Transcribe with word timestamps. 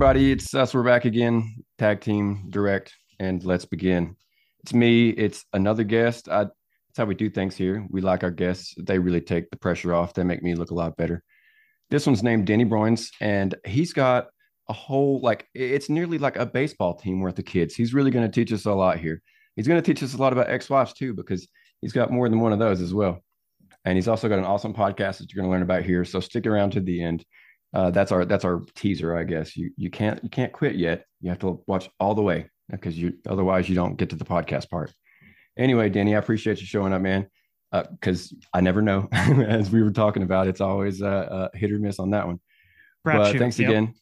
Everybody, 0.00 0.32
it's 0.32 0.54
us. 0.54 0.72
We're 0.72 0.82
back 0.82 1.04
again, 1.04 1.62
tag 1.76 2.00
team 2.00 2.46
direct, 2.48 2.94
and 3.18 3.44
let's 3.44 3.66
begin. 3.66 4.16
It's 4.62 4.72
me, 4.72 5.10
it's 5.10 5.44
another 5.52 5.84
guest. 5.84 6.26
I, 6.26 6.44
that's 6.44 6.96
how 6.96 7.04
we 7.04 7.14
do 7.14 7.28
things 7.28 7.54
here. 7.54 7.86
We 7.90 8.00
like 8.00 8.24
our 8.24 8.30
guests, 8.30 8.74
they 8.78 8.98
really 8.98 9.20
take 9.20 9.50
the 9.50 9.58
pressure 9.58 9.92
off, 9.92 10.14
they 10.14 10.24
make 10.24 10.42
me 10.42 10.54
look 10.54 10.70
a 10.70 10.74
lot 10.74 10.96
better. 10.96 11.22
This 11.90 12.06
one's 12.06 12.22
named 12.22 12.46
Denny 12.46 12.64
Broens, 12.64 13.10
and 13.20 13.54
he's 13.66 13.92
got 13.92 14.28
a 14.70 14.72
whole 14.72 15.20
like 15.20 15.46
it's 15.52 15.90
nearly 15.90 16.16
like 16.16 16.36
a 16.36 16.46
baseball 16.46 16.94
team 16.94 17.20
worth 17.20 17.38
of 17.38 17.44
kids. 17.44 17.74
He's 17.74 17.92
really 17.92 18.10
going 18.10 18.26
to 18.26 18.32
teach 18.32 18.54
us 18.54 18.64
a 18.64 18.72
lot 18.72 18.98
here. 18.98 19.20
He's 19.54 19.68
going 19.68 19.82
to 19.82 19.86
teach 19.86 20.02
us 20.02 20.14
a 20.14 20.18
lot 20.18 20.32
about 20.32 20.48
ex-wives 20.48 20.94
too, 20.94 21.12
because 21.12 21.46
he's 21.82 21.92
got 21.92 22.10
more 22.10 22.30
than 22.30 22.40
one 22.40 22.54
of 22.54 22.58
those 22.58 22.80
as 22.80 22.94
well. 22.94 23.20
And 23.84 23.98
he's 23.98 24.08
also 24.08 24.30
got 24.30 24.38
an 24.38 24.46
awesome 24.46 24.72
podcast 24.72 25.18
that 25.18 25.30
you're 25.30 25.42
going 25.42 25.50
to 25.50 25.52
learn 25.52 25.62
about 25.62 25.84
here. 25.84 26.06
So 26.06 26.20
stick 26.20 26.46
around 26.46 26.70
to 26.70 26.80
the 26.80 27.02
end 27.02 27.22
uh, 27.72 27.90
that's 27.90 28.10
our 28.10 28.24
that's 28.24 28.44
our 28.44 28.62
teaser, 28.74 29.16
I 29.16 29.24
guess. 29.24 29.56
You 29.56 29.70
you 29.76 29.90
can't 29.90 30.22
you 30.22 30.30
can't 30.30 30.52
quit 30.52 30.74
yet. 30.74 31.04
You 31.20 31.30
have 31.30 31.38
to 31.40 31.62
watch 31.66 31.88
all 32.00 32.14
the 32.14 32.22
way 32.22 32.50
because 32.70 32.98
you 32.98 33.14
otherwise 33.28 33.68
you 33.68 33.74
don't 33.74 33.96
get 33.96 34.10
to 34.10 34.16
the 34.16 34.24
podcast 34.24 34.68
part. 34.70 34.92
Anyway, 35.56 35.88
Danny, 35.88 36.14
I 36.14 36.18
appreciate 36.18 36.60
you 36.60 36.66
showing 36.66 36.92
up, 36.92 37.02
man. 37.02 37.28
Because 37.70 38.32
uh, 38.32 38.58
I 38.58 38.60
never 38.60 38.82
know, 38.82 39.08
as 39.12 39.70
we 39.70 39.82
were 39.82 39.92
talking 39.92 40.24
about, 40.24 40.48
it's 40.48 40.60
always 40.60 41.02
a, 41.02 41.50
hit 41.54 41.70
or 41.70 41.78
miss 41.78 42.00
on 42.00 42.10
that 42.10 42.26
one. 42.26 42.40
but 43.04 43.36
thanks 43.36 43.58
yep. 43.58 43.68
again. 43.68 43.94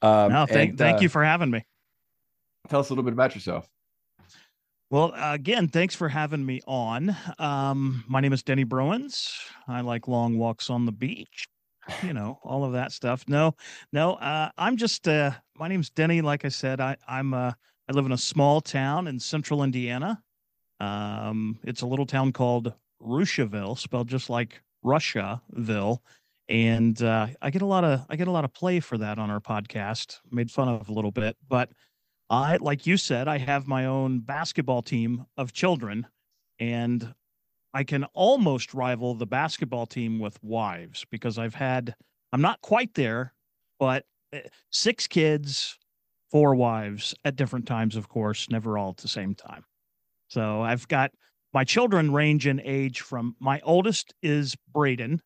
Um, 0.00 0.32
no, 0.32 0.46
thank 0.46 0.70
and, 0.70 0.78
thank 0.78 0.98
uh, 0.98 1.00
you 1.00 1.08
for 1.10 1.22
having 1.22 1.50
me. 1.50 1.66
Tell 2.68 2.80
us 2.80 2.88
a 2.88 2.92
little 2.92 3.04
bit 3.04 3.12
about 3.12 3.34
yourself. 3.34 3.68
Well, 4.90 5.12
again, 5.14 5.68
thanks 5.68 5.94
for 5.94 6.08
having 6.08 6.46
me 6.46 6.62
on. 6.66 7.14
Um, 7.38 8.04
my 8.08 8.20
name 8.20 8.32
is 8.32 8.42
Denny 8.42 8.64
Broens. 8.64 9.36
I 9.66 9.82
like 9.82 10.08
long 10.08 10.38
walks 10.38 10.70
on 10.70 10.86
the 10.86 10.92
beach 10.92 11.46
you 12.02 12.12
know, 12.12 12.38
all 12.42 12.64
of 12.64 12.72
that 12.72 12.92
stuff. 12.92 13.24
No, 13.28 13.54
no, 13.92 14.14
uh, 14.14 14.50
I'm 14.58 14.76
just, 14.76 15.06
uh, 15.08 15.32
my 15.56 15.68
name's 15.68 15.90
Denny. 15.90 16.20
Like 16.20 16.44
I 16.44 16.48
said, 16.48 16.80
I, 16.80 16.96
I'm, 17.06 17.34
uh, 17.34 17.52
I 17.88 17.92
live 17.92 18.06
in 18.06 18.12
a 18.12 18.18
small 18.18 18.60
town 18.60 19.06
in 19.06 19.18
central 19.18 19.62
Indiana. 19.62 20.22
Um, 20.80 21.58
it's 21.64 21.82
a 21.82 21.86
little 21.86 22.06
town 22.06 22.32
called 22.32 22.72
Russiaville, 23.02 23.78
spelled 23.78 24.08
just 24.08 24.30
like 24.30 24.62
Russiaville. 24.84 25.98
And, 26.48 27.02
uh, 27.02 27.28
I 27.42 27.50
get 27.50 27.62
a 27.62 27.66
lot 27.66 27.84
of, 27.84 28.06
I 28.08 28.16
get 28.16 28.28
a 28.28 28.32
lot 28.32 28.44
of 28.44 28.52
play 28.52 28.80
for 28.80 28.98
that 28.98 29.18
on 29.18 29.30
our 29.30 29.40
podcast, 29.40 30.20
made 30.30 30.50
fun 30.50 30.68
of 30.68 30.88
a 30.88 30.92
little 30.92 31.10
bit, 31.10 31.36
but 31.48 31.70
I, 32.30 32.58
like 32.60 32.86
you 32.86 32.96
said, 32.96 33.26
I 33.26 33.38
have 33.38 33.66
my 33.66 33.86
own 33.86 34.20
basketball 34.20 34.82
team 34.82 35.24
of 35.36 35.52
children 35.52 36.06
and 36.58 37.14
I 37.78 37.84
can 37.84 38.02
almost 38.12 38.74
rival 38.74 39.14
the 39.14 39.24
basketball 39.24 39.86
team 39.86 40.18
with 40.18 40.42
wives 40.42 41.06
because 41.12 41.38
I've 41.38 41.54
had, 41.54 41.94
I'm 42.32 42.40
not 42.40 42.60
quite 42.60 42.92
there, 42.94 43.32
but 43.78 44.04
eh, 44.32 44.40
six 44.72 45.06
kids, 45.06 45.78
four 46.28 46.56
wives 46.56 47.14
at 47.24 47.36
different 47.36 47.68
times, 47.68 47.94
of 47.94 48.08
course, 48.08 48.50
never 48.50 48.76
all 48.76 48.90
at 48.90 48.96
the 48.96 49.06
same 49.06 49.32
time. 49.32 49.64
So 50.26 50.60
I've 50.60 50.88
got 50.88 51.12
my 51.54 51.62
children 51.62 52.12
range 52.12 52.48
in 52.48 52.60
age 52.64 53.02
from 53.02 53.36
my 53.38 53.60
oldest 53.60 54.12
is 54.24 54.56
Braden, 54.74 55.22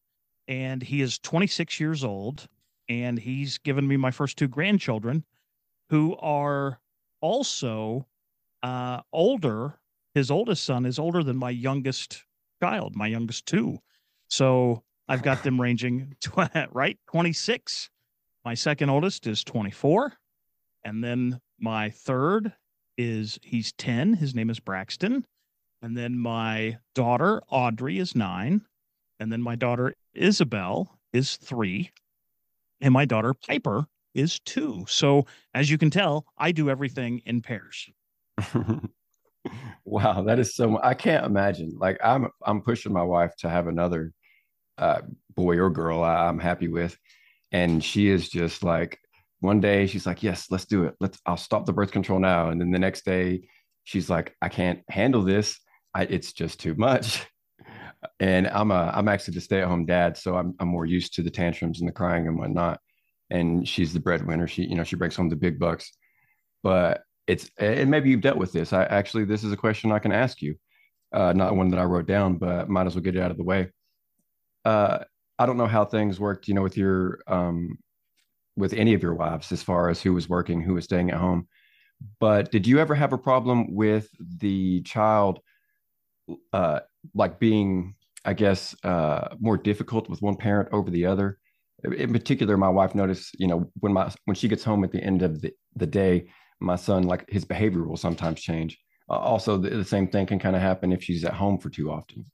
and 0.46 0.82
he 0.82 1.00
is 1.00 1.18
26 1.20 1.80
years 1.80 2.04
old, 2.04 2.46
and 2.86 3.18
he's 3.18 3.56
given 3.56 3.88
me 3.88 3.96
my 3.96 4.10
first 4.10 4.36
two 4.36 4.48
grandchildren 4.48 5.24
who 5.88 6.16
are 6.16 6.80
also 7.22 8.06
uh, 8.62 9.00
older. 9.10 9.78
His 10.14 10.30
oldest 10.30 10.64
son 10.64 10.84
is 10.84 10.98
older 10.98 11.22
than 11.22 11.38
my 11.38 11.48
youngest 11.48 12.26
child, 12.62 12.94
my 12.94 13.08
youngest 13.08 13.44
two. 13.46 13.78
So 14.28 14.84
I've 15.08 15.22
got 15.22 15.42
them 15.42 15.60
ranging 15.60 16.14
right 16.70 16.96
26. 17.08 17.90
My 18.44 18.54
second 18.54 18.88
oldest 18.88 19.26
is 19.26 19.42
24. 19.42 20.12
And 20.84 21.02
then 21.02 21.40
my 21.58 21.90
third 21.90 22.52
is 22.96 23.38
he's 23.42 23.72
10. 23.72 24.14
His 24.14 24.34
name 24.34 24.48
is 24.48 24.60
Braxton. 24.60 25.26
And 25.82 25.96
then 25.96 26.16
my 26.16 26.78
daughter 26.94 27.42
Audrey 27.48 27.98
is 27.98 28.14
9. 28.14 28.62
And 29.18 29.32
then 29.32 29.42
my 29.42 29.56
daughter 29.56 29.94
Isabel 30.14 31.00
is 31.12 31.36
3. 31.36 31.90
And 32.80 32.94
my 32.94 33.04
daughter 33.04 33.34
Piper 33.34 33.86
is 34.14 34.38
2. 34.38 34.84
So 34.86 35.26
as 35.52 35.68
you 35.68 35.78
can 35.78 35.90
tell, 35.90 36.26
I 36.38 36.52
do 36.52 36.70
everything 36.70 37.22
in 37.26 37.42
pairs. 37.42 37.90
wow, 39.84 40.22
that 40.22 40.38
is 40.38 40.54
so. 40.54 40.78
I 40.82 40.94
can't 40.94 41.26
imagine. 41.26 41.76
Like 41.78 41.98
I'm, 42.02 42.28
I'm 42.44 42.62
pushing 42.62 42.92
my 42.92 43.02
wife 43.02 43.34
to 43.38 43.48
have 43.48 43.66
another 43.66 44.12
uh, 44.78 45.02
boy 45.34 45.58
or 45.58 45.70
girl. 45.70 46.02
I, 46.02 46.26
I'm 46.28 46.38
happy 46.38 46.68
with, 46.68 46.96
and 47.50 47.82
she 47.82 48.08
is 48.08 48.28
just 48.28 48.62
like. 48.62 48.98
One 49.40 49.58
day 49.58 49.88
she's 49.88 50.06
like, 50.06 50.22
"Yes, 50.22 50.46
let's 50.50 50.66
do 50.66 50.84
it. 50.84 50.94
Let's. 51.00 51.18
I'll 51.26 51.36
stop 51.36 51.66
the 51.66 51.72
birth 51.72 51.90
control 51.90 52.20
now." 52.20 52.50
And 52.50 52.60
then 52.60 52.70
the 52.70 52.78
next 52.78 53.04
day, 53.04 53.48
she's 53.82 54.08
like, 54.08 54.36
"I 54.40 54.48
can't 54.48 54.82
handle 54.88 55.22
this. 55.22 55.58
I, 55.92 56.04
it's 56.04 56.32
just 56.32 56.60
too 56.60 56.74
much." 56.76 57.26
And 58.18 58.48
I'm 58.48 58.70
a, 58.70 58.90
I'm 58.94 59.08
actually 59.08 59.34
the 59.34 59.40
stay-at-home 59.40 59.86
dad, 59.86 60.16
so 60.16 60.36
I'm, 60.36 60.54
I'm 60.58 60.68
more 60.68 60.86
used 60.86 61.14
to 61.14 61.22
the 61.22 61.30
tantrums 61.30 61.80
and 61.80 61.88
the 61.88 61.92
crying 61.92 62.26
and 62.26 62.38
whatnot. 62.38 62.80
And 63.30 63.66
she's 63.66 63.92
the 63.92 64.00
breadwinner. 64.00 64.48
She, 64.48 64.64
you 64.64 64.74
know, 64.74 64.84
she 64.84 64.96
brings 64.96 65.16
home 65.16 65.28
the 65.28 65.36
big 65.36 65.58
bucks. 65.58 65.92
But 66.62 67.02
it's 67.26 67.50
and 67.58 67.90
maybe 67.90 68.10
you've 68.10 68.20
dealt 68.20 68.38
with 68.38 68.52
this. 68.52 68.72
I 68.72 68.84
actually 68.84 69.24
this 69.24 69.44
is 69.44 69.52
a 69.52 69.56
question 69.56 69.92
I 69.92 69.98
can 69.98 70.12
ask 70.12 70.42
you, 70.42 70.56
uh, 71.12 71.32
not 71.32 71.56
one 71.56 71.70
that 71.70 71.80
I 71.80 71.84
wrote 71.84 72.06
down, 72.06 72.36
but 72.36 72.68
might 72.68 72.86
as 72.86 72.94
well 72.94 73.02
get 73.02 73.16
it 73.16 73.22
out 73.22 73.30
of 73.30 73.36
the 73.36 73.44
way. 73.44 73.70
Uh, 74.64 74.98
I 75.38 75.46
don't 75.46 75.56
know 75.56 75.66
how 75.66 75.84
things 75.84 76.20
worked, 76.20 76.48
you 76.48 76.54
know, 76.54 76.62
with 76.62 76.76
your 76.76 77.20
um, 77.26 77.78
with 78.56 78.72
any 78.74 78.94
of 78.94 79.02
your 79.02 79.14
wives 79.14 79.50
as 79.52 79.62
far 79.62 79.88
as 79.88 80.02
who 80.02 80.12
was 80.12 80.28
working, 80.28 80.62
who 80.62 80.74
was 80.74 80.84
staying 80.84 81.10
at 81.10 81.18
home. 81.18 81.48
But 82.20 82.50
did 82.50 82.66
you 82.66 82.78
ever 82.78 82.94
have 82.94 83.12
a 83.12 83.18
problem 83.18 83.74
with 83.74 84.08
the 84.38 84.82
child, 84.82 85.38
uh, 86.52 86.80
like 87.14 87.38
being, 87.38 87.94
I 88.24 88.34
guess, 88.34 88.74
uh, 88.84 89.28
more 89.40 89.56
difficult 89.56 90.08
with 90.08 90.20
one 90.20 90.36
parent 90.36 90.68
over 90.72 90.90
the 90.90 91.06
other? 91.06 91.38
In 91.84 92.12
particular, 92.12 92.56
my 92.56 92.68
wife 92.68 92.94
noticed, 92.94 93.34
you 93.38 93.46
know, 93.46 93.70
when 93.80 93.92
my 93.92 94.12
when 94.24 94.34
she 94.34 94.48
gets 94.48 94.64
home 94.64 94.84
at 94.84 94.92
the 94.92 95.02
end 95.02 95.22
of 95.22 95.40
the, 95.40 95.52
the 95.76 95.86
day, 95.86 96.28
my 96.62 96.76
son 96.76 97.02
like 97.04 97.28
his 97.28 97.44
behavior 97.44 97.84
will 97.84 97.96
sometimes 97.96 98.40
change 98.40 98.78
uh, 99.10 99.14
also 99.14 99.58
the, 99.58 99.70
the 99.70 99.84
same 99.84 100.08
thing 100.08 100.26
can 100.26 100.38
kind 100.38 100.56
of 100.56 100.62
happen 100.62 100.92
if 100.92 101.02
she's 101.02 101.24
at 101.24 101.34
home 101.34 101.58
for 101.58 101.70
too 101.70 101.90
often 101.90 102.24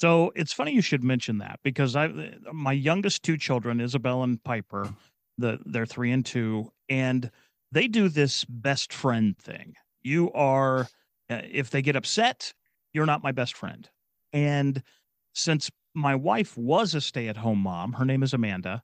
so 0.00 0.32
it's 0.34 0.54
funny 0.54 0.72
you 0.72 0.80
should 0.80 1.04
mention 1.04 1.38
that 1.38 1.60
because 1.62 1.94
I 1.94 2.08
my 2.54 2.72
youngest 2.72 3.22
two 3.22 3.36
children, 3.36 3.82
Isabel 3.82 4.22
and 4.22 4.42
Piper, 4.42 4.88
the 5.36 5.58
they're 5.66 5.84
three 5.84 6.10
and 6.10 6.24
two, 6.24 6.72
and 6.88 7.30
they 7.70 7.86
do 7.86 8.08
this 8.08 8.46
best 8.46 8.94
friend 8.94 9.36
thing. 9.36 9.74
You 10.02 10.32
are 10.32 10.88
uh, 11.28 11.42
if 11.50 11.68
they 11.68 11.82
get 11.82 11.96
upset, 11.96 12.54
you're 12.94 13.04
not 13.04 13.22
my 13.22 13.30
best 13.30 13.54
friend. 13.58 13.90
And 14.32 14.82
since 15.34 15.70
my 15.92 16.14
wife 16.14 16.56
was 16.56 16.94
a 16.94 17.02
stay-at-home 17.02 17.58
mom, 17.58 17.92
her 17.92 18.06
name 18.06 18.22
is 18.22 18.32
Amanda, 18.32 18.82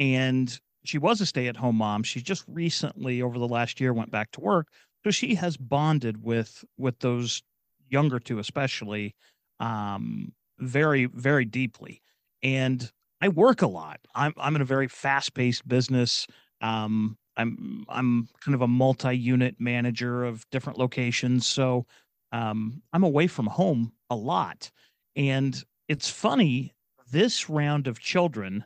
and 0.00 0.58
she 0.88 0.98
was 0.98 1.20
a 1.20 1.26
stay-at-home 1.26 1.76
mom. 1.76 2.02
She 2.02 2.20
just 2.20 2.44
recently, 2.48 3.22
over 3.22 3.38
the 3.38 3.48
last 3.48 3.80
year, 3.80 3.92
went 3.92 4.10
back 4.10 4.30
to 4.32 4.40
work. 4.40 4.68
So 5.04 5.10
she 5.10 5.34
has 5.36 5.56
bonded 5.56 6.22
with 6.22 6.64
with 6.76 6.98
those 6.98 7.42
younger 7.88 8.18
two, 8.18 8.38
especially, 8.38 9.14
um, 9.60 10.32
very 10.58 11.06
very 11.06 11.44
deeply. 11.44 12.02
And 12.42 12.90
I 13.20 13.28
work 13.28 13.62
a 13.62 13.66
lot. 13.66 14.00
I'm 14.14 14.32
I'm 14.36 14.56
in 14.56 14.62
a 14.62 14.66
very 14.66 14.88
fast-paced 14.88 15.66
business. 15.66 16.26
Um, 16.60 17.16
I'm 17.36 17.84
I'm 17.88 18.28
kind 18.40 18.54
of 18.54 18.62
a 18.62 18.68
multi-unit 18.68 19.56
manager 19.58 20.24
of 20.24 20.48
different 20.50 20.78
locations, 20.78 21.46
so 21.46 21.86
um, 22.32 22.82
I'm 22.92 23.04
away 23.04 23.26
from 23.26 23.46
home 23.46 23.92
a 24.10 24.16
lot. 24.16 24.70
And 25.14 25.62
it's 25.88 26.10
funny. 26.10 26.74
This 27.12 27.48
round 27.48 27.86
of 27.86 28.00
children 28.00 28.64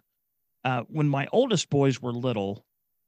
uh, 0.64 0.82
when 0.88 1.08
my 1.08 1.26
oldest 1.32 1.70
boys 1.70 2.00
were 2.00 2.12
little, 2.12 2.64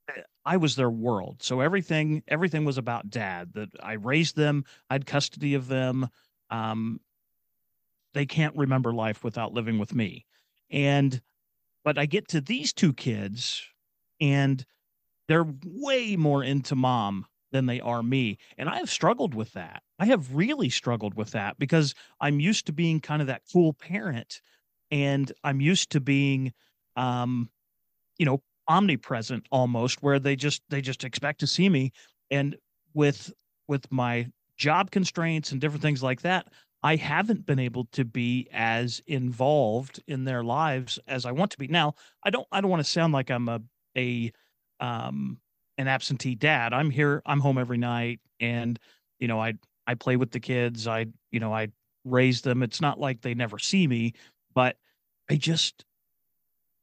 eh, 0.09 0.23
I 0.45 0.57
was 0.57 0.77
their 0.77 0.91
world. 0.91 1.43
So 1.43 1.61
everything 1.61 2.23
everything 2.29 2.65
was 2.65 2.79
about 2.79 3.11
dad. 3.11 3.53
That 3.55 3.71
I 3.83 3.95
raised 3.95 4.37
them, 4.37 4.65
I 4.91 4.95
had 4.95 5.07
custody 5.07 5.55
of 5.55 5.69
them. 5.69 6.09
Um, 6.51 7.01
they 8.15 8.27
can't 8.27 8.57
remember 8.57 8.93
life 8.93 9.25
without 9.25 9.53
living 9.53 9.79
with 9.79 9.95
me. 9.95 10.27
And 10.71 11.21
but 11.85 11.99
I 11.99 12.07
get 12.07 12.29
to 12.29 12.41
these 12.41 12.73
two 12.73 12.93
kids 12.93 13.63
and 14.21 14.65
they're 15.29 15.47
way 15.65 16.17
more 16.17 16.45
into 16.45 16.77
mom 16.77 17.27
than 17.53 17.67
they 17.67 17.81
are 17.81 18.03
me. 18.03 18.39
And 18.57 18.69
I 18.69 18.79
have 18.79 18.91
struggled 18.91 19.35
with 19.35 19.53
that. 19.53 19.83
I 19.99 20.07
have 20.07 20.35
really 20.35 20.71
struggled 20.71 21.15
with 21.15 21.33
that 21.33 21.59
because 21.59 21.95
I'm 22.21 22.41
used 22.41 22.67
to 22.67 22.73
being 22.73 23.01
kind 23.01 23.21
of 23.21 23.29
that 23.29 23.43
cool 23.53 23.75
parent 23.75 24.41
and 24.91 25.31
I'm 25.45 25.61
used 25.61 25.91
to 25.91 26.01
being 26.01 26.53
um, 26.97 27.51
you 28.19 28.27
know, 28.27 28.43
omnipresent 28.69 29.47
almost, 29.51 30.03
where 30.03 30.19
they 30.19 30.37
just 30.37 30.63
they 30.69 30.81
just 30.81 31.05
expect 31.05 31.41
to 31.41 31.47
see 31.47 31.69
me. 31.69 31.93
And 32.31 32.57
with 32.95 33.33
with 33.69 33.91
my 33.91 34.29
job 34.57 34.91
constraints 34.91 35.53
and 35.53 35.61
different 35.61 35.83
things 35.83 36.03
like 36.03 36.23
that, 36.23 36.49
I 36.83 36.97
haven't 36.97 37.47
been 37.47 37.59
able 37.59 37.87
to 37.93 38.05
be 38.05 38.49
as 38.53 39.01
involved 39.07 40.03
in 40.07 40.25
their 40.25 40.45
lives 40.45 40.99
as 41.09 41.27
I 41.27 41.33
want 41.33 41.51
to 41.53 41.59
be. 41.59 41.69
Now, 41.69 41.95
I 42.25 42.31
don't 42.31 42.47
I 42.53 42.61
don't 42.61 42.71
want 42.71 42.85
to 42.85 42.91
sound 42.91 43.13
like 43.13 43.31
I'm 43.31 43.49
a 43.49 43.61
a 43.97 44.33
um, 44.81 45.39
an 45.79 45.89
absentee 45.89 46.35
dad. 46.35 46.73
I'm 46.73 46.91
here, 46.91 47.23
I'm 47.25 47.41
home 47.41 47.59
every 47.59 47.79
night 47.79 48.21
and 48.41 48.79
you 49.19 49.29
know, 49.29 49.41
I 49.41 49.55
I 49.87 49.95
play 49.95 50.17
with 50.17 50.31
the 50.31 50.41
kids. 50.41 50.87
I, 50.87 51.07
you 51.31 51.41
know, 51.41 51.53
I 51.53 51.69
raise 52.05 52.43
them. 52.43 52.63
It's 52.63 52.81
not 52.81 52.99
like 52.99 53.21
they 53.21 53.35
never 53.35 53.59
see 53.59 53.87
me, 53.87 54.15
but 54.55 54.77
I 55.31 55.37
just 55.37 55.85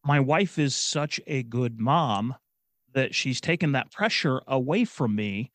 my 0.10 0.20
wife 0.20 0.58
is 0.58 0.76
such 0.76 1.22
a 1.28 1.44
good 1.44 1.80
mom 1.80 2.34
that 2.96 3.14
she's 3.14 3.40
taken 3.40 3.74
that 3.74 3.92
pressure 3.92 4.42
away 4.48 4.84
from 4.84 5.16
me 5.16 5.52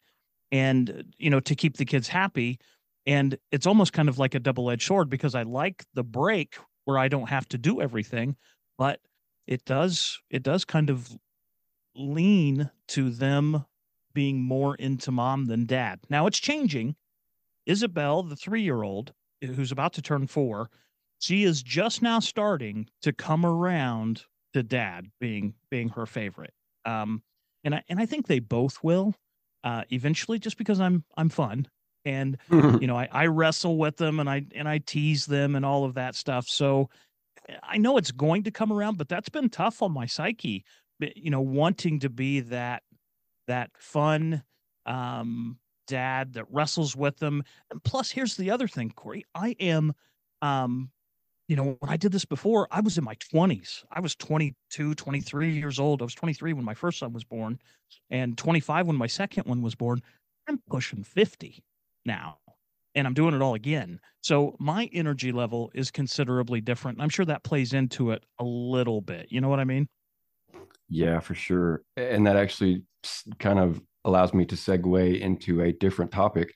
and 0.53 1.13
you 1.19 1.29
know 1.29 1.41
to 1.41 1.57
keep 1.57 1.77
the 1.77 1.85
kids 1.85 2.07
happy 2.07 2.61
and 3.05 3.37
it's 3.51 3.67
almost 3.67 3.93
kind 3.93 4.09
of 4.09 4.17
like 4.17 4.37
a 4.37 4.39
double-edged 4.39 4.87
sword 4.87 5.11
because 5.11 5.35
I 5.35 5.43
like 5.43 5.85
the 5.95 6.05
break 6.05 6.55
where 6.85 6.99
I 6.99 7.09
don't 7.09 7.29
have 7.29 7.49
to 7.49 7.59
do 7.59 7.81
everything 7.81 8.37
but 8.79 9.01
it 9.49 9.65
does 9.65 10.21
it 10.31 10.45
does 10.45 10.65
kind 10.65 10.89
of 10.89 11.19
lean 11.97 12.71
to 12.87 13.11
them 13.11 13.65
being 14.13 14.41
more 14.41 14.77
into 14.77 15.11
mom 15.11 15.47
than 15.47 15.67
dad. 15.67 15.99
Now 16.09 16.29
it's 16.29 16.39
changing. 16.39 16.95
Isabel, 17.67 18.23
the 18.23 18.37
3-year-old 18.37 19.15
who's 19.43 19.73
about 19.73 19.95
to 19.95 20.03
turn 20.03 20.29
4, 20.29 20.71
she 21.19 21.43
is 21.43 21.61
just 21.61 22.03
now 22.03 22.21
starting 22.21 22.89
to 23.03 23.13
come 23.13 23.45
around 23.45 24.23
to 24.55 24.63
dad 24.63 25.11
being 25.21 25.55
being 25.71 25.91
her 25.91 26.07
favorite. 26.07 26.55
Um 26.85 27.23
and 27.65 27.75
I 27.75 27.83
and 27.89 28.01
I 28.01 28.07
think 28.07 28.27
they 28.27 28.41
both 28.41 28.83
will 28.83 29.15
uh 29.63 29.85
eventually 29.91 30.39
just 30.39 30.59
because 30.59 30.81
I'm 30.81 31.05
I'm 31.17 31.29
fun 31.29 31.69
and 32.05 32.39
you 32.51 32.87
know 32.87 32.97
I 32.97 33.09
I 33.13 33.27
wrestle 33.27 33.77
with 33.77 33.97
them 33.97 34.21
and 34.21 34.29
I 34.29 34.47
and 34.55 34.69
I 34.69 34.79
tease 34.79 35.27
them 35.27 35.55
and 35.57 35.65
all 35.65 35.85
of 35.85 35.95
that 35.95 36.15
stuff. 36.15 36.49
So 36.49 36.91
I 37.63 37.79
know 37.79 37.97
it's 37.97 38.13
going 38.13 38.45
to 38.45 38.51
come 38.51 38.73
around, 38.73 38.99
but 38.99 39.09
that's 39.09 39.29
been 39.29 39.51
tough 39.51 39.83
on 39.83 39.93
my 39.93 40.07
psyche. 40.07 40.65
You 41.01 41.31
know, 41.31 41.41
wanting 41.41 42.01
to 42.01 42.09
be 42.09 42.41
that 42.41 42.83
that 43.47 43.71
fun 43.79 44.43
um, 44.87 45.59
dad 45.87 46.35
that 46.35 46.47
wrestles 46.51 46.97
with 46.97 47.19
them. 47.19 47.43
And 47.71 47.83
plus, 47.83 48.11
here's 48.11 48.37
the 48.37 48.51
other 48.51 48.69
thing, 48.69 48.91
Corey. 48.95 49.25
I 49.35 49.57
am, 49.61 49.95
um, 50.43 50.91
you 51.49 51.57
know, 51.57 51.77
when 51.79 51.91
I 51.91 51.97
did 51.97 52.13
this 52.13 52.25
before, 52.25 52.67
I 52.71 52.81
was 52.81 52.97
in 52.97 53.05
my 53.05 53.17
20s. 53.17 53.85
I 53.91 54.01
was 54.01 54.15
22, 54.17 54.95
23 54.95 55.51
years 55.53 55.79
old. 55.79 56.01
I 56.01 56.05
was 56.05 56.15
23 56.15 56.53
when 56.55 56.65
my 56.65 56.75
first 56.75 56.99
son 56.99 57.13
was 57.13 57.25
born, 57.25 57.59
and 58.11 58.37
25 58.39 58.87
when 58.87 58.97
my 58.97 59.07
second 59.07 59.47
one 59.47 59.63
was 59.63 59.75
born. 59.75 60.01
I'm 60.49 60.61
pushing 60.69 61.05
50 61.05 61.63
now 62.05 62.39
and 62.95 63.07
I'm 63.07 63.15
doing 63.15 63.35
it 63.35 63.43
all 63.43 63.55
again. 63.55 64.01
So 64.21 64.57
my 64.59 64.89
energy 64.93 65.33
level 65.33 65.71
is 65.75 65.91
considerably 65.91 66.61
different. 66.61 67.01
I'm 67.01 67.09
sure 67.09 67.25
that 67.25 67.43
plays 67.43 67.73
into 67.73 68.13
it 68.13 68.25
a 68.39 68.45
little 68.45 69.01
bit. 69.01 69.27
You 69.31 69.41
know 69.41 69.49
what 69.49 69.61
I 69.61 69.65
mean? 69.65 69.89
Yeah, 70.89 71.21
for 71.21 71.35
sure. 71.35 71.83
And 71.97 72.27
that 72.27 72.37
actually 72.37 72.85
kind 73.39 73.59
of 73.59 73.81
allows 74.05 74.35
me 74.35 74.45
to 74.47 74.55
segue 74.55 75.21
into 75.21 75.63
a 75.63 75.73
different 75.73 76.13
topic 76.13 76.55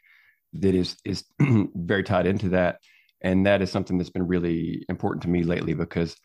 that 0.54 0.74
is 0.74 0.96
is 1.04 1.24
very 1.74 2.04
tied 2.04 2.26
into 2.26 2.50
that. 2.50 2.78
And 3.20 3.46
that 3.46 3.62
is 3.62 3.70
something 3.70 3.98
that's 3.98 4.10
been 4.10 4.26
really 4.26 4.84
important 4.88 5.22
to 5.22 5.28
me 5.28 5.42
lately 5.42 5.74
because 5.74 6.16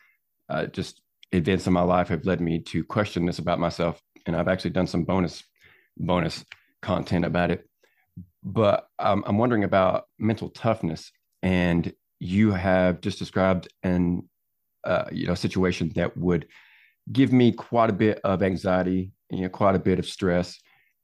uh, 0.49 0.67
just 0.67 1.01
events 1.31 1.65
in 1.65 1.73
my 1.73 1.81
life 1.81 2.09
have 2.09 2.25
led 2.25 2.39
me 2.39 2.59
to 2.59 2.83
question 2.83 3.25
this 3.25 3.39
about 3.39 3.59
myself. 3.59 4.01
And 4.25 4.35
I've 4.35 4.47
actually 4.47 4.71
done 4.71 4.87
some 4.87 5.03
bonus 5.03 5.43
bonus 5.97 6.43
content 6.81 7.23
about 7.23 7.51
it 7.51 7.67
but 8.43 8.87
um, 8.99 9.23
I'm 9.25 9.37
wondering 9.37 9.63
about 9.63 10.05
mental 10.19 10.49
toughness. 10.49 11.11
And 11.41 11.93
you 12.19 12.51
have 12.51 13.01
just 13.01 13.19
described 13.19 13.67
an 13.83 14.29
uh, 14.83 15.05
you 15.11 15.27
know 15.27 15.35
situation 15.35 15.91
that 15.95 16.17
would 16.17 16.47
give 17.11 17.31
me 17.33 17.51
quite 17.51 17.89
a 17.89 17.93
bit 17.93 18.19
of 18.23 18.43
anxiety, 18.43 19.11
you 19.29 19.41
know, 19.41 19.49
quite 19.49 19.75
a 19.75 19.79
bit 19.79 19.99
of 19.99 20.05
stress, 20.05 20.57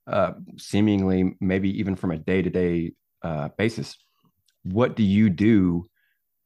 uh, 0.08 0.34
seemingly 0.58 1.36
maybe 1.42 1.78
even 1.80 1.96
from 1.96 2.12
a 2.12 2.18
day 2.18 2.42
to 2.42 2.50
day 2.50 2.94
uh, 3.22 3.50
basis. 3.58 3.98
What 4.64 4.96
do 4.96 5.04
you 5.04 5.30
do 5.30 5.86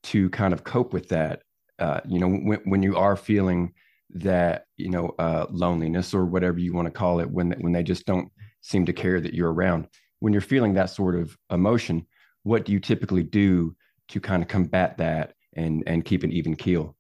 to 0.04 0.30
kind 0.30 0.54
of 0.54 0.63
cope 0.63 0.94
with 0.94 1.10
that? 1.10 1.44
Uh, 1.80 2.01
you 2.06 2.19
know, 2.19 2.27
when, 2.27 2.60
when 2.65 2.83
you 2.83 2.95
are 2.95 3.15
feeling 3.15 3.74
that 4.15 4.65
you 4.77 4.89
know 4.89 5.15
uh, 5.18 5.48
loneliness 5.50 6.13
or 6.13 6.25
whatever 6.25 6.60
you 6.60 6.74
want 6.74 6.86
to 6.86 6.92
call 6.92 7.19
it, 7.19 7.30
when 7.30 7.51
when 7.60 7.74
they 7.74 7.83
just 7.83 8.06
don't 8.06 8.31
seem 8.62 8.86
to 8.86 8.94
care 8.94 9.19
that 9.19 9.33
you're 9.33 9.51
around 9.51 9.88
when 10.24 10.31
you're 10.31 10.42
feeling 10.42 10.74
that 10.74 10.89
sort 10.89 11.15
of 11.15 11.38
emotion, 11.51 12.07
what 12.44 12.63
do 12.63 12.71
you 12.71 12.80
typically 12.80 13.24
do 13.24 13.75
to 14.07 14.21
kind 14.21 14.42
of 14.42 14.48
combat 14.48 14.98
that 14.98 15.33
and 15.57 15.83
and 15.86 16.06
keep 16.06 16.24
an 16.24 16.31
even 16.31 16.56
keel? 16.56 16.95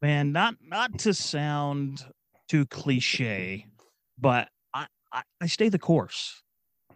Man, 0.00 0.30
not 0.30 0.54
not 0.62 0.96
to 1.00 1.12
sound 1.12 2.04
too 2.48 2.64
cliche, 2.66 3.66
but 4.16 4.48
I, 4.72 4.86
I, 5.12 5.22
I 5.40 5.46
stay 5.48 5.68
the 5.68 5.80
course 5.80 6.40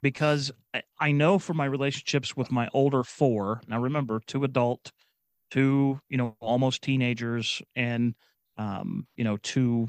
because 0.03 0.51
I, 0.99 1.13
know 1.13 1.39
for 1.39 1.55
my 1.55 1.65
relationships 1.65 2.37
with 2.37 2.51
my 2.51 2.69
older 2.73 3.03
four, 3.03 3.61
now 3.69 3.81
remember, 3.81 4.21
two 4.27 4.45
adult, 4.45 4.93
two, 5.51 6.01
you 6.09 6.17
know, 6.17 6.37
almost 6.41 6.83
teenagers, 6.83 7.63
and 7.77 8.15
um, 8.57 9.07
you 9.17 9.25
know, 9.25 9.37
two 9.39 9.89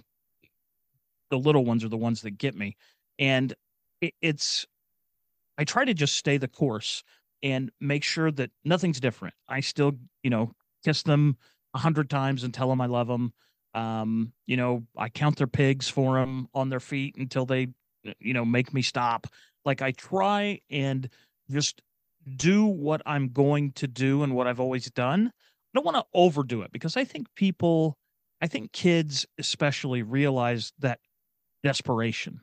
the 1.30 1.40
little 1.40 1.66
ones 1.66 1.84
are 1.84 1.90
the 1.90 1.98
ones 1.98 2.22
that 2.22 2.38
get 2.38 2.56
me. 2.56 2.75
And 3.18 3.54
it, 4.02 4.13
it's 4.22 4.66
I 5.58 5.63
try 5.63 5.86
to 5.86 5.94
just 5.94 6.16
stay 6.16 6.38
the 6.38 6.48
course 6.48 7.04
and 7.44 7.72
make 7.80 8.04
sure 8.04 8.31
that 8.31 8.52
nothing's 8.63 9.00
different. 9.00 9.34
I 9.48 9.62
still, 9.62 9.94
you 10.24 10.30
know, 10.30 10.52
kiss 10.84 11.04
them 11.04 11.38
a 11.74 11.80
hundred 11.80 12.10
times 12.10 12.44
and 12.44 12.54
tell 12.54 12.69
them 12.69 12.81
I 12.81 12.86
love 12.86 13.08
them. 13.08 13.34
Um, 13.74 14.34
you 14.46 14.58
know, 14.58 14.86
I 14.98 15.10
count 15.10 15.38
their 15.38 15.48
pigs 15.48 15.88
for 15.88 16.19
them 16.19 16.48
on 16.54 16.69
their 16.69 16.80
feet 16.80 17.16
until 17.18 17.46
they, 17.46 17.69
you 18.19 18.34
know, 18.34 18.46
make 18.46 18.74
me 18.74 18.81
stop. 18.81 19.28
Like 19.66 19.81
I 19.81 19.92
try 19.92 20.60
and 20.69 21.10
just 21.50 21.81
do 22.38 22.66
what 22.66 23.02
I'm 23.06 23.30
going 23.30 23.72
to 23.74 23.88
do 23.88 24.24
and 24.24 24.36
what 24.36 24.48
I've 24.48 24.60
always 24.60 24.90
done. 24.92 25.28
I 25.28 25.69
don't 25.74 25.86
want 25.86 25.98
to 25.98 26.06
overdo 26.13 26.62
it 26.62 26.72
because 26.72 26.98
I 26.98 27.03
think 27.03 27.27
people, 27.36 27.98
I 28.41 28.48
think 28.48 28.72
kids 28.74 29.25
especially 29.38 30.03
realize 30.03 30.74
that 30.80 31.00
desperation 31.63 32.41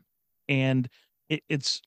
and 0.49 0.89
it, 1.29 1.43
it's 1.49 1.83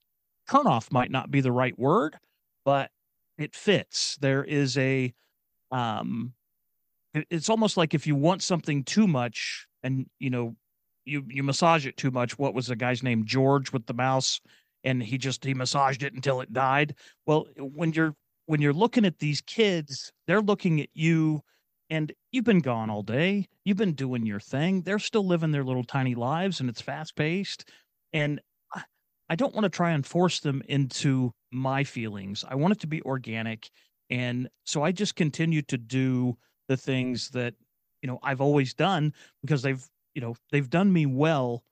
turnoff 0.50 0.92
might 0.92 1.12
not 1.12 1.32
be 1.32 1.42
the 1.42 1.52
right 1.52 1.78
word, 1.78 2.18
but 2.66 2.92
it 3.38 3.56
fits. 3.56 4.18
There 4.22 4.44
is 4.44 4.78
a 4.78 5.14
um 5.72 6.34
it's 7.14 7.50
almost 7.50 7.78
like 7.78 7.94
if 7.94 8.08
you 8.08 8.16
want 8.16 8.42
something 8.42 8.84
too 8.84 9.08
much 9.08 9.68
and 9.84 10.06
you 10.20 10.30
know 10.30 10.56
you 11.06 11.24
you 11.28 11.44
massage 11.44 11.86
it 11.86 11.98
too 11.98 12.12
much 12.12 12.38
what 12.38 12.54
was 12.54 12.68
the 12.68 12.76
guy's 12.76 13.04
name 13.04 13.26
george 13.26 13.72
with 13.72 13.86
the 13.86 13.94
mouse 13.94 14.40
and 14.84 15.02
he 15.02 15.18
just 15.18 15.44
he 15.44 15.54
massaged 15.54 16.04
it 16.04 16.14
until 16.14 16.42
it 16.42 16.54
died 16.54 16.96
well 17.26 17.46
when 17.58 17.94
you're 17.94 18.16
when 18.46 18.62
you're 18.62 18.74
looking 18.74 19.06
at 19.06 19.20
these 19.20 19.42
kids 19.42 20.12
they're 20.28 20.42
looking 20.42 20.82
at 20.82 20.90
you 20.94 21.42
and 21.90 22.12
you've 22.32 22.46
been 22.46 22.60
gone 22.60 22.90
all 22.90 23.04
day 23.04 23.48
you've 23.66 23.78
been 23.78 23.94
doing 23.94 24.26
your 24.26 24.40
thing 24.40 24.82
they're 24.82 25.00
still 25.00 25.26
living 25.26 25.52
their 25.52 25.64
little 25.64 25.84
tiny 25.84 26.16
lives 26.16 26.60
and 26.60 26.70
it's 26.70 26.82
fast 26.82 27.16
paced 27.16 27.70
and 28.14 28.42
I 29.32 29.36
don't 29.36 29.56
want 29.56 29.64
to 29.64 29.70
try 29.70 29.92
and 29.92 30.06
force 30.06 30.42
them 30.42 30.62
into 30.68 31.32
my 31.54 31.86
feelings. 31.86 32.44
I 32.46 32.56
want 32.56 32.74
it 32.74 32.82
to 32.82 32.88
be 32.88 33.02
organic. 33.04 33.70
And 34.10 34.50
so 34.66 34.84
I 34.84 34.92
just 34.92 35.16
continue 35.16 35.62
to 35.64 35.78
do 35.78 36.38
the 36.68 36.76
things 36.76 37.30
that, 37.30 37.54
you 38.02 38.08
know, 38.08 38.20
I've 38.24 38.42
always 38.42 38.74
done 38.74 39.14
because 39.42 39.62
they've, 39.62 39.82
you 40.16 40.22
know, 40.22 40.36
they've 40.52 40.70
done 40.70 40.92
me 40.92 41.06
well 41.06 41.64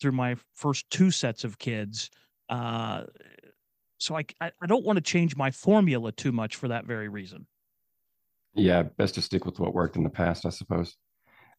through 0.00 0.12
my 0.12 0.36
first 0.54 0.88
two 0.88 1.10
sets 1.10 1.44
of 1.44 1.58
kids. 1.58 2.08
Uh, 2.48 3.04
so 3.98 4.16
I, 4.16 4.24
I, 4.40 4.66
don't 4.66 4.84
want 4.84 4.98
to 4.98 5.02
change 5.02 5.36
my 5.36 5.50
formula 5.50 6.12
too 6.12 6.30
much 6.30 6.56
for 6.56 6.68
that 6.68 6.84
very 6.84 7.08
reason. 7.08 7.46
Yeah, 8.54 8.82
best 8.82 9.14
to 9.14 9.22
stick 9.22 9.44
with 9.44 9.58
what 9.58 9.74
worked 9.74 9.96
in 9.96 10.04
the 10.04 10.10
past, 10.10 10.46
I 10.46 10.50
suppose. 10.50 10.96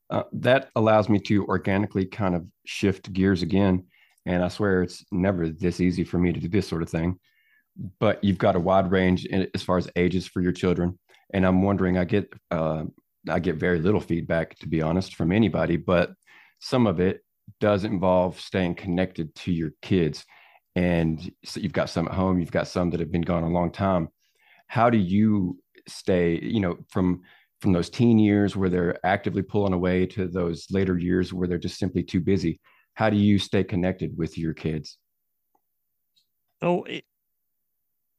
Uh, 0.10 0.24
that 0.32 0.70
allows 0.75 1.10
me 1.10 1.20
to 1.20 1.46
organically 1.48 2.06
kind 2.06 2.36
of 2.36 2.46
shift 2.65 3.12
gears 3.12 3.41
again 3.41 3.84
and 4.27 4.44
I 4.44 4.50
swear 4.50 4.84
it's 4.84 5.06
never 5.10 5.50
this 5.50 5.79
easy 5.79 6.03
for 6.03 6.17
me 6.20 6.34
to 6.34 6.39
do 6.39 6.50
this 6.50 6.67
sort 6.67 6.84
of 6.84 6.89
thing. 6.89 7.17
But 8.00 8.22
you've 8.24 8.38
got 8.38 8.58
a 8.58 8.60
wide 8.60 8.91
range 8.91 9.25
in, 9.25 9.48
as 9.56 9.63
far 9.63 9.77
as 9.77 9.89
ages 9.96 10.27
for 10.27 10.41
your 10.41 10.51
children. 10.51 11.00
And 11.34 11.46
I'm 11.46 11.62
wondering, 11.62 11.98
I 11.98 12.03
get 12.03 12.32
uh, 12.51 12.84
I 13.29 13.39
get 13.39 13.56
very 13.56 13.79
little 13.79 14.01
feedback, 14.01 14.58
to 14.60 14.67
be 14.67 14.82
honest, 14.82 15.15
from 15.15 15.32
anybody, 15.32 15.77
but 15.77 16.12
some 16.60 16.88
of 16.88 17.00
it 17.00 17.22
does 17.62 17.86
involve 17.86 18.39
staying 18.39 18.75
connected 18.75 19.34
to 19.36 19.51
your 19.51 19.72
kids. 19.82 20.25
And 20.77 21.31
so 21.43 21.60
you've 21.60 21.74
got 21.74 21.89
some 21.89 22.07
at 22.07 22.13
home, 22.13 22.39
you've 22.39 22.51
got 22.51 22.67
some 22.67 22.91
that 22.91 23.00
have 23.00 23.12
been 23.12 23.22
gone 23.22 23.43
a 23.43 23.50
long 23.50 23.72
time. 23.72 24.10
How 24.67 24.89
do 24.89 24.98
you 24.98 25.60
stay, 25.88 26.39
you 26.41 26.60
know, 26.60 26.77
from 26.89 27.22
from 27.62 27.74
those 27.74 27.89
teen 27.89 28.19
years 28.19 28.55
where 28.55 28.69
they're 28.69 29.03
actively 29.03 29.41
pulling 29.41 29.74
away 29.74 30.05
to 30.05 30.27
those 30.27 30.67
later 30.69 30.96
years 30.98 31.34
where 31.34 31.48
they're 31.48 31.57
just 31.57 31.79
simply 31.79 32.03
too 32.03 32.22
busy? 32.22 32.60
how 32.98 33.12
do 33.12 33.15
you 33.15 33.38
stay 33.38 33.63
connected 33.63 34.17
with 34.17 34.39
your 34.39 34.55
kids? 34.55 34.98
oh 36.63 36.84
it, 36.86 37.05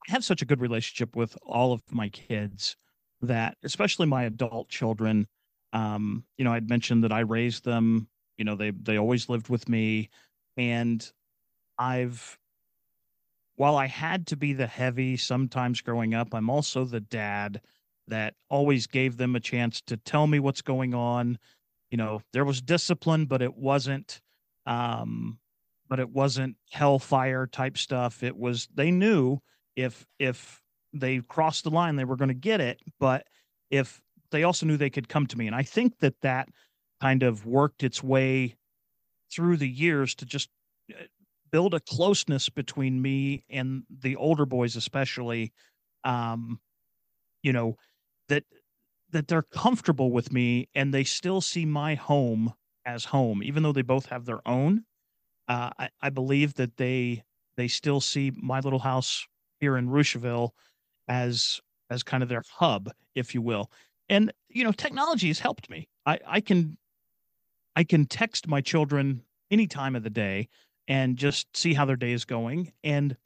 I 0.08 0.12
have 0.12 0.24
such 0.24 0.40
a 0.40 0.44
good 0.44 0.60
relationship 0.60 1.16
with 1.16 1.36
all 1.42 1.72
of 1.72 1.82
my 1.90 2.08
kids 2.10 2.76
that, 3.20 3.56
especially 3.64 4.06
my 4.06 4.22
adult 4.22 4.68
children, 4.68 5.26
um, 5.72 6.22
you 6.36 6.44
know, 6.44 6.52
I'd 6.52 6.68
mentioned 6.68 7.02
that 7.02 7.12
I 7.12 7.20
raised 7.20 7.64
them. 7.64 8.08
You 8.36 8.44
know, 8.44 8.54
they 8.54 8.70
they 8.70 8.98
always 8.98 9.28
lived 9.28 9.48
with 9.48 9.68
me, 9.68 10.10
And 10.56 11.04
I've, 11.76 12.38
while 13.58 13.76
I 13.76 13.86
had 13.86 14.28
to 14.28 14.36
be 14.36 14.52
the 14.52 14.68
heavy 14.68 15.16
sometimes 15.16 15.80
growing 15.80 16.14
up, 16.14 16.32
I'm 16.32 16.48
also 16.48 16.84
the 16.84 17.00
dad 17.00 17.60
that 18.06 18.34
always 18.48 18.86
gave 18.86 19.16
them 19.16 19.34
a 19.34 19.40
chance 19.40 19.80
to 19.82 19.96
tell 19.96 20.28
me 20.28 20.38
what's 20.38 20.62
going 20.62 20.94
on. 20.94 21.38
You 21.90 21.98
know, 21.98 22.22
there 22.32 22.44
was 22.44 22.62
discipline, 22.62 23.26
but 23.26 23.42
it 23.42 23.56
wasn't, 23.56 24.20
um, 24.64 25.40
but 25.88 25.98
it 25.98 26.08
wasn't 26.08 26.54
hellfire 26.70 27.48
type 27.48 27.76
stuff. 27.76 28.22
It 28.22 28.36
was, 28.36 28.68
they 28.72 28.92
knew 28.92 29.40
if, 29.74 30.06
if 30.20 30.62
they 30.92 31.18
crossed 31.18 31.64
the 31.64 31.70
line, 31.70 31.96
they 31.96 32.04
were 32.04 32.16
going 32.16 32.28
to 32.28 32.34
get 32.34 32.60
it. 32.60 32.80
But 33.00 33.26
if 33.70 34.00
they 34.30 34.44
also 34.44 34.66
knew 34.66 34.76
they 34.76 34.88
could 34.88 35.08
come 35.08 35.26
to 35.26 35.36
me. 35.36 35.48
And 35.48 35.56
I 35.56 35.64
think 35.64 35.98
that 35.98 36.20
that 36.20 36.48
kind 37.00 37.24
of 37.24 37.44
worked 37.44 37.82
its 37.82 38.04
way 38.04 38.54
through 39.32 39.56
the 39.56 39.68
years 39.68 40.14
to 40.16 40.26
just 40.26 40.48
uh, 40.92 41.02
build 41.50 41.74
a 41.74 41.80
closeness 41.80 42.48
between 42.48 43.00
me 43.00 43.44
and 43.50 43.84
the 43.90 44.16
older 44.16 44.46
boys, 44.46 44.76
especially. 44.76 45.52
Um, 46.04 46.60
you 47.42 47.52
know, 47.52 47.76
that 48.28 48.44
that 49.10 49.28
they're 49.28 49.42
comfortable 49.42 50.10
with 50.10 50.32
me 50.32 50.68
and 50.74 50.92
they 50.92 51.04
still 51.04 51.40
see 51.40 51.64
my 51.64 51.94
home 51.94 52.52
as 52.84 53.04
home, 53.06 53.42
even 53.42 53.62
though 53.62 53.72
they 53.72 53.82
both 53.82 54.06
have 54.06 54.24
their 54.24 54.46
own. 54.46 54.84
Uh, 55.48 55.70
I, 55.78 55.88
I 56.02 56.10
believe 56.10 56.54
that 56.54 56.76
they 56.76 57.22
they 57.56 57.68
still 57.68 58.00
see 58.00 58.32
my 58.36 58.60
little 58.60 58.78
house 58.78 59.26
here 59.60 59.76
in 59.76 59.88
Russiaville 59.88 60.50
as 61.08 61.60
as 61.90 62.02
kind 62.02 62.22
of 62.22 62.28
their 62.28 62.42
hub, 62.50 62.90
if 63.14 63.34
you 63.34 63.42
will. 63.42 63.70
And 64.08 64.32
you 64.48 64.64
know, 64.64 64.72
technology 64.72 65.28
has 65.28 65.38
helped 65.38 65.70
me. 65.70 65.88
I, 66.06 66.18
I 66.26 66.40
can 66.40 66.76
I 67.76 67.84
can 67.84 68.06
text 68.06 68.48
my 68.48 68.60
children 68.60 69.22
any 69.50 69.66
time 69.66 69.96
of 69.96 70.02
the 70.02 70.10
day 70.10 70.48
and 70.88 71.16
just 71.16 71.54
see 71.56 71.74
how 71.74 71.84
their 71.84 71.96
day 71.96 72.12
is 72.12 72.24
going. 72.24 72.72
And 72.82 73.16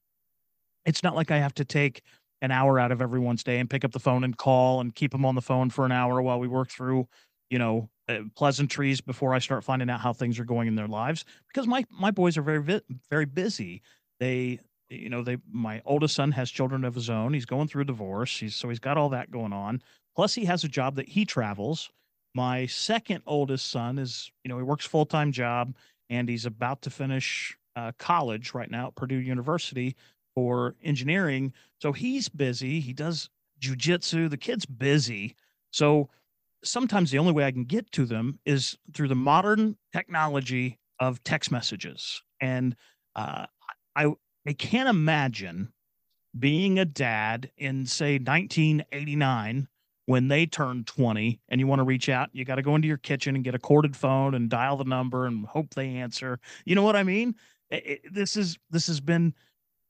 it's 0.84 1.02
not 1.02 1.14
like 1.14 1.30
I 1.30 1.38
have 1.38 1.54
to 1.54 1.64
take 1.64 2.02
an 2.42 2.50
hour 2.50 2.78
out 2.78 2.90
of 2.90 3.00
everyone's 3.00 3.44
day 3.44 3.60
and 3.60 3.70
pick 3.70 3.84
up 3.84 3.92
the 3.92 4.00
phone 4.00 4.24
and 4.24 4.36
call 4.36 4.80
and 4.80 4.94
keep 4.94 5.12
them 5.12 5.24
on 5.24 5.36
the 5.36 5.40
phone 5.40 5.70
for 5.70 5.86
an 5.86 5.92
hour 5.92 6.20
while 6.20 6.40
we 6.40 6.48
work 6.48 6.68
through, 6.68 7.06
you 7.50 7.58
know, 7.58 7.88
uh, 8.08 8.18
pleasantries 8.34 9.00
before 9.00 9.32
I 9.32 9.38
start 9.38 9.62
finding 9.62 9.88
out 9.88 10.00
how 10.00 10.12
things 10.12 10.40
are 10.40 10.44
going 10.44 10.66
in 10.66 10.74
their 10.74 10.88
lives 10.88 11.24
because 11.46 11.68
my 11.68 11.84
my 11.88 12.10
boys 12.10 12.36
are 12.36 12.42
very 12.42 12.80
very 13.08 13.26
busy. 13.26 13.80
They 14.18 14.58
you 14.90 15.08
know 15.08 15.22
they 15.22 15.38
my 15.48 15.80
oldest 15.84 16.16
son 16.16 16.32
has 16.32 16.50
children 16.50 16.84
of 16.84 16.96
his 16.96 17.08
own. 17.08 17.32
He's 17.32 17.46
going 17.46 17.68
through 17.68 17.82
a 17.82 17.86
divorce. 17.86 18.40
He's 18.40 18.56
so 18.56 18.68
he's 18.68 18.80
got 18.80 18.98
all 18.98 19.08
that 19.10 19.30
going 19.30 19.52
on. 19.52 19.82
Plus 20.16 20.34
he 20.34 20.44
has 20.46 20.64
a 20.64 20.68
job 20.68 20.96
that 20.96 21.08
he 21.08 21.24
travels. 21.24 21.90
My 22.34 22.66
second 22.66 23.22
oldest 23.24 23.70
son 23.70 23.98
is 23.98 24.32
you 24.42 24.48
know 24.48 24.56
he 24.56 24.64
works 24.64 24.84
full 24.84 25.06
time 25.06 25.30
job 25.30 25.76
and 26.10 26.28
he's 26.28 26.46
about 26.46 26.82
to 26.82 26.90
finish 26.90 27.56
uh, 27.76 27.92
college 27.98 28.54
right 28.54 28.70
now 28.70 28.88
at 28.88 28.94
Purdue 28.94 29.16
University 29.16 29.96
for 30.34 30.74
engineering. 30.82 31.52
So 31.80 31.92
he's 31.92 32.28
busy. 32.28 32.80
He 32.80 32.92
does 32.92 33.28
jujitsu. 33.60 34.28
The 34.28 34.36
kid's 34.36 34.66
busy. 34.66 35.36
So 35.70 36.10
sometimes 36.64 37.10
the 37.10 37.18
only 37.18 37.32
way 37.32 37.44
I 37.44 37.52
can 37.52 37.64
get 37.64 37.90
to 37.92 38.04
them 38.04 38.38
is 38.44 38.76
through 38.94 39.08
the 39.08 39.14
modern 39.14 39.76
technology 39.92 40.78
of 41.00 41.22
text 41.24 41.50
messages. 41.50 42.22
And 42.40 42.76
uh, 43.16 43.46
I 43.96 44.12
I 44.46 44.52
can't 44.52 44.88
imagine 44.88 45.72
being 46.38 46.78
a 46.78 46.84
dad 46.84 47.50
in 47.56 47.86
say 47.86 48.14
1989 48.14 49.68
when 50.06 50.28
they 50.28 50.46
turn 50.46 50.84
20 50.84 51.40
and 51.48 51.60
you 51.60 51.66
want 51.66 51.78
to 51.78 51.84
reach 51.84 52.08
out 52.08 52.28
you 52.32 52.44
got 52.44 52.56
to 52.56 52.62
go 52.62 52.74
into 52.74 52.88
your 52.88 52.96
kitchen 52.96 53.34
and 53.34 53.44
get 53.44 53.54
a 53.54 53.58
corded 53.58 53.96
phone 53.96 54.34
and 54.34 54.50
dial 54.50 54.76
the 54.76 54.84
number 54.84 55.26
and 55.26 55.46
hope 55.46 55.72
they 55.74 55.88
answer 55.96 56.38
you 56.64 56.74
know 56.74 56.82
what 56.82 56.96
i 56.96 57.02
mean 57.02 57.34
it, 57.70 57.86
it, 57.86 58.14
this 58.14 58.36
is 58.36 58.58
this 58.70 58.86
has 58.86 59.00
been 59.00 59.34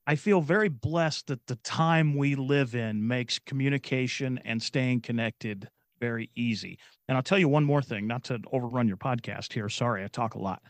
I 0.07 0.17
feel 0.17 0.41
very 0.41 0.69
blessed 0.69 1.29
that 1.29 1.47
the 1.47 1.57
time 1.57 2.17
we 2.17 2.35
live 2.35 2.75
in 2.75 3.07
makes 3.07 3.39
communication 3.39 4.41
and 4.45 4.61
staying 4.61 5.03
connected 5.03 5.69
very 6.01 6.31
easy. 6.35 6.79
And 7.07 7.17
I'll 7.17 7.23
tell 7.23 7.39
you 7.39 7.49
one 7.49 7.65
more 7.65 7.81
thing, 7.81 8.09
not 8.09 8.25
to 8.25 8.41
overrun 8.53 8.89
your 8.89 8.97
podcast 8.97 9.53
here. 9.53 9.69
Sorry, 9.69 10.03
I 10.03 10.09
talk 10.09 10.35
a 10.35 10.39
lot. 10.39 10.61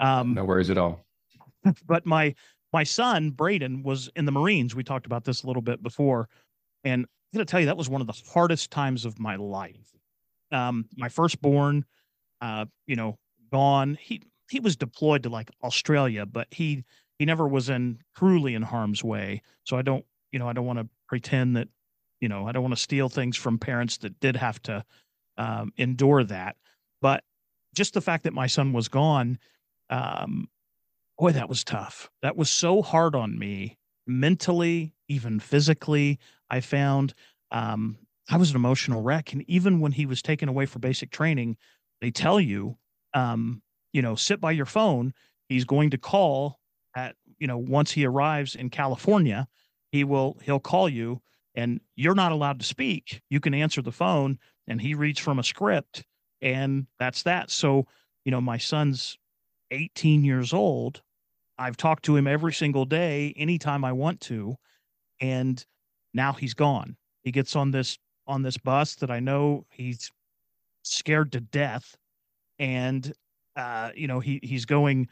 Um, 0.00 0.34
no 0.34 0.44
worries 0.44 0.70
at 0.70 0.78
all. 0.78 1.04
But 1.86 2.04
my 2.04 2.34
my 2.72 2.82
son 2.82 3.30
Braden 3.30 3.84
was 3.84 4.10
in 4.16 4.24
the 4.24 4.32
Marines. 4.32 4.74
We 4.74 4.82
talked 4.82 5.06
about 5.06 5.24
this 5.24 5.44
a 5.44 5.46
little 5.46 5.62
bit 5.62 5.80
before, 5.80 6.28
and 6.82 7.06
I'm 7.32 7.38
to 7.38 7.50
tell 7.50 7.60
you 7.60 7.66
that 7.66 7.76
was 7.76 7.88
one 7.88 8.00
of 8.00 8.06
the 8.06 8.20
hardest 8.32 8.70
times 8.70 9.04
of 9.04 9.18
my 9.18 9.36
life. 9.36 9.96
Um, 10.50 10.86
my 10.96 11.08
firstborn, 11.08 11.84
uh, 12.40 12.66
you 12.86 12.96
know, 12.96 13.18
gone. 13.50 13.96
He 14.00 14.22
he 14.50 14.60
was 14.60 14.76
deployed 14.76 15.22
to 15.22 15.30
like 15.30 15.50
Australia, 15.62 16.26
but 16.26 16.48
he 16.50 16.84
he 17.18 17.24
never 17.24 17.48
was 17.48 17.70
in 17.70 18.00
truly 18.14 18.54
in 18.54 18.62
harm's 18.62 19.02
way. 19.02 19.42
So 19.64 19.78
I 19.78 19.82
don't, 19.82 20.04
you 20.30 20.38
know, 20.38 20.48
I 20.48 20.52
don't 20.52 20.66
want 20.66 20.78
to 20.80 20.88
pretend 21.06 21.56
that, 21.56 21.68
you 22.20 22.28
know, 22.28 22.46
I 22.46 22.52
don't 22.52 22.62
want 22.62 22.74
to 22.74 22.80
steal 22.80 23.08
things 23.08 23.36
from 23.36 23.58
parents 23.58 23.96
that 23.98 24.18
did 24.20 24.36
have 24.36 24.60
to 24.64 24.84
um, 25.38 25.72
endure 25.78 26.24
that. 26.24 26.56
But 27.00 27.24
just 27.74 27.94
the 27.94 28.00
fact 28.02 28.24
that 28.24 28.34
my 28.34 28.46
son 28.46 28.72
was 28.74 28.88
gone, 28.88 29.38
um, 29.88 30.48
boy, 31.18 31.32
that 31.32 31.48
was 31.48 31.64
tough. 31.64 32.10
That 32.20 32.36
was 32.36 32.50
so 32.50 32.82
hard 32.82 33.14
on 33.14 33.38
me 33.38 33.78
mentally, 34.20 34.94
even 35.08 35.40
physically. 35.40 36.18
I 36.50 36.60
found 36.60 37.14
um, 37.50 37.98
I 38.30 38.36
was 38.36 38.50
an 38.50 38.56
emotional 38.56 39.02
wreck. 39.02 39.32
And 39.32 39.44
even 39.48 39.80
when 39.80 39.92
he 39.92 40.06
was 40.06 40.22
taken 40.22 40.48
away 40.48 40.66
for 40.66 40.78
basic 40.78 41.10
training, 41.10 41.56
they 42.00 42.10
tell 42.10 42.40
you, 42.40 42.76
um, 43.14 43.62
you 43.92 44.02
know, 44.02 44.14
sit 44.14 44.40
by 44.40 44.52
your 44.52 44.66
phone. 44.66 45.12
He's 45.48 45.64
going 45.64 45.90
to 45.90 45.98
call 45.98 46.58
at 46.96 47.16
you 47.38 47.46
know 47.46 47.58
once 47.58 47.90
he 47.90 48.06
arrives 48.06 48.54
in 48.54 48.70
California, 48.70 49.48
he 49.90 50.04
will 50.04 50.38
he'll 50.42 50.60
call 50.60 50.88
you 50.88 51.20
and 51.54 51.80
you're 51.96 52.14
not 52.14 52.32
allowed 52.32 52.60
to 52.60 52.66
speak. 52.66 53.20
You 53.28 53.40
can 53.40 53.54
answer 53.54 53.82
the 53.82 53.92
phone 53.92 54.38
and 54.66 54.80
he 54.80 54.94
reads 54.94 55.18
from 55.18 55.38
a 55.38 55.44
script 55.44 56.04
and 56.40 56.86
that's 56.98 57.22
that. 57.22 57.50
So, 57.50 57.86
you 58.24 58.30
know, 58.32 58.40
my 58.40 58.58
son's 58.58 59.18
18 59.70 60.24
years 60.24 60.52
old. 60.52 61.02
I've 61.58 61.76
talked 61.76 62.04
to 62.06 62.16
him 62.16 62.26
every 62.26 62.52
single 62.52 62.84
day 62.84 63.34
anytime 63.36 63.84
I 63.84 63.92
want 63.92 64.20
to 64.22 64.56
and 65.20 65.64
now 66.14 66.32
he's 66.34 66.54
gone. 66.54 66.96
He 67.22 67.32
gets 67.32 67.56
on 67.56 67.70
this 67.72 67.98
on 68.26 68.42
this 68.42 68.58
bus 68.58 68.96
that 68.96 69.10
I 69.10 69.20
know 69.20 69.66
he's 69.70 70.10
scared 70.84 71.32
to 71.32 71.40
death 71.40 71.96
and 72.58 73.12
uh 73.56 73.90
you 73.94 74.06
know 74.08 74.20
he 74.20 74.40
he's 74.42 74.66
going 74.66 75.08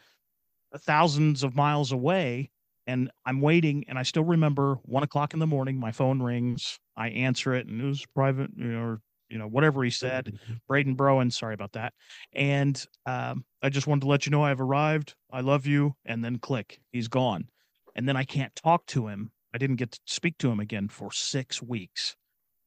thousands 0.78 1.42
of 1.44 1.56
miles 1.56 1.92
away 1.92 2.50
and 2.86 3.10
I'm 3.26 3.40
waiting 3.40 3.84
and 3.88 3.98
I 3.98 4.02
still 4.04 4.24
remember 4.24 4.76
one 4.84 5.02
o'clock 5.04 5.34
in 5.34 5.40
the 5.40 5.46
morning, 5.46 5.78
my 5.78 5.92
phone 5.92 6.22
rings. 6.22 6.78
I 6.96 7.08
answer 7.10 7.54
it 7.54 7.66
and 7.66 7.80
it 7.80 7.84
was 7.86 8.06
private, 8.14 8.50
you 8.56 8.64
know, 8.66 8.80
or, 8.82 9.00
you 9.30 9.38
know, 9.38 9.46
whatever 9.46 9.82
he 9.84 9.90
said, 9.90 10.26
mm-hmm. 10.26 10.54
Braden 10.68 10.96
Browen, 10.96 11.32
sorry 11.32 11.54
about 11.54 11.72
that. 11.72 11.94
And 12.32 12.84
um, 13.06 13.44
I 13.62 13.68
just 13.68 13.86
wanted 13.86 14.02
to 14.02 14.08
let 14.08 14.26
you 14.26 14.30
know 14.30 14.42
I've 14.42 14.60
arrived. 14.60 15.14
I 15.30 15.40
love 15.40 15.66
you. 15.66 15.94
And 16.04 16.24
then 16.24 16.38
click, 16.38 16.80
he's 16.92 17.08
gone. 17.08 17.48
And 17.94 18.08
then 18.08 18.16
I 18.16 18.24
can't 18.24 18.54
talk 18.56 18.86
to 18.86 19.06
him. 19.06 19.30
I 19.54 19.58
didn't 19.58 19.76
get 19.76 19.92
to 19.92 20.00
speak 20.06 20.38
to 20.38 20.50
him 20.50 20.60
again 20.60 20.88
for 20.88 21.12
six 21.12 21.62
weeks. 21.62 22.16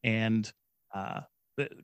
And 0.03 0.51
uh, 0.93 1.22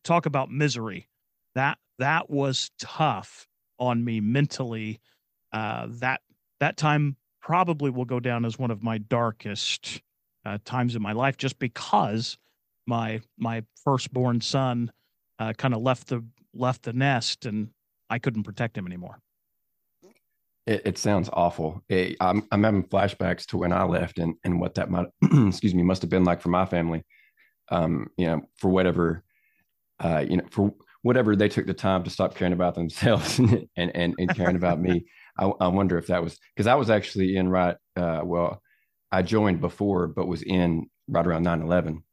talk 0.04 0.26
about 0.26 0.52
misery. 0.52 1.08
That 1.56 1.78
that 2.00 2.30
was 2.30 2.72
tough 2.80 3.48
on 3.80 4.04
me 4.04 4.20
mentally 4.20 5.00
uh, 5.52 5.88
that 5.90 6.22
that 6.60 6.78
time 6.78 7.16
probably 7.42 7.90
will 7.90 8.06
go 8.06 8.20
down 8.20 8.46
as 8.46 8.60
one 8.60 8.72
of 8.72 8.84
my 8.84 8.98
darkest 8.98 10.02
uh, 10.46 10.58
times 10.66 10.96
in 10.96 11.02
my 11.02 11.14
life, 11.14 11.38
just 11.38 11.58
because 11.60 12.38
my 12.86 13.22
my 13.38 13.64
firstborn 13.84 14.42
son 14.42 14.92
uh, 15.40 15.54
kind 15.54 15.74
of 15.74 15.82
left 15.82 16.08
the 16.08 16.24
left 16.54 16.84
the 16.84 16.94
nest, 16.94 17.46
and 17.46 17.70
I 18.10 18.20
couldn't 18.20 18.44
protect 18.44 18.78
him 18.78 18.86
anymore. 18.86 19.20
It, 20.66 20.82
it 20.86 20.98
sounds 20.98 21.30
awful. 21.34 21.84
It, 21.90 22.18
I'm 22.20 22.48
I'm 22.52 22.64
having 22.64 22.84
flashbacks 22.84 23.46
to 23.48 23.58
when 23.58 23.74
I 23.74 23.84
left, 23.84 24.20
and 24.20 24.36
and 24.44 24.60
what 24.60 24.76
that 24.76 24.90
might 24.90 25.08
excuse 25.48 25.74
me 25.74 25.84
must 25.84 26.02
have 26.02 26.12
been 26.12 26.26
like 26.26 26.42
for 26.42 26.50
my 26.50 26.66
family. 26.66 27.04
Um, 27.70 28.08
you 28.18 28.26
know, 28.26 28.42
for 28.58 28.70
whatever, 28.70 29.24
uh, 30.00 30.26
you 30.28 30.38
know, 30.38 30.46
for 30.50 30.74
whatever 31.02 31.36
they 31.36 31.48
took 31.50 31.68
the 31.68 31.74
time 31.74 32.04
to 32.04 32.10
stop 32.10 32.36
caring 32.36 32.54
about 32.54 32.76
themselves 32.76 33.40
and 33.40 33.68
and, 33.76 34.16
and 34.18 34.36
caring 34.36 34.56
about 34.56 34.80
me. 34.80 35.06
I, 35.40 35.46
I 35.62 35.68
wonder 35.68 35.98
if 35.98 36.08
that 36.08 36.22
was 36.22 36.38
because 36.56 36.68
I 36.68 36.76
was 36.76 36.90
actually 36.90 37.38
in 37.38 37.48
right. 37.48 37.78
Uh, 37.96 38.22
well, 38.24 38.62
I 39.12 39.22
joined 39.22 39.62
before, 39.62 40.08
but 40.08 40.28
was 40.28 40.44
in 40.44 40.90
right 41.08 41.26
around 41.26 41.46
9-11. 41.46 42.04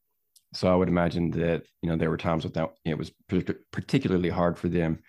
So 0.52 0.72
I 0.72 0.74
would 0.74 0.88
imagine 0.88 1.30
that 1.32 1.64
you 1.82 1.88
know 1.88 1.96
there 1.96 2.10
were 2.10 2.16
times 2.16 2.44
without 2.44 2.74
it 2.84 2.96
was 2.96 3.12
particularly 3.72 4.30
hard 4.30 4.58
for 4.58 4.68
them 4.68 5.00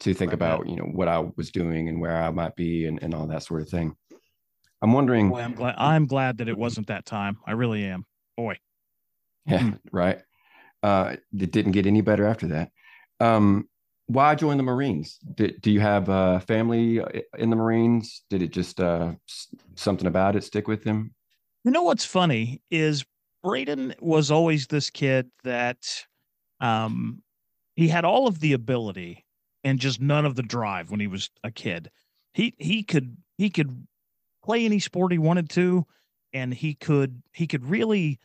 to 0.00 0.14
think 0.14 0.30
right. 0.30 0.34
about 0.34 0.68
you 0.68 0.76
know 0.76 0.84
what 0.84 1.08
I 1.08 1.24
was 1.36 1.50
doing 1.50 1.88
and 1.88 2.00
where 2.00 2.16
I 2.16 2.30
might 2.30 2.56
be 2.56 2.86
and, 2.86 3.02
and 3.02 3.14
all 3.14 3.26
that 3.26 3.42
sort 3.42 3.62
of 3.62 3.68
thing. 3.68 3.96
I'm 4.82 4.92
wondering. 4.92 5.30
Boy, 5.30 5.40
I'm 5.40 5.54
glad. 5.54 5.74
I'm 5.78 6.06
glad 6.06 6.38
that 6.38 6.48
it 6.48 6.58
wasn't 6.58 6.88
that 6.88 7.06
time. 7.06 7.38
I 7.46 7.52
really 7.52 7.84
am. 7.84 8.04
Boy. 8.36 8.58
Yeah. 9.46 9.60
Hmm. 9.60 9.70
Right. 9.92 10.20
Uh, 10.82 11.16
it 11.38 11.50
didn't 11.50 11.72
get 11.72 11.86
any 11.86 12.02
better 12.02 12.26
after 12.26 12.48
that. 12.48 12.70
Um, 13.20 13.68
why 14.06 14.34
join 14.34 14.58
the 14.58 14.62
Marines? 14.62 15.18
Did, 15.34 15.60
do 15.62 15.70
you 15.70 15.80
have 15.80 16.10
uh, 16.10 16.40
family 16.40 17.00
in 17.38 17.50
the 17.50 17.56
Marines? 17.56 18.22
Did 18.28 18.42
it 18.42 18.52
just 18.52 18.80
uh, 18.80 19.12
something 19.76 20.06
about 20.06 20.36
it 20.36 20.44
stick 20.44 20.68
with 20.68 20.84
him? 20.84 21.14
You 21.64 21.70
know 21.70 21.82
what's 21.82 22.04
funny 22.04 22.60
is 22.70 23.04
Braden 23.44 23.94
was 24.00 24.30
always 24.30 24.66
this 24.66 24.88
kid 24.88 25.30
that 25.44 26.06
um, 26.60 27.22
he 27.76 27.88
had 27.88 28.06
all 28.06 28.26
of 28.26 28.40
the 28.40 28.54
ability 28.54 29.26
and 29.62 29.78
just 29.78 30.00
none 30.00 30.24
of 30.24 30.34
the 30.34 30.42
drive 30.42 30.90
when 30.90 30.98
he 30.98 31.06
was 31.06 31.30
a 31.44 31.50
kid. 31.50 31.90
He 32.32 32.54
he 32.58 32.82
could 32.82 33.18
he 33.36 33.50
could 33.50 33.86
play 34.42 34.64
any 34.64 34.78
sport 34.78 35.12
he 35.12 35.18
wanted 35.18 35.50
to, 35.50 35.86
and 36.32 36.54
he 36.54 36.74
could 36.74 37.22
he 37.32 37.46
could 37.46 37.66
really 37.66 38.18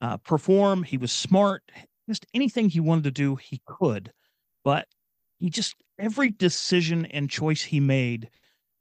uh, 0.00 0.16
perform. 0.16 0.84
He 0.84 0.96
was 0.96 1.12
smart. 1.12 1.62
Just 2.08 2.24
anything 2.32 2.70
he 2.70 2.80
wanted 2.80 3.04
to 3.04 3.10
do, 3.10 3.36
he 3.36 3.60
could. 3.66 4.10
But 4.64 4.88
he 5.38 5.50
just 5.50 5.76
every 5.98 6.30
decision 6.30 7.04
and 7.06 7.28
choice 7.28 7.62
he 7.62 7.78
made, 7.78 8.30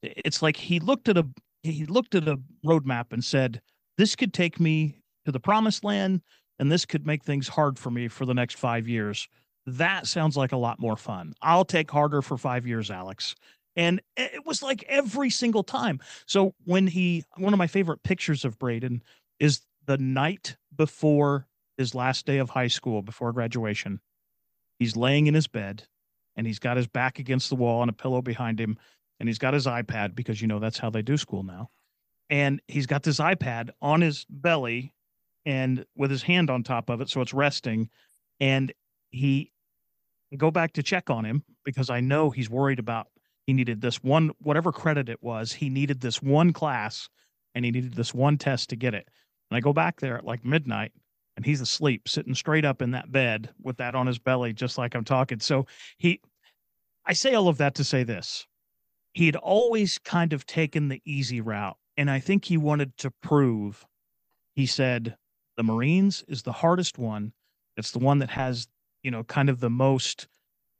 it's 0.01 0.41
like 0.41 0.55
he 0.55 0.79
looked 0.79 1.09
at 1.09 1.17
a 1.17 1.27
he 1.63 1.85
looked 1.85 2.15
at 2.15 2.29
a 2.29 2.39
roadmap 2.65 3.11
and 3.11 3.23
said, 3.23 3.61
"This 3.97 4.15
could 4.15 4.33
take 4.33 4.57
me 4.57 5.00
to 5.25 5.31
the 5.31 5.39
promised 5.39 5.83
land, 5.83 6.21
and 6.59 6.71
this 6.71 6.85
could 6.85 7.05
make 7.05 7.23
things 7.23 7.47
hard 7.47 7.77
for 7.77 7.91
me 7.91 8.07
for 8.07 8.25
the 8.25 8.33
next 8.33 8.57
five 8.57 8.87
years." 8.87 9.27
That 9.65 10.07
sounds 10.07 10.35
like 10.35 10.51
a 10.51 10.57
lot 10.57 10.79
more 10.79 10.97
fun. 10.97 11.33
I'll 11.41 11.65
take 11.65 11.91
harder 11.91 12.21
for 12.21 12.37
five 12.37 12.65
years, 12.65 12.89
Alex. 12.89 13.35
And 13.75 14.01
it 14.17 14.45
was 14.45 14.61
like 14.61 14.83
every 14.87 15.29
single 15.29 15.63
time. 15.63 15.99
So 16.25 16.53
when 16.65 16.87
he, 16.87 17.23
one 17.37 17.53
of 17.53 17.57
my 17.57 17.67
favorite 17.67 18.03
pictures 18.03 18.43
of 18.43 18.59
Braden 18.59 19.01
is 19.39 19.61
the 19.85 19.97
night 19.97 20.57
before 20.75 21.47
his 21.77 21.95
last 21.95 22.25
day 22.25 22.37
of 22.37 22.49
high 22.49 22.67
school, 22.67 23.01
before 23.01 23.31
graduation. 23.31 23.99
He's 24.77 24.95
laying 24.95 25.27
in 25.27 25.33
his 25.33 25.47
bed 25.47 25.83
and 26.35 26.45
he's 26.45 26.59
got 26.59 26.77
his 26.77 26.87
back 26.87 27.19
against 27.19 27.49
the 27.49 27.55
wall 27.55 27.81
and 27.81 27.89
a 27.89 27.93
pillow 27.93 28.21
behind 28.21 28.59
him. 28.59 28.77
And 29.19 29.29
he's 29.29 29.37
got 29.37 29.53
his 29.53 29.67
iPad 29.67 30.15
because, 30.15 30.41
you 30.41 30.47
know, 30.47 30.59
that's 30.59 30.79
how 30.79 30.89
they 30.89 31.01
do 31.01 31.15
school 31.15 31.43
now. 31.43 31.69
And 32.29 32.61
he's 32.67 32.87
got 32.87 33.03
this 33.03 33.19
iPad 33.19 33.69
on 33.81 34.01
his 34.01 34.25
belly 34.29 34.93
and 35.45 35.85
with 35.95 36.11
his 36.11 36.23
hand 36.23 36.49
on 36.49 36.63
top 36.63 36.89
of 36.89 37.01
it. 37.01 37.09
So 37.09 37.21
it's 37.21 37.33
resting. 37.33 37.89
And 38.39 38.73
he 39.09 39.51
go 40.37 40.51
back 40.51 40.73
to 40.73 40.83
check 40.83 41.09
on 41.09 41.25
him 41.25 41.43
because 41.63 41.89
I 41.89 41.99
know 41.99 42.29
he's 42.29 42.49
worried 42.49 42.79
about 42.79 43.07
he 43.47 43.53
needed 43.53 43.81
this 43.81 44.03
one, 44.03 44.31
whatever 44.39 44.71
credit 44.71 45.09
it 45.09 45.21
was, 45.21 45.51
he 45.51 45.69
needed 45.69 45.99
this 45.99 46.21
one 46.21 46.53
class 46.53 47.09
and 47.55 47.65
he 47.65 47.71
needed 47.71 47.95
this 47.95 48.13
one 48.13 48.37
test 48.37 48.69
to 48.69 48.75
get 48.75 48.93
it. 48.93 49.07
And 49.49 49.57
I 49.57 49.59
go 49.59 49.73
back 49.73 49.99
there 49.99 50.17
at 50.17 50.25
like 50.25 50.45
midnight 50.45 50.91
and 51.35 51.45
he's 51.45 51.61
asleep, 51.61 52.07
sitting 52.07 52.35
straight 52.35 52.65
up 52.65 52.81
in 52.81 52.91
that 52.91 53.11
bed 53.11 53.49
with 53.61 53.77
that 53.77 53.95
on 53.95 54.07
his 54.07 54.19
belly, 54.19 54.53
just 54.53 54.77
like 54.77 54.95
I'm 54.95 55.03
talking. 55.03 55.39
So 55.39 55.65
he, 55.97 56.21
I 57.05 57.13
say 57.13 57.33
all 57.33 57.47
of 57.47 57.57
that 57.57 57.75
to 57.75 57.83
say 57.83 58.03
this. 58.03 58.45
He 59.13 59.25
had 59.25 59.35
always 59.35 59.97
kind 59.97 60.33
of 60.33 60.45
taken 60.45 60.87
the 60.87 61.01
easy 61.03 61.41
route. 61.41 61.77
And 61.97 62.09
I 62.09 62.19
think 62.19 62.45
he 62.45 62.57
wanted 62.57 62.95
to 62.99 63.11
prove, 63.21 63.85
he 64.53 64.65
said, 64.65 65.17
the 65.61 65.65
Marines 65.71 66.25
is 66.27 66.41
the 66.41 66.51
hardest 66.51 66.97
one. 66.97 67.33
It's 67.77 67.91
the 67.91 67.99
one 67.99 68.17
that 68.17 68.31
has, 68.31 68.67
you 69.03 69.11
know, 69.11 69.23
kind 69.23 69.47
of 69.47 69.59
the 69.59 69.69
most 69.69 70.27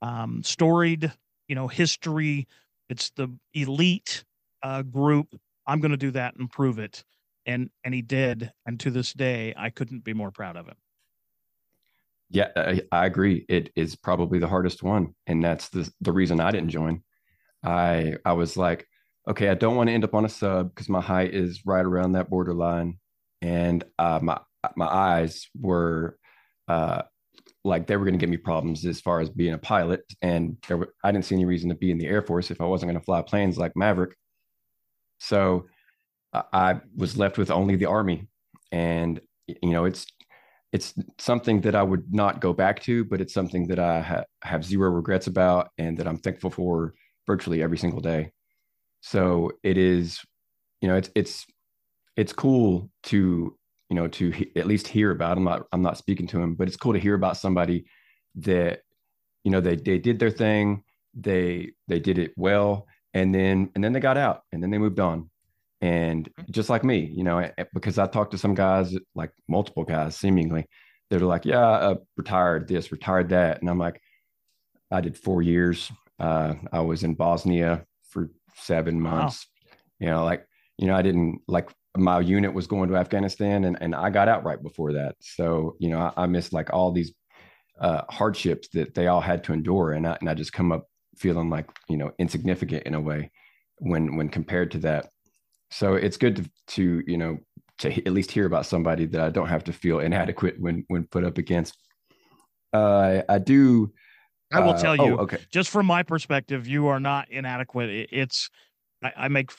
um, 0.02 0.42
storied, 0.42 1.12
you 1.46 1.54
know, 1.54 1.68
history. 1.68 2.48
It's 2.88 3.10
the 3.10 3.28
elite 3.54 4.24
uh, 4.60 4.82
group. 4.82 5.38
I'm 5.68 5.78
going 5.80 5.92
to 5.92 5.96
do 5.96 6.10
that 6.10 6.34
and 6.34 6.50
prove 6.50 6.80
it. 6.80 7.04
And 7.46 7.70
and 7.84 7.94
he 7.94 8.02
did. 8.02 8.52
And 8.66 8.80
to 8.80 8.90
this 8.90 9.12
day 9.12 9.54
i 9.56 9.70
couldn't 9.70 10.02
be 10.02 10.14
more 10.14 10.32
proud 10.32 10.56
of 10.56 10.66
him. 10.66 10.74
Yeah 12.28 12.48
I, 12.56 12.82
I, 12.90 13.06
agree. 13.06 13.46
It 13.48 13.70
is 13.76 13.94
probably 13.94 14.40
the 14.40 14.48
hardest 14.48 14.82
one. 14.82 15.14
And 15.28 15.44
that's 15.44 15.68
the 15.68 15.88
the 16.00 16.10
reason 16.10 16.40
i 16.40 16.50
didn't 16.50 16.70
join. 16.70 17.04
I 17.62 18.16
i 18.24 18.32
was 18.32 18.56
like 18.56 18.88
okay 19.28 19.48
i 19.48 19.54
don't 19.54 19.76
want 19.76 19.90
to 19.90 19.94
end 19.94 20.02
up 20.02 20.14
on 20.14 20.24
a 20.24 20.28
sub 20.28 20.74
because 20.74 20.88
my 20.88 21.00
height 21.00 21.32
is 21.34 21.64
right 21.64 21.84
around 21.84 22.12
that 22.12 22.30
borderline. 22.30 22.98
And 23.40 23.84
uh, 23.98 24.18
my 24.22 24.40
my 24.76 24.86
eyes 24.86 25.48
were 25.58 26.18
uh, 26.68 27.02
like 27.64 27.86
they 27.86 27.96
were 27.96 28.04
going 28.04 28.14
to 28.14 28.18
give 28.18 28.30
me 28.30 28.36
problems 28.36 28.84
as 28.86 29.00
far 29.00 29.20
as 29.20 29.30
being 29.30 29.54
a 29.54 29.58
pilot 29.58 30.02
and 30.22 30.56
there 30.68 30.76
were, 30.76 30.94
i 31.04 31.10
didn't 31.12 31.24
see 31.24 31.34
any 31.34 31.44
reason 31.44 31.68
to 31.68 31.74
be 31.74 31.90
in 31.90 31.98
the 31.98 32.06
air 32.06 32.22
force 32.22 32.50
if 32.50 32.60
i 32.60 32.64
wasn't 32.64 32.88
going 32.90 32.98
to 32.98 33.04
fly 33.04 33.22
planes 33.22 33.58
like 33.58 33.76
maverick 33.76 34.14
so 35.18 35.66
I 36.32 36.80
was 36.96 37.16
left 37.16 37.38
with 37.38 37.50
only 37.50 37.76
the 37.76 37.86
army, 37.86 38.26
and 38.70 39.20
you 39.46 39.70
know 39.70 39.84
it's 39.84 40.06
it's 40.72 40.94
something 41.18 41.60
that 41.62 41.74
I 41.74 41.82
would 41.82 42.12
not 42.12 42.40
go 42.40 42.52
back 42.54 42.82
to, 42.84 43.04
but 43.04 43.20
it's 43.20 43.34
something 43.34 43.66
that 43.68 43.78
I 43.78 44.00
ha- 44.00 44.24
have 44.42 44.64
zero 44.64 44.90
regrets 44.90 45.26
about, 45.26 45.70
and 45.78 45.98
that 45.98 46.08
I'm 46.08 46.18
thankful 46.18 46.50
for 46.50 46.94
virtually 47.26 47.62
every 47.62 47.76
single 47.78 48.00
day. 48.00 48.32
So 49.02 49.52
it 49.62 49.76
is, 49.76 50.20
you 50.80 50.88
know, 50.88 50.96
it's 50.96 51.10
it's 51.14 51.46
it's 52.16 52.32
cool 52.32 52.90
to 53.04 53.56
you 53.92 53.94
know 53.94 54.08
to 54.08 54.30
he- 54.30 54.50
at 54.56 54.66
least 54.66 54.88
hear 54.88 55.10
about. 55.10 55.36
I'm 55.36 55.44
not 55.44 55.66
I'm 55.70 55.82
not 55.82 55.98
speaking 55.98 56.26
to 56.28 56.40
him, 56.40 56.54
but 56.54 56.66
it's 56.66 56.78
cool 56.78 56.94
to 56.94 56.98
hear 56.98 57.14
about 57.14 57.36
somebody 57.36 57.84
that 58.36 58.80
you 59.44 59.50
know 59.50 59.60
they 59.60 59.76
they 59.76 59.98
did 59.98 60.18
their 60.18 60.30
thing, 60.30 60.82
they 61.12 61.72
they 61.88 62.00
did 62.00 62.16
it 62.16 62.32
well, 62.34 62.86
and 63.12 63.34
then 63.34 63.70
and 63.74 63.84
then 63.84 63.92
they 63.92 64.00
got 64.00 64.16
out, 64.16 64.44
and 64.50 64.62
then 64.62 64.70
they 64.70 64.78
moved 64.78 64.98
on 64.98 65.28
and 65.82 66.30
just 66.50 66.70
like 66.70 66.84
me, 66.84 67.12
you 67.14 67.22
know, 67.22 67.50
because 67.74 67.98
I 67.98 68.06
talked 68.06 68.30
to 68.30 68.38
some 68.38 68.54
guys, 68.54 68.96
like 69.14 69.32
multiple 69.46 69.84
guys 69.84 70.16
seemingly, 70.16 70.66
they're 71.10 71.18
like, 71.18 71.44
yeah, 71.44 71.58
uh, 71.58 71.96
retired 72.16 72.68
this, 72.68 72.92
retired 72.92 73.28
that. 73.30 73.60
And 73.60 73.68
I'm 73.68 73.80
like, 73.80 74.00
I 74.90 75.02
did 75.02 75.18
four 75.18 75.42
years. 75.42 75.92
Uh, 76.18 76.54
I 76.72 76.80
was 76.80 77.02
in 77.02 77.14
Bosnia 77.14 77.84
for 78.08 78.30
seven 78.54 78.98
months. 78.98 79.44
Wow. 79.44 79.76
You 79.98 80.06
know, 80.06 80.24
like, 80.24 80.46
you 80.78 80.86
know, 80.86 80.94
I 80.94 81.02
didn't 81.02 81.40
like 81.48 81.68
my 81.96 82.20
unit 82.20 82.54
was 82.54 82.66
going 82.66 82.88
to 82.88 82.96
Afghanistan 82.96 83.64
and, 83.64 83.76
and 83.80 83.94
I 83.94 84.10
got 84.10 84.28
out 84.28 84.44
right 84.44 84.62
before 84.62 84.92
that. 84.94 85.16
So, 85.20 85.76
you 85.78 85.90
know, 85.90 85.98
I, 86.16 86.22
I 86.22 86.26
missed 86.26 86.52
like 86.52 86.72
all 86.72 86.90
these 86.90 87.12
uh, 87.80 88.02
hardships 88.08 88.68
that 88.68 88.94
they 88.94 89.08
all 89.08 89.20
had 89.20 89.44
to 89.44 89.52
endure. 89.52 89.92
And 89.92 90.06
I, 90.06 90.16
and 90.20 90.30
I 90.30 90.34
just 90.34 90.52
come 90.52 90.72
up 90.72 90.86
feeling 91.16 91.50
like, 91.50 91.68
you 91.88 91.96
know, 91.96 92.12
insignificant 92.18 92.84
in 92.84 92.94
a 92.94 93.00
way 93.00 93.30
when, 93.78 94.16
when 94.16 94.28
compared 94.28 94.70
to 94.70 94.78
that 94.78 95.10
so 95.72 95.94
it's 95.94 96.18
good 96.18 96.36
to, 96.36 96.50
to 96.68 97.02
you 97.06 97.16
know 97.16 97.38
to 97.78 98.06
at 98.06 98.12
least 98.12 98.30
hear 98.30 98.46
about 98.46 98.66
somebody 98.66 99.06
that 99.06 99.20
I 99.20 99.30
don't 99.30 99.48
have 99.48 99.64
to 99.64 99.72
feel 99.72 100.00
inadequate 100.00 100.56
when 100.60 100.84
when 100.88 101.04
put 101.06 101.24
up 101.24 101.38
against. 101.38 101.76
Uh, 102.72 103.22
I 103.28 103.38
do. 103.38 103.92
I 104.52 104.60
will 104.60 104.74
uh, 104.74 104.80
tell 104.80 104.94
you. 104.94 105.18
Oh, 105.18 105.22
okay. 105.22 105.38
Just 105.50 105.70
from 105.70 105.86
my 105.86 106.02
perspective, 106.02 106.68
you 106.68 106.88
are 106.88 107.00
not 107.00 107.30
inadequate. 107.30 108.08
It's 108.12 108.50
I, 109.02 109.12
I 109.16 109.28
make 109.28 109.50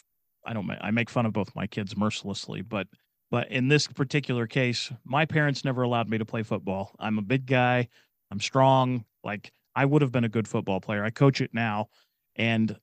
I 0.45 0.53
don't 0.53 0.69
I 0.81 0.91
make 0.91 1.09
fun 1.09 1.25
of 1.25 1.33
both 1.33 1.55
my 1.55 1.67
kids 1.67 1.95
mercilessly, 1.95 2.61
but 2.61 2.87
but 3.31 3.49
in 3.51 3.67
this 3.67 3.87
particular 3.87 4.45
case, 4.45 4.91
my 5.03 5.25
parents 5.25 5.65
never 5.65 5.81
allowed 5.81 6.09
me 6.09 6.17
to 6.19 6.25
play 6.25 6.43
football. 6.43 6.95
I'm 6.99 7.17
a 7.17 7.23
big 7.23 7.45
guy. 7.45 7.87
I'm 8.31 8.39
strong. 8.39 9.05
Like 9.23 9.51
I 9.75 9.85
would 9.85 10.01
have 10.01 10.11
been 10.11 10.23
a 10.23 10.29
good 10.29 10.47
football 10.47 10.79
player. 10.79 11.03
I 11.03 11.09
coach 11.09 11.41
it 11.41 11.51
now, 11.53 11.87
and 12.35 12.77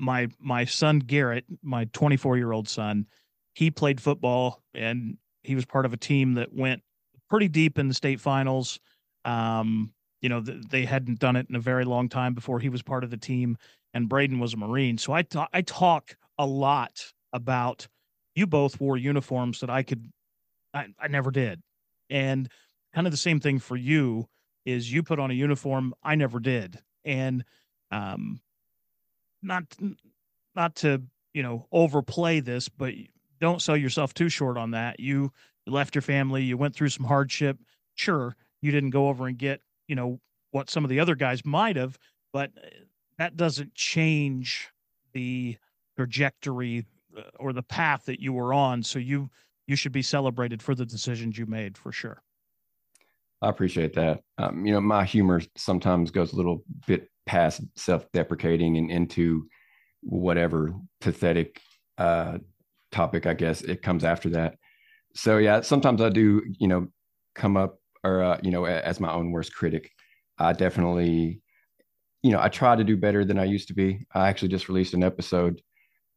my 0.00 0.28
my 0.38 0.64
son 0.64 0.98
Garrett, 0.98 1.44
my 1.62 1.84
24 1.92 2.36
year 2.36 2.52
old 2.52 2.68
son, 2.68 3.06
he 3.54 3.70
played 3.70 4.00
football 4.00 4.62
and 4.74 5.18
he 5.42 5.54
was 5.54 5.64
part 5.64 5.86
of 5.86 5.92
a 5.92 5.96
team 5.96 6.34
that 6.34 6.52
went 6.52 6.82
pretty 7.28 7.48
deep 7.48 7.78
in 7.78 7.88
the 7.88 7.94
state 7.94 8.20
finals. 8.20 8.80
Um, 9.24 9.92
you 10.20 10.28
know, 10.28 10.42
th- 10.42 10.62
they 10.68 10.84
hadn't 10.84 11.18
done 11.18 11.36
it 11.36 11.46
in 11.48 11.56
a 11.56 11.60
very 11.60 11.84
long 11.84 12.08
time 12.08 12.34
before 12.34 12.58
he 12.58 12.68
was 12.68 12.82
part 12.82 13.04
of 13.04 13.10
the 13.10 13.16
team. 13.16 13.56
And 13.92 14.08
Braden 14.08 14.38
was 14.38 14.54
a 14.54 14.56
Marine, 14.56 14.98
so 14.98 15.12
I 15.12 15.22
ta- 15.22 15.48
I 15.52 15.62
talk 15.62 16.16
a 16.38 16.46
lot 16.46 17.12
about 17.32 17.88
you 18.34 18.46
both 18.46 18.80
wore 18.80 18.96
uniforms 18.96 19.60
that 19.60 19.70
I 19.70 19.82
could 19.82 20.10
I, 20.72 20.86
I 20.98 21.08
never 21.08 21.30
did, 21.30 21.60
and 22.08 22.48
kind 22.94 23.06
of 23.06 23.12
the 23.12 23.16
same 23.16 23.40
thing 23.40 23.58
for 23.58 23.76
you 23.76 24.28
is 24.64 24.92
you 24.92 25.02
put 25.02 25.18
on 25.18 25.30
a 25.30 25.34
uniform 25.34 25.94
I 26.02 26.14
never 26.14 26.38
did, 26.38 26.78
and 27.04 27.44
um, 27.90 28.40
not 29.42 29.64
not 30.54 30.76
to 30.76 31.02
you 31.34 31.42
know 31.42 31.66
overplay 31.72 32.40
this, 32.40 32.68
but 32.68 32.94
don't 33.40 33.62
sell 33.62 33.76
yourself 33.76 34.14
too 34.14 34.28
short 34.28 34.56
on 34.56 34.72
that. 34.72 35.00
You 35.00 35.32
left 35.66 35.94
your 35.94 36.02
family, 36.02 36.42
you 36.42 36.56
went 36.56 36.74
through 36.74 36.90
some 36.90 37.06
hardship. 37.06 37.58
Sure, 37.94 38.36
you 38.60 38.70
didn't 38.70 38.90
go 38.90 39.08
over 39.08 39.26
and 39.26 39.36
get 39.38 39.60
you 39.88 39.96
know 39.96 40.20
what 40.52 40.70
some 40.70 40.84
of 40.84 40.90
the 40.90 41.00
other 41.00 41.14
guys 41.14 41.44
might 41.44 41.76
have, 41.76 41.98
but 42.32 42.50
uh, 42.56 42.68
that 43.20 43.36
doesn't 43.36 43.74
change 43.74 44.70
the 45.12 45.54
trajectory 45.94 46.86
uh, 47.14 47.20
or 47.38 47.52
the 47.52 47.62
path 47.62 48.06
that 48.06 48.18
you 48.18 48.32
were 48.32 48.54
on. 48.54 48.82
So 48.82 48.98
you 48.98 49.28
you 49.66 49.76
should 49.76 49.92
be 49.92 50.00
celebrated 50.00 50.62
for 50.62 50.74
the 50.74 50.86
decisions 50.86 51.36
you 51.36 51.44
made 51.44 51.76
for 51.76 51.92
sure. 51.92 52.22
I 53.42 53.50
appreciate 53.50 53.92
that. 53.92 54.22
Um, 54.38 54.64
you 54.64 54.72
know, 54.72 54.80
my 54.80 55.04
humor 55.04 55.42
sometimes 55.54 56.10
goes 56.10 56.32
a 56.32 56.36
little 56.36 56.64
bit 56.86 57.08
past 57.26 57.60
self-deprecating 57.76 58.78
and 58.78 58.90
into 58.90 59.46
whatever 60.00 60.72
pathetic 61.02 61.60
uh, 61.98 62.38
topic 62.90 63.26
I 63.26 63.34
guess 63.34 63.60
it 63.60 63.82
comes 63.82 64.02
after 64.02 64.30
that. 64.30 64.56
So 65.14 65.36
yeah, 65.36 65.60
sometimes 65.60 66.00
I 66.00 66.08
do, 66.08 66.42
you 66.58 66.68
know, 66.68 66.88
come 67.34 67.58
up 67.58 67.80
or 68.02 68.22
uh, 68.22 68.40
you 68.42 68.50
know 68.50 68.64
as 68.64 68.98
my 68.98 69.12
own 69.12 69.30
worst 69.30 69.54
critic. 69.54 69.90
I 70.38 70.54
definitely 70.54 71.42
you 72.22 72.32
know, 72.32 72.40
I 72.40 72.48
try 72.48 72.76
to 72.76 72.84
do 72.84 72.96
better 72.96 73.24
than 73.24 73.38
I 73.38 73.44
used 73.44 73.68
to 73.68 73.74
be. 73.74 74.06
I 74.14 74.28
actually 74.28 74.48
just 74.48 74.68
released 74.68 74.94
an 74.94 75.02
episode 75.02 75.62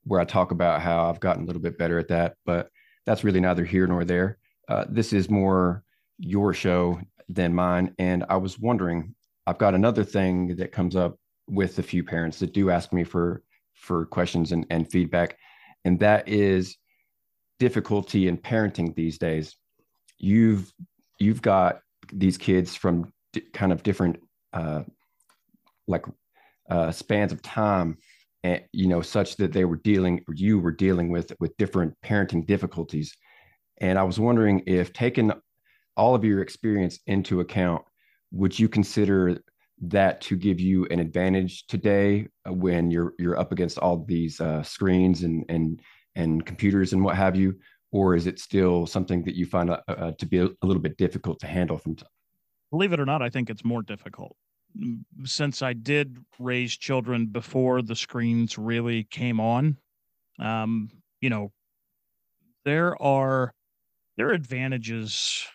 where 0.04 0.20
I 0.20 0.26
talk 0.26 0.52
about 0.52 0.82
how 0.82 1.10
I've 1.10 1.20
gotten 1.20 1.44
a 1.44 1.46
little 1.46 1.62
bit 1.62 1.78
better 1.78 1.98
at 1.98 2.10
that, 2.10 2.36
but 2.46 2.70
that's 3.06 3.24
really 3.24 3.39
neither 3.39 3.63
here 3.63 3.88
nor 3.88 4.04
there. 4.04 4.38
Uh, 4.68 4.86
this 4.89 5.13
is 5.13 5.30
more 5.30 5.84
your 6.20 6.54
show 6.54 7.00
than 7.30 7.54
mine. 7.54 7.94
And 8.00 8.26
I 8.30 8.38
was 8.38 8.60
wondering, 8.60 9.16
I've 9.48 9.58
got 9.58 9.76
another 9.76 10.04
thing 10.04 10.56
that 10.58 10.72
comes 10.72 10.96
up 10.96 11.18
with 11.48 11.80
a 11.80 11.84
few 11.84 12.04
parents 12.04 12.39
that 12.39 12.54
do 12.54 12.70
ask 12.70 12.94
me 12.94 13.04
for 13.04 13.42
for 13.76 14.06
questions 14.06 14.54
and, 14.54 14.66
and 14.70 14.89
feedback, 14.89 15.38
and 15.84 16.00
that 16.00 16.30
is 16.30 16.78
difficulty 17.60 18.28
in 18.28 18.38
parenting 18.38 18.96
these 18.96 19.18
days. 19.18 19.56
You've 20.18 20.72
you've 21.20 21.42
got 21.42 21.82
these 22.13 22.38
kids 22.38 22.76
from 22.76 23.12
kind 23.52 23.74
of 23.74 23.84
different 23.84 24.22
uh, 24.54 24.84
like 25.88 26.06
uh, 26.69 26.91
spans 26.91 27.32
of 27.32 27.41
time 27.41 27.98
and 28.43 28.62
you 28.72 28.88
know 28.88 29.02
such 29.02 29.38
that 29.38 29.54
they 29.54 29.65
were 29.65 29.78
dealing 29.78 30.24
you 30.34 30.60
were 30.60 30.72
dealing 30.72 31.10
with 31.10 31.34
with 31.39 31.56
different 31.58 31.93
parenting 32.04 32.46
difficulties. 32.46 33.15
And 33.80 33.98
i 33.98 34.04
was 34.04 34.19
wondering 34.19 34.63
if 34.67 34.93
taking 34.93 35.32
all 35.96 36.15
of 36.15 36.24
your 36.24 36.41
experience 36.41 37.00
into 37.08 37.39
account 37.39 37.84
would 38.32 38.58
you 38.58 38.67
consider 38.67 39.38
that 39.82 40.22
to 40.22 40.36
give 40.36 40.60
you 40.60 40.86
an 40.88 41.00
advantage 41.00 41.67
today 41.67 42.28
uh, 42.48 42.54
when 42.54 42.89
you're 42.89 43.13
you're 43.19 43.39
up 43.39 43.52
against 43.52 43.78
all 43.78 44.04
these 44.06 44.39
uh, 44.39 44.63
screens 44.63 45.24
and 45.24 45.46
and 45.50 45.82
and 46.15 46.46
computers 46.46 46.93
and 46.93 47.04
what 47.04 47.15
have 47.15 47.36
you? 47.36 47.58
Or 47.91 48.15
is 48.15 48.26
it 48.26 48.39
still 48.39 48.88
something 48.88 49.24
that 49.24 49.36
you 49.36 49.46
find 49.46 49.69
uh, 49.69 49.82
uh, 49.88 50.12
to 50.17 50.26
be 50.26 50.39
a, 50.39 50.46
a, 50.46 50.65
little 50.65 50.82
bit 50.82 50.98
difficult 50.98 51.39
to 51.41 51.48
handle 51.48 51.78
from 51.78 51.96
time 51.96 52.10
believe 52.74 52.91
it 52.91 53.00
or 53.00 53.06
not 53.06 53.22
i 53.22 53.30
think 53.30 53.50
it's 53.52 53.63
more 53.63 53.84
difficult 53.84 54.36
since 55.23 55.62
I 55.62 55.73
did 55.73 56.17
raise 56.39 56.75
children 56.75 57.27
before 57.27 57.81
the 57.81 57.95
screens 57.95 58.57
really 58.57 59.03
came 59.05 59.39
on, 59.39 59.77
um, 60.39 60.89
you 61.21 61.29
know, 61.29 61.51
there 62.65 63.01
are 63.01 63.53
there 64.17 64.29
are 64.29 64.33
advantages 64.33 65.45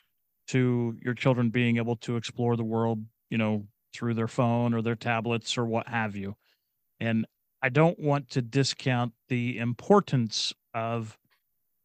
to 0.49 0.97
your 1.03 1.15
children 1.15 1.51
being 1.51 1.77
able 1.77 1.97
to 1.97 2.17
explore 2.17 2.57
the 2.57 2.65
world, 2.65 3.05
you 3.31 3.39
know, 3.39 3.67
through 3.95 4.15
their 4.15 4.29
phone 4.29 4.75
or 4.75 4.83
their 4.83 4.97
tablets 4.97 5.57
or 5.57 5.67
what 5.67 5.89
have 5.89 6.17
you. 6.17 6.35
And 7.01 7.27
I 7.63 7.69
don't 7.69 7.99
want 7.99 8.31
to 8.31 8.43
discount 8.43 9.13
the 9.29 9.59
importance 9.59 10.53
of 10.75 11.19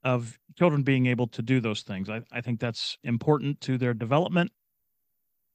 of 0.03 0.37
children 0.57 0.83
being 0.83 1.05
able 1.05 1.27
to 1.27 1.41
do 1.41 1.61
those 1.61 1.81
things. 1.81 2.09
I, 2.09 2.21
I 2.31 2.41
think 2.41 2.59
that's 2.59 2.97
important 3.03 3.61
to 3.61 3.77
their 3.77 3.93
development. 3.93 4.51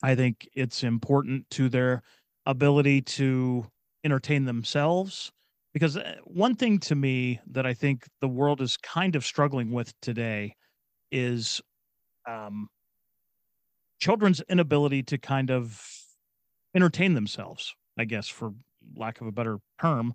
I 0.03 0.15
think 0.15 0.49
it's 0.55 0.85
important 0.85 1.49
to 1.51 1.69
their 1.69 2.03
ability 2.47 3.03
to 3.03 3.67
entertain 4.05 4.45
themselves. 4.45 5.33
Because 5.75 5.97
uh, 5.97 6.17
one 6.25 6.55
thing 6.55 6.79
to 6.81 6.95
me 6.95 7.41
that 7.49 7.67
I 7.67 7.75
think 7.75 8.07
the 8.21 8.29
world 8.29 8.61
is 8.61 8.77
kind 8.79 9.17
of 9.17 9.25
struggling 9.25 9.71
with 9.71 9.93
today 10.01 10.55
is 11.13 11.61
um, 12.27 12.69
children's 13.99 14.41
inability 14.49 15.03
to 15.05 15.19
kind 15.19 15.51
of 15.51 15.81
entertain 16.75 17.15
themselves, 17.15 17.75
I 17.99 18.05
guess, 18.05 18.29
for 18.29 18.53
lack 18.97 19.21
of 19.21 19.27
a 19.27 19.33
better 19.33 19.59
term. 19.81 20.15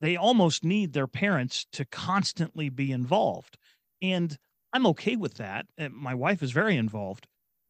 They 0.00 0.16
almost 0.16 0.64
need 0.64 0.92
their 0.92 1.08
parents 1.08 1.66
to 1.72 1.84
constantly 1.84 2.68
be 2.68 2.92
involved. 2.92 3.58
And 4.00 4.36
I'm 4.72 4.86
okay 4.88 5.16
with 5.16 5.34
that. 5.34 5.66
My 5.90 6.14
wife 6.14 6.42
is 6.42 6.52
very 6.52 6.76
involved. 6.76 7.26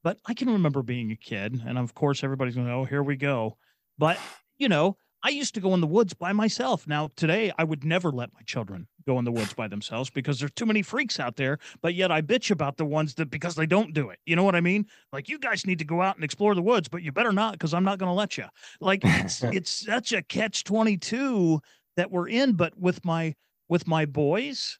But 0.09 0.21
I 0.25 0.33
can 0.33 0.49
remember 0.49 0.83
being 0.83 1.12
a 1.12 1.16
kid, 1.16 1.61
and 1.66 1.77
of 1.77 1.94
course, 1.94 2.25
everybody's 2.25 2.55
going, 2.55 2.71
"Oh, 2.71 2.87
here 2.87 3.03
we 3.03 3.14
go." 3.14 3.59
But 3.99 4.18
you 4.57 4.66
know, 4.66 4.97
I 5.23 5.29
used 5.29 5.53
to 5.53 5.61
go 5.61 5.75
in 5.75 5.83
the 5.83 5.87
woods 5.87 6.14
by 6.14 6.33
myself. 6.33 6.87
Now, 6.87 7.11
today, 7.14 7.53
I 7.59 7.64
would 7.64 7.85
never 7.85 8.11
let 8.11 8.33
my 8.33 8.40
children 8.47 8.88
go 9.07 9.18
in 9.18 9.27
the 9.27 9.33
woods 9.33 9.53
by 9.53 9.68
themselves 9.68 10.09
because 10.09 10.40
there's 10.40 10.53
too 10.53 10.64
many 10.64 10.81
freaks 10.81 11.21
out 11.21 11.37
there. 11.37 11.59
But 11.83 11.94
yet, 11.94 12.11
I 12.11 12.23
bitch 12.23 12.51
about 12.51 12.79
the 12.79 12.87
ones 12.87 13.16
that 13.16 13.29
because 13.29 13.55
they 13.55 13.66
don't 13.66 13.92
do 13.92 14.09
it. 14.09 14.18
You 14.25 14.35
know 14.35 14.44
what 14.44 14.55
I 14.55 14.62
mean? 14.62 14.87
Like, 15.12 15.29
you 15.29 15.38
guys 15.38 15.66
need 15.66 15.79
to 15.81 15.85
go 15.85 16.01
out 16.01 16.14
and 16.14 16.25
explore 16.25 16.55
the 16.55 16.62
woods, 16.62 16.88
but 16.88 17.03
you 17.03 17.12
better 17.12 17.33
not 17.33 17.53
because 17.53 17.75
I'm 17.75 17.85
not 17.85 17.99
going 17.99 18.09
to 18.09 18.14
let 18.14 18.38
you. 18.38 18.47
Like, 18.81 19.03
it's 19.05 19.42
it's 19.42 19.71
such 19.71 20.14
a 20.14 20.23
catch 20.23 20.64
twenty 20.64 20.97
two 20.97 21.61
that 21.99 22.11
we're 22.11 22.31
in. 22.31 22.55
But 22.55 22.79
with 22.79 23.05
my 23.05 23.35
with 23.68 23.87
my 23.87 24.07
boys, 24.07 24.79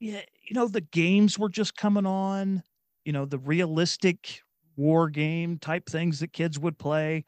yeah, 0.00 0.22
you 0.48 0.54
know, 0.54 0.66
the 0.66 0.80
games 0.80 1.38
were 1.38 1.50
just 1.50 1.76
coming 1.76 2.06
on 2.06 2.62
you 3.04 3.12
know, 3.12 3.24
the 3.24 3.38
realistic 3.38 4.40
war 4.76 5.08
game 5.08 5.58
type 5.58 5.86
things 5.86 6.20
that 6.20 6.32
kids 6.32 6.58
would 6.58 6.78
play. 6.78 7.24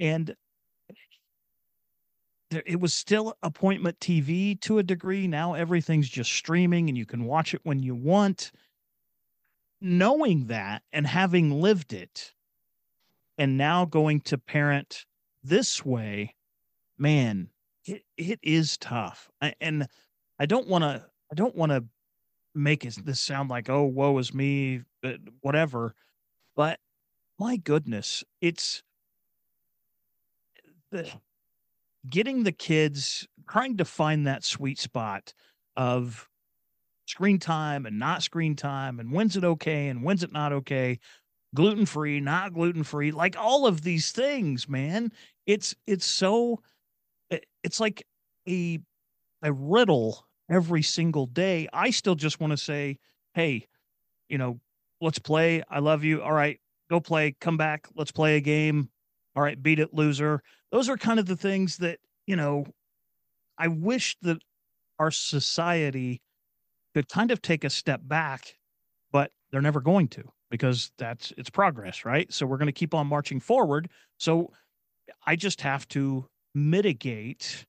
And 0.00 0.34
there, 2.50 2.62
it 2.66 2.80
was 2.80 2.94
still 2.94 3.36
appointment 3.42 3.98
TV 4.00 4.60
to 4.62 4.78
a 4.78 4.82
degree. 4.82 5.26
Now 5.26 5.54
everything's 5.54 6.08
just 6.08 6.32
streaming 6.32 6.88
and 6.88 6.96
you 6.96 7.06
can 7.06 7.24
watch 7.24 7.54
it 7.54 7.60
when 7.64 7.82
you 7.82 7.94
want. 7.94 8.52
Knowing 9.80 10.46
that 10.46 10.82
and 10.92 11.06
having 11.06 11.60
lived 11.60 11.92
it, 11.92 12.32
and 13.36 13.56
now 13.56 13.84
going 13.84 14.20
to 14.22 14.36
parent 14.36 15.06
this 15.44 15.84
way, 15.84 16.34
man, 16.98 17.48
it, 17.84 18.02
it 18.16 18.40
is 18.42 18.76
tough. 18.76 19.30
I, 19.40 19.54
and 19.60 19.86
I 20.40 20.46
don't 20.46 20.66
want 20.66 20.82
to, 20.82 21.06
I 21.30 21.34
don't 21.36 21.54
want 21.54 21.70
to 21.70 21.84
make 22.58 22.84
it, 22.84 22.98
this 23.04 23.20
sound 23.20 23.50
like, 23.50 23.70
oh, 23.70 23.84
woe 23.84 24.18
is 24.18 24.34
me, 24.34 24.82
uh, 25.04 25.12
whatever. 25.40 25.94
But 26.56 26.80
my 27.38 27.56
goodness, 27.56 28.24
it's 28.40 28.82
the 30.90 31.10
getting 32.08 32.44
the 32.44 32.52
kids 32.52 33.26
trying 33.48 33.76
to 33.76 33.84
find 33.84 34.26
that 34.26 34.44
sweet 34.44 34.78
spot 34.78 35.32
of 35.76 36.28
screen 37.06 37.38
time 37.38 37.86
and 37.86 37.98
not 37.98 38.22
screen 38.22 38.54
time 38.54 39.00
and 39.00 39.10
when's 39.10 39.36
it 39.36 39.44
okay 39.44 39.88
and 39.88 40.02
when's 40.02 40.22
it 40.22 40.32
not 40.32 40.52
okay 40.52 40.98
gluten 41.54 41.86
free 41.86 42.20
not 42.20 42.52
gluten 42.52 42.82
free 42.82 43.10
like 43.10 43.36
all 43.38 43.66
of 43.66 43.80
these 43.80 44.12
things 44.12 44.68
man 44.68 45.10
it's 45.46 45.74
it's 45.86 46.04
so 46.04 46.60
it's 47.64 47.80
like 47.80 48.06
a 48.48 48.78
a 49.42 49.52
riddle 49.52 50.27
every 50.48 50.82
single 50.82 51.26
day. 51.26 51.68
I 51.72 51.90
still 51.90 52.14
just 52.14 52.40
want 52.40 52.52
to 52.52 52.56
say, 52.56 52.98
hey, 53.34 53.66
you 54.28 54.38
know, 54.38 54.60
let's 55.00 55.18
play. 55.18 55.62
I 55.68 55.78
love 55.80 56.04
you. 56.04 56.22
All 56.22 56.32
right, 56.32 56.58
go 56.90 57.00
play. 57.00 57.36
Come 57.40 57.56
back. 57.56 57.86
Let's 57.94 58.12
play 58.12 58.36
a 58.36 58.40
game. 58.40 58.90
All 59.36 59.42
right, 59.42 59.62
beat 59.62 59.78
it, 59.78 59.94
loser. 59.94 60.42
Those 60.72 60.88
are 60.88 60.96
kind 60.96 61.20
of 61.20 61.26
the 61.26 61.36
things 61.36 61.76
that, 61.78 61.98
you 62.26 62.36
know, 62.36 62.66
I 63.56 63.68
wish 63.68 64.16
that 64.22 64.38
our 64.98 65.10
society 65.10 66.20
could 66.94 67.08
kind 67.08 67.30
of 67.30 67.40
take 67.40 67.64
a 67.64 67.70
step 67.70 68.00
back, 68.04 68.56
but 69.12 69.30
they're 69.50 69.62
never 69.62 69.80
going 69.80 70.08
to 70.08 70.24
because 70.50 70.90
that's 70.98 71.32
it's 71.36 71.50
progress, 71.50 72.04
right? 72.04 72.32
So 72.32 72.46
we're 72.46 72.58
going 72.58 72.66
to 72.66 72.72
keep 72.72 72.94
on 72.94 73.06
marching 73.06 73.40
forward. 73.40 73.88
So 74.18 74.50
I 75.26 75.36
just 75.36 75.60
have 75.60 75.86
to 75.88 76.26
mitigate 76.54 77.66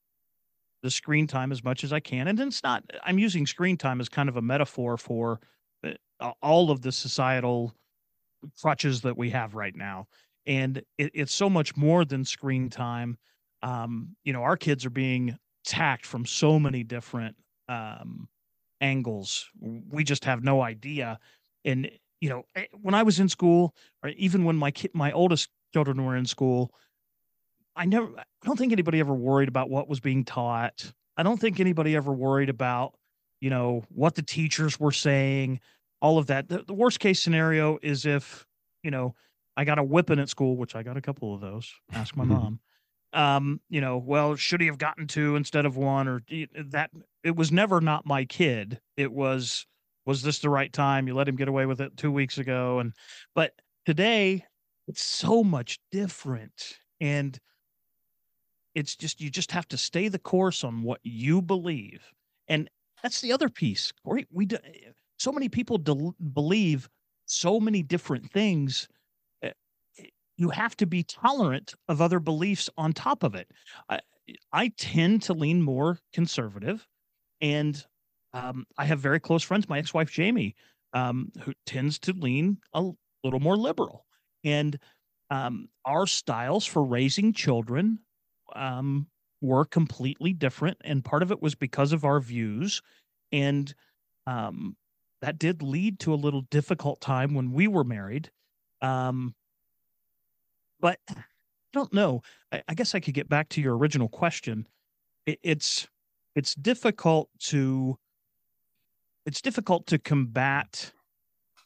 the 0.81 0.91
screen 0.91 1.27
time 1.27 1.51
as 1.51 1.63
much 1.63 1.83
as 1.83 1.91
I 1.91 1.99
can. 1.99 2.27
And 2.27 2.39
it's 2.39 2.63
not, 2.63 2.83
I'm 3.03 3.19
using 3.19 3.45
screen 3.45 3.77
time 3.77 3.99
as 3.99 4.09
kind 4.09 4.29
of 4.29 4.37
a 4.37 4.41
metaphor 4.41 4.97
for 4.97 5.39
uh, 5.83 6.31
all 6.41 6.71
of 6.71 6.81
the 6.81 6.91
societal 6.91 7.73
crutches 8.61 9.01
that 9.01 9.17
we 9.17 9.29
have 9.31 9.55
right 9.55 9.75
now. 9.75 10.07
And 10.45 10.77
it, 10.97 11.11
it's 11.13 11.33
so 11.33 11.49
much 11.49 11.75
more 11.75 12.05
than 12.05 12.23
screen 12.25 12.69
time. 12.69 13.17
Um, 13.61 14.15
you 14.23 14.33
know, 14.33 14.43
our 14.43 14.57
kids 14.57 14.85
are 14.85 14.89
being 14.89 15.37
attacked 15.65 16.05
from 16.05 16.25
so 16.25 16.57
many 16.59 16.83
different 16.83 17.35
um, 17.67 18.27
angles. 18.81 19.49
We 19.59 20.03
just 20.03 20.25
have 20.25 20.43
no 20.43 20.61
idea. 20.61 21.19
And, 21.65 21.91
you 22.21 22.29
know, 22.29 22.43
eh, 22.55 22.65
when 22.81 22.95
I 22.95 23.03
was 23.03 23.19
in 23.19 23.29
school, 23.29 23.75
or 24.03 24.09
even 24.11 24.45
when 24.45 24.55
my 24.55 24.71
kid, 24.71 24.91
my 24.93 25.11
oldest 25.11 25.49
children 25.73 26.03
were 26.05 26.15
in 26.15 26.25
school, 26.25 26.71
I 27.79 27.85
never, 27.85 28.07
I 28.19 28.23
don't 28.43 28.57
think 28.57 28.73
anybody 28.73 28.99
ever 28.99 29.13
worried 29.13 29.47
about 29.47 29.69
what 29.69 29.87
was 29.87 30.01
being 30.01 30.25
taught. 30.25 30.91
I 31.15 31.23
don't 31.23 31.39
think 31.39 31.61
anybody 31.61 31.95
ever 31.95 32.11
worried 32.11 32.49
about, 32.49 32.93
you 33.39 33.49
know, 33.49 33.85
what 33.87 34.15
the 34.15 34.21
teachers 34.21 34.77
were 34.77 34.91
saying, 34.91 35.61
all 36.01 36.17
of 36.17 36.27
that. 36.27 36.49
The, 36.49 36.63
the 36.63 36.73
worst 36.73 36.99
case 36.99 37.21
scenario 37.21 37.79
is 37.81 38.05
if, 38.05 38.45
you 38.83 38.91
know, 38.91 39.15
I 39.55 39.63
got 39.63 39.79
a 39.79 39.83
whipping 39.83 40.19
at 40.19 40.27
school, 40.27 40.57
which 40.57 40.75
I 40.75 40.83
got 40.83 40.97
a 40.97 41.01
couple 41.01 41.33
of 41.33 41.39
those. 41.39 41.73
Ask 41.93 42.17
my 42.17 42.25
mom. 42.25 42.59
Um, 43.13 43.61
you 43.69 43.79
know, 43.79 43.97
well, 43.97 44.35
should 44.35 44.59
he 44.59 44.67
have 44.67 44.77
gotten 44.77 45.07
two 45.07 45.37
instead 45.37 45.65
of 45.65 45.77
one 45.77 46.09
or 46.09 46.21
that? 46.71 46.91
It 47.23 47.37
was 47.37 47.49
never 47.49 47.79
not 47.79 48.05
my 48.05 48.25
kid. 48.25 48.81
It 48.97 49.13
was, 49.13 49.65
was 50.05 50.21
this 50.21 50.39
the 50.39 50.49
right 50.49 50.71
time? 50.71 51.07
You 51.07 51.15
let 51.15 51.29
him 51.29 51.37
get 51.37 51.47
away 51.47 51.65
with 51.65 51.79
it 51.79 51.95
two 51.95 52.11
weeks 52.11 52.37
ago. 52.39 52.79
And, 52.79 52.91
but 53.35 53.53
today 53.85 54.43
it's 54.89 55.01
so 55.01 55.45
much 55.45 55.79
different. 55.93 56.77
And, 56.99 57.39
it's 58.75 58.95
just 58.95 59.21
you 59.21 59.29
just 59.29 59.51
have 59.51 59.67
to 59.69 59.77
stay 59.77 60.07
the 60.07 60.19
course 60.19 60.63
on 60.63 60.83
what 60.83 60.99
you 61.03 61.41
believe, 61.41 62.01
and 62.47 62.69
that's 63.01 63.21
the 63.21 63.31
other 63.31 63.49
piece. 63.49 63.93
Right? 64.03 64.27
We 64.31 64.45
do, 64.45 64.57
so 65.17 65.31
many 65.31 65.49
people 65.49 65.77
believe 65.77 66.89
so 67.25 67.59
many 67.59 67.83
different 67.83 68.31
things. 68.31 68.87
Eh, 69.43 69.51
you 70.37 70.49
have 70.49 70.75
to 70.77 70.85
be 70.85 71.03
tolerant 71.03 71.75
of 71.87 72.01
other 72.01 72.19
beliefs 72.19 72.69
on 72.77 72.93
top 72.93 73.23
of 73.23 73.35
it. 73.35 73.51
I, 73.89 73.99
I 74.51 74.71
tend 74.77 75.23
to 75.23 75.33
lean 75.33 75.61
more 75.61 75.99
conservative, 76.13 76.87
and 77.41 77.83
um, 78.33 78.65
I 78.77 78.85
have 78.85 78.99
very 78.99 79.19
close 79.19 79.43
friends. 79.43 79.67
My 79.67 79.79
ex-wife 79.79 80.11
Jamie, 80.11 80.55
um, 80.93 81.31
who 81.43 81.53
tends 81.65 81.99
to 81.99 82.13
lean 82.13 82.57
a 82.73 82.89
little 83.23 83.39
more 83.39 83.57
liberal, 83.57 84.05
and 84.43 84.77
um, 85.31 85.69
our 85.85 86.07
styles 86.07 86.65
for 86.65 86.83
raising 86.83 87.33
children 87.33 87.99
um, 88.55 89.07
were 89.41 89.65
completely 89.65 90.33
different, 90.33 90.77
and 90.83 91.03
part 91.03 91.23
of 91.23 91.31
it 91.31 91.41
was 91.41 91.55
because 91.55 91.93
of 91.93 92.05
our 92.05 92.19
views, 92.19 92.81
and 93.31 93.73
um, 94.27 94.75
that 95.21 95.39
did 95.39 95.61
lead 95.61 95.99
to 96.01 96.13
a 96.13 96.15
little 96.15 96.41
difficult 96.41 97.01
time 97.01 97.33
when 97.33 97.51
we 97.51 97.67
were 97.67 97.83
married. 97.83 98.31
Um, 98.81 99.35
but 100.79 100.99
I 101.09 101.23
don't 101.73 101.93
know. 101.93 102.21
I, 102.51 102.63
I, 102.69 102.73
guess 102.73 102.95
I 102.95 102.99
could 102.99 103.13
get 103.13 103.27
back 103.27 103.49
to 103.49 103.61
your 103.61 103.77
original 103.77 104.07
question. 104.07 104.67
It, 105.25 105.39
it's 105.43 105.87
it's 106.35 106.55
difficult 106.55 107.29
to 107.39 107.97
it's 109.25 109.41
difficult 109.41 109.85
to 109.87 109.99
combat 109.99 110.91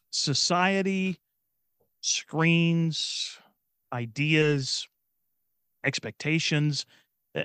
society, 0.10 1.20
screens, 2.02 3.38
ideas, 3.92 4.88
expectations. 5.84 6.86
Uh, 7.36 7.44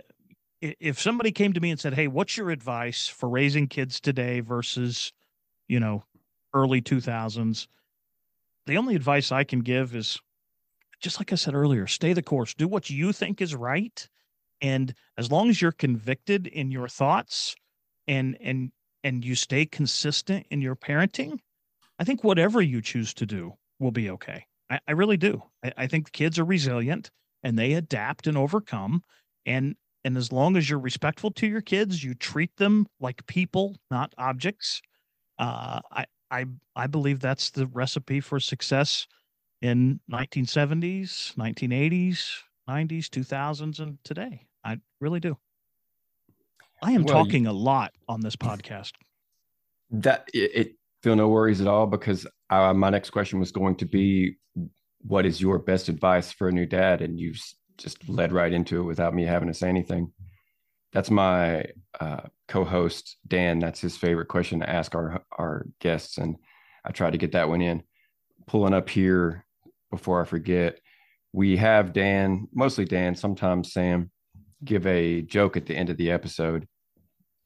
if 0.60 1.00
somebody 1.00 1.32
came 1.32 1.52
to 1.52 1.60
me 1.60 1.70
and 1.70 1.80
said, 1.80 1.94
"Hey, 1.94 2.08
what's 2.08 2.36
your 2.36 2.50
advice 2.50 3.06
for 3.08 3.28
raising 3.28 3.68
kids 3.68 4.00
today 4.00 4.40
versus, 4.40 5.12
you 5.68 5.80
know, 5.80 6.04
early 6.54 6.80
2000s?" 6.80 7.68
The 8.66 8.76
only 8.76 8.94
advice 8.94 9.32
I 9.32 9.44
can 9.44 9.60
give 9.60 9.94
is 9.94 10.20
just 11.00 11.20
like 11.20 11.32
I 11.32 11.36
said 11.36 11.54
earlier, 11.54 11.86
stay 11.86 12.12
the 12.12 12.22
course. 12.22 12.54
Do 12.54 12.66
what 12.66 12.90
you 12.90 13.12
think 13.12 13.40
is 13.40 13.54
right. 13.54 14.08
And 14.60 14.92
as 15.16 15.30
long 15.30 15.48
as 15.48 15.62
you're 15.62 15.72
convicted 15.72 16.46
in 16.46 16.70
your 16.70 16.88
thoughts 16.88 17.54
and 18.06 18.36
and 18.40 18.72
and 19.04 19.24
you 19.24 19.34
stay 19.36 19.64
consistent 19.64 20.46
in 20.50 20.60
your 20.60 20.74
parenting, 20.74 21.38
I 21.98 22.04
think 22.04 22.24
whatever 22.24 22.60
you 22.60 22.82
choose 22.82 23.14
to 23.14 23.26
do 23.26 23.54
will 23.78 23.92
be 23.92 24.10
okay. 24.10 24.46
I, 24.68 24.80
I 24.88 24.92
really 24.92 25.16
do. 25.16 25.42
I, 25.64 25.72
I 25.76 25.86
think 25.86 26.10
kids 26.12 26.38
are 26.38 26.44
resilient 26.44 27.10
and 27.48 27.58
they 27.58 27.72
adapt 27.72 28.26
and 28.26 28.36
overcome. 28.36 29.02
And 29.46 29.74
and 30.04 30.16
as 30.18 30.30
long 30.30 30.56
as 30.56 30.68
you're 30.68 30.78
respectful 30.78 31.30
to 31.32 31.46
your 31.46 31.62
kids, 31.62 32.04
you 32.04 32.14
treat 32.14 32.54
them 32.56 32.86
like 33.00 33.26
people, 33.26 33.76
not 33.90 34.14
objects. 34.18 34.82
Uh, 35.38 35.80
I 35.90 36.04
I 36.30 36.44
I 36.76 36.86
believe 36.86 37.20
that's 37.20 37.48
the 37.50 37.66
recipe 37.68 38.20
for 38.20 38.38
success 38.38 39.06
in 39.62 39.98
1970s, 40.12 41.34
1980s, 41.36 42.36
90s, 42.68 43.08
2000s, 43.08 43.80
and 43.80 43.98
today. 44.04 44.46
I 44.62 44.78
really 45.00 45.20
do. 45.20 45.38
I 46.82 46.92
am 46.92 47.02
well, 47.02 47.24
talking 47.24 47.44
you, 47.44 47.50
a 47.50 47.52
lot 47.52 47.92
on 48.08 48.20
this 48.20 48.36
podcast. 48.36 48.92
That 49.90 50.28
it, 50.34 50.50
it, 50.54 50.72
feel 51.02 51.16
no 51.16 51.28
worries 51.28 51.62
at 51.62 51.66
all 51.66 51.86
because 51.86 52.26
uh, 52.50 52.74
my 52.74 52.90
next 52.90 53.10
question 53.10 53.40
was 53.40 53.52
going 53.52 53.76
to 53.76 53.86
be, 53.86 54.36
what 55.02 55.26
is 55.26 55.40
your 55.40 55.58
best 55.58 55.88
advice 55.88 56.32
for 56.32 56.48
a 56.48 56.52
new 56.52 56.66
dad? 56.66 57.02
And 57.02 57.18
you 57.18 57.34
just 57.76 58.08
led 58.08 58.32
right 58.32 58.52
into 58.52 58.80
it 58.80 58.84
without 58.84 59.14
me 59.14 59.24
having 59.24 59.48
to 59.48 59.54
say 59.54 59.68
anything. 59.68 60.12
That's 60.92 61.10
my 61.10 61.66
uh, 62.00 62.22
co-host 62.48 63.16
Dan. 63.26 63.58
That's 63.58 63.80
his 63.80 63.96
favorite 63.96 64.28
question 64.28 64.60
to 64.60 64.70
ask 64.70 64.94
our 64.94 65.22
our 65.36 65.66
guests, 65.80 66.18
and 66.18 66.36
I 66.84 66.90
try 66.90 67.10
to 67.10 67.18
get 67.18 67.32
that 67.32 67.48
one 67.48 67.60
in. 67.60 67.82
Pulling 68.46 68.72
up 68.72 68.88
here 68.88 69.44
before 69.90 70.22
I 70.22 70.24
forget, 70.24 70.80
we 71.32 71.56
have 71.56 71.92
Dan, 71.92 72.48
mostly 72.52 72.84
Dan, 72.84 73.14
sometimes 73.14 73.72
Sam, 73.72 74.10
give 74.64 74.86
a 74.86 75.22
joke 75.22 75.56
at 75.56 75.66
the 75.66 75.76
end 75.76 75.90
of 75.90 75.96
the 75.96 76.10
episode 76.10 76.66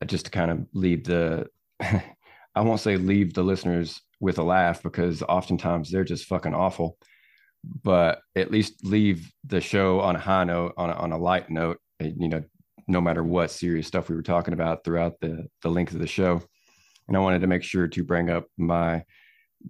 uh, 0.01 0.07
just 0.07 0.27
to 0.27 0.31
kind 0.31 0.51
of 0.51 0.67
leave 0.73 1.05
the, 1.05 1.47
I 1.81 2.61
won't 2.61 2.81
say 2.81 2.97
leave 2.97 3.35
the 3.35 3.43
listeners 3.43 4.01
with 4.21 4.39
a 4.39 4.43
laugh 4.43 4.83
because 4.83 5.23
oftentimes 5.23 5.91
they're 5.91 6.05
just 6.05 6.27
fucking 6.27 6.55
awful, 6.55 6.97
but 7.65 8.21
at 8.37 8.51
least 8.51 8.85
leave 8.85 9.33
the 9.45 9.61
show 9.61 10.01
on 10.01 10.17
a 10.17 10.21
high 10.21 10.45
note, 10.45 10.75
on 10.77 10.91
a, 10.91 10.95
on 10.95 11.13
a 11.13 11.19
light 11.19 11.51
note, 11.51 11.79
uh, 12.03 12.09
you 12.17 12.29
know, 12.29 12.43
no 12.89 13.01
matter 13.01 13.23
what 13.23 13.51
serious 13.51 13.87
stuff 13.87 14.09
we 14.09 14.17
were 14.17 14.23
talking 14.23 14.55
about 14.55 14.85
throughout 14.85 15.21
the, 15.21 15.47
the 15.63 15.71
length 15.71 15.93
of 15.93 16.01
the 16.01 16.07
show. 16.07 16.43
And 17.09 17.17
I 17.17 17.21
wanted 17.21 17.41
to 17.41 17.47
make 17.47 17.63
sure 17.63 17.89
to 17.89 18.05
bring 18.05 18.31
up 18.31 18.47
my 18.57 19.05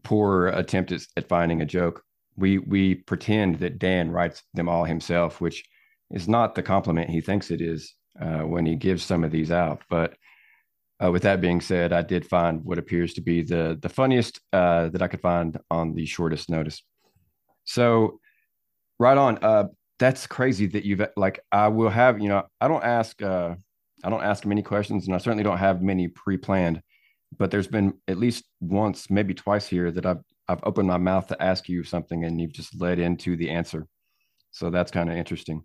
poor 0.02 0.48
attempt 0.48 0.92
at, 0.92 1.02
at 1.16 1.28
finding 1.28 1.60
a 1.60 1.66
joke 1.66 2.02
we 2.36 2.58
we 2.58 2.94
pretend 2.94 3.58
that 3.60 3.78
Dan 3.78 4.10
writes 4.10 4.42
them 4.54 4.68
all 4.68 4.84
himself, 4.84 5.40
which 5.40 5.64
is 6.10 6.28
not 6.28 6.54
the 6.54 6.62
compliment 6.62 7.10
he 7.10 7.20
thinks 7.20 7.50
it 7.50 7.60
is 7.60 7.94
uh, 8.20 8.40
when 8.40 8.66
he 8.66 8.76
gives 8.76 9.02
some 9.02 9.24
of 9.24 9.30
these 9.30 9.50
out. 9.50 9.82
But 9.88 10.14
uh, 11.02 11.10
with 11.10 11.22
that 11.22 11.40
being 11.40 11.60
said, 11.60 11.92
I 11.92 12.02
did 12.02 12.26
find 12.26 12.64
what 12.64 12.78
appears 12.78 13.14
to 13.14 13.20
be 13.20 13.42
the 13.42 13.78
the 13.80 13.88
funniest 13.88 14.40
uh, 14.52 14.88
that 14.88 15.02
I 15.02 15.08
could 15.08 15.20
find 15.20 15.58
on 15.70 15.94
the 15.94 16.06
shortest 16.06 16.50
notice. 16.50 16.82
So, 17.64 18.20
right 18.98 19.18
on. 19.18 19.38
Uh, 19.42 19.64
that's 19.98 20.26
crazy 20.26 20.66
that 20.68 20.84
you've 20.84 21.02
like. 21.16 21.40
I 21.52 21.68
will 21.68 21.90
have 21.90 22.20
you 22.20 22.28
know. 22.28 22.44
I 22.60 22.68
don't 22.68 22.84
ask. 22.84 23.20
Uh, 23.22 23.54
I 24.04 24.10
don't 24.10 24.24
ask 24.24 24.44
many 24.44 24.62
questions, 24.62 25.06
and 25.06 25.14
I 25.14 25.18
certainly 25.18 25.44
don't 25.44 25.58
have 25.58 25.82
many 25.82 26.08
pre-planned. 26.08 26.82
But 27.38 27.50
there's 27.50 27.68
been 27.68 27.94
at 28.08 28.18
least 28.18 28.44
once, 28.60 29.10
maybe 29.10 29.34
twice 29.34 29.66
here 29.66 29.90
that 29.92 30.06
I've 30.06 30.22
I've 30.48 30.60
opened 30.64 30.88
my 30.88 30.98
mouth 30.98 31.28
to 31.28 31.42
ask 31.42 31.68
you 31.68 31.82
something 31.84 32.24
and 32.24 32.40
you've 32.40 32.52
just 32.52 32.78
led 32.80 32.98
into 32.98 33.36
the 33.36 33.50
answer. 33.50 33.86
So 34.50 34.70
that's 34.70 34.90
kind 34.90 35.10
of 35.10 35.16
interesting. 35.16 35.64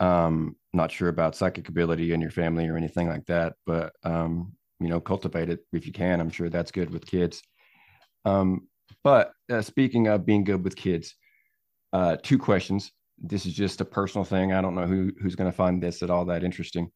Um, 0.00 0.56
not 0.72 0.90
sure 0.90 1.08
about 1.08 1.36
psychic 1.36 1.68
ability 1.68 2.12
in 2.12 2.20
your 2.20 2.30
family 2.30 2.68
or 2.68 2.76
anything 2.76 3.08
like 3.08 3.26
that, 3.26 3.54
but 3.66 3.92
um, 4.04 4.52
you 4.80 4.88
know, 4.88 5.00
cultivate 5.00 5.48
it 5.48 5.60
if 5.72 5.86
you 5.86 5.92
can. 5.92 6.20
I'm 6.20 6.30
sure 6.30 6.50
that's 6.50 6.70
good 6.72 6.90
with 6.90 7.06
kids. 7.06 7.42
Um, 8.24 8.68
but 9.04 9.32
uh, 9.50 9.62
speaking 9.62 10.08
of 10.08 10.26
being 10.26 10.44
good 10.44 10.62
with 10.62 10.76
kids, 10.76 11.14
uh, 11.92 12.16
two 12.22 12.38
questions. 12.38 12.92
This 13.18 13.46
is 13.46 13.54
just 13.54 13.80
a 13.80 13.84
personal 13.84 14.24
thing. 14.24 14.52
I 14.52 14.60
don't 14.60 14.74
know 14.74 14.86
who 14.86 15.12
who's 15.20 15.36
going 15.36 15.50
to 15.50 15.56
find 15.56 15.82
this 15.82 16.02
at 16.02 16.10
all 16.10 16.24
that 16.26 16.42
interesting, 16.44 16.90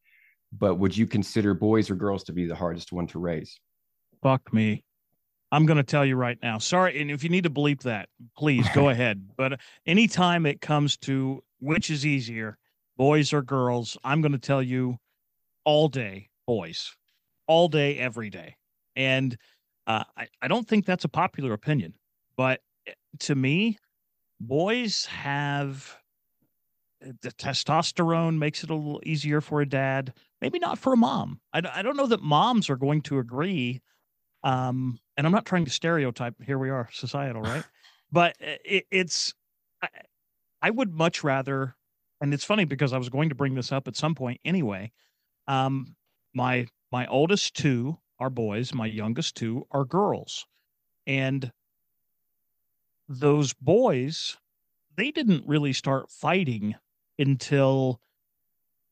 but 0.53 0.77
would 0.77 0.97
you 0.97 1.07
consider 1.07 1.55
boys 1.55 1.91
or 1.91 1.95
girls 1.95 2.25
to 2.25 2.33
be 2.33 2.47
the 2.47 2.57
hardest 2.57 2.93
one 2.93 3.07
to 3.09 3.19
raise? 3.19 3.61
Fuck 4.23 4.53
me. 4.53 4.85
I'm 5.53 5.67
going 5.67 5.77
to 5.77 5.85
tell 5.85 6.05
you 6.05 6.17
right 6.17 6.39
now. 6.43 6.59
Sorry, 6.59 7.01
and 7.01 7.11
if 7.11 7.23
you 7.23 7.31
need 7.31 7.45
to 7.45 7.51
bleep 7.51 7.83
that, 7.83 8.09
please 8.37 8.67
go 8.75 8.89
ahead. 8.91 9.29
But 9.37 9.61
anytime 9.87 10.47
it 10.47 10.61
comes 10.61 10.97
to 10.99 11.43
which 11.61 11.91
is 11.91 12.05
easier, 12.05 12.59
boys 12.97 13.33
or 13.33 13.43
girls, 13.43 13.97
I'm 14.03 14.21
going 14.21 14.33
to 14.33 14.39
tell 14.39 14.63
you 14.63 14.99
all 15.65 15.89
day, 15.89 16.31
boys, 16.47 16.95
all 17.47 17.69
day, 17.69 17.99
every 17.99 18.31
day. 18.31 18.57
And 18.97 19.37
uh, 19.87 20.05
I, 20.17 20.29
I 20.43 20.49
don't 20.49 20.67
think 20.67 20.85
that's 20.85 21.05
a 21.05 21.09
popular 21.09 21.53
opinion, 21.53 21.95
but 22.37 22.61
eh, 22.87 22.93
to 23.21 23.35
me, 23.35 23.79
boys 24.40 25.07
have 25.07 25.96
eh, 27.03 27.12
the 27.22 27.33
testosterone 27.33 28.38
makes 28.38 28.64
it 28.64 28.70
a 28.70 28.75
little 28.75 29.01
easier 29.05 29.40
for 29.40 29.61
a 29.61 29.68
dad. 29.68 30.12
Maybe 30.40 30.59
not 30.59 30.79
for 30.79 30.92
a 30.92 30.96
mom. 30.96 31.40
I, 31.53 31.62
I 31.75 31.83
don't 31.83 31.96
know 31.96 32.07
that 32.07 32.22
moms 32.22 32.68
are 32.68 32.77
going 32.77 33.03
to 33.03 33.18
agree 33.18 33.81
um, 34.46 35.01
and 35.16 35.27
I'm 35.27 35.33
not 35.33 35.44
trying 35.44 35.64
to 35.64 35.70
stereotype. 35.72 36.35
Here 36.40 36.59
we 36.59 36.70
are, 36.70 36.88
societal, 36.92 37.42
right? 37.42 37.64
but 38.12 38.37
it, 38.40 38.87
it's, 38.92 39.35
I, 39.83 39.88
I, 40.62 40.70
would 40.70 40.94
much 40.94 41.25
rather, 41.25 41.75
and 42.20 42.33
it's 42.33 42.44
funny 42.44 42.64
because 42.64 42.92
I 42.92 42.99
was 42.99 43.09
going 43.09 43.31
to 43.31 43.35
bring 43.35 43.57
this 43.57 43.72
up 43.72 43.88
at 43.88 43.96
some 43.96 44.14
point 44.14 44.40
anyway. 44.44 44.92
Um, 45.49 45.96
my 46.33 46.68
my 46.92 47.07
oldest 47.07 47.57
two 47.57 47.99
are 48.20 48.31
boys. 48.31 48.72
My 48.72 48.87
youngest 48.87 49.35
two 49.35 49.66
are 49.72 49.85
girls, 49.85 50.46
and 51.09 51.51
those 53.09 53.53
boys, 53.55 54.37
they 54.97 55.11
didn't 55.11 55.47
really 55.47 55.73
start 55.73 56.11
fighting 56.11 56.75
until, 57.19 58.01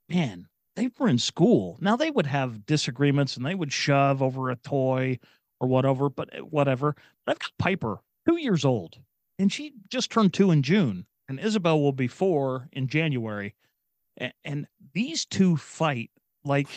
man, 0.09 0.49
they 0.77 0.91
were 0.99 1.09
in 1.09 1.19
school. 1.19 1.79
Now 1.81 1.97
they 1.97 2.11
would 2.11 2.27
have 2.27 2.67
disagreements 2.67 3.37
and 3.37 3.45
they 3.45 3.55
would 3.55 3.73
shove 3.73 4.23
over 4.23 4.51
a 4.51 4.57
toy 4.57 5.19
or 5.61 5.69
whatever, 5.69 6.09
but 6.09 6.31
eh, 6.33 6.41
whatever. 6.41 6.97
But 7.25 7.33
I've 7.33 7.39
got 7.39 7.59
Piper, 7.59 8.01
two 8.29 8.39
years 8.39 8.65
old, 8.65 8.99
and 9.39 9.53
she 9.53 9.73
just 9.89 10.11
turned 10.11 10.35
two 10.35 10.51
in 10.51 10.63
June, 10.63 11.07
and 11.29 11.41
Isabel 11.41 11.81
will 11.81 11.93
be 11.93 12.09
four 12.09 12.69
in 12.73 12.89
January. 12.89 13.55
And, 14.45 14.67
these 14.93 15.27
two 15.27 15.57
fight 15.57 16.13
like 16.45 16.69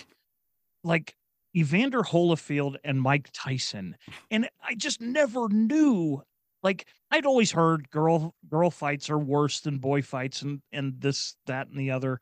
like 0.84 1.16
Evander 1.56 2.02
Holyfield 2.02 2.78
and 2.84 3.00
Mike 3.00 3.30
Tyson. 3.32 3.96
And 4.32 4.50
I 4.64 4.74
just 4.74 5.02
never 5.02 5.48
knew. 5.50 6.24
Like 6.68 6.86
I'd 7.12 7.26
always 7.26 7.54
heard 7.54 7.90
girl 7.92 8.36
girl 8.50 8.70
fights 8.70 9.10
are 9.10 9.18
worse 9.18 9.62
than 9.62 9.78
boy 9.78 10.02
fights 10.02 10.42
and 10.42 10.62
and 10.74 11.00
this, 11.00 11.38
that, 11.46 11.70
and 11.70 11.80
the 11.80 11.92
other. 11.92 12.20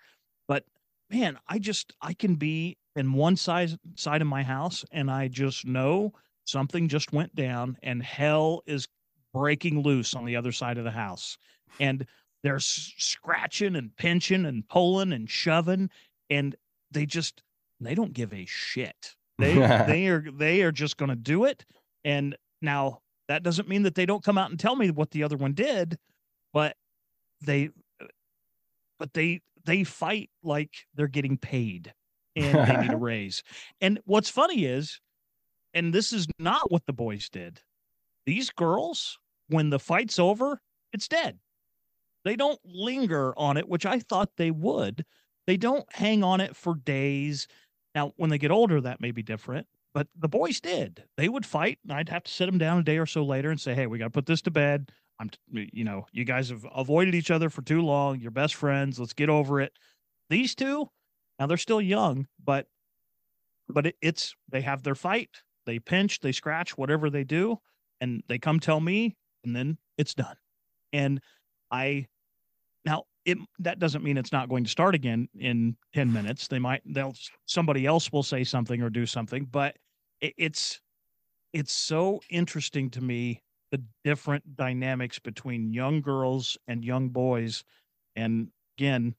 But 0.47 0.65
man, 1.09 1.39
I 1.47 1.57
just 1.57 1.93
I 1.99 2.13
can 2.13 2.35
be 2.35 2.77
in 2.95 3.13
one 3.13 3.37
side 3.37 3.71
side 3.95 4.21
of 4.21 4.27
my 4.27 4.43
house 4.43 4.85
and 4.91 5.09
I 5.09 5.29
just 5.29 5.65
know 5.65 6.13
something 6.43 6.87
just 6.87 7.11
went 7.11 7.33
down 7.33 7.79
and 7.81 8.03
hell 8.03 8.61
is 8.67 8.87
breaking 9.33 9.81
loose 9.81 10.13
on 10.13 10.25
the 10.25 10.35
other 10.35 10.51
side 10.51 10.77
of 10.77 10.83
the 10.83 10.91
house. 10.91 11.39
And 11.79 12.05
they're 12.43 12.59
scratching 12.59 13.75
and 13.75 13.95
pinching 13.97 14.45
and 14.45 14.69
pulling 14.69 15.11
and 15.11 15.27
shoving, 15.27 15.89
and 16.29 16.55
they 16.91 17.07
just 17.07 17.41
they 17.79 17.95
don't 17.95 18.13
give 18.13 18.31
a 18.31 18.45
shit. 18.45 19.15
They 19.39 19.55
they 19.87 20.05
are 20.05 20.23
they 20.31 20.61
are 20.61 20.71
just 20.71 20.97
going 20.97 21.09
to 21.09 21.15
do 21.15 21.45
it. 21.45 21.65
And 22.03 22.37
now 22.61 22.99
that 23.27 23.43
doesn't 23.43 23.67
mean 23.67 23.83
that 23.83 23.95
they 23.95 24.05
don't 24.05 24.23
come 24.23 24.37
out 24.37 24.49
and 24.49 24.59
tell 24.59 24.75
me 24.75 24.91
what 24.91 25.11
the 25.11 25.23
other 25.23 25.37
one 25.37 25.53
did, 25.53 25.97
but 26.53 26.75
they 27.41 27.69
but 28.99 29.13
they 29.13 29.41
they 29.65 29.83
fight 29.83 30.29
like 30.43 30.71
they're 30.93 31.07
getting 31.07 31.37
paid 31.37 31.93
and 32.35 32.67
they 32.67 32.77
need 32.77 32.93
a 32.93 32.97
raise. 32.97 33.43
And 33.81 33.99
what's 34.05 34.29
funny 34.29 34.65
is, 34.65 34.99
and 35.73 35.93
this 35.93 36.13
is 36.13 36.27
not 36.39 36.71
what 36.71 36.85
the 36.85 36.93
boys 36.93 37.29
did. 37.29 37.61
These 38.25 38.49
girls, 38.51 39.17
when 39.49 39.69
the 39.69 39.79
fight's 39.79 40.19
over, 40.19 40.61
it's 40.93 41.07
dead. 41.07 41.39
They 42.23 42.35
don't 42.35 42.59
linger 42.65 43.33
on 43.37 43.57
it, 43.57 43.67
which 43.67 43.85
I 43.85 43.99
thought 43.99 44.31
they 44.37 44.51
would. 44.51 45.05
They 45.45 45.57
don't 45.57 45.85
hang 45.93 46.23
on 46.23 46.41
it 46.41 46.55
for 46.55 46.75
days. 46.75 47.47
Now, 47.93 48.13
when 48.17 48.29
they 48.29 48.39
get 48.39 48.51
older, 48.51 48.81
that 48.81 48.99
may 48.99 49.11
be 49.11 49.21
different, 49.21 49.67
but 49.95 50.07
the 50.19 50.27
boys 50.27 50.59
did. 50.59 51.05
They 51.15 51.29
would 51.29 51.45
fight, 51.45 51.79
and 51.83 51.93
I'd 51.93 52.09
have 52.09 52.25
to 52.25 52.31
sit 52.31 52.47
them 52.47 52.57
down 52.57 52.79
a 52.79 52.83
day 52.83 52.97
or 52.97 53.05
so 53.05 53.23
later 53.23 53.49
and 53.49 53.59
say, 53.59 53.73
"Hey, 53.73 53.87
we 53.87 53.97
got 53.97 54.07
to 54.07 54.11
put 54.11 54.25
this 54.25 54.41
to 54.41 54.51
bed. 54.51 54.91
I'm, 55.19 55.31
you 55.49 55.85
know, 55.85 56.05
you 56.11 56.25
guys 56.25 56.49
have 56.49 56.67
avoided 56.75 57.15
each 57.15 57.31
other 57.31 57.49
for 57.49 57.61
too 57.61 57.81
long. 57.81 58.19
You're 58.19 58.29
best 58.29 58.55
friends. 58.55 58.99
Let's 58.99 59.13
get 59.13 59.29
over 59.29 59.61
it." 59.61 59.71
These 60.29 60.53
two, 60.53 60.89
now 61.39 61.47
they're 61.47 61.55
still 61.55 61.79
young, 61.79 62.27
but 62.43 62.67
but 63.69 63.87
it, 63.87 63.95
it's 64.01 64.35
they 64.49 64.59
have 64.61 64.83
their 64.83 64.95
fight. 64.95 65.29
They 65.65 65.79
pinch, 65.79 66.19
they 66.19 66.33
scratch, 66.33 66.77
whatever 66.77 67.09
they 67.09 67.23
do, 67.23 67.57
and 68.01 68.21
they 68.27 68.37
come 68.37 68.59
tell 68.59 68.81
me, 68.81 69.15
and 69.45 69.55
then 69.55 69.77
it's 69.97 70.13
done. 70.13 70.35
And 70.91 71.21
I 71.71 72.07
now 72.83 73.05
it 73.23 73.37
that 73.59 73.79
doesn't 73.79 74.03
mean 74.03 74.17
it's 74.17 74.33
not 74.33 74.49
going 74.49 74.65
to 74.65 74.69
start 74.69 74.93
again 74.93 75.29
in 75.39 75.75
10 75.93 76.13
minutes 76.13 76.47
they 76.47 76.59
might 76.59 76.83
they'll 76.85 77.15
somebody 77.47 77.87
else 77.87 78.11
will 78.11 78.21
say 78.21 78.43
something 78.43 78.83
or 78.83 78.89
do 78.91 79.07
something 79.07 79.45
but 79.45 79.75
it's 80.37 80.81
it's 81.53 81.71
so 81.71 82.21
interesting 82.29 82.89
to 82.91 83.01
me 83.01 83.41
the 83.71 83.81
different 84.03 84.55
dynamics 84.55 85.19
between 85.19 85.73
young 85.73 86.01
girls 86.01 86.57
and 86.67 86.83
young 86.83 87.09
boys. 87.09 87.63
And 88.15 88.49
again 88.77 89.15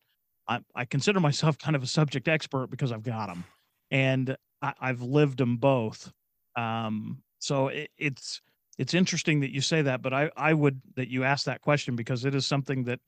i, 0.49 0.61
I 0.75 0.85
consider 0.85 1.21
myself 1.21 1.59
kind 1.59 1.75
of 1.77 1.83
a 1.83 1.87
subject 1.87 2.29
expert 2.29 2.69
because 2.71 2.93
i've 2.93 3.03
got 3.03 3.29
them 3.29 3.45
and 3.91 4.37
I, 4.63 4.73
have 4.81 5.03
lived 5.03 5.39
them 5.39 5.59
both. 5.59 6.11
Um, 6.57 7.23
so 7.39 7.69
it, 7.69 7.91
it's 7.99 8.41
it's 8.79 8.95
interesting 8.95 9.41
that 9.41 9.53
you 9.53 9.61
say 9.61 9.83
that 9.83 10.03
but 10.03 10.13
i 10.13 10.31
i 10.37 10.53
would 10.53 10.81
that 10.97 11.09
you 11.09 11.25
ask 11.25 11.47
that 11.47 11.63
question 11.63 11.97
because 11.97 12.25
it 12.25 12.35
is 12.35 12.47
something 12.47 12.85
that 12.85 13.01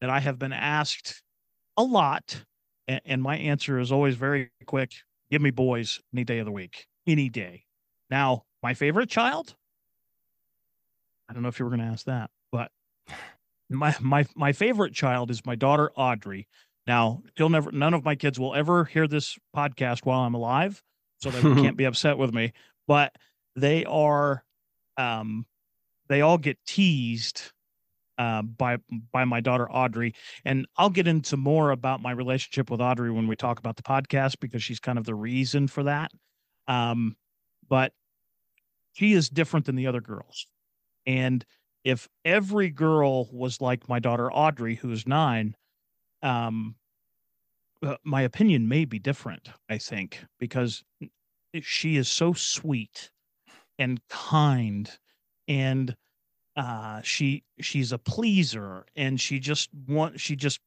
that 0.00 0.10
I 0.10 0.20
have 0.20 0.38
been 0.38 0.52
asked 0.52 1.22
a 1.76 1.82
lot, 1.82 2.44
and, 2.88 3.00
and 3.04 3.22
my 3.22 3.36
answer 3.36 3.78
is 3.78 3.92
always 3.92 4.16
very 4.16 4.50
quick. 4.66 4.92
Give 5.30 5.40
me 5.40 5.50
boys 5.50 6.00
any 6.12 6.24
day 6.24 6.40
of 6.40 6.46
the 6.46 6.52
week, 6.52 6.86
any 7.06 7.28
day. 7.28 7.64
Now, 8.10 8.44
my 8.62 8.74
favorite 8.74 9.08
child, 9.08 9.54
I 11.28 11.32
don't 11.32 11.42
know 11.42 11.48
if 11.48 11.58
you 11.58 11.64
were 11.64 11.70
going 11.70 11.80
to 11.80 11.92
ask 11.92 12.06
that, 12.06 12.30
but 12.50 12.70
my 13.70 13.94
my 14.00 14.26
my 14.34 14.52
favorite 14.52 14.94
child 14.94 15.30
is 15.30 15.44
my 15.46 15.54
daughter 15.54 15.90
Audrey. 15.96 16.48
Now, 16.86 17.22
you'll 17.38 17.50
never 17.50 17.72
none 17.72 17.94
of 17.94 18.04
my 18.04 18.14
kids 18.14 18.38
will 18.38 18.54
ever 18.54 18.84
hear 18.84 19.06
this 19.06 19.38
podcast 19.56 20.04
while 20.04 20.20
I'm 20.20 20.34
alive, 20.34 20.82
so 21.20 21.30
they 21.30 21.40
can't 21.62 21.76
be 21.76 21.84
upset 21.84 22.18
with 22.18 22.34
me. 22.34 22.52
But 22.86 23.14
they 23.56 23.84
are 23.84 24.44
um 24.96 25.46
they 26.08 26.20
all 26.20 26.38
get 26.38 26.58
teased 26.66 27.52
uh, 28.18 28.42
by 28.42 28.76
by 29.12 29.24
my 29.24 29.40
daughter 29.40 29.70
Audrey, 29.70 30.14
and 30.44 30.66
I'll 30.76 30.90
get 30.90 31.08
into 31.08 31.36
more 31.36 31.70
about 31.70 32.02
my 32.02 32.12
relationship 32.12 32.70
with 32.70 32.80
Audrey 32.80 33.10
when 33.10 33.26
we 33.26 33.36
talk 33.36 33.58
about 33.58 33.76
the 33.76 33.82
podcast 33.82 34.38
because 34.40 34.62
she's 34.62 34.80
kind 34.80 34.98
of 34.98 35.04
the 35.04 35.14
reason 35.14 35.66
for 35.66 35.84
that. 35.84 36.12
Um, 36.68 37.16
but 37.68 37.92
she 38.92 39.12
is 39.12 39.28
different 39.28 39.66
than 39.66 39.76
the 39.76 39.86
other 39.86 40.00
girls, 40.00 40.46
and 41.06 41.44
if 41.84 42.08
every 42.24 42.70
girl 42.70 43.28
was 43.32 43.60
like 43.60 43.88
my 43.88 43.98
daughter 43.98 44.30
Audrey, 44.32 44.76
who 44.76 44.92
is 44.92 45.06
nine, 45.06 45.56
um, 46.22 46.76
uh, 47.82 47.96
my 48.04 48.22
opinion 48.22 48.68
may 48.68 48.84
be 48.84 48.98
different. 48.98 49.48
I 49.68 49.78
think 49.78 50.24
because 50.38 50.84
she 51.60 51.96
is 51.96 52.08
so 52.08 52.32
sweet 52.32 53.10
and 53.78 54.00
kind 54.08 54.90
and 55.48 55.96
uh 56.56 57.00
she 57.02 57.42
she's 57.60 57.92
a 57.92 57.98
pleaser 57.98 58.84
and 58.94 59.20
she 59.20 59.40
just 59.40 59.70
want 59.88 60.20
she 60.20 60.36
just 60.36 60.60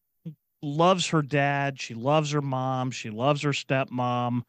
loves 0.62 1.08
her 1.08 1.22
dad 1.22 1.80
she 1.80 1.94
loves 1.94 2.32
her 2.32 2.42
mom 2.42 2.90
she 2.92 3.10
loves 3.10 3.42
her 3.42 3.52
stepmom 3.52 4.42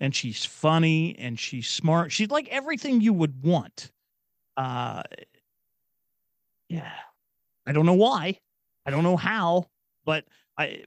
and 0.00 0.14
she's 0.14 0.44
funny 0.44 1.16
and 1.18 1.38
she's 1.38 1.68
smart. 1.68 2.12
She's 2.12 2.30
like 2.30 2.48
everything 2.48 3.00
you 3.00 3.12
would 3.12 3.42
want. 3.42 3.90
Uh 4.56 5.02
yeah. 6.68 6.92
I 7.66 7.72
don't 7.72 7.86
know 7.86 7.94
why. 7.94 8.38
I 8.86 8.90
don't 8.90 9.04
know 9.04 9.16
how 9.16 9.66
but 10.04 10.24
i 10.58 10.82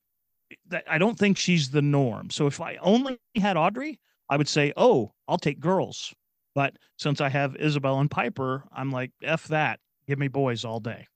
i 0.89 0.97
don't 0.97 1.17
think 1.17 1.37
she's 1.37 1.69
the 1.69 1.81
norm. 1.81 2.29
So 2.29 2.47
if 2.47 2.61
i 2.61 2.77
only 2.77 3.19
had 3.35 3.57
audrey 3.57 3.99
i 4.29 4.37
would 4.37 4.47
say 4.47 4.73
oh 4.77 5.13
i'll 5.27 5.37
take 5.37 5.59
girls. 5.59 6.13
But 6.55 6.77
since 6.97 7.21
i 7.21 7.29
have 7.29 7.55
isabel 7.57 7.99
and 7.99 8.09
piper 8.09 8.63
i'm 8.71 8.91
like 8.91 9.11
f 9.23 9.47
that. 9.47 9.79
Give 10.07 10.19
me 10.19 10.27
boys 10.27 10.63
all 10.63 10.79
day. 10.79 11.07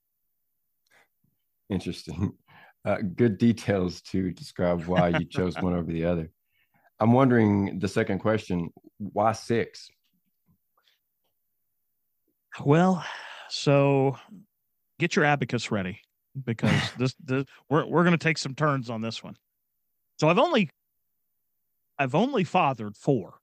Interesting. 1.70 2.32
Uh, 2.84 2.96
good 3.14 3.38
details 3.38 4.00
to 4.00 4.32
describe 4.32 4.84
why 4.86 5.06
you 5.10 5.24
chose 5.24 5.54
one 5.60 5.72
over 5.72 5.92
the 5.92 6.04
other. 6.04 6.28
I'm 7.02 7.12
wondering 7.12 7.80
the 7.80 7.88
second 7.88 8.20
question 8.20 8.70
why 8.98 9.32
six? 9.32 9.90
Well, 12.64 13.04
so 13.48 14.16
get 15.00 15.16
your 15.16 15.24
abacus 15.24 15.72
ready 15.72 16.00
because 16.44 16.92
this, 16.98 17.16
this 17.18 17.44
we're 17.68 17.84
we're 17.86 18.04
going 18.04 18.16
to 18.16 18.22
take 18.22 18.38
some 18.38 18.54
turns 18.54 18.88
on 18.88 19.00
this 19.00 19.20
one. 19.20 19.34
So 20.20 20.28
I've 20.28 20.38
only 20.38 20.70
I've 21.98 22.14
only 22.14 22.44
fathered 22.44 22.96
four 22.96 23.34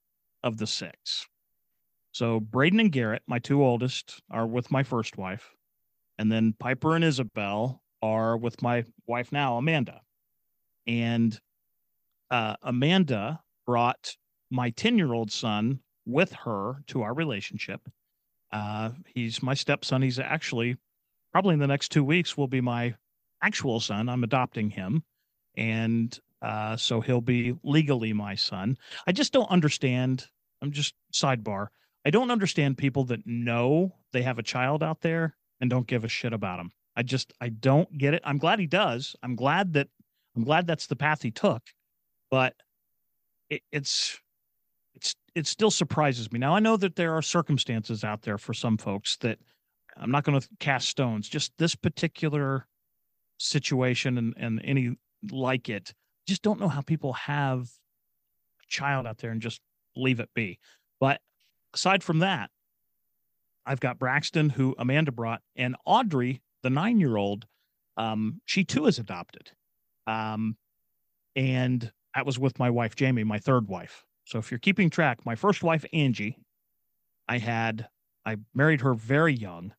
of 0.42 0.56
the 0.56 0.66
six. 0.66 1.26
So 2.12 2.40
Braden 2.40 2.80
and 2.80 2.90
Garrett, 2.90 3.24
my 3.26 3.40
two 3.40 3.62
oldest, 3.62 4.22
are 4.30 4.46
with 4.46 4.70
my 4.70 4.84
first 4.84 5.18
wife. 5.18 5.50
And 6.18 6.32
then 6.32 6.54
Piper 6.58 6.96
and 6.96 7.04
Isabel 7.04 7.82
are 8.00 8.38
with 8.38 8.62
my 8.62 8.84
wife 9.06 9.32
now, 9.32 9.58
Amanda. 9.58 10.00
And 10.86 11.38
uh, 12.30 12.56
Amanda 12.62 13.40
brought 13.66 14.16
my 14.50 14.70
10 14.70 14.98
year 14.98 15.12
old 15.12 15.30
son 15.30 15.80
with 16.06 16.32
her 16.32 16.82
to 16.88 17.02
our 17.02 17.14
relationship. 17.14 17.88
Uh, 18.52 18.90
he's 19.14 19.42
my 19.42 19.54
stepson. 19.54 20.02
He's 20.02 20.18
actually 20.18 20.76
probably 21.32 21.54
in 21.54 21.60
the 21.60 21.66
next 21.66 21.90
two 21.90 22.04
weeks 22.04 22.36
will 22.36 22.48
be 22.48 22.60
my 22.60 22.94
actual 23.42 23.80
son. 23.80 24.08
I'm 24.08 24.24
adopting 24.24 24.70
him. 24.70 25.04
And 25.56 26.18
uh, 26.42 26.76
so 26.76 27.00
he'll 27.00 27.20
be 27.20 27.54
legally 27.62 28.12
my 28.12 28.34
son. 28.34 28.76
I 29.06 29.12
just 29.12 29.32
don't 29.32 29.50
understand. 29.50 30.26
I'm 30.62 30.72
just 30.72 30.94
sidebar. 31.12 31.68
I 32.04 32.10
don't 32.10 32.30
understand 32.30 32.78
people 32.78 33.04
that 33.04 33.26
know 33.26 33.94
they 34.12 34.22
have 34.22 34.38
a 34.38 34.42
child 34.42 34.82
out 34.82 35.02
there 35.02 35.36
and 35.60 35.68
don't 35.68 35.86
give 35.86 36.04
a 36.04 36.08
shit 36.08 36.32
about 36.32 36.58
him. 36.58 36.72
I 36.96 37.02
just 37.02 37.32
I 37.40 37.50
don't 37.50 37.96
get 37.96 38.14
it. 38.14 38.22
I'm 38.24 38.38
glad 38.38 38.58
he 38.58 38.66
does. 38.66 39.14
I'm 39.22 39.36
glad 39.36 39.74
that 39.74 39.88
I'm 40.34 40.44
glad 40.44 40.66
that's 40.66 40.86
the 40.86 40.96
path 40.96 41.22
he 41.22 41.30
took, 41.30 41.62
but 42.30 42.54
it, 43.50 43.62
it's 43.72 44.18
it's 44.94 45.14
it 45.34 45.46
still 45.46 45.70
surprises 45.70 46.32
me. 46.32 46.38
Now 46.38 46.54
I 46.54 46.60
know 46.60 46.76
that 46.76 46.96
there 46.96 47.14
are 47.14 47.22
circumstances 47.22 48.04
out 48.04 48.22
there 48.22 48.38
for 48.38 48.54
some 48.54 48.78
folks 48.78 49.16
that 49.18 49.38
I'm 49.96 50.10
not 50.10 50.24
going 50.24 50.40
to 50.40 50.48
cast 50.60 50.88
stones. 50.88 51.28
Just 51.28 51.52
this 51.58 51.74
particular 51.74 52.66
situation 53.38 54.16
and 54.16 54.34
and 54.36 54.60
any 54.64 54.96
like 55.30 55.68
it, 55.68 55.92
just 56.26 56.42
don't 56.42 56.60
know 56.60 56.68
how 56.68 56.80
people 56.80 57.12
have 57.12 57.62
a 57.62 58.66
child 58.68 59.06
out 59.06 59.18
there 59.18 59.30
and 59.30 59.42
just 59.42 59.60
leave 59.96 60.20
it 60.20 60.30
be. 60.34 60.58
But 60.98 61.20
aside 61.74 62.02
from 62.02 62.20
that, 62.20 62.50
I've 63.66 63.80
got 63.80 63.98
Braxton, 63.98 64.50
who 64.50 64.74
Amanda 64.78 65.12
brought, 65.12 65.42
and 65.56 65.76
Audrey, 65.84 66.40
the 66.62 66.70
nine 66.70 67.00
year 67.00 67.16
old. 67.16 67.46
Um, 67.96 68.40
she 68.46 68.64
too 68.64 68.86
is 68.86 68.98
adopted. 68.98 69.50
Um, 70.06 70.56
and 71.36 71.92
that 72.14 72.26
was 72.26 72.38
with 72.38 72.58
my 72.58 72.70
wife, 72.70 72.96
Jamie, 72.96 73.24
my 73.24 73.38
third 73.38 73.68
wife. 73.68 74.04
So 74.24 74.38
if 74.38 74.50
you're 74.50 74.58
keeping 74.58 74.90
track, 74.90 75.24
my 75.24 75.34
first 75.34 75.62
wife, 75.62 75.84
Angie, 75.92 76.36
I 77.28 77.38
had, 77.38 77.88
I 78.24 78.36
married 78.54 78.80
her 78.80 78.94
very 78.94 79.34
young. 79.34 79.72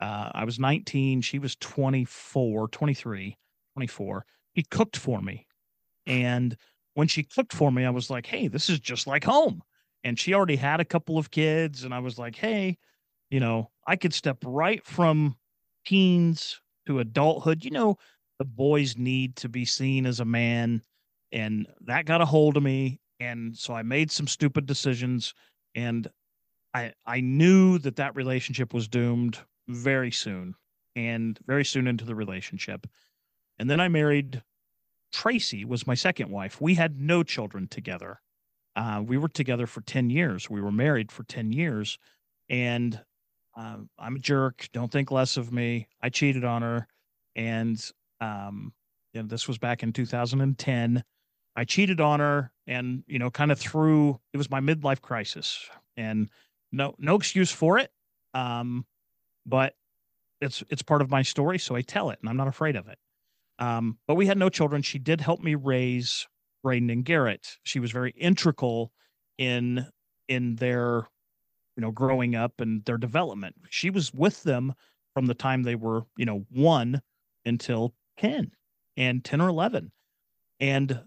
Uh, 0.00 0.30
I 0.32 0.44
was 0.44 0.58
19. 0.58 1.20
She 1.22 1.38
was 1.38 1.56
24, 1.56 2.68
23, 2.68 3.36
24. 3.74 4.26
He 4.52 4.62
cooked 4.64 4.96
for 4.96 5.20
me. 5.20 5.46
And 6.06 6.56
when 6.94 7.08
she 7.08 7.22
cooked 7.22 7.52
for 7.52 7.70
me, 7.70 7.84
I 7.84 7.90
was 7.90 8.10
like, 8.10 8.26
hey, 8.26 8.48
this 8.48 8.68
is 8.68 8.80
just 8.80 9.06
like 9.06 9.24
home 9.24 9.62
and 10.04 10.16
she 10.16 10.32
already 10.32 10.54
had 10.54 10.78
a 10.78 10.84
couple 10.84 11.18
of 11.18 11.28
kids 11.32 11.82
and 11.82 11.92
i 11.92 11.98
was 11.98 12.20
like 12.20 12.36
hey 12.36 12.78
you 13.30 13.40
know 13.40 13.68
i 13.88 13.96
could 13.96 14.14
step 14.14 14.36
right 14.46 14.86
from 14.86 15.36
teens 15.88 16.60
to 16.86 16.98
adulthood, 17.00 17.64
you 17.64 17.70
know, 17.70 17.96
the 18.38 18.44
boys 18.44 18.96
need 18.96 19.36
to 19.36 19.48
be 19.48 19.64
seen 19.64 20.06
as 20.06 20.20
a 20.20 20.24
man. 20.24 20.82
And 21.32 21.66
that 21.82 22.06
got 22.06 22.20
a 22.20 22.26
hold 22.26 22.56
of 22.56 22.62
me. 22.62 23.00
And 23.20 23.56
so 23.56 23.74
I 23.74 23.82
made 23.82 24.10
some 24.10 24.26
stupid 24.26 24.66
decisions. 24.66 25.34
And 25.74 26.08
I, 26.74 26.92
I 27.06 27.20
knew 27.20 27.78
that 27.78 27.96
that 27.96 28.16
relationship 28.16 28.72
was 28.72 28.88
doomed 28.88 29.38
very 29.68 30.10
soon 30.10 30.54
and 30.96 31.38
very 31.46 31.64
soon 31.64 31.86
into 31.86 32.04
the 32.04 32.14
relationship. 32.14 32.86
And 33.58 33.68
then 33.68 33.80
I 33.80 33.88
married 33.88 34.42
Tracy 35.12 35.64
was 35.64 35.86
my 35.86 35.94
second 35.94 36.30
wife. 36.30 36.60
We 36.60 36.74
had 36.74 37.00
no 37.00 37.22
children 37.22 37.66
together. 37.68 38.20
Uh, 38.76 39.02
we 39.04 39.16
were 39.16 39.28
together 39.28 39.66
for 39.66 39.80
10 39.80 40.10
years. 40.10 40.48
We 40.50 40.60
were 40.60 40.72
married 40.72 41.10
for 41.10 41.24
10 41.24 41.52
years. 41.52 41.98
And 42.48 43.00
uh, 43.56 43.78
I'm 43.98 44.16
a 44.16 44.20
jerk. 44.20 44.68
Don't 44.72 44.92
think 44.92 45.10
less 45.10 45.36
of 45.36 45.52
me. 45.52 45.88
I 46.02 46.10
cheated 46.10 46.44
on 46.44 46.62
her. 46.62 46.86
And, 47.34 47.82
um, 48.20 48.72
you 49.12 49.22
know, 49.22 49.28
this 49.28 49.48
was 49.48 49.58
back 49.58 49.82
in 49.82 49.92
2010. 49.92 51.02
I 51.58 51.64
cheated 51.64 52.00
on 52.00 52.20
her 52.20 52.52
and, 52.68 53.02
you 53.08 53.18
know, 53.18 53.30
kind 53.30 53.50
of 53.50 53.58
through 53.58 54.20
it 54.32 54.36
was 54.36 54.48
my 54.48 54.60
midlife 54.60 55.00
crisis 55.00 55.68
and 55.96 56.30
no, 56.70 56.94
no 56.98 57.16
excuse 57.16 57.50
for 57.50 57.78
it. 57.78 57.90
Um, 58.32 58.86
but 59.44 59.74
it's, 60.40 60.62
it's 60.70 60.82
part 60.82 61.02
of 61.02 61.10
my 61.10 61.22
story. 61.22 61.58
So 61.58 61.74
I 61.74 61.82
tell 61.82 62.10
it 62.10 62.20
and 62.20 62.30
I'm 62.30 62.36
not 62.36 62.46
afraid 62.46 62.76
of 62.76 62.86
it. 62.86 62.98
Um, 63.58 63.98
but 64.06 64.14
we 64.14 64.26
had 64.26 64.38
no 64.38 64.48
children. 64.48 64.82
She 64.82 65.00
did 65.00 65.20
help 65.20 65.40
me 65.40 65.56
raise 65.56 66.28
Braden 66.62 66.90
and 66.90 67.04
Garrett. 67.04 67.58
She 67.64 67.80
was 67.80 67.90
very 67.90 68.12
integral 68.12 68.92
in 69.36 69.84
in 70.28 70.54
their 70.56 71.08
you 71.76 71.80
know 71.80 71.90
growing 71.90 72.36
up 72.36 72.60
and 72.60 72.84
their 72.84 72.98
development. 72.98 73.56
She 73.68 73.90
was 73.90 74.14
with 74.14 74.44
them 74.44 74.74
from 75.12 75.26
the 75.26 75.34
time 75.34 75.64
they 75.64 75.74
were 75.74 76.02
you 76.16 76.24
know 76.24 76.44
one 76.50 77.02
until 77.44 77.94
ten 78.16 78.52
and 78.96 79.24
ten 79.24 79.40
or 79.40 79.48
eleven. 79.48 79.90
And 80.60 81.00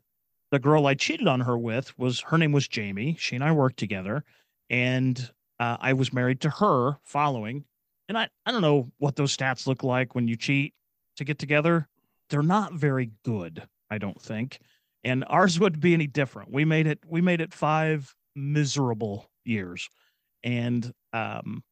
the 0.51 0.59
girl 0.59 0.87
I 0.87 0.93
cheated 0.93 1.27
on 1.27 1.41
her 1.41 1.57
with 1.57 1.97
was 1.97 2.21
her 2.21 2.37
name 2.37 2.51
was 2.51 2.67
Jamie. 2.67 3.15
She 3.19 3.35
and 3.35 3.43
I 3.43 3.51
worked 3.51 3.77
together, 3.77 4.23
and 4.69 5.31
uh, 5.59 5.77
I 5.79 5.93
was 5.93 6.13
married 6.13 6.41
to 6.41 6.49
her 6.49 6.97
following. 7.03 7.65
And 8.09 8.17
I 8.17 8.29
I 8.45 8.51
don't 8.51 8.61
know 8.61 8.91
what 8.97 9.15
those 9.15 9.35
stats 9.35 9.67
look 9.67 9.83
like 9.83 10.15
when 10.15 10.27
you 10.27 10.35
cheat 10.35 10.73
to 11.17 11.23
get 11.23 11.39
together 11.39 11.87
they're 12.31 12.41
not 12.41 12.73
very 12.73 13.11
good, 13.23 13.67
I 13.91 13.99
don't 13.99 14.19
think. 14.19 14.59
And 15.03 15.23
ours 15.27 15.59
wouldn't 15.59 15.81
be 15.81 15.93
any 15.93 16.07
different. 16.07 16.51
We 16.51 16.65
made 16.65 16.87
it 16.87 16.99
we 17.05 17.21
made 17.21 17.41
it 17.41 17.53
5 17.53 18.15
miserable 18.35 19.29
years. 19.43 19.87
And 20.43 20.91
um 21.13 21.63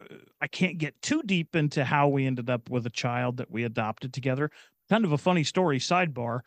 uh, 0.00 0.14
I 0.40 0.46
can't 0.46 0.78
get 0.78 1.00
too 1.02 1.22
deep 1.24 1.56
into 1.56 1.84
how 1.84 2.08
we 2.08 2.26
ended 2.26 2.50
up 2.50 2.70
with 2.70 2.86
a 2.86 2.90
child 2.90 3.38
that 3.38 3.50
we 3.50 3.64
adopted 3.64 4.12
together. 4.12 4.50
Kind 4.88 5.04
of 5.04 5.12
a 5.12 5.18
funny 5.18 5.44
story 5.44 5.78
sidebar. 5.78 6.40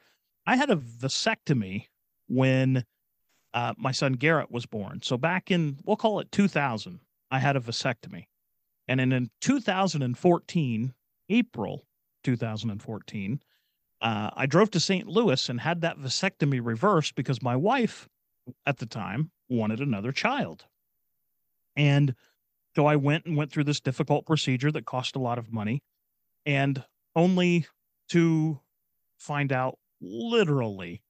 I 0.49 0.55
had 0.55 0.71
a 0.71 0.75
vasectomy 0.75 1.85
when 2.27 2.83
uh, 3.53 3.75
my 3.77 3.91
son 3.91 4.13
Garrett 4.13 4.49
was 4.49 4.65
born. 4.65 4.99
So 5.03 5.15
back 5.15 5.51
in, 5.51 5.77
we'll 5.85 5.95
call 5.95 6.19
it 6.21 6.31
2000, 6.31 6.99
I 7.29 7.37
had 7.37 7.55
a 7.55 7.59
vasectomy. 7.59 8.25
And 8.87 8.99
in, 8.99 9.11
in 9.11 9.29
2014, 9.41 10.93
April, 11.29 11.85
2014. 12.23 13.39
Uh, 14.01 14.29
I 14.33 14.47
drove 14.47 14.71
to 14.71 14.79
St. 14.79 15.07
Louis 15.07 15.49
and 15.49 15.61
had 15.61 15.81
that 15.81 15.99
vasectomy 15.99 16.59
reversed 16.63 17.13
because 17.13 17.43
my 17.43 17.55
wife 17.55 18.09
at 18.65 18.79
the 18.79 18.87
time 18.87 19.29
wanted 19.49 19.81
another 19.81 20.11
child. 20.11 20.65
And 21.75 22.15
so 22.75 22.87
I 22.87 22.95
went 22.95 23.27
and 23.27 23.37
went 23.37 23.51
through 23.51 23.65
this 23.65 23.81
difficult 23.81 24.25
procedure 24.25 24.71
that 24.71 24.87
cost 24.87 25.15
a 25.15 25.19
lot 25.19 25.37
of 25.37 25.53
money 25.53 25.83
and 26.43 26.83
only 27.15 27.67
to 28.09 28.59
find 29.19 29.53
out 29.53 29.77
literally 30.01 31.01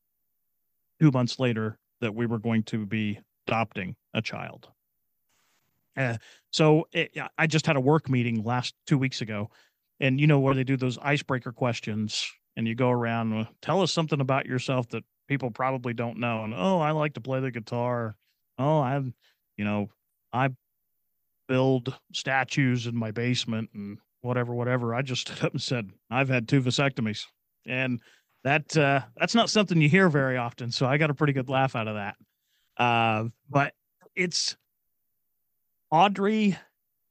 two 1.00 1.12
months 1.12 1.40
later 1.40 1.78
that 2.02 2.14
we 2.14 2.26
were 2.26 2.40
going 2.40 2.64
to 2.64 2.86
be 2.86 3.20
adopting 3.48 3.96
a 4.14 4.22
child. 4.22 4.70
Uh, 5.98 6.18
so 6.52 6.88
it, 6.94 7.12
I 7.38 7.48
just 7.48 7.66
had 7.66 7.76
a 7.76 7.82
work 7.82 8.10
meeting 8.10 8.44
last 8.44 8.74
two 8.86 8.98
weeks 8.98 9.22
ago 9.22 9.50
and 10.00 10.20
you 10.20 10.28
know 10.28 10.40
where 10.40 10.54
they 10.54 10.64
do 10.64 10.78
those 10.78 10.98
icebreaker 11.02 11.52
questions 11.52 12.30
and 12.56 12.68
you 12.68 12.76
go 12.76 12.90
around 12.90 13.48
tell 13.62 13.82
us 13.82 13.92
something 13.92 14.22
about 14.22 14.46
yourself 14.46 14.88
that 14.90 15.04
people 15.28 15.52
probably 15.52 15.94
don't 15.94 16.18
know 16.18 16.44
and 16.44 16.54
oh 16.56 16.80
i 16.80 16.92
like 16.92 17.14
to 17.14 17.22
play 17.22 17.40
the 17.40 17.52
guitar 17.52 18.16
oh 18.58 18.80
i 18.80 19.00
you 19.58 19.66
know 19.66 19.90
i 20.34 20.50
build 21.48 21.98
statues 22.14 22.88
in 22.88 22.96
my 22.96 23.12
basement 23.12 23.70
and 23.74 23.98
whatever 24.22 24.54
whatever 24.54 24.96
i 24.96 25.02
just 25.02 25.22
stood 25.22 25.44
up 25.44 25.52
and 25.52 25.62
said 25.62 25.90
i've 26.10 26.30
had 26.30 26.48
two 26.48 26.62
vasectomies 26.62 27.26
and 27.66 28.02
that 28.44 28.76
uh 28.78 29.02
that's 29.18 29.36
not 29.36 29.50
something 29.50 29.82
you 29.82 29.90
hear 29.90 30.10
very 30.10 30.38
often 30.38 30.72
so 30.72 30.86
i 30.86 30.98
got 30.98 31.10
a 31.10 31.14
pretty 31.14 31.34
good 31.34 31.50
laugh 31.50 31.76
out 31.76 31.88
of 31.88 31.96
that 31.96 32.16
uh 32.78 33.26
but 33.50 33.74
it's 34.16 34.56
audrey 35.92 36.58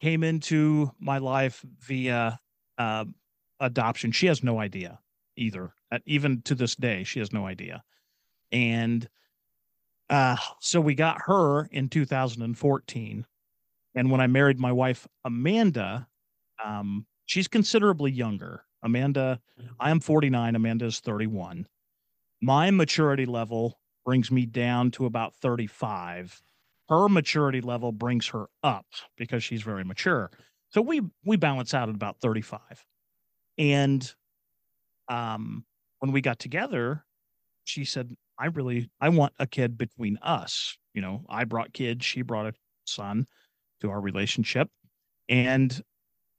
came 0.00 0.22
into 0.22 0.90
my 1.00 1.18
life 1.18 1.64
via 1.80 2.38
uh, 2.78 3.04
adoption. 3.60 4.12
She 4.12 4.26
has 4.26 4.42
no 4.42 4.60
idea 4.60 4.98
either. 5.36 5.72
Even 6.06 6.42
to 6.42 6.54
this 6.54 6.76
day, 6.76 7.04
she 7.04 7.18
has 7.18 7.32
no 7.32 7.46
idea. 7.46 7.82
And 8.52 9.08
uh, 10.10 10.36
so 10.60 10.80
we 10.80 10.94
got 10.94 11.22
her 11.22 11.68
in 11.72 11.88
2014. 11.88 13.26
And 13.94 14.10
when 14.10 14.20
I 14.20 14.26
married 14.26 14.60
my 14.60 14.72
wife, 14.72 15.06
Amanda, 15.24 16.06
um, 16.64 17.06
she's 17.26 17.48
considerably 17.48 18.10
younger. 18.10 18.64
Amanda, 18.82 19.40
mm-hmm. 19.60 19.72
I 19.80 19.90
am 19.90 20.00
49, 20.00 20.56
Amanda 20.56 20.86
is 20.86 21.00
31. 21.00 21.66
My 22.40 22.70
maturity 22.70 23.26
level 23.26 23.78
brings 24.04 24.30
me 24.30 24.46
down 24.46 24.90
to 24.92 25.06
about 25.06 25.34
35. 25.36 26.40
Her 26.88 27.08
maturity 27.08 27.60
level 27.60 27.92
brings 27.92 28.28
her 28.28 28.46
up 28.62 28.86
because 29.16 29.44
she's 29.44 29.62
very 29.62 29.84
mature. 29.84 30.30
So 30.70 30.80
we 30.80 31.02
we 31.24 31.36
balance 31.36 31.74
out 31.74 31.88
at 31.88 31.94
about 31.94 32.20
35. 32.20 32.60
And 33.58 34.10
um 35.08 35.64
when 35.98 36.12
we 36.12 36.20
got 36.20 36.38
together, 36.38 37.04
she 37.64 37.84
said, 37.84 38.14
I 38.38 38.46
really 38.46 38.88
I 39.00 39.08
want 39.08 39.34
a 39.38 39.46
kid 39.46 39.76
between 39.76 40.18
us. 40.22 40.78
You 40.94 41.02
know, 41.02 41.24
I 41.28 41.44
brought 41.44 41.72
kids, 41.72 42.04
she 42.04 42.22
brought 42.22 42.46
a 42.46 42.54
son 42.86 43.26
to 43.80 43.90
our 43.90 44.00
relationship. 44.00 44.68
And 45.28 45.82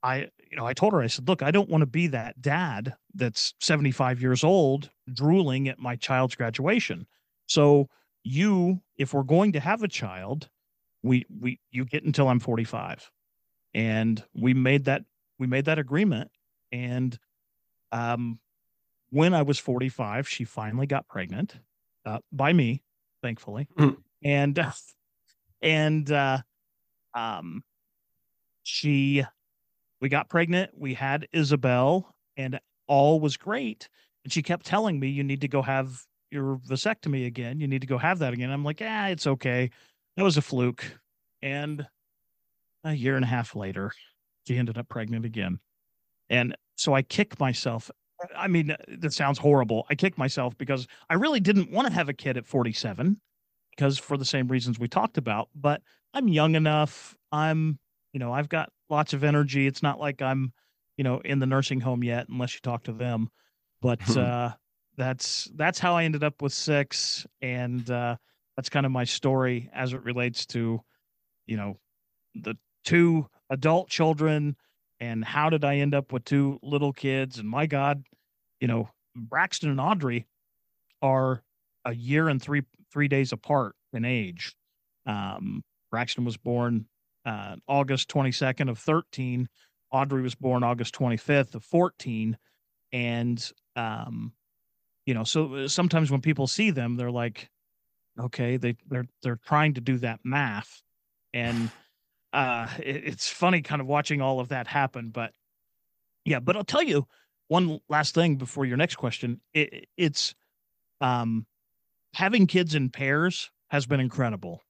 I, 0.02 0.28
you 0.50 0.56
know, 0.56 0.66
I 0.66 0.72
told 0.72 0.92
her, 0.92 1.00
I 1.00 1.08
said, 1.08 1.28
look, 1.28 1.42
I 1.42 1.50
don't 1.50 1.68
want 1.68 1.82
to 1.82 1.86
be 1.86 2.06
that 2.08 2.40
dad 2.40 2.94
that's 3.14 3.54
75 3.60 4.20
years 4.22 4.42
old 4.44 4.90
drooling 5.12 5.68
at 5.68 5.78
my 5.78 5.96
child's 5.96 6.34
graduation. 6.34 7.06
So 7.46 7.88
you, 8.24 8.80
if 8.96 9.12
we're 9.12 9.22
going 9.22 9.52
to 9.52 9.60
have 9.60 9.82
a 9.82 9.88
child, 9.88 10.48
we 11.02 11.24
we 11.40 11.58
you 11.70 11.84
get 11.84 12.04
until 12.04 12.28
I'm 12.28 12.40
45 12.40 13.10
and 13.74 14.22
we 14.34 14.54
made 14.54 14.84
that 14.84 15.02
we 15.38 15.46
made 15.46 15.64
that 15.66 15.78
agreement 15.78 16.30
and 16.72 17.18
um 17.92 18.38
when 19.10 19.34
i 19.34 19.42
was 19.42 19.58
45 19.58 20.28
she 20.28 20.44
finally 20.44 20.86
got 20.86 21.08
pregnant 21.08 21.56
uh, 22.04 22.18
by 22.32 22.52
me 22.52 22.82
thankfully 23.22 23.68
mm. 23.78 23.96
and 24.22 24.64
and 25.62 26.10
uh 26.10 26.38
um 27.14 27.62
she 28.62 29.24
we 30.00 30.08
got 30.08 30.28
pregnant 30.28 30.70
we 30.76 30.94
had 30.94 31.26
isabel 31.32 32.14
and 32.36 32.58
all 32.86 33.20
was 33.20 33.36
great 33.36 33.88
and 34.24 34.32
she 34.32 34.42
kept 34.42 34.66
telling 34.66 34.98
me 34.98 35.08
you 35.08 35.24
need 35.24 35.40
to 35.40 35.48
go 35.48 35.62
have 35.62 36.02
your 36.30 36.56
vasectomy 36.68 37.26
again 37.26 37.60
you 37.60 37.66
need 37.66 37.80
to 37.80 37.86
go 37.86 37.98
have 37.98 38.18
that 38.18 38.32
again 38.32 38.50
i'm 38.50 38.64
like 38.64 38.80
yeah 38.80 39.08
it's 39.08 39.26
okay 39.26 39.70
that 40.16 40.22
was 40.22 40.36
a 40.36 40.42
fluke 40.42 40.84
and 41.42 41.86
a 42.84 42.92
year 42.92 43.16
and 43.16 43.24
a 43.24 43.28
half 43.28 43.54
later, 43.54 43.92
she 44.46 44.56
ended 44.56 44.78
up 44.78 44.88
pregnant 44.88 45.24
again. 45.24 45.58
And 46.28 46.56
so 46.76 46.94
I 46.94 47.02
kick 47.02 47.38
myself. 47.38 47.90
I 48.36 48.48
mean, 48.48 48.76
that 48.98 49.12
sounds 49.12 49.38
horrible. 49.38 49.86
I 49.90 49.94
kick 49.94 50.18
myself 50.18 50.56
because 50.58 50.86
I 51.08 51.14
really 51.14 51.40
didn't 51.40 51.70
want 51.70 51.88
to 51.88 51.94
have 51.94 52.08
a 52.08 52.14
kid 52.14 52.36
at 52.36 52.46
47 52.46 53.18
because 53.70 53.98
for 53.98 54.16
the 54.16 54.24
same 54.24 54.48
reasons 54.48 54.78
we 54.78 54.88
talked 54.88 55.18
about, 55.18 55.48
but 55.54 55.82
I'm 56.12 56.28
young 56.28 56.54
enough. 56.54 57.16
I'm, 57.32 57.78
you 58.12 58.20
know, 58.20 58.32
I've 58.32 58.48
got 58.48 58.70
lots 58.90 59.12
of 59.12 59.24
energy. 59.24 59.66
It's 59.66 59.82
not 59.82 60.00
like 60.00 60.22
I'm, 60.22 60.52
you 60.96 61.04
know, 61.04 61.20
in 61.24 61.38
the 61.38 61.46
nursing 61.46 61.80
home 61.80 62.04
yet 62.04 62.28
unless 62.28 62.54
you 62.54 62.60
talk 62.62 62.84
to 62.84 62.92
them. 62.92 63.28
But 63.80 64.02
hmm. 64.02 64.18
uh 64.18 64.50
that's 64.96 65.48
that's 65.54 65.78
how 65.78 65.96
I 65.96 66.04
ended 66.04 66.24
up 66.24 66.42
with 66.42 66.52
six 66.52 67.26
and 67.40 67.88
uh 67.90 68.16
that's 68.56 68.68
kind 68.68 68.84
of 68.84 68.92
my 68.92 69.04
story 69.04 69.70
as 69.72 69.92
it 69.94 70.02
relates 70.02 70.44
to, 70.46 70.80
you 71.46 71.56
know, 71.56 71.78
the 72.34 72.56
two 72.84 73.26
adult 73.48 73.88
children 73.88 74.56
and 75.00 75.24
how 75.24 75.48
did 75.48 75.64
I 75.64 75.76
end 75.76 75.94
up 75.94 76.12
with 76.12 76.24
two 76.24 76.58
little 76.62 76.92
kids? 76.92 77.38
And 77.38 77.48
my 77.48 77.66
God, 77.66 78.04
you 78.60 78.68
know, 78.68 78.90
Braxton 79.16 79.70
and 79.70 79.80
Audrey 79.80 80.26
are 81.00 81.42
a 81.84 81.94
year 81.94 82.28
and 82.28 82.40
three 82.40 82.62
three 82.92 83.08
days 83.08 83.32
apart 83.32 83.74
in 83.92 84.04
age. 84.04 84.54
Um, 85.06 85.64
Braxton 85.90 86.24
was 86.24 86.36
born 86.36 86.86
uh, 87.24 87.56
August 87.68 88.08
22nd 88.08 88.70
of 88.70 88.78
13. 88.78 89.48
Audrey 89.90 90.22
was 90.22 90.34
born 90.34 90.62
August 90.62 90.94
25th 90.94 91.54
of 91.54 91.64
14. 91.64 92.36
And, 92.92 93.52
um, 93.76 94.32
you 95.06 95.14
know, 95.14 95.24
so 95.24 95.54
uh, 95.54 95.68
sometimes 95.68 96.10
when 96.10 96.20
people 96.20 96.46
see 96.46 96.70
them, 96.70 96.96
they're 96.96 97.10
like, 97.10 97.50
okay, 98.18 98.56
they, 98.56 98.76
they're, 98.88 99.06
they're 99.22 99.40
trying 99.46 99.74
to 99.74 99.80
do 99.80 99.98
that 99.98 100.20
math. 100.24 100.82
And, 101.32 101.70
uh, 102.32 102.68
it, 102.78 103.04
it's 103.04 103.28
funny 103.28 103.62
kind 103.62 103.80
of 103.80 103.86
watching 103.86 104.20
all 104.20 104.40
of 104.40 104.48
that 104.48 104.66
happen, 104.66 105.10
but 105.10 105.32
yeah, 106.24 106.38
but 106.38 106.56
I'll 106.56 106.64
tell 106.64 106.82
you 106.82 107.06
one 107.48 107.80
last 107.88 108.14
thing 108.14 108.36
before 108.36 108.64
your 108.64 108.76
next 108.76 108.96
question. 108.96 109.40
It, 109.52 109.88
it's, 109.96 110.34
um, 111.00 111.46
having 112.14 112.46
kids 112.46 112.74
in 112.74 112.90
pairs 112.90 113.50
has 113.68 113.86
been 113.86 114.00
incredible 114.00 114.62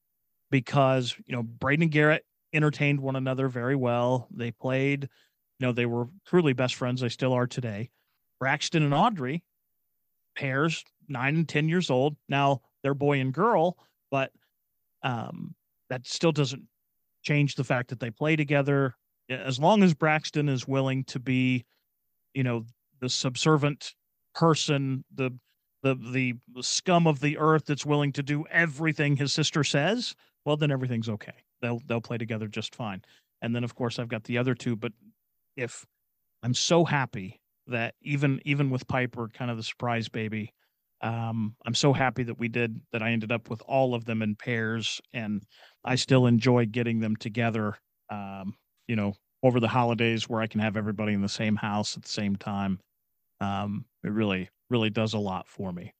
because, 0.49 1.15
you 1.25 1.35
know, 1.35 1.43
Braden 1.43 1.83
and 1.83 1.91
Garrett 1.91 2.25
entertained 2.53 2.99
one 2.99 3.15
another 3.15 3.47
very 3.47 3.75
well. 3.75 4.27
They 4.31 4.51
played, 4.51 5.03
you 5.03 5.67
know, 5.67 5.71
they 5.71 5.85
were 5.85 6.07
truly 6.25 6.53
best 6.53 6.75
friends. 6.75 7.01
They 7.01 7.09
still 7.09 7.33
are 7.33 7.47
today. 7.47 7.89
Braxton 8.39 8.83
and 8.83 8.93
Audrey, 8.93 9.43
pairs, 10.35 10.83
nine 11.07 11.35
and 11.35 11.49
10 11.49 11.69
years 11.69 11.89
old. 11.89 12.15
Now 12.27 12.61
they're 12.81 12.93
boy 12.93 13.19
and 13.19 13.33
girl, 13.33 13.77
but 14.09 14.31
um, 15.03 15.55
that 15.89 16.07
still 16.07 16.31
doesn't 16.31 16.63
change 17.21 17.55
the 17.55 17.63
fact 17.63 17.89
that 17.89 17.99
they 17.99 18.09
play 18.09 18.35
together. 18.35 18.95
As 19.29 19.59
long 19.59 19.83
as 19.83 19.93
Braxton 19.93 20.49
is 20.49 20.67
willing 20.67 21.03
to 21.05 21.19
be, 21.19 21.65
you 22.33 22.43
know, 22.43 22.65
the 22.99 23.09
subservient 23.09 23.93
person, 24.33 25.03
the 25.13 25.31
the 25.83 25.95
the 26.53 26.61
scum 26.61 27.07
of 27.07 27.19
the 27.19 27.37
earth 27.39 27.65
that's 27.65 27.85
willing 27.85 28.11
to 28.13 28.21
do 28.21 28.45
everything 28.51 29.15
his 29.15 29.33
sister 29.33 29.63
says, 29.63 30.15
well 30.45 30.57
then 30.57 30.71
everything's 30.71 31.09
okay 31.09 31.33
they'll 31.61 31.81
they'll 31.85 32.01
play 32.01 32.17
together 32.17 32.47
just 32.47 32.75
fine. 32.75 33.01
And 33.41 33.55
then 33.55 33.63
of 33.63 33.75
course 33.75 33.99
I've 33.99 34.07
got 34.09 34.23
the 34.25 34.37
other 34.37 34.55
two, 34.55 34.75
but 34.75 34.93
if 35.55 35.85
I'm 36.43 36.53
so 36.53 36.85
happy 36.85 37.41
that 37.67 37.95
even 38.01 38.41
even 38.45 38.69
with 38.69 38.87
Piper, 38.87 39.29
kind 39.29 39.51
of 39.51 39.57
the 39.57 39.63
surprise 39.63 40.09
baby, 40.09 40.53
um, 41.01 41.55
I'm 41.65 41.73
so 41.73 41.93
happy 41.93 42.23
that 42.23 42.39
we 42.39 42.47
did 42.47 42.79
that. 42.91 43.01
I 43.01 43.11
ended 43.11 43.31
up 43.31 43.49
with 43.49 43.61
all 43.67 43.95
of 43.95 44.05
them 44.05 44.21
in 44.21 44.35
pairs, 44.35 45.01
and 45.13 45.43
I 45.83 45.95
still 45.95 46.27
enjoy 46.27 46.65
getting 46.65 46.99
them 46.99 47.15
together. 47.15 47.75
Um, 48.09 48.55
you 48.87 48.95
know, 48.95 49.13
over 49.43 49.59
the 49.59 49.67
holidays 49.67 50.29
where 50.29 50.41
I 50.41 50.47
can 50.47 50.59
have 50.59 50.77
everybody 50.77 51.13
in 51.13 51.21
the 51.21 51.29
same 51.29 51.55
house 51.55 51.95
at 51.97 52.03
the 52.03 52.09
same 52.09 52.35
time. 52.35 52.79
Um, 53.39 53.85
it 54.03 54.11
really 54.11 54.49
really 54.69 54.89
does 54.89 55.13
a 55.13 55.19
lot 55.19 55.47
for 55.47 55.71
me. 55.71 55.93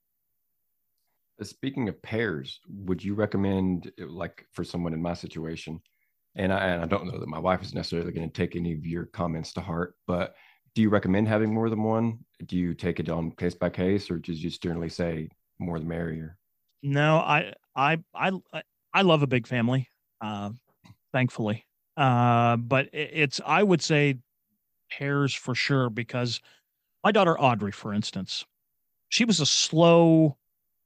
Speaking 1.44 1.90
of 1.90 2.02
pairs, 2.02 2.60
would 2.70 3.04
you 3.04 3.14
recommend, 3.16 3.92
uh, 4.00 4.06
like, 4.08 4.46
for 4.52 4.64
someone 4.64 4.94
in 4.94 5.02
my 5.02 5.14
situation? 5.14 5.82
And 6.36 6.54
I, 6.54 6.68
and 6.68 6.82
I 6.82 6.86
don't 6.86 7.08
know 7.08 7.20
that 7.20 7.28
my 7.28 7.40
wife 7.40 7.62
is 7.62 7.74
necessarily 7.74 8.12
going 8.12 8.30
to 8.30 8.34
take 8.34 8.56
any 8.56 8.74
of 8.74 8.86
your 8.86 9.06
comments 9.06 9.52
to 9.54 9.62
heart, 9.62 9.96
but 10.08 10.36
do 10.76 10.82
you 10.82 10.90
recommend 10.90 11.28
having 11.28 11.54
more 11.54 11.70
than 11.70 11.84
one? 11.84 12.20
Do 12.46 12.58
you 12.58 12.74
take 12.74 13.00
it 13.00 13.10
on 13.10 13.32
case 13.32 13.56
by 13.56 13.70
case, 13.70 14.10
or 14.10 14.16
you 14.16 14.36
just 14.36 14.64
generally 14.64 14.90
say 14.90 15.28
more 15.60 15.80
the 15.80 15.86
merrier? 15.86 16.38
No, 16.84 17.18
I 17.18 17.54
I 17.76 18.00
I 18.16 18.32
I 18.94 19.02
love 19.02 19.22
a 19.22 19.28
big 19.28 19.48
family, 19.48 19.90
uh, 20.22 20.52
thankfully. 21.12 21.66
Uh, 21.98 22.56
but 22.58 22.90
it's 22.94 23.42
I 23.46 23.64
would 23.64 23.82
say 23.82 24.20
pairs 24.90 25.34
for 25.34 25.54
sure 25.54 25.90
because 25.90 26.40
my 27.04 27.12
daughter 27.12 27.38
Audrey, 27.38 27.72
for 27.72 27.94
instance, 27.94 28.46
she 29.10 29.26
was 29.26 29.42
a 29.42 29.46
slow 29.46 30.38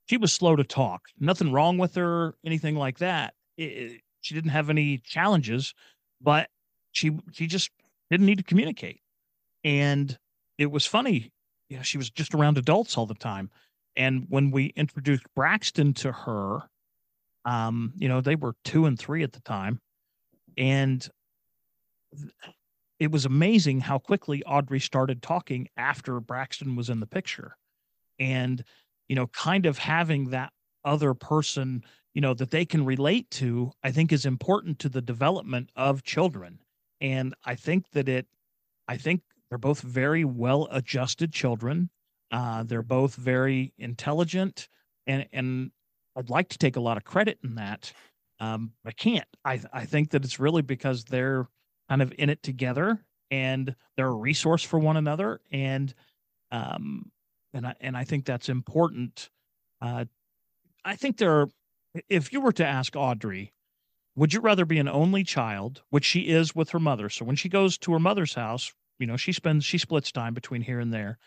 she 0.06 0.18
was 0.18 0.34
slow 0.34 0.56
to 0.56 0.64
talk. 0.64 1.04
Nothing 1.20 1.52
wrong 1.52 1.78
with 1.78 1.96
her, 1.96 2.36
anything 2.46 2.76
like 2.76 3.00
that. 3.00 3.34
It, 3.58 4.02
she 4.22 4.36
didn't 4.36 4.52
have 4.52 4.70
any 4.70 4.98
challenges, 5.00 5.74
but 6.22 6.50
she 6.92 7.18
she 7.32 7.48
just 7.48 7.70
didn't 8.10 8.26
need 8.26 8.38
to 8.38 8.44
communicate. 8.44 9.02
And 9.64 10.18
it 10.58 10.72
was 10.72 10.86
funny, 10.86 11.32
you 11.70 11.78
know, 11.78 11.84
she 11.84 11.98
was 11.98 12.10
just 12.10 12.34
around 12.34 12.58
adults 12.58 12.98
all 12.98 13.06
the 13.06 13.14
time. 13.16 13.50
And 13.96 14.26
when 14.30 14.52
we 14.52 14.68
introduced 14.76 15.24
Braxton 15.36 15.94
to 15.96 16.12
her, 16.12 16.60
um, 17.46 17.94
you 17.98 18.08
know, 18.08 18.22
they 18.22 18.36
were 18.36 18.56
two 18.64 18.86
and 18.86 18.98
three 18.98 19.24
at 19.24 19.34
the 19.34 19.42
time. 19.42 19.80
And 20.58 21.08
it 23.00 23.12
was 23.12 23.26
amazing 23.26 23.82
how 23.82 24.00
quickly 24.00 24.44
Audrey 24.44 24.80
started 24.80 25.22
talking 25.22 25.68
after 25.78 26.20
Braxton 26.20 26.76
was 26.76 26.90
in 26.90 27.00
the 27.00 27.08
picture. 27.08 27.58
And 28.20 28.64
you 29.08 29.16
know, 29.16 29.28
kind 29.28 29.66
of 29.66 29.78
having 29.78 30.30
that 30.30 30.52
other 30.84 31.14
person, 31.14 31.84
you 32.14 32.22
know, 32.22 32.34
that 32.34 32.52
they 32.52 32.66
can 32.66 32.86
relate 32.86 33.30
to, 33.32 33.72
I 33.84 33.92
think 33.92 34.12
is 34.12 34.26
important 34.26 34.80
to 34.80 34.90
the 34.90 35.02
development 35.02 35.70
of 35.76 36.04
children. 36.04 36.60
And 37.02 37.34
I 37.46 37.56
think 37.56 37.90
that 37.92 38.08
it, 38.08 38.28
I 38.88 38.98
think 38.98 39.22
they're 39.50 39.58
both 39.58 39.82
very 39.82 40.26
well 40.26 40.68
adjusted 40.72 41.34
children. 41.34 41.90
Uh, 42.32 42.64
they're 42.64 42.82
both 42.82 43.16
very 43.16 43.74
intelligent, 43.78 44.68
and 45.08 45.28
and 45.32 45.72
I'd 46.16 46.30
like 46.30 46.50
to 46.50 46.58
take 46.58 46.76
a 46.76 46.82
lot 46.82 46.98
of 46.98 47.04
credit 47.04 47.38
in 47.44 47.56
that. 47.56 47.92
Um, 48.40 48.72
I 48.86 48.92
can't. 48.92 49.28
I 49.44 49.62
I 49.72 49.86
think 49.86 50.10
that 50.12 50.26
it's 50.26 50.40
really 50.40 50.62
because 50.62 51.04
they're 51.04 51.48
kind 51.90 52.02
of 52.02 52.14
in 52.18 52.30
it 52.30 52.42
together, 52.42 53.04
and 53.30 53.76
they're 53.96 54.08
a 54.08 54.14
resource 54.14 54.64
for 54.64 54.80
one 54.80 54.98
another, 54.98 55.40
and 55.52 55.94
um, 56.52 57.12
and 57.56 57.66
I 57.66 57.76
and 57.80 57.98
I 57.98 58.04
think 58.04 58.26
that's 58.26 58.50
important. 58.50 59.30
Uh, 59.82 60.06
I 60.84 60.96
think 60.96 61.18
there 61.18 61.32
are. 61.32 61.50
If 62.10 62.34
you 62.34 62.42
were 62.42 62.52
to 62.52 62.66
ask 62.66 62.96
Audrey, 62.96 63.54
would 64.16 64.34
you 64.34 64.42
rather 64.42 64.66
be 64.66 64.78
an 64.78 64.90
only 64.90 65.24
child, 65.24 65.82
which 65.90 66.04
she 66.04 66.28
is 66.28 66.54
with 66.54 66.70
her 66.72 66.80
mother? 66.80 67.10
So 67.10 67.24
when 67.24 67.38
she 67.38 67.48
goes 67.48 67.78
to 67.80 67.94
her 67.94 68.00
mother's 68.00 68.34
house, 68.34 68.74
you 69.00 69.08
know, 69.08 69.16
she 69.16 69.32
spends 69.32 69.64
she 69.64 69.78
splits 69.78 70.12
time 70.12 70.34
between 70.34 70.62
here 70.62 70.80
and 70.80 70.94
there, 70.94 71.18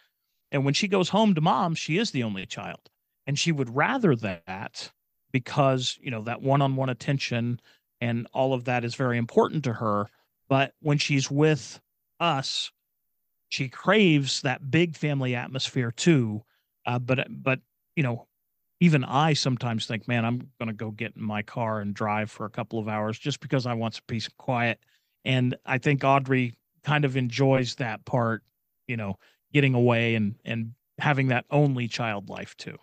and 0.53 0.64
when 0.64 0.74
she 0.74 0.87
goes 0.87 1.09
home 1.09 1.35
to 1.35 1.41
mom, 1.41 1.74
she 1.74 1.97
is 1.97 2.11
the 2.11 2.22
only 2.22 2.45
child, 2.45 2.91
and 3.26 3.39
she 3.39 3.51
would 3.51 3.74
rather 3.74 4.14
that 4.14 4.93
because 5.33 5.99
you 6.01 6.11
know 6.11 6.22
that 6.22 6.43
one-on-one 6.43 6.91
attention 6.91 7.61
and 8.01 8.29
all 8.33 8.53
of 8.53 8.64
that 8.64 8.85
is 8.85 8.95
very 8.95 9.18
important 9.18 9.64
to 9.64 9.72
her. 9.72 10.09
But 10.49 10.74
when 10.81 10.99
she's 10.99 11.31
with 11.31 11.81
us, 12.20 12.70
she 13.49 13.68
craves 13.68 14.42
that 14.42 14.70
big 14.70 14.96
family 14.96 15.34
atmosphere 15.34 15.90
too. 15.90 16.42
Uh, 16.86 16.99
but 16.99 17.26
but 17.30 17.61
you 17.96 18.03
know, 18.03 18.26
even 18.80 19.05
I 19.05 19.32
sometimes 19.32 19.86
think, 19.86 20.07
man, 20.07 20.24
I'm 20.24 20.51
going 20.59 20.68
to 20.68 20.72
go 20.72 20.90
get 20.90 21.16
in 21.16 21.22
my 21.22 21.42
car 21.42 21.80
and 21.80 21.94
drive 21.94 22.30
for 22.30 22.46
a 22.46 22.51
couple 22.51 22.78
of 22.78 22.88
hours 22.88 23.18
just 23.18 23.40
because 23.40 23.66
I 23.66 23.74
want 23.74 23.94
some 23.94 24.05
peace 24.07 24.26
and 24.26 24.36
quiet. 24.36 24.80
And 25.24 25.57
I 25.66 25.78
think 25.78 26.05
Audrey 26.05 26.57
kind 26.84 27.05
of 27.05 27.16
enjoys 27.16 27.74
that 27.76 28.05
part, 28.05 28.44
you 28.86 28.96
know, 28.96 29.16
getting 29.53 29.74
away 29.74 30.14
and 30.14 30.34
and 30.44 30.72
having 30.99 31.28
that 31.28 31.44
only 31.51 31.88
child 31.88 32.28
life 32.28 32.57
too. 32.57 32.76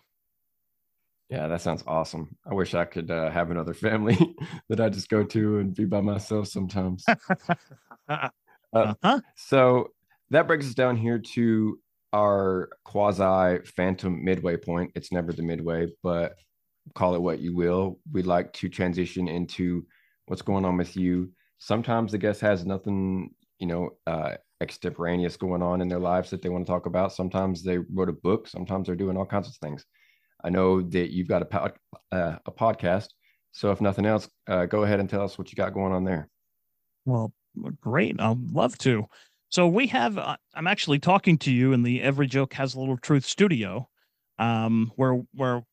Yeah, 1.28 1.48
that 1.48 1.60
sounds 1.60 1.82
awesome. 1.88 2.36
I 2.48 2.54
wish 2.54 2.74
I 2.74 2.84
could 2.84 3.10
uh, 3.10 3.30
have 3.30 3.50
another 3.50 3.74
family 3.74 4.16
that 4.68 4.80
I 4.80 4.88
just 4.88 5.08
go 5.08 5.24
to 5.24 5.58
and 5.58 5.74
be 5.74 5.84
by 5.84 6.00
myself 6.00 6.46
sometimes. 6.46 7.04
uh, 8.08 8.28
uh-huh. 8.72 9.20
So 9.34 9.90
that 10.30 10.46
brings 10.46 10.66
us 10.66 10.74
down 10.74 10.96
here 10.96 11.18
to 11.18 11.78
our 12.12 12.70
quasi 12.84 13.58
phantom 13.76 14.24
midway 14.24 14.56
point. 14.56 14.92
It's 14.94 15.12
never 15.12 15.32
the 15.32 15.42
midway, 15.42 15.88
but 16.02 16.36
call 16.94 17.14
it 17.14 17.22
what 17.22 17.40
you 17.40 17.54
will. 17.54 17.98
We'd 18.12 18.26
like 18.26 18.52
to 18.54 18.68
transition 18.68 19.28
into 19.28 19.84
what's 20.26 20.42
going 20.42 20.64
on 20.64 20.76
with 20.76 20.96
you. 20.96 21.30
Sometimes 21.58 22.12
the 22.12 22.18
guest 22.18 22.40
has 22.40 22.64
nothing, 22.64 23.30
you 23.58 23.66
know, 23.66 23.90
uh, 24.06 24.34
extemporaneous 24.60 25.36
going 25.36 25.62
on 25.62 25.80
in 25.80 25.88
their 25.88 25.98
lives 25.98 26.30
that 26.30 26.42
they 26.42 26.48
want 26.48 26.66
to 26.66 26.70
talk 26.70 26.86
about. 26.86 27.12
Sometimes 27.12 27.62
they 27.62 27.78
wrote 27.78 28.08
a 28.08 28.12
book. 28.12 28.48
Sometimes 28.48 28.86
they're 28.86 28.96
doing 28.96 29.16
all 29.16 29.26
kinds 29.26 29.48
of 29.48 29.54
things. 29.56 29.84
I 30.42 30.50
know 30.50 30.82
that 30.82 31.12
you've 31.12 31.28
got 31.28 31.42
a, 31.42 31.46
pod, 31.46 31.72
uh, 32.12 32.36
a 32.44 32.52
podcast. 32.52 33.08
So 33.52 33.70
if 33.70 33.80
nothing 33.80 34.06
else, 34.06 34.28
uh, 34.48 34.66
go 34.66 34.82
ahead 34.82 35.00
and 35.00 35.08
tell 35.08 35.22
us 35.22 35.38
what 35.38 35.50
you 35.50 35.56
got 35.56 35.74
going 35.74 35.92
on 35.92 36.04
there. 36.04 36.28
Well, 37.04 37.32
great. 37.80 38.20
I'd 38.20 38.50
love 38.50 38.76
to. 38.78 39.06
So 39.56 39.66
we 39.66 39.86
have. 39.86 40.18
Uh, 40.18 40.36
I'm 40.52 40.66
actually 40.66 40.98
talking 40.98 41.38
to 41.38 41.50
you 41.50 41.72
in 41.72 41.82
the 41.82 42.02
Every 42.02 42.26
Joke 42.26 42.52
Has 42.52 42.74
a 42.74 42.78
Little 42.78 42.98
Truth 42.98 43.24
studio, 43.24 43.88
um, 44.38 44.92
where 44.96 45.22
where 45.32 45.64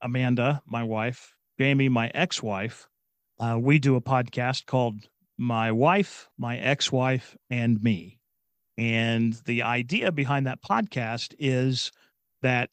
Amanda, 0.00 0.62
my 0.64 0.84
wife, 0.84 1.34
Jamie, 1.58 1.88
my 1.88 2.08
ex-wife, 2.14 2.88
uh, 3.40 3.58
we 3.60 3.80
do 3.80 3.96
a 3.96 4.00
podcast 4.00 4.66
called 4.66 5.08
"My 5.36 5.72
Wife, 5.72 6.28
My 6.38 6.56
Ex-Wife, 6.56 7.36
and 7.50 7.82
Me," 7.82 8.20
and 8.78 9.32
the 9.44 9.62
idea 9.62 10.12
behind 10.12 10.46
that 10.46 10.62
podcast 10.62 11.34
is 11.36 11.90
that 12.42 12.70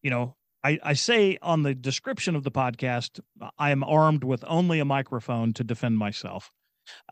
you 0.00 0.08
know 0.08 0.34
I, 0.64 0.78
I, 0.82 0.92
say 0.94 1.36
on 1.42 1.62
the 1.62 1.74
description 1.74 2.34
of 2.34 2.42
the 2.42 2.50
podcast, 2.50 3.20
I 3.58 3.70
am 3.70 3.84
armed 3.84 4.24
with 4.24 4.46
only 4.48 4.80
a 4.80 4.86
microphone 4.86 5.52
to 5.52 5.62
defend 5.62 5.98
myself. 5.98 6.54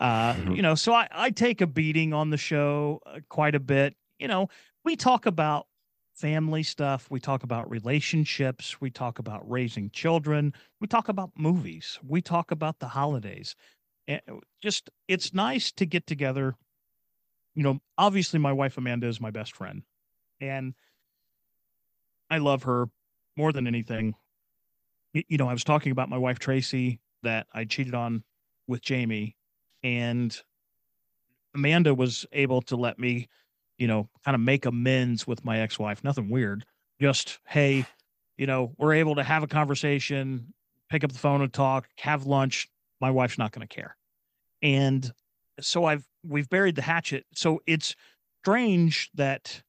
Uh, 0.00 0.34
mm-hmm. 0.34 0.52
You 0.52 0.62
know, 0.62 0.74
so 0.74 0.92
I, 0.92 1.08
I 1.10 1.30
take 1.30 1.60
a 1.60 1.66
beating 1.66 2.12
on 2.12 2.30
the 2.30 2.36
show 2.36 3.00
uh, 3.06 3.20
quite 3.28 3.54
a 3.54 3.60
bit. 3.60 3.94
You 4.18 4.28
know, 4.28 4.48
we 4.84 4.96
talk 4.96 5.26
about 5.26 5.66
family 6.14 6.62
stuff, 6.62 7.10
we 7.10 7.18
talk 7.18 7.42
about 7.42 7.68
relationships, 7.70 8.80
we 8.80 8.88
talk 8.90 9.18
about 9.18 9.48
raising 9.50 9.90
children, 9.90 10.52
we 10.80 10.86
talk 10.86 11.08
about 11.08 11.30
movies, 11.36 11.98
we 12.06 12.22
talk 12.22 12.52
about 12.52 12.78
the 12.78 12.86
holidays. 12.86 13.56
And 14.06 14.20
just 14.62 14.90
it's 15.08 15.34
nice 15.34 15.72
to 15.72 15.86
get 15.86 16.06
together 16.06 16.54
you 17.54 17.62
know, 17.62 17.80
obviously 17.96 18.38
my 18.38 18.52
wife 18.52 18.76
Amanda 18.76 19.06
is 19.06 19.20
my 19.20 19.30
best 19.30 19.56
friend. 19.56 19.82
And 20.40 20.74
I 22.28 22.38
love 22.38 22.64
her 22.64 22.88
more 23.36 23.52
than 23.52 23.66
anything. 23.66 24.14
You 25.12 25.38
know, 25.38 25.48
I 25.48 25.52
was 25.52 25.64
talking 25.64 25.92
about 25.92 26.08
my 26.08 26.18
wife 26.18 26.38
Tracy 26.38 27.00
that 27.22 27.46
I 27.52 27.64
cheated 27.64 27.94
on 27.94 28.24
with 28.66 28.82
Jamie 28.82 29.36
and 29.84 30.36
Amanda 31.54 31.94
was 31.94 32.26
able 32.32 32.62
to 32.62 32.76
let 32.76 32.98
me, 32.98 33.28
you 33.78 33.86
know, 33.86 34.08
kind 34.24 34.34
of 34.34 34.40
make 34.40 34.66
amends 34.66 35.26
with 35.26 35.44
my 35.44 35.60
ex-wife. 35.60 36.02
Nothing 36.02 36.30
weird. 36.30 36.64
Just, 37.00 37.38
hey, 37.46 37.84
you 38.36 38.46
know, 38.46 38.72
we're 38.78 38.94
able 38.94 39.14
to 39.14 39.22
have 39.22 39.42
a 39.42 39.46
conversation, 39.46 40.52
pick 40.88 41.04
up 41.04 41.12
the 41.12 41.18
phone 41.18 41.42
and 41.42 41.52
talk, 41.52 41.88
have 41.98 42.26
lunch. 42.26 42.68
My 43.00 43.10
wife's 43.10 43.38
not 43.38 43.52
going 43.52 43.66
to 43.66 43.72
care. 43.72 43.96
And 44.62 45.12
so 45.60 45.84
I've 45.84 46.04
we've 46.26 46.48
buried 46.48 46.74
the 46.74 46.82
hatchet. 46.82 47.26
So 47.34 47.60
it's 47.66 47.94
strange 48.42 49.10
that 49.14 49.62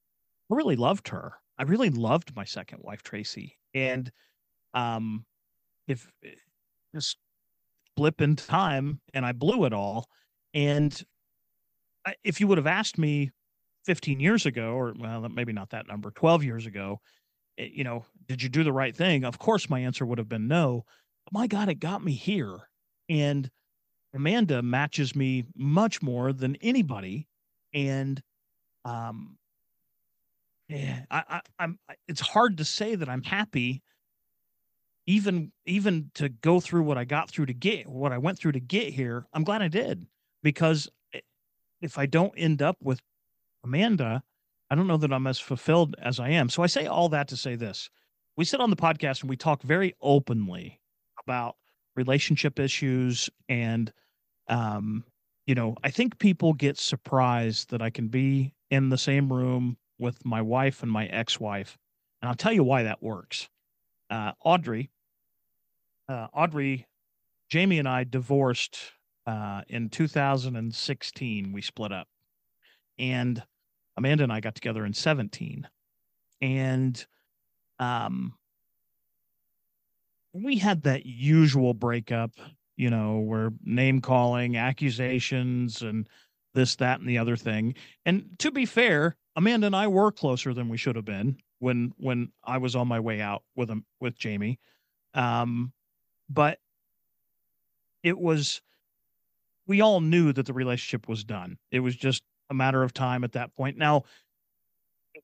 I 0.49 0.55
really 0.55 0.77
loved 0.77 1.09
her. 1.09 1.33
I 1.57 1.63
really 1.63 1.89
loved 1.89 2.35
my 2.35 2.45
second 2.45 2.79
wife, 2.81 3.03
Tracy. 3.03 3.57
And 3.73 4.11
um 4.73 5.25
if 5.87 6.11
eh, 6.23 6.29
just 6.93 7.17
blip 7.95 8.21
in 8.21 8.35
time 8.35 8.99
and 9.13 9.25
I 9.25 9.31
blew 9.31 9.65
it 9.65 9.73
all. 9.73 10.07
And 10.53 11.03
if 12.23 12.39
you 12.39 12.47
would 12.47 12.57
have 12.57 12.67
asked 12.67 12.97
me 12.97 13.31
15 13.85 14.19
years 14.19 14.45
ago, 14.45 14.73
or 14.73 14.93
well, 14.97 15.27
maybe 15.29 15.53
not 15.53 15.69
that 15.71 15.87
number, 15.87 16.11
12 16.11 16.43
years 16.43 16.65
ago, 16.65 16.99
you 17.57 17.83
know, 17.83 18.05
did 18.27 18.41
you 18.41 18.49
do 18.49 18.63
the 18.63 18.73
right 18.73 18.95
thing? 18.95 19.23
Of 19.23 19.39
course, 19.39 19.69
my 19.69 19.79
answer 19.79 20.05
would 20.05 20.17
have 20.17 20.29
been 20.29 20.47
no. 20.47 20.85
My 21.31 21.47
God, 21.47 21.69
it 21.69 21.79
got 21.79 22.03
me 22.03 22.13
here. 22.13 22.69
And 23.09 23.49
Amanda 24.13 24.61
matches 24.61 25.15
me 25.15 25.45
much 25.55 26.01
more 26.01 26.33
than 26.33 26.57
anybody. 26.61 27.27
And, 27.73 28.21
um, 28.83 29.37
yeah, 30.67 31.01
I, 31.11 31.23
I, 31.29 31.41
I'm, 31.59 31.79
it's 32.07 32.21
hard 32.21 32.57
to 32.57 32.65
say 32.65 32.95
that 32.95 33.09
I'm 33.09 33.23
happy 33.23 33.83
even 35.07 35.51
even 35.65 36.11
to 36.15 36.29
go 36.29 36.59
through 36.59 36.83
what 36.83 36.97
I 36.97 37.05
got 37.05 37.29
through 37.29 37.47
to 37.47 37.53
get 37.53 37.87
what 37.87 38.11
I 38.11 38.17
went 38.17 38.39
through 38.39 38.53
to 38.53 38.59
get 38.59 38.93
here, 38.93 39.25
I'm 39.33 39.43
glad 39.43 39.61
I 39.61 39.67
did 39.67 40.05
because 40.43 40.89
if 41.81 41.97
I 41.97 42.05
don't 42.05 42.33
end 42.37 42.61
up 42.61 42.77
with 42.81 43.01
Amanda, 43.63 44.23
I 44.69 44.75
don't 44.75 44.87
know 44.87 44.97
that 44.97 45.13
I'm 45.13 45.27
as 45.27 45.39
fulfilled 45.39 45.95
as 46.01 46.19
I 46.19 46.29
am. 46.29 46.49
So 46.49 46.63
I 46.63 46.67
say 46.67 46.87
all 46.87 47.09
that 47.09 47.27
to 47.29 47.37
say 47.37 47.55
this. 47.55 47.89
We 48.37 48.45
sit 48.45 48.59
on 48.59 48.69
the 48.69 48.75
podcast 48.75 49.21
and 49.21 49.29
we 49.29 49.37
talk 49.37 49.61
very 49.61 49.95
openly 50.01 50.79
about 51.23 51.55
relationship 51.95 52.59
issues 52.59 53.29
and 53.47 53.91
um 54.47 55.03
you 55.45 55.53
know, 55.53 55.75
I 55.83 55.91
think 55.91 56.17
people 56.17 56.53
get 56.53 56.77
surprised 56.77 57.69
that 57.69 57.81
I 57.81 57.91
can 57.91 58.07
be 58.07 58.53
in 58.71 58.89
the 58.89 58.97
same 58.97 59.31
room 59.31 59.77
with 59.99 60.25
my 60.25 60.41
wife 60.41 60.81
and 60.81 60.91
my 60.91 61.05
ex-wife. 61.05 61.77
And 62.21 62.29
I'll 62.29 62.35
tell 62.35 62.51
you 62.51 62.63
why 62.63 62.83
that 62.83 63.03
works. 63.03 63.47
Uh, 64.09 64.31
Audrey, 64.43 64.89
uh, 66.07 66.27
Audrey, 66.33 66.85
Jamie 67.49 67.79
and 67.79 67.87
I 67.87 68.03
divorced 68.03 68.77
uh, 69.25 69.61
in 69.67 69.89
2016. 69.89 71.51
We 71.51 71.61
split 71.61 71.91
up, 71.91 72.07
and 72.97 73.41
Amanda 73.97 74.23
and 74.23 74.33
I 74.33 74.39
got 74.39 74.55
together 74.55 74.85
in 74.85 74.93
17, 74.93 75.67
and 76.41 77.05
um, 77.79 78.33
we 80.33 80.57
had 80.57 80.83
that 80.83 81.05
usual 81.05 81.73
breakup, 81.73 82.31
you 82.75 82.89
know, 82.89 83.19
where 83.19 83.51
name 83.63 84.01
calling, 84.01 84.57
accusations, 84.57 85.81
and 85.81 86.07
this, 86.53 86.75
that, 86.77 86.99
and 86.99 87.07
the 87.07 87.17
other 87.17 87.37
thing. 87.37 87.75
And 88.05 88.29
to 88.39 88.51
be 88.51 88.65
fair, 88.65 89.15
Amanda 89.35 89.67
and 89.67 89.75
I 89.75 89.87
were 89.87 90.11
closer 90.11 90.53
than 90.53 90.69
we 90.69 90.77
should 90.77 90.95
have 90.95 91.05
been 91.05 91.37
when 91.59 91.93
when 91.97 92.31
I 92.43 92.57
was 92.57 92.75
on 92.75 92.87
my 92.87 92.99
way 92.99 93.21
out 93.21 93.43
with 93.55 93.69
him 93.69 93.85
with 93.99 94.17
Jamie. 94.17 94.59
Um, 95.13 95.71
but 96.29 96.59
it 98.03 98.17
was 98.17 98.61
we 99.67 99.81
all 99.81 100.01
knew 100.01 100.31
that 100.31 100.45
the 100.45 100.53
relationship 100.53 101.07
was 101.07 101.23
done. 101.23 101.57
It 101.71 101.79
was 101.79 101.95
just 101.95 102.23
a 102.49 102.53
matter 102.53 102.83
of 102.83 102.93
time 102.93 103.23
at 103.23 103.31
that 103.31 103.55
point. 103.55 103.77
Now, 103.77 104.03
I 105.15 105.19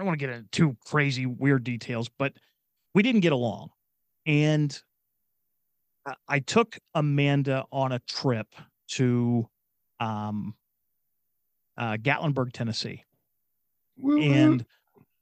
don't 0.00 0.06
want 0.06 0.18
to 0.18 0.26
get 0.26 0.34
into 0.34 0.48
too 0.50 0.76
crazy, 0.86 1.26
weird 1.26 1.64
details, 1.64 2.08
but 2.08 2.32
we 2.94 3.02
didn't 3.02 3.20
get 3.20 3.32
along. 3.32 3.70
And 4.26 4.80
I 6.28 6.38
took 6.40 6.78
Amanda 6.94 7.66
on 7.70 7.92
a 7.92 7.98
trip 8.00 8.46
to 8.92 9.48
um, 9.98 10.54
uh, 11.76 11.96
Gatlinburg, 11.96 12.52
Tennessee. 12.52 13.04
Woo-hoo. 13.98 14.22
And 14.22 14.64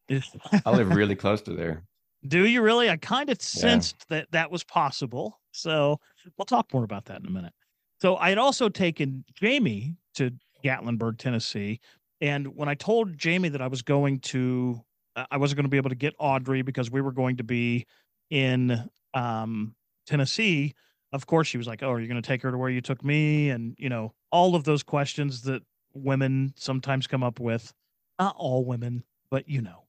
I 0.64 0.70
live 0.70 0.90
really 0.90 1.16
close 1.16 1.42
to 1.42 1.55
there. 1.55 1.82
Do 2.26 2.46
you 2.46 2.62
really? 2.62 2.90
I 2.90 2.96
kind 2.96 3.30
of 3.30 3.40
sensed 3.40 4.06
yeah. 4.10 4.18
that 4.18 4.32
that 4.32 4.50
was 4.50 4.64
possible. 4.64 5.40
So 5.52 6.00
we'll 6.36 6.46
talk 6.46 6.72
more 6.72 6.84
about 6.84 7.06
that 7.06 7.20
in 7.20 7.26
a 7.26 7.30
minute. 7.30 7.52
So 8.00 8.16
I 8.16 8.28
had 8.28 8.38
also 8.38 8.68
taken 8.68 9.24
Jamie 9.34 9.96
to 10.14 10.30
Gatlinburg, 10.64 11.18
Tennessee. 11.18 11.80
And 12.20 12.56
when 12.56 12.68
I 12.68 12.74
told 12.74 13.16
Jamie 13.16 13.48
that 13.50 13.62
I 13.62 13.68
was 13.68 13.82
going 13.82 14.20
to, 14.20 14.80
uh, 15.16 15.26
I 15.30 15.36
wasn't 15.36 15.56
going 15.56 15.64
to 15.64 15.70
be 15.70 15.76
able 15.76 15.90
to 15.90 15.96
get 15.96 16.14
Audrey 16.18 16.62
because 16.62 16.90
we 16.90 17.00
were 17.00 17.12
going 17.12 17.36
to 17.36 17.44
be 17.44 17.86
in 18.30 18.88
um, 19.14 19.74
Tennessee, 20.06 20.74
of 21.12 21.26
course 21.26 21.46
she 21.46 21.58
was 21.58 21.66
like, 21.66 21.82
"Oh, 21.82 21.90
are 21.92 22.00
you 22.00 22.08
going 22.08 22.20
to 22.20 22.26
take 22.26 22.42
her 22.42 22.50
to 22.50 22.58
where 22.58 22.70
you 22.70 22.80
took 22.80 23.04
me?" 23.04 23.50
And 23.50 23.74
you 23.78 23.88
know, 23.88 24.12
all 24.30 24.54
of 24.54 24.64
those 24.64 24.82
questions 24.82 25.42
that 25.42 25.62
women 25.94 26.52
sometimes 26.56 27.06
come 27.06 27.22
up 27.22 27.40
with. 27.40 27.72
Not 28.18 28.34
all 28.36 28.64
women, 28.64 29.04
but 29.30 29.48
you 29.48 29.62
know. 29.62 29.84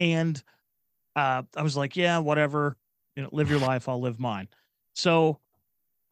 And 0.00 0.42
uh, 1.16 1.42
I 1.56 1.62
was 1.62 1.76
like, 1.76 1.96
yeah, 1.96 2.18
whatever. 2.18 2.76
You 3.16 3.24
know, 3.24 3.28
live 3.32 3.50
your 3.50 3.58
life. 3.58 3.88
I'll 3.88 4.00
live 4.00 4.20
mine. 4.20 4.48
So 4.94 5.38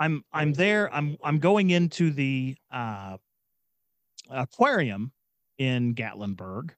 I'm 0.01 0.25
I'm 0.33 0.53
there. 0.53 0.93
I'm 0.93 1.17
I'm 1.23 1.39
going 1.39 1.71
into 1.71 2.11
the 2.11 2.57
uh, 2.71 3.17
aquarium 4.31 5.13
in 5.59 5.95
Gatlinburg, 5.95 6.71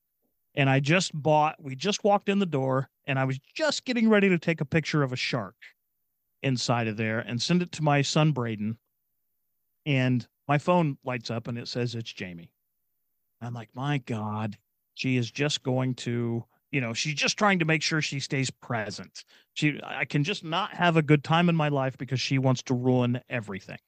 and 0.54 0.68
I 0.68 0.80
just 0.80 1.10
bought. 1.14 1.56
We 1.62 1.74
just 1.74 2.04
walked 2.04 2.28
in 2.28 2.38
the 2.38 2.46
door, 2.46 2.88
and 3.06 3.18
I 3.18 3.24
was 3.24 3.38
just 3.54 3.84
getting 3.84 4.08
ready 4.08 4.28
to 4.28 4.38
take 4.38 4.60
a 4.60 4.64
picture 4.64 5.02
of 5.02 5.12
a 5.12 5.16
shark 5.16 5.56
inside 6.42 6.88
of 6.88 6.96
there 6.96 7.20
and 7.20 7.40
send 7.40 7.62
it 7.62 7.72
to 7.72 7.82
my 7.82 8.02
son 8.02 8.32
Braden. 8.32 8.78
And 9.86 10.26
my 10.48 10.58
phone 10.58 10.98
lights 11.04 11.30
up 11.30 11.48
and 11.48 11.58
it 11.58 11.68
says 11.68 11.94
it's 11.94 12.12
Jamie. 12.12 12.50
I'm 13.40 13.54
like, 13.54 13.70
my 13.74 13.98
God, 13.98 14.58
she 14.94 15.16
is 15.16 15.30
just 15.30 15.62
going 15.62 15.94
to 15.96 16.44
you 16.70 16.80
know 16.80 16.92
she's 16.92 17.14
just 17.14 17.38
trying 17.38 17.58
to 17.58 17.64
make 17.64 17.82
sure 17.82 18.00
she 18.00 18.20
stays 18.20 18.50
present. 18.50 19.24
She 19.54 19.80
i 19.84 20.04
can 20.04 20.24
just 20.24 20.44
not 20.44 20.74
have 20.74 20.96
a 20.96 21.02
good 21.02 21.24
time 21.24 21.48
in 21.48 21.56
my 21.56 21.68
life 21.68 21.98
because 21.98 22.20
she 22.20 22.38
wants 22.38 22.62
to 22.64 22.74
ruin 22.74 23.20
everything. 23.28 23.78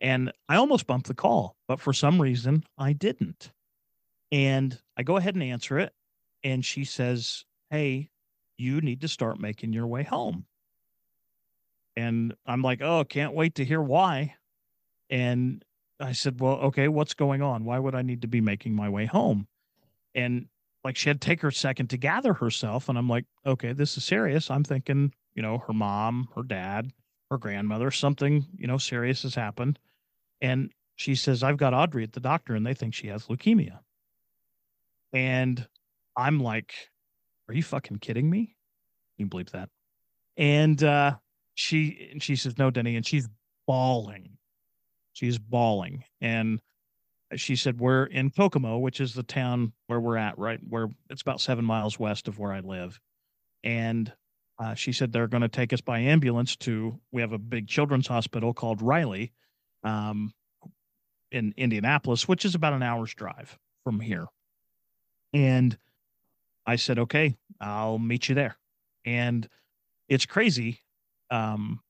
And 0.00 0.32
i 0.48 0.56
almost 0.56 0.86
bumped 0.86 1.08
the 1.08 1.14
call 1.14 1.56
but 1.68 1.80
for 1.80 1.92
some 1.92 2.20
reason 2.20 2.64
i 2.78 2.92
didn't. 2.92 3.52
And 4.32 4.78
i 4.96 5.02
go 5.02 5.16
ahead 5.16 5.34
and 5.34 5.42
answer 5.42 5.78
it 5.78 5.92
and 6.42 6.64
she 6.64 6.84
says 6.84 7.44
hey 7.70 8.10
you 8.58 8.80
need 8.80 9.02
to 9.02 9.08
start 9.08 9.38
making 9.38 9.72
your 9.72 9.86
way 9.86 10.02
home. 10.02 10.46
And 11.96 12.34
i'm 12.46 12.62
like 12.62 12.82
oh 12.82 13.04
can't 13.04 13.34
wait 13.34 13.56
to 13.56 13.64
hear 13.64 13.82
why. 13.82 14.34
And 15.10 15.64
i 16.00 16.12
said 16.12 16.40
well 16.40 16.54
okay 16.54 16.88
what's 16.88 17.14
going 17.14 17.42
on? 17.42 17.64
Why 17.64 17.78
would 17.78 17.94
i 17.94 18.02
need 18.02 18.22
to 18.22 18.28
be 18.28 18.40
making 18.40 18.74
my 18.74 18.88
way 18.88 19.04
home? 19.04 19.46
And 20.14 20.46
like 20.86 20.96
she 20.96 21.08
had 21.08 21.20
to 21.20 21.26
take 21.26 21.42
her 21.42 21.50
second 21.50 21.90
to 21.90 21.96
gather 21.96 22.32
herself. 22.32 22.88
And 22.88 22.96
I'm 22.96 23.08
like, 23.08 23.24
okay, 23.44 23.72
this 23.72 23.96
is 23.96 24.04
serious. 24.04 24.52
I'm 24.52 24.62
thinking, 24.62 25.12
you 25.34 25.42
know, 25.42 25.58
her 25.66 25.72
mom, 25.72 26.28
her 26.36 26.44
dad, 26.44 26.92
her 27.28 27.38
grandmother, 27.38 27.90
something, 27.90 28.46
you 28.56 28.68
know, 28.68 28.78
serious 28.78 29.24
has 29.24 29.34
happened. 29.34 29.80
And 30.40 30.70
she 30.94 31.16
says, 31.16 31.42
I've 31.42 31.56
got 31.56 31.74
Audrey 31.74 32.04
at 32.04 32.12
the 32.12 32.20
doctor 32.20 32.54
and 32.54 32.64
they 32.64 32.72
think 32.72 32.94
she 32.94 33.08
has 33.08 33.26
leukemia. 33.26 33.80
And 35.12 35.66
I'm 36.16 36.38
like, 36.38 36.72
are 37.48 37.54
you 37.54 37.64
fucking 37.64 37.98
kidding 37.98 38.30
me? 38.30 38.54
You 39.16 39.24
can 39.24 39.28
believe 39.28 39.50
that? 39.50 39.68
And 40.36 40.80
uh, 40.84 41.16
she 41.54 42.10
and 42.12 42.22
she 42.22 42.36
says, 42.36 42.58
no, 42.58 42.70
Denny, 42.70 42.94
and 42.94 43.04
she's 43.04 43.28
bawling. 43.66 44.38
She's 45.14 45.36
bawling. 45.36 46.04
And 46.20 46.60
she 47.34 47.56
said 47.56 47.80
we're 47.80 48.04
in 48.04 48.30
Kokomo, 48.30 48.78
which 48.78 49.00
is 49.00 49.14
the 49.14 49.22
town 49.22 49.72
where 49.88 50.00
we're 50.00 50.16
at, 50.16 50.38
right? 50.38 50.60
Where 50.68 50.88
it's 51.10 51.22
about 51.22 51.40
seven 51.40 51.64
miles 51.64 51.98
west 51.98 52.28
of 52.28 52.38
where 52.38 52.52
I 52.52 52.60
live. 52.60 53.00
And 53.64 54.12
uh, 54.58 54.74
she 54.74 54.92
said 54.92 55.12
they're 55.12 55.26
going 55.26 55.42
to 55.42 55.48
take 55.48 55.72
us 55.72 55.80
by 55.80 55.98
ambulance 55.98 56.56
to. 56.56 57.00
We 57.12 57.20
have 57.22 57.32
a 57.32 57.38
big 57.38 57.66
children's 57.66 58.06
hospital 58.06 58.54
called 58.54 58.80
Riley, 58.80 59.32
um, 59.82 60.32
in 61.32 61.52
Indianapolis, 61.56 62.28
which 62.28 62.44
is 62.44 62.54
about 62.54 62.72
an 62.72 62.82
hour's 62.82 63.14
drive 63.14 63.58
from 63.84 64.00
here. 64.00 64.26
And 65.32 65.76
I 66.66 66.76
said, 66.76 66.98
okay, 66.98 67.36
I'll 67.60 67.98
meet 67.98 68.28
you 68.28 68.34
there. 68.34 68.56
And 69.04 69.48
it's 70.08 70.26
crazy. 70.26 70.80
Um, 71.30 71.80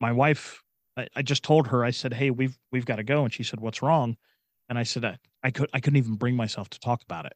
my 0.00 0.12
wife, 0.12 0.62
I, 0.96 1.08
I 1.16 1.22
just 1.22 1.42
told 1.42 1.68
her, 1.68 1.84
I 1.84 1.90
said, 1.90 2.12
hey, 2.12 2.30
we've 2.30 2.58
we've 2.72 2.84
got 2.84 2.96
to 2.96 3.04
go, 3.04 3.24
and 3.24 3.32
she 3.32 3.42
said, 3.42 3.60
what's 3.60 3.82
wrong? 3.82 4.16
And 4.68 4.78
I 4.78 4.82
said, 4.82 5.04
I, 5.04 5.18
I 5.42 5.50
could 5.50 5.68
I 5.72 5.80
couldn't 5.80 5.98
even 5.98 6.14
bring 6.14 6.36
myself 6.36 6.70
to 6.70 6.80
talk 6.80 7.02
about 7.02 7.26
it. 7.26 7.34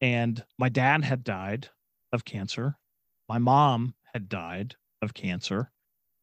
And 0.00 0.44
my 0.58 0.68
dad 0.68 1.04
had 1.04 1.24
died 1.24 1.68
of 2.12 2.24
cancer. 2.24 2.76
My 3.28 3.38
mom 3.38 3.94
had 4.12 4.28
died 4.28 4.76
of 5.00 5.14
cancer. 5.14 5.70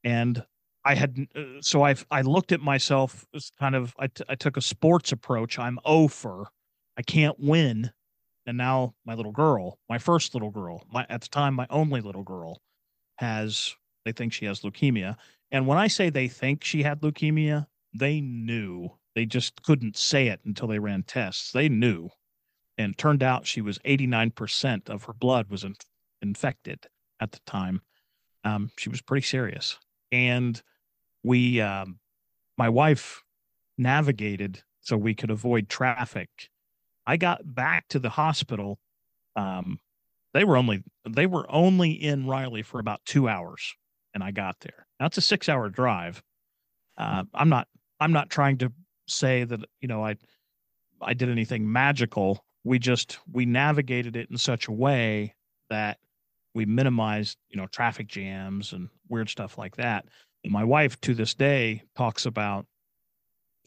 And 0.04 0.46
I 0.84 0.96
had 0.96 1.28
uh, 1.36 1.62
so 1.62 1.84
I 1.84 1.96
I 2.10 2.22
looked 2.22 2.52
at 2.52 2.62
myself 2.62 3.26
as 3.36 3.52
kind 3.60 3.76
of 3.76 3.96
I, 4.00 4.08
t- 4.08 4.24
I 4.30 4.36
took 4.36 4.58
a 4.58 4.62
sports 4.62 5.12
approach. 5.12 5.60
I'm 5.60 5.80
over. 5.86 6.48
I 6.98 7.02
can't 7.02 7.40
win. 7.40 7.92
And 8.46 8.58
now 8.58 8.96
my 9.06 9.14
little 9.14 9.32
girl, 9.32 9.80
my 9.90 9.98
first 9.98 10.34
little 10.34 10.50
girl, 10.50 10.86
my 10.92 11.06
at 11.10 11.22
the 11.22 11.30
time 11.30 11.54
my 11.54 11.68
only 11.70 12.02
little 12.02 12.24
girl, 12.24 12.62
has 13.18 13.76
they 14.06 14.12
think 14.12 14.34
she 14.34 14.46
has 14.46 14.62
leukemia. 14.62 15.16
And 15.52 15.68
when 15.68 15.78
I 15.78 15.88
say 15.88 16.10
they 16.10 16.28
think 16.28 16.64
she 16.64 16.84
had 16.84 17.02
leukemia, 17.02 17.68
they 17.94 18.22
knew. 18.22 18.90
They 19.16 19.26
just 19.26 19.62
couldn't 19.64 19.98
say 19.98 20.28
it 20.28 20.40
until 20.46 20.68
they 20.68 20.80
ran 20.80 21.04
tests. 21.04 21.52
They 21.52 21.70
knew. 21.70 22.10
And 22.78 22.98
turned 22.98 23.22
out 23.22 23.46
she 23.46 23.62
was 23.62 23.78
89% 23.80 24.90
of 24.90 25.04
her 25.04 25.14
blood 25.14 25.50
was 25.50 25.64
in, 25.64 25.76
infected 26.22 26.88
at 27.20 27.32
the 27.32 27.40
time. 27.46 27.82
Um, 28.44 28.72
she 28.78 28.90
was 28.90 29.02
pretty 29.02 29.26
serious. 29.26 29.78
And 30.12 30.62
we, 31.24 31.62
um, 31.62 32.00
my 32.58 32.70
wife 32.70 33.22
navigated 33.78 34.64
so 34.82 34.98
we 34.98 35.14
could 35.14 35.30
avoid 35.30 35.70
traffic. 35.70 36.30
I 37.06 37.18
got 37.18 37.42
back 37.44 37.88
to 37.90 38.00
the 38.00 38.10
hospital. 38.10 38.80
Um, 39.36 39.80
they 40.34 40.44
were 40.44 40.58
only 40.58 40.84
they 41.08 41.26
were 41.26 41.46
only 41.50 41.92
in 41.92 42.28
Riley 42.28 42.62
for 42.62 42.80
about 42.80 43.02
two 43.06 43.28
hours, 43.28 43.76
and 44.14 44.24
I 44.24 44.32
got 44.32 44.60
there. 44.62 44.88
That's 45.00 45.18
a 45.18 45.22
six 45.22 45.50
hour 45.50 45.70
drive. 45.70 46.24
Uh, 46.98 47.24
I'm 47.34 47.50
not 47.50 47.68
I'm 48.00 48.14
not 48.14 48.30
trying 48.30 48.58
to 48.60 48.72
say 49.08 49.44
that 49.44 49.62
you 49.80 49.88
know 49.88 50.06
I 50.06 50.16
I 51.02 51.14
did 51.14 51.30
anything 51.30 51.72
magical. 51.72 52.44
We 52.64 52.80
just 52.80 53.20
we 53.32 53.46
navigated 53.46 54.16
it 54.16 54.30
in 54.30 54.38
such 54.38 54.68
a 54.68 54.72
way 54.72 55.36
that 55.70 55.98
we 56.54 56.66
minimized 56.66 57.38
you 57.50 57.58
know 57.58 57.68
traffic 57.68 58.08
jams 58.08 58.74
and 58.74 58.90
weird 59.10 59.30
stuff 59.30 59.58
like 59.58 59.76
that. 59.78 60.06
And 60.44 60.52
my 60.52 60.64
wife 60.64 61.00
to 61.02 61.14
this 61.14 61.34
day 61.34 61.84
talks 61.96 62.26
about 62.26 62.66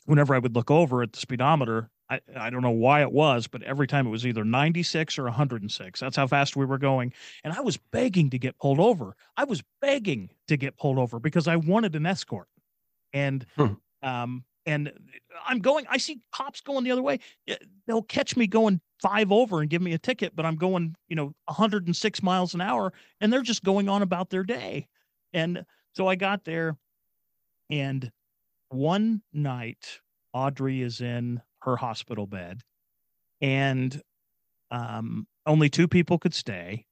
whenever 0.06 0.34
I 0.34 0.38
would 0.38 0.54
look 0.54 0.70
over 0.70 1.02
at 1.02 1.12
the 1.12 1.18
speedometer, 1.18 1.90
I, 2.10 2.20
I 2.36 2.50
don't 2.50 2.62
know 2.62 2.70
why 2.70 3.00
it 3.00 3.12
was, 3.12 3.46
but 3.46 3.62
every 3.62 3.86
time 3.86 4.06
it 4.06 4.10
was 4.10 4.26
either 4.26 4.44
96 4.44 5.18
or 5.18 5.24
106. 5.24 6.00
That's 6.00 6.16
how 6.16 6.26
fast 6.26 6.56
we 6.56 6.66
were 6.66 6.78
going. 6.78 7.12
And 7.42 7.52
I 7.52 7.60
was 7.60 7.76
begging 7.76 8.30
to 8.30 8.38
get 8.38 8.58
pulled 8.58 8.80
over. 8.80 9.16
I 9.36 9.44
was 9.44 9.62
begging 9.80 10.30
to 10.48 10.56
get 10.56 10.76
pulled 10.76 10.98
over 10.98 11.18
because 11.18 11.48
I 11.48 11.56
wanted 11.56 11.96
an 11.96 12.06
escort. 12.06 12.48
And 13.12 13.46
hmm. 13.56 13.74
um 14.02 14.44
and 14.66 14.92
I'm 15.46 15.58
going, 15.58 15.84
I 15.90 15.98
see 15.98 16.20
cops 16.32 16.60
going 16.60 16.84
the 16.84 16.90
other 16.90 17.02
way. 17.02 17.20
They'll 17.86 18.02
catch 18.02 18.36
me 18.36 18.46
going 18.46 18.80
five 19.02 19.30
over 19.30 19.60
and 19.60 19.68
give 19.68 19.82
me 19.82 19.92
a 19.92 19.98
ticket, 19.98 20.34
but 20.34 20.46
I'm 20.46 20.56
going, 20.56 20.94
you 21.08 21.16
know, 21.16 21.34
106 21.46 22.22
miles 22.22 22.54
an 22.54 22.60
hour 22.60 22.92
and 23.20 23.32
they're 23.32 23.42
just 23.42 23.62
going 23.62 23.88
on 23.88 24.02
about 24.02 24.30
their 24.30 24.44
day. 24.44 24.88
And 25.32 25.64
so 25.92 26.08
I 26.08 26.14
got 26.14 26.44
there 26.44 26.76
and 27.70 28.10
one 28.70 29.22
night 29.32 30.00
Audrey 30.32 30.82
is 30.82 31.00
in 31.00 31.42
her 31.62 31.76
hospital 31.76 32.26
bed 32.26 32.62
and 33.40 34.00
um, 34.70 35.26
only 35.46 35.68
two 35.68 35.88
people 35.88 36.18
could 36.18 36.34
stay. 36.34 36.86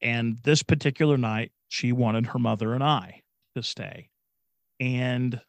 And 0.00 0.38
this 0.42 0.62
particular 0.62 1.16
night, 1.16 1.52
she 1.68 1.92
wanted 1.92 2.26
her 2.26 2.38
mother 2.38 2.74
and 2.74 2.82
I 2.82 3.22
to 3.56 3.62
stay. 3.62 4.10
And 4.80 5.40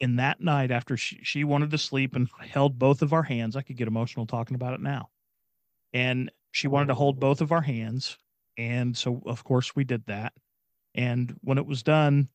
in 0.00 0.16
that 0.16 0.40
night, 0.40 0.70
after 0.70 0.96
she, 0.96 1.20
she 1.22 1.44
wanted 1.44 1.70
to 1.70 1.78
sleep 1.78 2.14
and 2.14 2.28
held 2.40 2.78
both 2.78 3.02
of 3.02 3.12
our 3.12 3.22
hands, 3.22 3.56
I 3.56 3.62
could 3.62 3.76
get 3.76 3.88
emotional 3.88 4.26
talking 4.26 4.54
about 4.54 4.74
it 4.74 4.80
now. 4.80 5.08
And 5.92 6.30
she 6.52 6.68
wanted 6.68 6.86
to 6.86 6.94
hold 6.94 7.18
both 7.18 7.40
of 7.40 7.52
our 7.52 7.60
hands. 7.60 8.16
And 8.56 8.96
so, 8.96 9.22
of 9.26 9.44
course, 9.44 9.74
we 9.74 9.84
did 9.84 10.04
that. 10.06 10.32
And 10.94 11.36
when 11.42 11.58
it 11.58 11.66
was 11.66 11.82
done, 11.82 12.28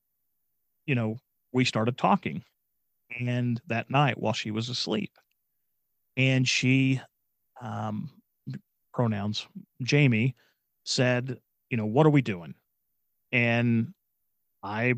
you 0.85 0.95
know, 0.95 1.17
we 1.51 1.65
started 1.65 1.97
talking. 1.97 2.43
And 3.19 3.61
that 3.67 3.89
night, 3.89 4.17
while 4.17 4.33
she 4.33 4.51
was 4.51 4.69
asleep, 4.69 5.11
and 6.17 6.47
she 6.47 7.01
um 7.61 8.09
pronouns 8.93 9.47
jamie 9.81 10.35
said 10.83 11.39
you 11.69 11.77
know 11.77 11.85
what 11.85 12.05
are 12.05 12.11
we 12.11 12.21
doing 12.21 12.53
and 13.31 13.93
i 14.61 14.93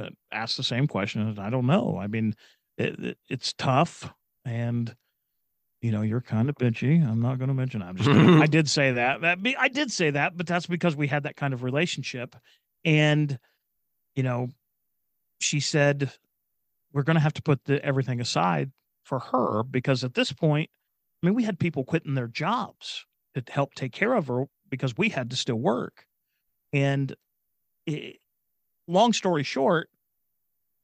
uh, 0.00 0.08
asked 0.32 0.56
the 0.56 0.62
same 0.62 0.86
question 0.86 1.22
and 1.22 1.38
i 1.38 1.50
don't 1.50 1.66
know. 1.66 1.98
I 2.00 2.06
mean 2.06 2.34
it, 2.78 2.98
it, 2.98 3.18
it's 3.28 3.52
tough 3.54 4.12
and 4.44 4.94
you 5.80 5.92
know 5.92 6.02
you're 6.02 6.20
kind 6.20 6.48
of 6.48 6.56
bitchy. 6.56 7.06
I'm 7.06 7.20
not 7.20 7.38
going 7.38 7.48
to 7.48 7.54
mention 7.54 7.82
i'm 7.82 7.96
just 7.96 8.08
i 8.42 8.46
did 8.46 8.68
say 8.68 8.92
that 8.92 9.20
that 9.22 9.38
i 9.58 9.68
did 9.68 9.90
say 9.92 10.10
that 10.10 10.36
but 10.36 10.46
that's 10.46 10.66
because 10.66 10.96
we 10.96 11.06
had 11.06 11.24
that 11.24 11.36
kind 11.36 11.54
of 11.54 11.62
relationship. 11.62 12.36
And 12.84 13.38
you 14.14 14.22
know 14.22 14.48
she 15.38 15.60
said 15.60 16.12
we're 16.92 17.02
going 17.02 17.16
to 17.16 17.20
have 17.20 17.34
to 17.34 17.42
put 17.42 17.64
the, 17.64 17.84
everything 17.84 18.20
aside 18.20 18.72
for 19.04 19.18
her 19.18 19.62
because 19.62 20.02
at 20.02 20.14
this 20.14 20.32
point, 20.32 20.70
I 21.22 21.26
mean, 21.26 21.34
we 21.34 21.44
had 21.44 21.58
people 21.58 21.84
quitting 21.84 22.14
their 22.14 22.26
jobs 22.26 23.04
to 23.34 23.42
help 23.48 23.74
take 23.74 23.92
care 23.92 24.14
of 24.14 24.28
her 24.28 24.46
because 24.70 24.96
we 24.96 25.10
had 25.10 25.30
to 25.30 25.36
still 25.36 25.56
work. 25.56 26.06
And 26.72 27.14
it, 27.86 28.16
long 28.86 29.12
story 29.12 29.42
short, 29.42 29.90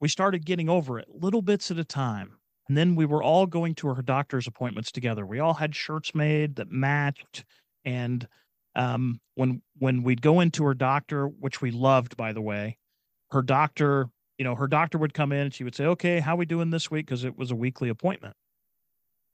we 0.00 0.08
started 0.08 0.44
getting 0.44 0.68
over 0.68 0.98
it 0.98 1.08
little 1.12 1.42
bits 1.42 1.70
at 1.70 1.78
a 1.78 1.84
time. 1.84 2.38
And 2.68 2.76
then 2.76 2.94
we 2.94 3.06
were 3.06 3.22
all 3.22 3.46
going 3.46 3.74
to 3.76 3.88
her 3.88 4.02
doctor's 4.02 4.46
appointments 4.46 4.92
together. 4.92 5.26
We 5.26 5.40
all 5.40 5.54
had 5.54 5.74
shirts 5.74 6.14
made 6.14 6.56
that 6.56 6.70
matched. 6.70 7.44
And 7.84 8.26
um, 8.76 9.20
when 9.34 9.62
when 9.78 10.02
we'd 10.02 10.22
go 10.22 10.40
into 10.40 10.64
her 10.64 10.74
doctor, 10.74 11.26
which 11.26 11.60
we 11.60 11.70
loved, 11.70 12.16
by 12.16 12.32
the 12.32 12.40
way, 12.40 12.78
her 13.30 13.42
doctor 13.42 14.08
you 14.38 14.44
know, 14.44 14.54
her 14.56 14.66
doctor 14.66 14.98
would 14.98 15.14
come 15.14 15.30
in 15.30 15.42
and 15.42 15.54
she 15.54 15.62
would 15.62 15.74
say, 15.74 15.84
okay, 15.84 16.18
how 16.18 16.34
we 16.34 16.46
doing 16.46 16.70
this 16.70 16.90
week? 16.90 17.06
Cause 17.06 17.22
it 17.22 17.38
was 17.38 17.52
a 17.52 17.54
weekly 17.54 17.88
appointment. 17.88 18.34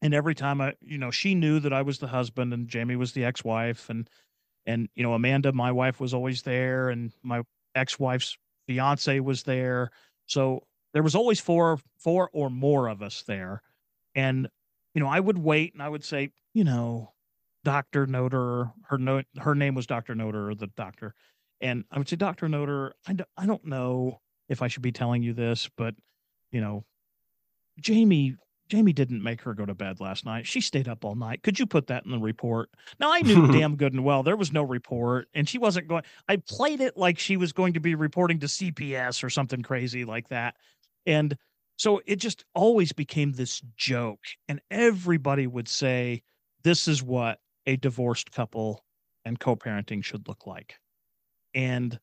And 0.03 0.13
every 0.13 0.35
time 0.35 0.61
I, 0.61 0.75
you 0.81 0.99
know, 0.99 1.11
she 1.11 1.35
knew 1.35 1.61
that 1.61 1.73
I 1.73 1.81
was 1.81 1.99
the 1.99 2.07
husband 2.07 2.53
and 2.53 2.69
Jamie 2.69 2.97
was 2.97 3.13
the 3.13 3.25
ex-wife 3.25 3.89
and, 3.89 4.07
and, 4.67 4.89
you 4.95 5.03
know, 5.03 5.15
Amanda, 5.15 5.53
my 5.53 5.73
wife 5.73 5.99
was 5.99 6.13
always 6.13 6.43
there 6.43 6.91
and 6.91 7.11
my 7.23 7.43
ex-wife's 7.75 8.37
fiance 8.69 9.19
was 9.21 9.43
there. 9.43 9.91
So 10.27 10.63
there 10.93 11.03
was 11.03 11.15
always 11.15 11.41
four, 11.41 11.81
four 11.99 12.31
or 12.33 12.51
more 12.51 12.89
of 12.89 13.03
us 13.03 13.23
there. 13.27 13.63
And, 14.15 14.49
you 14.95 15.01
know, 15.01 15.09
I 15.09 15.19
would 15.19 15.39
wait 15.39 15.73
and 15.73 15.83
I 15.83 15.89
would 15.89 16.05
say, 16.05 16.31
you 16.55 16.65
know, 16.65 17.13
Dr. 17.65 18.07
Noter, 18.07 18.73
her 18.85 18.99
note, 18.99 19.25
her 19.39 19.55
name 19.55 19.75
was 19.75 19.87
Dr. 19.87 20.15
Noter, 20.15 20.57
the 20.57 20.69
doctor. 20.69 21.15
And 21.61 21.85
I 21.91 21.99
would 21.99 22.09
say, 22.09 22.17
Dr. 22.17 22.47
Noter, 22.47 22.93
I, 23.07 23.15
d- 23.15 23.25
I 23.37 23.47
don't 23.47 23.65
know 23.65 24.21
if 24.49 24.63
I 24.63 24.69
should 24.69 24.83
be 24.83 24.93
telling 24.93 25.23
you 25.23 25.33
this, 25.33 25.69
but 25.77 25.95
you 26.53 26.61
know, 26.61 26.85
Jamie 27.81 28.37
Jamie 28.69 28.93
didn't 28.93 29.23
make 29.23 29.41
her 29.43 29.55
go 29.55 29.65
to 29.65 29.75
bed 29.75 30.01
last 30.01 30.25
night. 30.25 30.47
She 30.47 30.61
stayed 30.61 30.89
up 30.89 31.05
all 31.05 31.15
night. 31.15 31.43
Could 31.43 31.59
you 31.59 31.67
put 31.67 31.87
that 31.87 32.05
in 32.05 32.11
the 32.11 32.19
report? 32.19 32.71
Now 33.01 33.13
I 33.13 33.21
knew 33.21 33.47
damn 33.53 33.77
good 33.77 33.93
and 33.93 34.05
well 34.05 34.23
there 34.23 34.37
was 34.37 34.53
no 34.53 34.63
report 34.63 35.29
and 35.35 35.49
she 35.49 35.59
wasn't 35.59 35.89
going 35.89 36.03
I 36.29 36.37
played 36.37 36.81
it 36.81 36.97
like 36.97 37.19
she 37.19 37.37
was 37.37 37.53
going 37.53 37.73
to 37.75 37.81
be 37.81 37.95
reporting 37.95 38.39
to 38.41 38.47
CPS 38.47 39.25
or 39.25 39.31
something 39.31 39.63
crazy 39.63 40.05
like 40.05 40.29
that. 40.29 40.57
And 41.07 41.37
so 41.77 42.01
it 42.07 42.17
just 42.17 42.45
always 42.55 42.93
became 42.93 43.33
this 43.33 43.63
joke 43.77 44.25
and 44.49 44.61
everybody 44.71 45.47
would 45.47 45.69
say 45.69 46.23
this 46.63 46.89
is 46.89 47.03
what 47.03 47.39
a 47.67 47.77
divorced 47.77 48.33
couple 48.33 48.85
and 49.25 49.39
co-parenting 49.39 50.05
should 50.05 50.27
look 50.29 50.47
like. 50.47 50.75
And 51.55 51.99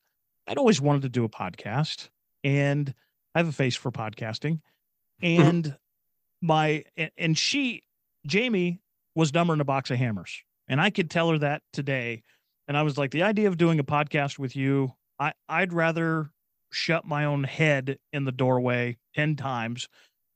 I'd 0.46 0.58
always 0.58 0.80
wanted 0.80 1.02
to 1.02 1.08
do 1.08 1.24
a 1.24 1.28
podcast 1.28 2.08
and 2.42 2.92
I 3.34 3.40
have 3.40 3.48
a 3.48 3.52
face 3.52 3.76
for 3.76 3.92
podcasting. 3.92 4.60
Mm-hmm. 5.22 5.42
And 5.42 5.76
my 6.42 6.84
and 7.16 7.36
she 7.36 7.82
Jamie 8.26 8.80
was 9.14 9.30
dumber 9.30 9.52
than 9.52 9.60
a 9.60 9.64
box 9.64 9.90
of 9.90 9.98
hammers. 9.98 10.42
And 10.68 10.80
I 10.80 10.90
could 10.90 11.10
tell 11.10 11.30
her 11.30 11.38
that 11.38 11.62
today. 11.72 12.22
And 12.68 12.76
I 12.76 12.82
was 12.82 12.98
like, 12.98 13.12
the 13.12 13.22
idea 13.22 13.48
of 13.48 13.56
doing 13.56 13.78
a 13.78 13.84
podcast 13.84 14.38
with 14.38 14.56
you, 14.56 14.92
I, 15.18 15.32
I'd 15.48 15.72
rather 15.72 16.30
shut 16.70 17.04
my 17.04 17.24
own 17.24 17.44
head 17.44 17.98
in 18.12 18.24
the 18.24 18.32
doorway 18.32 18.96
10 19.14 19.36
times 19.36 19.88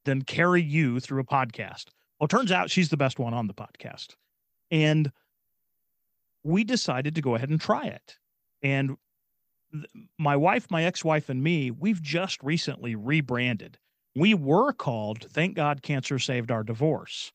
than 0.05 0.22
carry 0.22 0.62
you 0.62 1.01
through 1.01 1.20
a 1.20 1.24
podcast. 1.24 1.86
Well, 2.18 2.28
turns 2.28 2.53
out 2.53 2.70
she's 2.70 2.88
the 2.88 2.96
best 2.96 3.18
one 3.18 3.34
on 3.34 3.46
the 3.46 3.55
podcast. 3.55 4.14
And 4.70 5.11
we 6.44 6.64
decided 6.64 7.16
to 7.16 7.20
go 7.20 7.34
ahead 7.34 7.51
and 7.51 7.61
try 7.61 7.86
it. 7.86 8.16
And 8.62 8.96
my 10.18 10.36
wife, 10.36 10.70
my 10.70 10.84
ex-wife, 10.84 11.28
and 11.28 11.42
me, 11.42 11.70
we've 11.70 12.03
just 12.03 12.42
recently 12.42 12.94
rebranded. 12.94 13.78
We 14.15 14.35
were 14.35 14.73
called 14.73 15.27
"Thank 15.31 15.55
God 15.55 15.83
Cancer 15.83 16.19
Saved 16.19 16.51
Our 16.51 16.65
Divorce," 16.65 17.33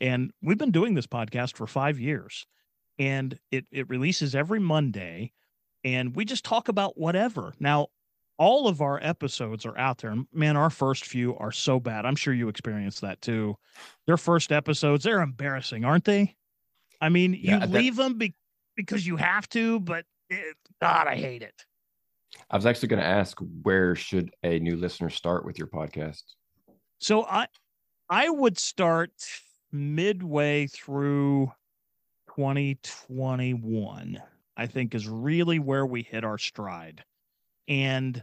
and 0.00 0.32
we've 0.42 0.58
been 0.58 0.70
doing 0.70 0.94
this 0.94 1.06
podcast 1.06 1.56
for 1.56 1.66
five 1.66 1.98
years, 1.98 2.46
and 2.98 3.38
it 3.50 3.66
it 3.70 3.88
releases 3.88 4.34
every 4.34 4.60
Monday, 4.60 5.32
and 5.84 6.14
we 6.14 6.24
just 6.24 6.44
talk 6.44 6.68
about 6.68 6.98
whatever. 6.98 7.54
Now, 7.58 7.88
all 8.38 8.68
of 8.68 8.80
our 8.80 8.98
episodes 9.02 9.66
are 9.66 9.76
out 9.76 9.98
there. 9.98 10.14
Man, 10.32 10.56
our 10.56 10.70
first 10.70 11.04
few 11.04 11.36
are 11.36 11.52
so 11.52 11.78
bad. 11.80 12.06
I'm 12.06 12.16
sure 12.16 12.32
you 12.32 12.48
experienced 12.48 13.00
that 13.02 13.20
too. 13.20 13.56
Their 14.06 14.16
first 14.16 14.50
episodes, 14.52 15.04
they're 15.04 15.20
embarrassing, 15.20 15.84
aren't 15.84 16.04
they? 16.04 16.36
I 17.00 17.08
mean, 17.08 17.32
you 17.34 17.40
yeah, 17.42 17.66
leave 17.66 17.96
them 17.96 18.18
be, 18.18 18.34
because 18.76 19.06
you 19.06 19.16
have 19.16 19.48
to, 19.50 19.80
but 19.80 20.04
it, 20.28 20.56
God, 20.80 21.06
I 21.06 21.16
hate 21.16 21.42
it. 21.42 21.66
I 22.50 22.56
was 22.56 22.66
actually 22.66 22.88
going 22.88 23.02
to 23.02 23.06
ask 23.06 23.38
where 23.62 23.94
should 23.94 24.34
a 24.42 24.58
new 24.58 24.76
listener 24.76 25.10
start 25.10 25.44
with 25.44 25.58
your 25.58 25.68
podcast? 25.68 26.22
So 26.98 27.24
I 27.24 27.46
I 28.08 28.28
would 28.28 28.58
start 28.58 29.12
midway 29.72 30.66
through 30.66 31.52
2021. 32.34 34.22
I 34.56 34.66
think 34.66 34.94
is 34.94 35.08
really 35.08 35.58
where 35.58 35.86
we 35.86 36.02
hit 36.02 36.24
our 36.24 36.38
stride. 36.38 37.04
And 37.68 38.22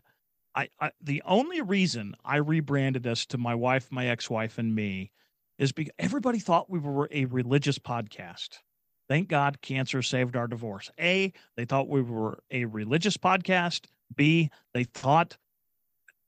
I, 0.53 0.69
I 0.79 0.91
the 1.01 1.23
only 1.25 1.61
reason 1.61 2.15
I 2.23 2.37
rebranded 2.37 3.07
us 3.07 3.25
to 3.27 3.37
my 3.37 3.55
wife, 3.55 3.87
my 3.91 4.07
ex-wife, 4.07 4.57
and 4.57 4.75
me 4.75 5.11
is 5.57 5.71
because 5.71 5.93
everybody 5.97 6.39
thought 6.39 6.69
we 6.69 6.79
were 6.79 7.07
a 7.11 7.25
religious 7.25 7.79
podcast. 7.79 8.59
Thank 9.07 9.29
God 9.29 9.61
cancer 9.61 10.01
saved 10.01 10.35
our 10.35 10.47
divorce. 10.47 10.91
A, 10.99 11.31
they 11.55 11.65
thought 11.65 11.87
we 11.87 12.01
were 12.01 12.39
a 12.51 12.65
religious 12.65 13.17
podcast. 13.17 13.85
B, 14.15 14.49
they 14.73 14.83
thought, 14.83 15.37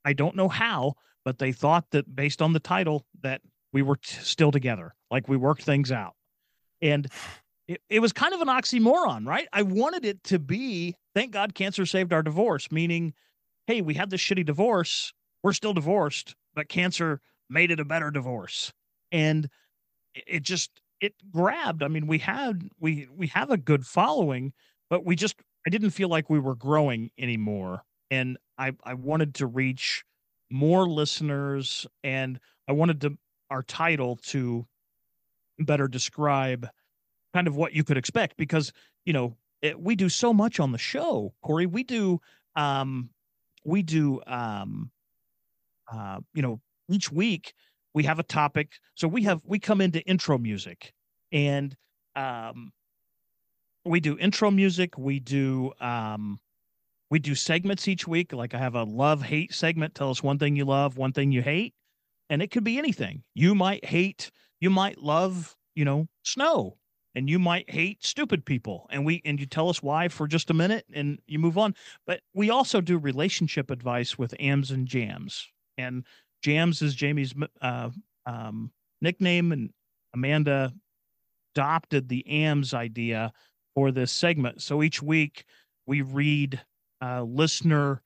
I 0.05 0.13
don't 0.13 0.35
know 0.35 0.49
how, 0.49 0.95
but 1.25 1.39
they 1.39 1.51
thought 1.51 1.85
that 1.91 2.15
based 2.15 2.41
on 2.41 2.53
the 2.53 2.59
title 2.59 3.05
that 3.21 3.41
we 3.71 3.81
were 3.81 3.97
t- 3.97 4.17
still 4.21 4.51
together, 4.51 4.95
like 5.11 5.27
we 5.27 5.37
worked 5.37 5.63
things 5.63 5.91
out. 5.91 6.15
And 6.81 7.07
it, 7.67 7.81
it 7.89 7.99
was 7.99 8.13
kind 8.13 8.33
of 8.33 8.41
an 8.41 8.47
oxymoron, 8.47 9.27
right? 9.27 9.47
I 9.53 9.61
wanted 9.61 10.05
it 10.05 10.23
to 10.25 10.39
be, 10.39 10.95
thank 11.13 11.31
God 11.31 11.53
cancer 11.53 11.85
saved 11.85 12.13
our 12.13 12.23
divorce, 12.23 12.71
meaning, 12.71 13.13
hey, 13.67 13.81
we 13.81 13.93
had 13.93 14.09
this 14.09 14.21
shitty 14.21 14.45
divorce. 14.45 15.13
We're 15.43 15.53
still 15.53 15.73
divorced, 15.73 16.35
but 16.55 16.69
cancer 16.69 17.21
made 17.49 17.71
it 17.71 17.79
a 17.79 17.85
better 17.85 18.11
divorce. 18.11 18.73
And 19.11 19.49
it 20.15 20.41
just, 20.41 20.71
it 21.01 21.13
grabbed. 21.31 21.83
I 21.83 21.87
mean, 21.87 22.07
we 22.07 22.17
had, 22.17 22.69
we, 22.79 23.07
we 23.15 23.27
have 23.27 23.51
a 23.51 23.57
good 23.57 23.85
following, 23.85 24.53
but 24.89 25.05
we 25.05 25.15
just, 25.15 25.35
I 25.65 25.69
didn't 25.69 25.91
feel 25.91 26.09
like 26.09 26.29
we 26.29 26.39
were 26.39 26.55
growing 26.55 27.11
anymore. 27.17 27.83
And 28.11 28.37
I, 28.57 28.71
I 28.83 28.95
wanted 28.95 29.35
to 29.35 29.45
reach 29.45 30.03
more 30.49 30.87
listeners 30.87 31.85
and 32.03 32.39
I 32.67 32.71
wanted 32.71 33.01
to, 33.01 33.17
our 33.51 33.63
title 33.63 34.17
to 34.27 34.65
better 35.59 35.87
describe 35.87 36.67
kind 37.33 37.47
of 37.47 37.55
what 37.55 37.73
you 37.73 37.83
could 37.83 37.97
expect 37.97 38.37
because 38.37 38.71
you 39.05 39.13
know 39.13 39.35
it, 39.61 39.79
we 39.79 39.95
do 39.95 40.09
so 40.09 40.33
much 40.33 40.59
on 40.59 40.71
the 40.71 40.77
show 40.77 41.33
corey 41.41 41.65
we 41.65 41.83
do 41.83 42.19
um 42.55 43.09
we 43.65 43.83
do 43.83 44.21
um 44.25 44.91
uh 45.91 46.19
you 46.33 46.41
know 46.41 46.59
each 46.89 47.11
week 47.11 47.53
we 47.93 48.03
have 48.03 48.19
a 48.19 48.23
topic 48.23 48.79
so 48.95 49.07
we 49.07 49.23
have 49.23 49.41
we 49.45 49.59
come 49.59 49.81
into 49.81 49.99
intro 50.01 50.37
music 50.37 50.93
and 51.31 51.75
um 52.15 52.71
we 53.85 53.99
do 53.99 54.17
intro 54.17 54.51
music. 54.51 54.97
We 54.97 55.19
do 55.19 55.71
um 55.79 56.39
we 57.09 57.19
do 57.19 57.35
segments 57.35 57.87
each 57.87 58.07
week. 58.07 58.33
Like 58.33 58.53
i 58.53 58.57
have 58.57 58.75
a 58.75 58.83
love 58.83 59.21
hate 59.21 59.53
segment 59.53 59.95
tell 59.95 60.09
us 60.09 60.23
one 60.23 60.39
thing 60.39 60.55
you 60.55 60.65
love 60.65 60.97
one 60.97 61.13
thing 61.13 61.31
you 61.31 61.41
hate 61.41 61.73
and 62.29 62.41
it 62.41 62.51
could 62.51 62.63
be 62.63 62.77
anything. 62.77 63.23
You 63.33 63.55
might 63.55 63.85
hate 63.85 64.31
you 64.59 64.69
might 64.69 64.99
love 64.99 65.55
you 65.75 65.85
know 65.85 66.07
snow 66.23 66.77
and 67.15 67.29
you 67.29 67.39
might 67.39 67.69
hate 67.69 68.03
stupid 68.05 68.45
people 68.45 68.87
and 68.91 69.05
we 69.05 69.21
and 69.25 69.39
you 69.39 69.45
tell 69.45 69.69
us 69.69 69.81
why 69.81 70.07
for 70.07 70.27
just 70.27 70.49
a 70.49 70.53
minute 70.53 70.85
and 70.93 71.19
you 71.27 71.39
move 71.39 71.57
on. 71.57 71.73
But 72.05 72.21
we 72.33 72.49
also 72.49 72.81
do 72.81 72.97
relationship 72.97 73.71
advice 73.71 74.17
with 74.17 74.35
ams 74.39 74.71
and 74.71 74.87
jams 74.87 75.47
and 75.77 76.05
jams 76.41 76.81
is 76.81 76.95
jamie's 76.95 77.33
uh, 77.61 77.89
um, 78.25 78.71
nickname 79.01 79.51
and 79.51 79.71
amanda 80.13 80.71
adopted 81.53 82.07
the 82.07 82.25
ams 82.27 82.73
idea 82.73 83.31
for 83.79 83.91
this 83.91 84.11
segment 84.11 84.61
so 84.61 84.83
each 84.83 85.01
week 85.01 85.45
we 85.87 86.01
read 86.01 86.61
uh, 87.01 87.23
listener 87.23 88.01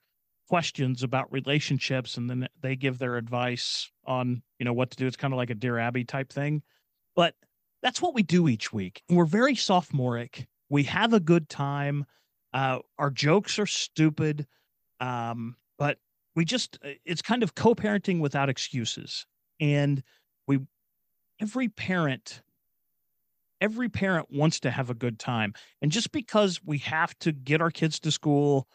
questions 0.48 1.02
about 1.02 1.32
relationships 1.32 2.18
and 2.18 2.30
then 2.30 2.48
they 2.62 2.76
give 2.76 3.00
their 3.00 3.18
advice 3.18 3.90
on 4.06 4.44
you 4.60 4.66
know 4.66 4.74
what 4.74 4.92
to 4.92 4.98
do 4.98 5.08
it's 5.08 5.18
kind 5.18 5.34
of 5.34 5.38
like 5.38 5.50
a 5.50 5.56
dear 5.56 5.80
abby 5.80 6.04
type 6.04 6.32
thing 6.32 6.62
but 7.16 7.34
that's 7.84 8.02
what 8.02 8.16
we 8.16 8.24
do 8.24 8.48
each 8.48 8.72
week. 8.74 9.04
We're 9.10 9.26
very 9.26 9.56
sophomoric. 9.56 10.48
We 10.70 10.84
have 10.84 11.14
a 11.14 11.20
good 11.20 11.50
time. 11.50 12.06
Uh, 12.54 12.80
our 12.98 13.12
jokes 13.12 13.60
are 13.60 13.66
stupid, 13.66 14.48
um, 15.02 15.58
but 15.78 15.98
we 16.36 16.46
just, 16.46 16.80
uh, 16.84 16.92
it's 17.06 17.22
kind 17.22 17.44
of 17.44 17.56
co 17.56 17.76
parenting 17.76 18.22
without 18.22 18.50
excuses. 18.50 19.26
And 19.60 20.02
we, 20.48 20.60
every 21.42 21.68
parent, 21.68 22.42
every 23.64 23.88
parent 23.88 24.28
wants 24.30 24.60
to 24.60 24.70
have 24.70 24.90
a 24.90 24.94
good 24.94 25.18
time. 25.18 25.54
And 25.82 25.90
just 25.90 26.12
because 26.12 26.60
we 26.64 26.80
have 26.80 27.18
to 27.20 27.32
get 27.32 27.62
our 27.62 27.72
kids 27.72 27.98
to 28.02 28.12
school, 28.12 28.68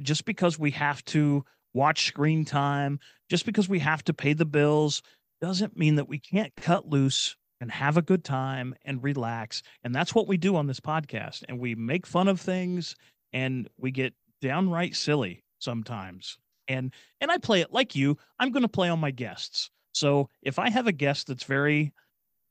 just 0.00 0.24
because 0.24 0.58
we 0.58 0.72
have 0.72 1.02
to 1.06 1.44
watch 1.72 2.06
screen 2.06 2.44
time, 2.44 2.98
just 3.30 3.46
because 3.46 3.68
we 3.68 3.78
have 3.78 4.02
to 4.04 4.12
pay 4.12 4.32
the 4.32 4.44
bills, 4.44 5.00
doesn't 5.40 5.78
mean 5.78 5.94
that 5.94 6.08
we 6.08 6.18
can't 6.18 6.52
cut 6.56 6.88
loose 6.88 7.36
and 7.60 7.70
have 7.70 7.96
a 7.96 8.02
good 8.02 8.24
time 8.24 8.74
and 8.84 9.02
relax. 9.04 9.62
And 9.84 9.94
that's 9.94 10.12
what 10.12 10.26
we 10.26 10.36
do 10.36 10.56
on 10.56 10.66
this 10.66 10.80
podcast. 10.80 11.44
And 11.48 11.60
we 11.60 11.76
make 11.76 12.04
fun 12.04 12.26
of 12.26 12.40
things 12.40 12.96
and 13.32 13.68
we 13.78 13.92
get 13.92 14.12
downright 14.40 14.96
silly 14.96 15.44
sometimes. 15.60 16.36
And 16.66 16.92
and 17.20 17.30
I 17.30 17.38
play 17.38 17.60
it 17.60 17.72
like 17.72 17.94
you. 17.94 18.18
I'm 18.40 18.50
going 18.50 18.62
to 18.62 18.68
play 18.68 18.88
on 18.88 18.98
my 18.98 19.12
guests. 19.12 19.70
So 19.92 20.28
if 20.42 20.58
I 20.58 20.68
have 20.68 20.88
a 20.88 20.92
guest 20.92 21.28
that's 21.28 21.44
very 21.44 21.92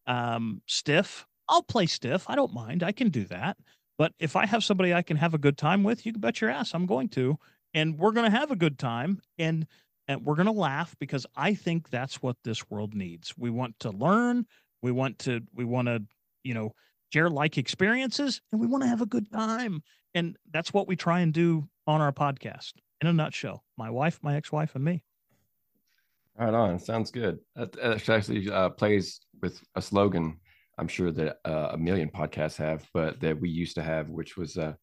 um, 0.07 0.61
stiff, 0.67 1.25
I'll 1.51 1.61
play 1.61 1.85
stiff. 1.85 2.27
I 2.27 2.35
don't 2.35 2.53
mind. 2.53 2.81
I 2.81 2.93
can 2.93 3.09
do 3.09 3.25
that. 3.25 3.57
But 3.97 4.13
if 4.17 4.35
I 4.35 4.47
have 4.47 4.63
somebody 4.63 4.93
I 4.93 5.03
can 5.03 5.17
have 5.17 5.35
a 5.35 5.37
good 5.37 5.57
time 5.57 5.83
with, 5.83 6.05
you 6.05 6.13
can 6.13 6.21
bet 6.21 6.41
your 6.41 6.49
ass 6.49 6.73
I'm 6.73 6.87
going 6.87 7.09
to. 7.09 7.37
And 7.75 7.99
we're 7.99 8.13
going 8.13 8.29
to 8.29 8.35
have 8.35 8.49
a 8.49 8.55
good 8.55 8.79
time 8.79 9.21
and 9.37 9.67
and 10.07 10.25
we're 10.25 10.35
going 10.35 10.47
to 10.47 10.51
laugh 10.51 10.95
because 10.99 11.27
I 11.35 11.53
think 11.53 11.89
that's 11.89 12.21
what 12.21 12.35
this 12.43 12.69
world 12.69 12.95
needs. 12.95 13.37
We 13.37 13.51
want 13.51 13.79
to 13.81 13.91
learn, 13.91 14.47
we 14.81 14.91
want 14.91 15.19
to 15.19 15.41
we 15.53 15.65
want 15.65 15.87
to 15.87 16.01
you 16.43 16.53
know 16.53 16.73
share 17.11 17.29
like 17.29 17.57
experiences 17.57 18.41
and 18.51 18.59
we 18.59 18.67
want 18.67 18.83
to 18.83 18.89
have 18.89 19.01
a 19.01 19.05
good 19.05 19.31
time 19.31 19.83
and 20.13 20.37
that's 20.51 20.73
what 20.73 20.87
we 20.87 20.95
try 20.95 21.19
and 21.19 21.33
do 21.33 21.67
on 21.87 22.01
our 22.01 22.11
podcast 22.11 22.73
in 23.01 23.07
a 23.07 23.13
nutshell 23.13 23.63
my 23.77 23.89
wife 23.89 24.19
my 24.21 24.35
ex-wife 24.35 24.75
and 24.75 24.83
me 24.83 25.03
right 26.37 26.53
on 26.53 26.79
sounds 26.79 27.11
good 27.11 27.39
that, 27.55 27.71
that 27.73 28.09
actually 28.09 28.49
uh, 28.49 28.69
plays 28.69 29.19
with 29.41 29.61
a 29.75 29.81
slogan 29.81 30.39
i'm 30.77 30.87
sure 30.87 31.11
that 31.11 31.37
uh, 31.45 31.69
a 31.71 31.77
million 31.77 32.09
podcasts 32.09 32.57
have 32.57 32.87
but 32.93 33.19
that 33.19 33.39
we 33.39 33.49
used 33.49 33.75
to 33.75 33.81
have 33.83 34.09
which 34.09 34.37
was 34.37 34.57
uh, 34.57 34.73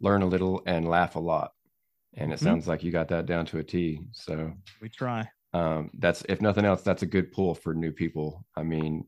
learn 0.00 0.22
a 0.22 0.26
little 0.26 0.62
and 0.66 0.88
laugh 0.88 1.16
a 1.16 1.20
lot. 1.20 1.52
And 2.18 2.32
it 2.32 2.36
mm-hmm. 2.36 2.44
sounds 2.44 2.68
like 2.68 2.82
you 2.82 2.92
got 2.92 3.08
that 3.08 3.26
down 3.26 3.46
to 3.46 3.58
a 3.58 3.64
t 3.64 4.00
so 4.12 4.52
we 4.80 4.88
try. 4.88 5.28
um, 5.52 5.90
that's 5.98 6.22
if 6.28 6.40
nothing 6.40 6.64
else 6.64 6.82
that's 6.82 7.02
a 7.02 7.06
good 7.06 7.32
pull 7.32 7.54
for 7.54 7.74
new 7.74 7.92
people. 7.92 8.44
I 8.56 8.62
mean 8.62 9.06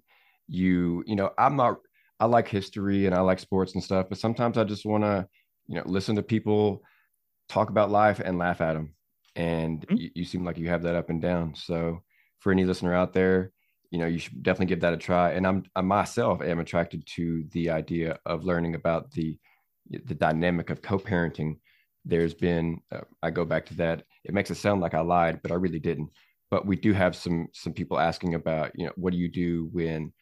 you 0.51 1.05
you 1.07 1.14
know 1.14 1.30
i'm 1.36 1.57
not 1.57 1.76
i 2.20 2.24
like 2.24 2.49
history 2.49 3.05
and 3.05 3.14
i 3.14 3.20
like 3.20 3.39
sports 3.39 3.74
and 3.74 3.84
stuff 3.84 4.07
but 4.09 4.16
sometimes 4.16 4.57
i 4.57 4.64
just 4.64 4.86
want 4.86 5.05
to 5.05 5.28
you 5.66 5.74
know 5.74 5.82
listen 5.84 6.16
to 6.16 6.22
people 6.22 6.82
talk 7.51 7.68
about 7.68 7.91
life 7.91 8.18
and 8.24 8.39
laugh 8.39 8.62
at 8.62 8.72
them 8.72 8.95
and 9.39 9.82
mm-hmm. 9.82 9.97
you, 9.97 10.11
you, 10.14 10.24
seem 10.24 10.45
like 10.45 10.59
you 10.59 10.68
have 10.68 10.82
that 10.82 10.97
up 10.97 11.11
and 11.11 11.22
down. 11.22 11.55
So 11.55 12.03
for 12.41 12.53
any 12.53 12.64
listener 12.64 12.93
out 12.93 13.12
there 13.12 13.53
you 13.91 13.99
know 13.99 14.07
you 14.07 14.18
should 14.18 14.43
definitely 14.43 14.66
give 14.66 14.80
that 14.80 14.95
a 14.95 14.97
try. 14.97 15.32
And 15.32 15.47
i'm 15.47 15.64
i 15.76 15.80
myself 15.80 16.43
am 16.43 16.59
attracted 16.61 17.07
to 17.16 17.45
the 17.53 17.70
idea 17.70 18.18
of 18.26 18.45
learning 18.45 18.74
about 18.74 19.11
the 19.12 19.39
the 20.05 20.14
dynamic 20.14 20.70
of 20.70 20.82
co-parenting. 20.82 21.59
There's 22.05 22.34
been 22.34 22.80
uh, 22.93 23.01
i 23.22 23.30
go 23.30 23.45
back 23.45 23.66
to 23.66 23.74
that. 23.74 24.05
It 24.24 24.34
makes 24.34 24.51
it 24.51 24.57
sound 24.57 24.80
like 24.80 24.95
i 24.95 25.01
lied 25.01 25.41
but 25.43 25.53
i 25.53 25.55
really 25.55 25.80
didn't. 25.80 26.11
But 26.51 26.66
we 26.66 26.76
do 26.76 26.93
have 26.93 27.14
some 27.14 27.49
some 27.53 27.72
people 27.72 27.99
asking 27.99 28.34
about 28.34 28.72
you 28.74 28.86
know 28.86 28.93
what 28.97 29.12
do 29.12 29.18
you 29.18 29.28
do 29.28 29.68
when 29.72 30.12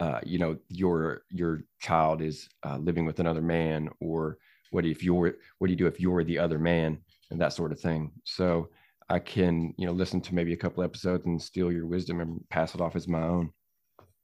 uh, 0.00 0.20
you 0.24 0.38
know 0.38 0.56
your 0.68 1.22
your 1.30 1.64
child 1.80 2.20
is 2.22 2.48
uh, 2.66 2.78
living 2.78 3.04
with 3.06 3.20
another 3.20 3.42
man? 3.42 3.88
Or 4.00 4.38
what 4.70 4.84
if 4.84 5.02
you're 5.02 5.34
what 5.58 5.68
do 5.68 5.72
you 5.72 5.76
do 5.76 5.86
if 5.86 6.00
you're 6.00 6.24
the 6.24 6.38
other 6.38 6.58
man? 6.58 6.98
And 7.30 7.40
that 7.40 7.52
sort 7.52 7.72
of 7.72 7.80
thing. 7.80 8.12
So 8.24 8.68
i 9.08 9.18
can 9.18 9.74
you 9.76 9.86
know 9.86 9.92
listen 9.92 10.20
to 10.20 10.34
maybe 10.34 10.52
a 10.52 10.56
couple 10.56 10.82
episodes 10.82 11.26
and 11.26 11.40
steal 11.40 11.70
your 11.70 11.86
wisdom 11.86 12.20
and 12.20 12.40
pass 12.50 12.74
it 12.74 12.80
off 12.80 12.96
as 12.96 13.08
my 13.08 13.22
own 13.22 13.50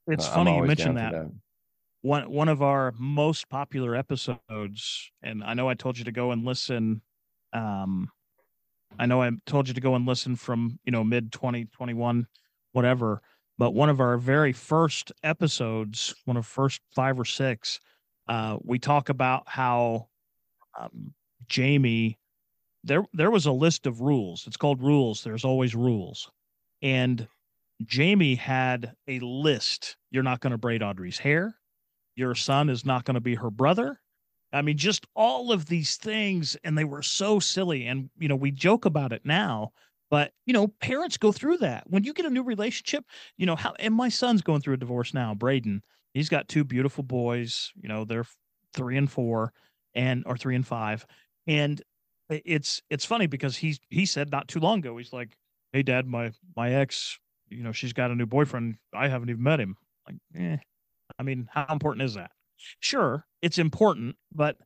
it's 0.07 0.27
uh, 0.27 0.33
funny 0.33 0.57
you 0.57 0.63
mentioned 0.63 0.97
that. 0.97 1.13
that 1.13 1.31
one 2.03 2.31
one 2.31 2.49
of 2.49 2.63
our 2.63 2.93
most 2.99 3.49
popular 3.49 3.95
episodes 3.95 5.11
and 5.23 5.45
i 5.45 5.55
know 5.55 5.69
i 5.69 5.75
told 5.75 5.99
you 5.99 6.05
to 6.05 6.13
go 6.13 6.31
and 6.33 6.45
listen 6.45 7.01
um 7.53 8.09
i 8.99 9.07
know 9.07 9.23
i 9.23 9.31
told 9.47 9.69
you 9.69 9.75
to 9.75 9.81
go 9.81 9.95
and 9.95 10.07
listen 10.07 10.35
from 10.37 10.79
you 10.85 10.93
know 10.93 11.05
mid 11.05 11.33
2021 11.33 12.27
whatever 12.73 13.21
but 13.61 13.75
one 13.75 13.91
of 13.91 14.01
our 14.01 14.17
very 14.17 14.55
first 14.55 15.13
episodes, 15.23 16.15
one 16.25 16.39
of 16.39 16.47
first 16.47 16.81
five 16.95 17.21
or 17.21 17.27
six, 17.27 17.79
uh, 18.27 18.57
we 18.65 18.79
talk 18.79 19.11
about 19.11 19.43
how 19.45 20.09
um, 20.81 21.13
Jamie 21.47 22.19
there 22.85 23.05
there 23.13 23.31
was 23.31 23.47
a 23.47 23.53
list 23.53 23.87
of 23.87 24.01
rules. 24.01 24.47
It's 24.47 24.57
called 24.57 24.83
rules. 24.83 25.23
There's 25.23 25.45
always 25.45 25.75
rules. 25.75 26.31
And 26.83 27.27
Jamie 27.85 28.35
had 28.35 28.95
a 29.09 29.21
list. 29.21 29.97
You're 30.11 30.23
not 30.23 30.41
going 30.41 30.53
to 30.53 30.59
braid 30.59 30.83
Audrey's 30.83 31.19
hair. 31.19 31.57
Your 32.17 32.35
son 32.35 32.69
is 32.69 32.85
not 32.85 33.05
going 33.05 33.15
to 33.15 33.21
be 33.21 33.35
her 33.35 33.51
brother. 33.51 34.01
I 34.53 34.63
mean, 34.63 34.77
just 34.77 35.07
all 35.15 35.53
of 35.53 35.67
these 35.67 35.97
things. 35.97 36.57
And 36.65 36.77
they 36.77 36.85
were 36.85 37.03
so 37.03 37.39
silly. 37.39 37.87
And, 37.87 38.11
you 38.19 38.29
know, 38.29 38.37
we 38.37 38.51
joke 38.51 38.85
about 38.85 39.13
it 39.13 39.23
now, 39.25 39.73
but, 40.11 40.33
you 40.45 40.53
know, 40.53 40.69
parents 40.81 41.17
go 41.17 41.33
through 41.33 41.59
that. 41.59 41.85
When 41.89 42.05
you 42.05 42.13
get 42.13 42.27
a 42.27 42.31
new 42.31 42.43
relationship, 42.43 43.05
you 43.37 43.47
know, 43.47 43.57
how, 43.57 43.75
and 43.79 43.95
my 43.95 44.09
son's 44.09 44.43
going 44.43 44.61
through 44.61 44.75
a 44.75 44.79
divorce 44.79 45.15
now, 45.15 45.35
Braden. 45.35 45.83
He's 46.15 46.29
got 46.29 46.49
two 46.49 46.65
beautiful 46.65 47.05
boys, 47.05 47.73
you 47.81 47.89
know, 47.89 48.05
they're 48.05 48.27
three 48.75 48.97
and 48.97 49.11
four 49.11 49.53
and, 49.95 50.25
or 50.27 50.37
three 50.37 50.57
and 50.57 50.67
five. 50.67 51.07
And 51.47 51.81
it's, 52.31 52.83
it's 52.91 53.05
funny 53.05 53.27
because 53.27 53.57
he's, 53.57 53.79
he 53.91 54.07
said 54.07 54.31
not 54.31 54.49
too 54.49 54.61
long 54.61 54.79
ago, 54.79 54.97
he's 54.97 55.13
like, 55.13 55.37
Hey, 55.73 55.83
dad, 55.83 56.07
my, 56.07 56.33
my 56.57 56.73
ex, 56.75 57.19
you 57.49 57.63
know, 57.63 57.73
she's 57.73 57.93
got 57.93 58.11
a 58.11 58.15
new 58.15 58.27
boyfriend. 58.27 58.77
I 58.95 59.09
haven't 59.09 59.31
even 59.31 59.43
met 59.43 59.61
him. 59.61 59.77
Like, 60.07 60.17
eh, 60.37 60.57
I 61.19 61.23
mean, 61.23 61.49
how 61.53 61.67
important 61.71 62.03
is 62.05 62.15
that? 62.15 62.31
Sure, 62.81 63.25
it's 63.43 63.59
important, 63.59 64.17
but 64.33 64.57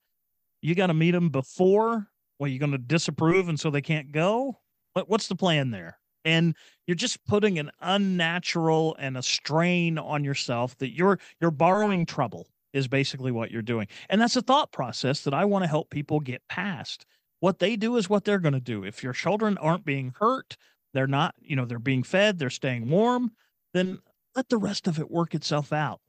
you 0.63 0.75
got 0.75 0.87
to 0.89 0.95
meet 0.95 1.13
them 1.13 1.29
before. 1.29 2.09
Well, 2.39 2.49
you're 2.49 2.59
going 2.59 2.73
to 2.73 2.79
disapprove, 2.79 3.49
and 3.49 3.59
so 3.59 3.71
they 3.71 3.83
can't 3.83 4.13
go. 4.13 4.59
What, 4.95 5.09
what's 5.09 5.29
the 5.29 5.37
plan 5.37 5.71
there? 5.71 5.99
And 6.25 6.57
you're 6.87 6.95
just 6.95 7.25
putting 7.27 7.59
an 7.59 7.71
unnatural 7.81 8.97
and 8.99 9.17
a 9.17 9.23
strain 9.23 9.99
on 9.99 10.25
yourself 10.25 10.77
that 10.79 10.95
you're 10.95 11.19
you're 11.41 11.51
borrowing 11.51 12.07
trouble 12.07 12.49
is 12.73 12.89
basically 12.89 13.31
what 13.31 13.51
you're 13.51 13.63
doing. 13.63 13.87
And 14.09 14.21
that's 14.21 14.37
a 14.37 14.43
thought 14.43 14.73
process 14.73 15.21
that 15.23 15.35
I 15.35 15.45
want 15.45 15.65
to 15.65 15.69
help 15.69 15.91
people 15.91 16.19
get 16.19 16.43
past. 16.49 17.07
What 17.41 17.59
they 17.59 17.77
do 17.77 17.97
is 17.97 18.09
what 18.09 18.25
they're 18.25 18.39
going 18.39 18.55
to 18.55 18.61
do. 18.61 18.85
If 18.85 19.03
your 19.03 19.13
children 19.13 19.59
aren't 19.59 19.85
being 19.85 20.15
hurt, 20.19 20.57
they're 20.93 21.07
not, 21.07 21.35
you 21.41 21.57
know, 21.57 21.65
they're 21.65 21.79
being 21.79 22.03
fed, 22.03 22.39
they're 22.39 22.51
staying 22.51 22.89
warm, 22.89 23.33
then 23.73 23.99
let 24.35 24.49
the 24.49 24.57
rest 24.57 24.87
of 24.87 24.99
it 24.99 25.11
work 25.11 25.35
itself 25.35 25.73
out. 25.73 26.01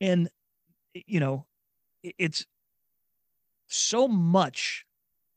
And, 0.00 0.28
you 0.94 1.20
know, 1.20 1.46
it's 2.02 2.46
so 3.66 4.08
much 4.08 4.84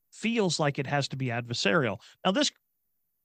feels 0.10 0.60
like 0.60 0.80
it 0.80 0.88
has 0.88 1.08
to 1.10 1.18
be 1.18 1.28
adversarial. 1.28 2.00
Now, 2.26 2.32
this 2.32 2.52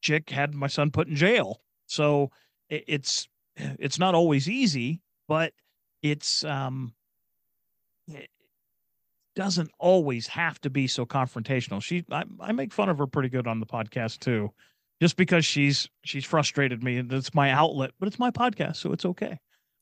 chick 0.03 0.31
had 0.31 0.55
my 0.55 0.67
son 0.67 0.91
put 0.91 1.09
in 1.09 1.17
jail. 1.17 1.61
So 1.87 2.31
it's, 2.69 3.29
it's 3.57 3.99
not 3.99 4.15
always 4.15 4.49
easy, 4.49 5.01
but 5.29 5.53
it's, 6.03 6.45
um, 6.45 6.93
doesn't 9.39 9.71
always 9.79 10.27
have 10.27 10.61
to 10.61 10.69
be 10.69 10.89
so 10.89 11.07
confrontational. 11.07 11.81
She, 11.81 12.05
I, 12.11 12.25
I 12.41 12.51
make 12.51 12.73
fun 12.73 12.89
of 12.89 12.99
her 12.99 13.07
pretty 13.07 13.29
good 13.29 13.47
on 13.47 13.61
the 13.61 13.67
podcast 13.67 14.19
too, 14.19 14.53
just 15.01 15.17
because 15.17 15.45
she's, 15.45 15.89
she's 16.05 16.25
frustrated 16.25 16.83
me 16.83 16.97
and 16.97 17.13
it's 17.13 17.33
my 17.33 17.53
outlet, 17.53 17.93
but 18.01 18.09
it's 18.09 18.19
my 18.19 18.33
podcast. 18.33 18.79
So 18.79 18.91
it's 18.91 19.05
okay. 19.05 19.39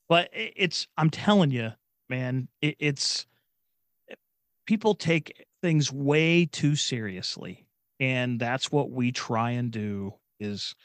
But 0.07 0.29
it's, 0.31 0.87
I'm 0.95 1.09
telling 1.09 1.49
you, 1.49 1.71
man, 2.07 2.49
it, 2.61 2.75
it's 2.77 3.25
people 4.67 4.93
take 4.93 5.47
things 5.63 5.91
way 5.91 6.45
too 6.45 6.75
seriously. 6.75 7.65
And 7.99 8.39
that's 8.39 8.71
what 8.71 8.91
we 8.91 9.11
try 9.11 9.49
and 9.51 9.71
do 9.71 10.13
is, 10.39 10.75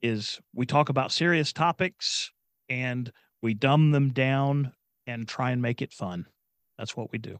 is 0.00 0.40
we 0.54 0.64
talk 0.64 0.88
about 0.88 1.12
serious 1.12 1.52
topics 1.52 2.32
and 2.70 3.12
we 3.42 3.52
dumb 3.52 3.90
them 3.90 4.08
down 4.08 4.72
and 5.06 5.28
try 5.28 5.50
and 5.50 5.60
make 5.60 5.82
it 5.82 5.92
fun. 5.92 6.24
That's 6.78 6.96
what 6.96 7.12
we 7.12 7.18
do. 7.18 7.38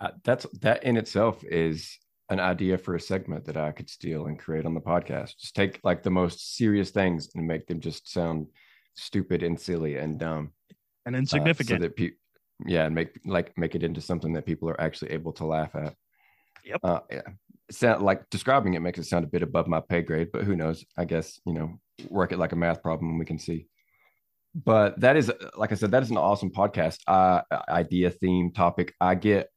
Uh, 0.00 0.10
that's 0.24 0.46
that 0.60 0.84
in 0.84 0.96
itself 0.96 1.42
is 1.44 1.98
an 2.28 2.40
idea 2.40 2.76
for 2.76 2.94
a 2.94 3.00
segment 3.00 3.44
that 3.46 3.56
I 3.56 3.72
could 3.72 3.88
steal 3.88 4.26
and 4.26 4.38
create 4.38 4.66
on 4.66 4.74
the 4.74 4.80
podcast. 4.80 5.38
Just 5.38 5.54
take 5.54 5.80
like 5.84 6.02
the 6.02 6.10
most 6.10 6.56
serious 6.56 6.90
things 6.90 7.30
and 7.34 7.46
make 7.46 7.66
them 7.66 7.80
just 7.80 8.10
sound 8.12 8.48
stupid 8.94 9.42
and 9.42 9.58
silly 9.58 9.96
and 9.96 10.18
dumb 10.18 10.52
and 11.06 11.16
insignificant. 11.16 11.80
Uh, 11.80 11.84
so 11.84 11.88
that 11.88 11.96
pe- 11.96 12.10
yeah, 12.66 12.84
and 12.84 12.94
make 12.94 13.18
like 13.24 13.56
make 13.56 13.74
it 13.74 13.82
into 13.82 14.00
something 14.00 14.32
that 14.34 14.46
people 14.46 14.68
are 14.68 14.80
actually 14.80 15.12
able 15.12 15.32
to 15.34 15.46
laugh 15.46 15.74
at. 15.74 15.94
Yep. 16.64 16.80
Uh, 16.82 17.00
yeah. 17.10 17.22
Sound 17.70 18.02
like 18.02 18.28
describing 18.30 18.74
it 18.74 18.80
makes 18.80 18.98
it 18.98 19.04
sound 19.04 19.24
a 19.24 19.28
bit 19.28 19.42
above 19.42 19.66
my 19.66 19.80
pay 19.80 20.02
grade, 20.02 20.28
but 20.32 20.44
who 20.44 20.56
knows? 20.56 20.84
I 20.96 21.04
guess 21.04 21.40
you 21.46 21.52
know, 21.52 21.80
work 22.08 22.32
it 22.32 22.38
like 22.38 22.52
a 22.52 22.56
math 22.56 22.82
problem 22.82 23.10
and 23.10 23.18
we 23.18 23.24
can 23.24 23.38
see. 23.38 23.66
But 24.54 24.98
that 25.00 25.16
is, 25.16 25.30
like 25.56 25.70
I 25.70 25.74
said, 25.74 25.90
that 25.90 26.02
is 26.02 26.10
an 26.10 26.16
awesome 26.16 26.50
podcast 26.50 27.00
uh, 27.06 27.42
idea, 27.68 28.08
theme, 28.08 28.52
topic. 28.52 28.94
I 28.98 29.14
get, 29.14 29.50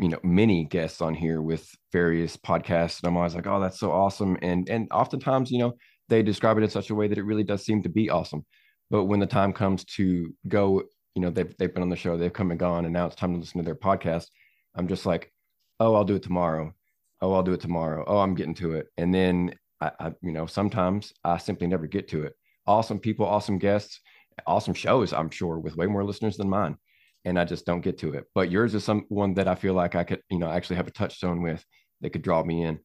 you 0.00 0.08
know, 0.08 0.18
many 0.22 0.64
guests 0.64 1.02
on 1.02 1.14
here 1.14 1.42
with 1.42 1.70
various 1.92 2.36
podcasts, 2.36 3.00
and 3.00 3.08
I'm 3.08 3.16
always 3.16 3.34
like, 3.34 3.46
oh, 3.46 3.60
that's 3.60 3.78
so 3.78 3.92
awesome. 3.92 4.38
And 4.40 4.68
and 4.70 4.88
oftentimes, 4.90 5.50
you 5.50 5.58
know, 5.58 5.74
they 6.08 6.22
describe 6.22 6.56
it 6.58 6.64
in 6.64 6.70
such 6.70 6.90
a 6.90 6.94
way 6.94 7.06
that 7.06 7.18
it 7.18 7.24
really 7.24 7.44
does 7.44 7.64
seem 7.64 7.82
to 7.82 7.90
be 7.90 8.08
awesome. 8.08 8.44
But 8.90 9.04
when 9.04 9.20
the 9.20 9.26
time 9.26 9.52
comes 9.52 9.84
to 9.96 10.34
go, 10.48 10.82
you 11.14 11.22
know, 11.22 11.30
they've, 11.30 11.54
they've 11.58 11.72
been 11.72 11.82
on 11.82 11.90
the 11.90 11.96
show, 11.96 12.16
they've 12.16 12.32
come 12.32 12.50
and 12.50 12.58
gone, 12.58 12.86
and 12.86 12.94
now 12.94 13.06
it's 13.06 13.14
time 13.14 13.34
to 13.34 13.38
listen 13.38 13.58
to 13.58 13.64
their 13.64 13.74
podcast. 13.74 14.26
I'm 14.74 14.88
just 14.88 15.06
like, 15.06 15.32
oh, 15.78 15.94
I'll 15.94 16.04
do 16.04 16.16
it 16.16 16.22
tomorrow. 16.22 16.72
Oh, 17.20 17.32
I'll 17.32 17.42
do 17.42 17.52
it 17.52 17.60
tomorrow. 17.60 18.04
Oh, 18.06 18.18
I'm 18.18 18.34
getting 18.34 18.54
to 18.54 18.72
it. 18.74 18.86
And 18.96 19.14
then 19.14 19.54
I, 19.80 19.92
I 20.00 20.12
you 20.22 20.32
know, 20.32 20.46
sometimes 20.46 21.12
I 21.24 21.36
simply 21.36 21.66
never 21.66 21.86
get 21.86 22.08
to 22.08 22.24
it. 22.24 22.32
Awesome 22.66 22.98
people, 22.98 23.26
awesome 23.26 23.58
guests, 23.58 24.00
awesome 24.46 24.74
shows, 24.74 25.12
I'm 25.12 25.30
sure, 25.30 25.58
with 25.58 25.76
way 25.76 25.86
more 25.86 26.04
listeners 26.04 26.36
than 26.36 26.48
mine. 26.48 26.76
And 27.24 27.38
I 27.38 27.44
just 27.44 27.66
don't 27.66 27.82
get 27.82 27.98
to 27.98 28.14
it. 28.14 28.24
But 28.34 28.50
yours 28.50 28.74
is 28.74 28.84
some 28.84 29.04
one 29.08 29.34
that 29.34 29.48
I 29.48 29.54
feel 29.54 29.74
like 29.74 29.94
I 29.94 30.04
could, 30.04 30.22
you 30.30 30.38
know, 30.38 30.50
actually 30.50 30.76
have 30.76 30.88
a 30.88 30.92
touchstone 30.92 31.42
with 31.42 31.64
that 32.00 32.10
could 32.10 32.22
draw 32.22 32.42
me 32.42 32.62
in. 32.64 32.78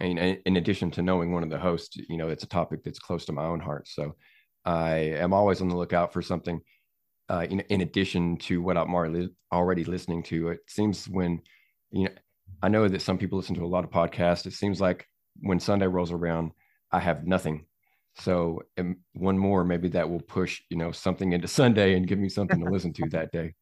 And 0.00 0.38
in 0.46 0.56
addition 0.56 0.90
to 0.92 1.02
knowing 1.02 1.32
one 1.32 1.42
of 1.42 1.50
the 1.50 1.58
hosts, 1.58 1.96
you 1.96 2.16
know, 2.16 2.28
it's 2.28 2.44
a 2.44 2.48
topic 2.48 2.84
that's 2.84 3.00
close 3.00 3.24
to 3.24 3.32
my 3.32 3.44
own 3.44 3.58
heart. 3.58 3.88
So 3.88 4.14
I 4.64 4.94
am 4.94 5.32
always 5.32 5.60
on 5.60 5.68
the 5.68 5.76
lookout 5.76 6.12
for 6.12 6.22
something 6.22 6.60
uh, 7.28 7.46
in, 7.50 7.60
in 7.60 7.80
addition 7.80 8.36
to 8.36 8.62
what 8.62 8.76
I'm 8.76 8.94
already, 8.94 9.30
already 9.52 9.84
listening 9.84 10.22
to. 10.24 10.50
It 10.50 10.60
seems 10.68 11.08
when, 11.08 11.40
you 11.90 12.04
know, 12.04 12.10
I 12.62 12.68
know 12.68 12.86
that 12.86 13.02
some 13.02 13.18
people 13.18 13.38
listen 13.38 13.56
to 13.56 13.64
a 13.64 13.66
lot 13.66 13.84
of 13.84 13.90
podcasts. 13.90 14.46
It 14.46 14.52
seems 14.52 14.80
like 14.80 15.06
when 15.40 15.58
Sunday 15.58 15.86
rolls 15.86 16.12
around, 16.12 16.52
I 16.92 17.00
have 17.00 17.26
nothing. 17.26 17.66
So 18.18 18.62
um, 18.78 18.98
one 19.14 19.38
more, 19.38 19.64
maybe 19.64 19.88
that 19.90 20.08
will 20.08 20.20
push, 20.20 20.60
you 20.68 20.76
know, 20.76 20.92
something 20.92 21.32
into 21.32 21.48
Sunday 21.48 21.96
and 21.96 22.06
give 22.06 22.18
me 22.18 22.28
something 22.28 22.62
to 22.62 22.70
listen 22.70 22.92
to 22.94 23.08
that 23.10 23.32
day. 23.32 23.54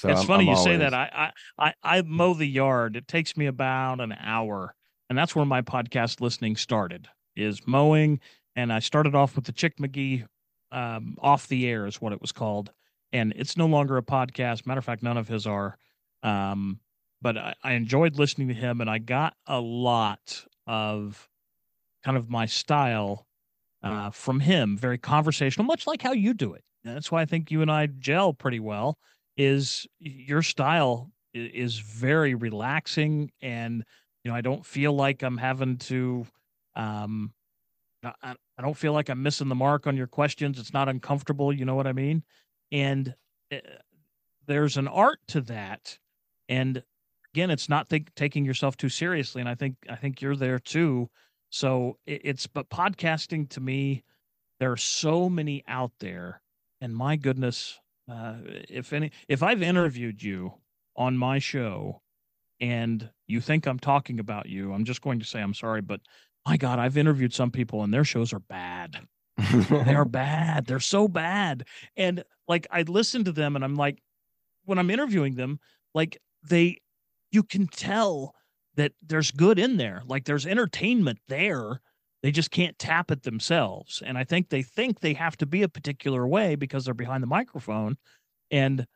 So 0.00 0.08
it's 0.08 0.22
I'm, 0.22 0.26
funny 0.26 0.44
I'm 0.44 0.48
you 0.48 0.56
always... 0.56 0.64
say 0.64 0.76
that. 0.78 0.94
I, 0.94 1.32
I 1.58 1.74
I 1.82 2.02
mow 2.02 2.32
the 2.32 2.46
yard. 2.46 2.96
It 2.96 3.06
takes 3.06 3.36
me 3.36 3.46
about 3.46 4.00
an 4.00 4.14
hour, 4.18 4.74
and 5.10 5.18
that's 5.18 5.36
where 5.36 5.44
my 5.44 5.60
podcast 5.60 6.22
listening 6.22 6.56
started. 6.56 7.08
Is 7.36 7.66
mowing 7.66 8.20
and 8.56 8.72
I 8.72 8.78
started 8.78 9.14
off 9.14 9.36
with 9.36 9.44
the 9.44 9.52
Chick 9.52 9.76
McGee 9.78 10.26
um, 10.72 11.16
off 11.20 11.48
the 11.48 11.68
air 11.68 11.86
is 11.86 12.00
what 12.00 12.12
it 12.12 12.20
was 12.20 12.32
called, 12.32 12.72
and 13.12 13.32
it's 13.36 13.56
no 13.56 13.66
longer 13.66 13.96
a 13.98 14.02
podcast. 14.02 14.66
Matter 14.66 14.78
of 14.78 14.84
fact, 14.84 15.02
none 15.02 15.16
of 15.16 15.28
his 15.28 15.46
are. 15.46 15.76
Um, 16.22 16.80
but 17.22 17.36
I, 17.36 17.54
I 17.62 17.72
enjoyed 17.72 18.18
listening 18.18 18.48
to 18.48 18.54
him, 18.54 18.80
and 18.80 18.88
I 18.88 18.98
got 18.98 19.34
a 19.46 19.60
lot 19.60 20.44
of 20.66 21.28
kind 22.04 22.16
of 22.16 22.30
my 22.30 22.46
style 22.46 23.26
uh, 23.82 24.10
from 24.10 24.40
him. 24.40 24.78
Very 24.78 24.98
conversational, 24.98 25.66
much 25.66 25.86
like 25.86 26.02
how 26.02 26.12
you 26.12 26.32
do 26.32 26.54
it. 26.54 26.64
And 26.84 26.96
that's 26.96 27.12
why 27.12 27.20
I 27.20 27.26
think 27.26 27.50
you 27.50 27.60
and 27.60 27.70
I 27.70 27.86
gel 27.86 28.32
pretty 28.32 28.60
well. 28.60 28.98
Is 29.42 29.86
your 29.98 30.42
style 30.42 31.10
is 31.32 31.78
very 31.78 32.34
relaxing, 32.34 33.30
and 33.40 33.84
you 34.22 34.30
know 34.30 34.36
I 34.36 34.42
don't 34.42 34.66
feel 34.66 34.92
like 34.92 35.22
I'm 35.22 35.38
having 35.38 35.78
to 35.78 36.26
um, 36.74 37.32
I, 38.02 38.34
don't 38.60 38.76
feel 38.76 38.92
like 38.92 39.08
I'm 39.08 39.22
missing 39.22 39.48
the 39.48 39.54
mark 39.54 39.86
on 39.86 39.96
your 39.96 40.06
questions. 40.06 40.58
It's 40.58 40.72
not 40.72 40.88
uncomfortable. 40.88 41.52
You 41.52 41.64
know 41.64 41.74
what 41.74 41.86
I 41.86 41.92
mean? 41.92 42.22
And 42.72 43.14
uh, 43.52 43.58
there's 44.46 44.76
an 44.76 44.88
art 44.88 45.18
to 45.28 45.40
that. 45.42 45.98
And 46.48 46.82
again, 47.34 47.50
it's 47.50 47.68
not 47.68 47.92
taking 48.16 48.44
yourself 48.44 48.76
too 48.76 48.88
seriously. 48.88 49.40
And 49.40 49.48
I 49.48 49.54
think, 49.54 49.76
I 49.88 49.96
think 49.96 50.20
you're 50.20 50.36
there 50.36 50.58
too. 50.58 51.10
So 51.50 51.98
it, 52.06 52.22
it's, 52.24 52.46
but 52.46 52.70
podcasting 52.70 53.48
to 53.50 53.60
me, 53.60 54.04
there 54.58 54.72
are 54.72 54.76
so 54.76 55.28
many 55.28 55.62
out 55.68 55.92
there. 56.00 56.42
And 56.80 56.96
my 56.96 57.16
goodness, 57.16 57.78
uh, 58.10 58.34
if 58.68 58.92
any, 58.92 59.12
if 59.28 59.42
I've 59.42 59.62
interviewed 59.62 60.22
you 60.22 60.54
on 60.96 61.16
my 61.16 61.38
show 61.38 62.00
and 62.60 63.08
you 63.26 63.40
think 63.40 63.66
I'm 63.66 63.78
talking 63.78 64.20
about 64.20 64.48
you, 64.48 64.72
I'm 64.72 64.84
just 64.84 65.02
going 65.02 65.18
to 65.20 65.24
say 65.24 65.40
I'm 65.40 65.54
sorry, 65.54 65.80
but 65.80 66.00
my 66.46 66.56
God, 66.56 66.78
I've 66.78 66.96
interviewed 66.96 67.34
some 67.34 67.50
people 67.50 67.82
and 67.82 67.92
their 67.92 68.04
shows 68.04 68.32
are 68.32 68.40
bad. 68.40 68.96
they 69.36 69.94
are 69.94 70.04
bad. 70.06 70.66
They're 70.66 70.80
so 70.80 71.08
bad. 71.08 71.64
And 71.96 72.24
like 72.48 72.66
I 72.70 72.82
listen 72.82 73.24
to 73.24 73.32
them 73.32 73.56
and 73.56 73.64
I'm 73.64 73.76
like, 73.76 74.02
when 74.64 74.78
I'm 74.78 74.90
interviewing 74.90 75.34
them, 75.34 75.60
like 75.94 76.18
they, 76.48 76.78
you 77.30 77.42
can 77.42 77.66
tell 77.66 78.34
that 78.76 78.92
there's 79.02 79.30
good 79.30 79.58
in 79.58 79.76
there. 79.76 80.02
Like 80.06 80.24
there's 80.24 80.46
entertainment 80.46 81.18
there. 81.28 81.80
They 82.22 82.30
just 82.30 82.50
can't 82.50 82.78
tap 82.78 83.10
it 83.10 83.22
themselves. 83.22 84.02
And 84.04 84.18
I 84.18 84.24
think 84.24 84.48
they 84.48 84.62
think 84.62 85.00
they 85.00 85.14
have 85.14 85.36
to 85.38 85.46
be 85.46 85.62
a 85.62 85.68
particular 85.68 86.26
way 86.26 86.54
because 86.54 86.84
they're 86.84 86.94
behind 86.94 87.22
the 87.22 87.28
microphone. 87.28 87.96
And 88.50 88.86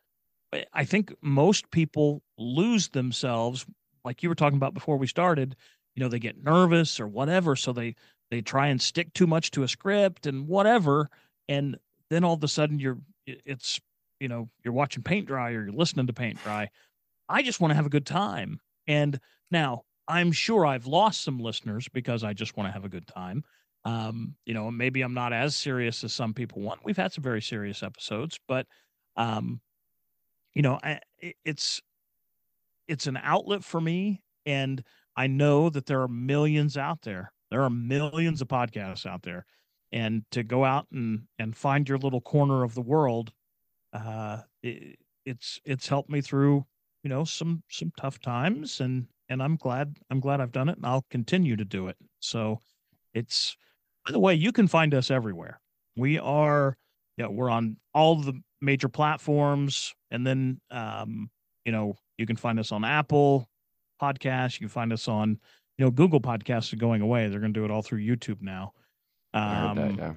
I 0.73 0.85
think 0.85 1.15
most 1.23 1.71
people 1.71 2.23
lose 2.39 2.89
themselves 2.89 3.67
like 4.05 4.23
you 4.23 4.29
were 4.29 4.35
talking 4.35 4.59
about 4.59 4.75
before 4.75 4.99
we 4.99 5.07
started, 5.07 5.57
you 5.95 6.03
know, 6.03 6.09
they 6.09 6.19
get 6.19 6.43
nervous 6.43 7.01
or 7.01 7.09
whatever. 7.09 7.57
So 7.57 7.73
they, 7.73 7.95
they 8.31 8.43
try 8.43 8.69
and 8.69 8.81
stick 8.81 9.13
too 9.15 9.27
much 9.27 9.51
to 9.53 9.63
a 9.63 9.69
script 9.69 10.27
and 10.27 10.47
whatever. 10.47 11.09
And 11.49 11.79
then 12.11 12.25
all 12.25 12.35
of 12.35 12.45
a 12.45 12.49
sudden 12.49 12.79
you're, 12.79 12.99
it's, 13.27 13.81
you 14.21 14.29
know, 14.29 14.51
you're 14.63 14.75
watching 14.75 15.03
paint 15.03 15.27
dry 15.27 15.53
or 15.53 15.65
you're 15.65 15.73
listening 15.73 16.07
to 16.07 16.13
paint 16.13 16.43
dry. 16.43 16.69
I 17.29 17.43
just 17.43 17.61
want 17.61 17.71
to 17.71 17.77
have 17.77 17.87
a 17.87 17.91
good 17.91 18.07
time. 18.07 18.61
And 18.87 19.19
now 19.51 19.85
I'm 20.07 20.33
sure 20.33 20.67
I've 20.67 20.87
lost 20.87 21.23
some 21.23 21.39
listeners 21.39 21.89
because 21.93 22.25
I 22.25 22.33
just 22.33 22.57
want 22.57 22.69
to 22.69 22.73
have 22.73 22.85
a 22.85 22.89
good 22.91 23.07
time. 23.07 23.45
Um, 23.85 24.35
you 24.47 24.55
know, 24.55 24.71
maybe 24.71 25.03
I'm 25.03 25.15
not 25.15 25.33
as 25.33 25.57
serious 25.57 26.05
as 26.05 26.13
some 26.13 26.33
people 26.35 26.63
want. 26.63 26.81
We've 26.85 26.97
had 26.97 27.13
some 27.13 27.25
very 27.25 27.43
serious 27.43 27.83
episodes, 27.83 28.39
but 28.49 28.67
um, 29.17 29.61
you 30.55 30.63
know, 30.63 30.79
I, 30.83 31.01
it's 31.45 31.83
it's 32.89 33.07
an 33.07 33.19
outlet 33.23 33.65
for 33.65 33.81
me, 33.81 34.23
and 34.47 34.83
I 35.17 35.27
know 35.27 35.71
that 35.71 35.87
there 35.87 36.03
are 36.03 36.09
millions 36.09 36.77
out 36.77 37.03
there. 37.03 37.33
There 37.51 37.63
are 37.63 37.71
millions 37.71 38.41
of 38.41 38.49
podcasts 38.49 39.07
out 39.07 39.23
there, 39.23 39.45
and 39.93 40.25
to 40.31 40.43
go 40.43 40.65
out 40.65 40.87
and 40.93 41.23
and 41.39 41.57
find 41.57 41.89
your 41.89 41.99
little 41.99 42.21
corner 42.21 42.63
of 42.63 42.75
the 42.75 42.83
world, 42.83 43.33
uh, 43.93 44.43
it, 44.63 44.99
it's 45.25 45.61
it's 45.65 45.89
helped 45.89 46.11
me 46.11 46.21
through 46.21 46.65
you 47.03 47.11
know 47.11 47.25
some 47.25 47.63
some 47.71 47.93
tough 47.99 48.19
times, 48.21 48.81
and 48.81 49.07
and 49.29 49.43
I'm 49.43 49.57
glad 49.57 49.97
I'm 50.11 50.21
glad 50.21 50.41
I've 50.41 50.53
done 50.53 50.69
it, 50.69 50.77
and 50.77 50.87
I'll 50.87 51.05
continue 51.11 51.57
to 51.57 51.65
do 51.65 51.89
it. 51.89 51.97
So 52.21 52.61
it's 53.13 53.57
by 54.05 54.13
the 54.13 54.19
way, 54.19 54.35
you 54.35 54.53
can 54.53 54.69
find 54.69 54.95
us 54.95 55.11
everywhere. 55.11 55.61
We 55.97 56.19
are, 56.19 56.77
yeah, 57.17 57.29
we're 57.29 57.51
on 57.51 57.77
all 57.95 58.17
the 58.17 58.41
major 58.61 58.89
platforms, 58.89 59.95
and 60.11 60.27
then, 60.27 60.61
um, 60.71 61.31
you 61.65 61.73
know, 61.73 61.97
you 62.19 62.27
can 62.27 62.37
find 62.37 62.59
us 62.59 62.71
on 62.73 62.85
Apple 62.85 63.49
Podcasts. 64.01 64.61
You 64.61 64.67
can 64.67 64.69
find 64.69 64.93
us 64.93 65.09
on, 65.09 65.39
you 65.79 65.85
know, 65.85 65.91
Google 65.91 66.21
Podcasts 66.21 66.73
are 66.73 66.77
going 66.77 67.01
away. 67.01 67.29
They're 67.29 67.41
going 67.41 67.55
to 67.55 67.61
do 67.61 67.65
it 67.65 67.71
all 67.71 67.83
through 67.83 68.01
YouTube 68.01 68.43
now. 68.43 68.73
Um, 69.33 69.77
that, 69.77 69.97
yeah. 69.97 70.13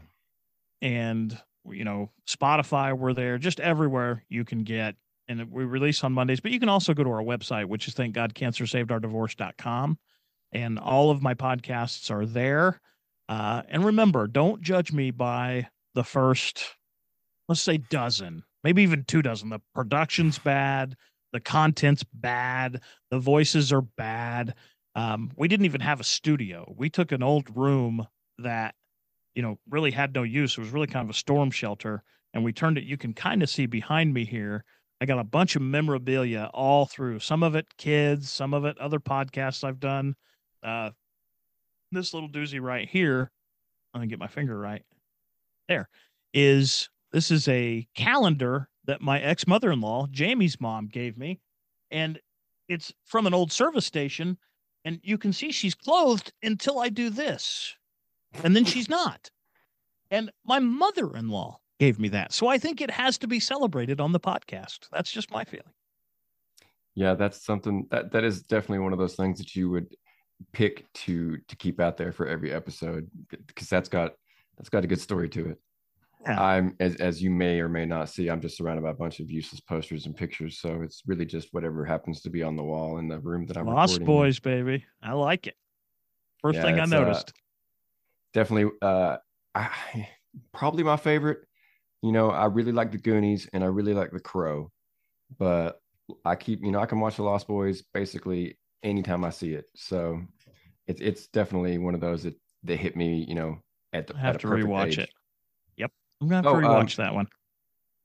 And 0.82 1.38
you 1.70 1.84
know, 1.84 2.12
Spotify, 2.28 2.98
we're 2.98 3.14
there, 3.14 3.38
just 3.38 3.60
everywhere 3.60 4.24
you 4.30 4.46
can 4.46 4.64
get. 4.64 4.96
And 5.30 5.52
we 5.52 5.66
release 5.66 6.04
on 6.04 6.14
Mondays, 6.14 6.40
but 6.40 6.52
you 6.52 6.60
can 6.60 6.70
also 6.70 6.94
go 6.94 7.04
to 7.04 7.10
our 7.10 7.24
website, 7.24 7.66
which 7.66 7.88
is 7.88 7.94
thank 7.94 8.16
God 8.16 8.34
cancer 8.34 8.66
saved 8.66 8.92
our 8.92 9.00
divorce.com. 9.00 9.98
And 10.54 10.80
all 10.80 11.12
of 11.12 11.22
my 11.22 11.34
podcasts 11.34 12.10
are 12.10 12.26
there. 12.26 12.80
Uh, 13.28 13.64
and 13.68 13.84
remember, 13.84 14.28
don't 14.28 14.62
judge 14.62 14.94
me 14.94 15.12
by 15.12 15.68
the 15.96 16.04
first, 16.04 16.64
let's 17.50 17.62
say, 17.62 17.78
dozen, 17.78 18.44
maybe 18.64 18.84
even 18.84 19.04
two 19.04 19.22
dozen. 19.22 19.50
The 19.50 19.60
production's 19.76 20.40
bad, 20.40 20.96
the 21.34 21.40
content's 21.42 22.04
bad, 22.14 22.82
the 23.12 23.20
voices 23.20 23.74
are 23.74 23.82
bad. 23.82 24.56
Um, 24.96 25.32
we 25.36 25.48
didn't 25.48 25.66
even 25.66 25.82
have 25.82 26.00
a 26.00 26.06
studio. 26.06 26.74
We 26.78 26.90
took 26.90 27.12
an 27.12 27.22
old 27.22 27.56
room 27.56 28.08
that, 28.40 28.76
you 29.36 29.42
know, 29.42 29.60
really 29.70 29.92
had 29.92 30.16
no 30.16 30.24
use. 30.24 30.58
It 30.58 30.62
was 30.62 30.70
really 30.70 30.88
kind 30.88 31.04
of 31.04 31.10
a 31.10 31.18
storm 31.18 31.52
shelter, 31.52 32.04
and 32.34 32.44
we 32.44 32.54
turned 32.54 32.78
it. 32.78 32.86
You 32.86 32.98
can 32.98 33.14
kind 33.14 33.44
of 33.44 33.50
see 33.50 33.66
behind 33.66 34.14
me 34.14 34.26
here. 34.26 34.64
I 35.00 35.06
got 35.06 35.20
a 35.20 35.24
bunch 35.24 35.56
of 35.56 35.62
memorabilia 35.62 36.50
all 36.54 36.86
through. 36.86 37.20
Some 37.20 37.44
of 37.44 37.56
it 37.56 37.66
kids, 37.78 38.30
some 38.30 38.54
of 38.54 38.66
it 38.66 38.78
other 38.80 39.00
podcasts 39.00 39.64
I've 39.64 39.80
done. 39.80 40.16
Uh, 40.64 40.92
this 41.92 42.14
little 42.14 42.30
doozy 42.30 42.60
right 42.62 42.88
here, 42.88 43.32
I'm 43.94 44.02
gonna 44.02 44.08
get 44.08 44.20
my 44.20 44.28
finger 44.28 44.58
right. 44.58 44.84
There 45.68 45.88
is 46.34 46.90
this 47.12 47.32
is 47.32 47.48
a 47.48 47.88
calendar 47.96 48.70
that 48.86 49.02
my 49.02 49.20
ex 49.22 49.48
mother 49.48 49.72
in 49.72 49.82
law, 49.82 50.08
Jamie's 50.10 50.60
mom, 50.60 50.88
gave 50.88 51.18
me, 51.18 51.40
and 51.92 52.20
it's 52.68 52.94
from 53.06 53.28
an 53.28 53.34
old 53.34 53.52
service 53.52 53.86
station. 53.86 54.38
And 54.86 55.00
you 55.04 55.18
can 55.18 55.34
see 55.34 55.52
she's 55.52 55.76
clothed 55.76 56.32
until 56.42 56.80
I 56.80 56.88
do 56.88 57.10
this, 57.10 57.76
and 58.44 58.56
then 58.56 58.64
she's 58.64 58.88
not. 58.88 59.30
And 60.10 60.32
my 60.46 60.60
mother 60.60 61.16
in 61.16 61.28
law 61.28 61.60
gave 61.80 62.00
me 62.00 62.10
that. 62.10 62.34
So 62.34 62.48
I 62.48 62.58
think 62.58 62.82
it 62.82 62.92
has 62.92 63.18
to 63.20 63.28
be 63.28 63.40
celebrated 63.40 64.00
on 64.00 64.12
the 64.12 64.20
podcast. 64.20 64.88
That's 64.92 65.12
just 65.12 65.32
my 65.32 65.44
feeling. 65.44 65.74
Yeah, 66.96 67.14
that's 67.14 67.46
something 67.46 67.88
that 67.92 68.12
that 68.12 68.24
is 68.24 68.42
definitely 68.42 68.80
one 68.80 68.94
of 68.94 69.00
those 69.00 69.16
things 69.16 69.38
that 69.38 69.56
you 69.56 69.70
would 69.70 69.96
pick 70.52 70.92
to 70.94 71.38
to 71.48 71.56
keep 71.56 71.80
out 71.80 71.98
there 71.98 72.12
for 72.12 72.28
every 72.28 72.52
episode 72.52 73.10
because 73.30 73.70
that's 73.70 73.90
got 73.90 74.14
that's 74.58 74.70
got 74.70 74.84
a 74.84 74.88
good 74.88 75.02
story 75.02 75.30
to 75.30 75.52
it. 75.52 75.60
Yeah. 76.26 76.42
I'm 76.42 76.76
as 76.80 76.96
as 76.96 77.22
you 77.22 77.30
may 77.30 77.60
or 77.60 77.70
may 77.70 77.86
not 77.86 78.10
see, 78.10 78.30
I'm 78.30 78.42
just 78.42 78.58
surrounded 78.58 78.82
by 78.82 78.90
a 78.90 78.96
bunch 78.96 79.20
of 79.20 79.30
useless 79.30 79.62
posters 79.62 80.08
and 80.08 80.16
pictures. 80.16 80.60
So 80.60 80.82
it's 80.82 81.04
really 81.06 81.26
just 81.26 81.50
whatever 81.52 81.86
happens 81.86 82.22
to 82.22 82.30
be 82.32 82.42
on 82.42 82.56
the 82.56 82.64
wall 82.64 82.98
in 82.98 83.08
the 83.08 83.20
room 83.20 83.46
that 83.46 83.58
I'm 83.58 83.68
Lost 83.68 84.04
Boys, 84.04 84.38
in. 84.38 84.44
baby. 84.44 84.86
I 85.02 85.14
like 85.14 85.46
it. 85.46 85.56
First 86.42 86.56
yeah, 86.56 86.64
thing 86.64 86.80
I 86.80 86.84
uh, 86.84 86.88
noticed. 86.88 87.30
Uh, 87.30 87.34
definitely 88.34 88.72
uh 88.82 89.18
I 89.54 89.70
probably 90.54 90.84
my 90.84 90.98
favorite. 90.98 91.47
You 92.08 92.14
know, 92.14 92.32
I 92.32 92.46
really 92.46 92.72
like 92.72 92.94
the 92.94 92.98
Goonies 92.98 93.50
and 93.52 93.66
I 93.66 93.68
really 93.68 93.94
like 93.94 94.12
the 94.12 94.20
Crow, 94.22 94.72
but 95.38 95.82
I 96.24 96.38
keep, 96.38 96.64
you 96.64 96.72
know, 96.72 96.80
I 96.80 96.86
can 96.86 97.02
watch 97.02 97.18
the 97.18 97.24
Lost 97.24 97.50
Boys 97.50 97.84
basically 97.94 98.58
anytime 98.82 99.26
I 99.26 99.30
see 99.30 99.56
it. 99.56 99.66
So 99.76 100.22
it's 100.88 101.02
it's 101.02 101.28
definitely 101.28 101.78
one 101.80 101.96
of 101.96 102.00
those 102.00 102.24
that 102.24 102.36
that 102.64 102.78
hit 102.78 102.96
me, 102.96 103.26
you 103.28 103.36
know, 103.36 103.58
at 103.92 104.08
the 104.08 104.16
I 104.16 104.20
have 104.20 104.36
at 104.36 104.42
to 104.42 104.48
rewatch 104.48 104.88
age. 104.88 105.00
it. 105.00 105.10
Yep, 105.76 105.92
I'm 106.22 106.30
gonna 106.30 106.36
have 106.38 106.46
oh, 106.46 106.62
to 106.62 106.66
rewatch 106.66 106.98
um, 106.98 107.06
that 107.06 107.14
one. 107.14 107.28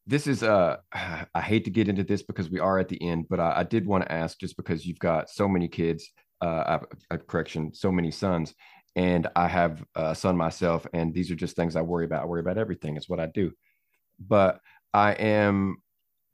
This 0.05 0.27
is 0.27 0.43
uh, 0.43 0.79
I 0.93 1.41
hate 1.41 1.65
to 1.67 1.71
get 1.71 1.87
into 1.89 2.03
this 2.03 2.25
because 2.25 2.51
we 2.51 2.59
are 2.59 2.81
at 2.81 2.89
the 2.89 3.01
end, 3.01 3.27
but 3.31 3.39
I, 3.39 3.59
I 3.59 3.63
did 3.63 3.87
want 3.87 4.03
to 4.03 4.11
ask 4.11 4.37
just 4.41 4.57
because 4.57 4.85
you've 4.85 4.99
got 4.99 5.31
so 5.31 5.47
many 5.47 5.69
kids, 5.69 6.11
uh, 6.41 6.81
a 7.09 7.19
correction, 7.19 7.73
so 7.73 7.93
many 7.93 8.11
sons, 8.11 8.53
and 8.97 9.29
I 9.37 9.47
have 9.47 9.85
a 9.95 10.13
son 10.13 10.37
myself, 10.37 10.89
and 10.93 11.15
these 11.15 11.31
are 11.31 11.37
just 11.37 11.55
things 11.55 11.77
I 11.77 11.83
worry 11.83 12.05
about. 12.05 12.25
I 12.25 12.27
worry 12.27 12.41
about 12.41 12.59
everything. 12.59 12.97
It's 12.97 13.09
what 13.09 13.21
I 13.21 13.27
do, 13.27 13.53
but 14.29 14.61
I 14.95 15.13
am, 15.13 15.77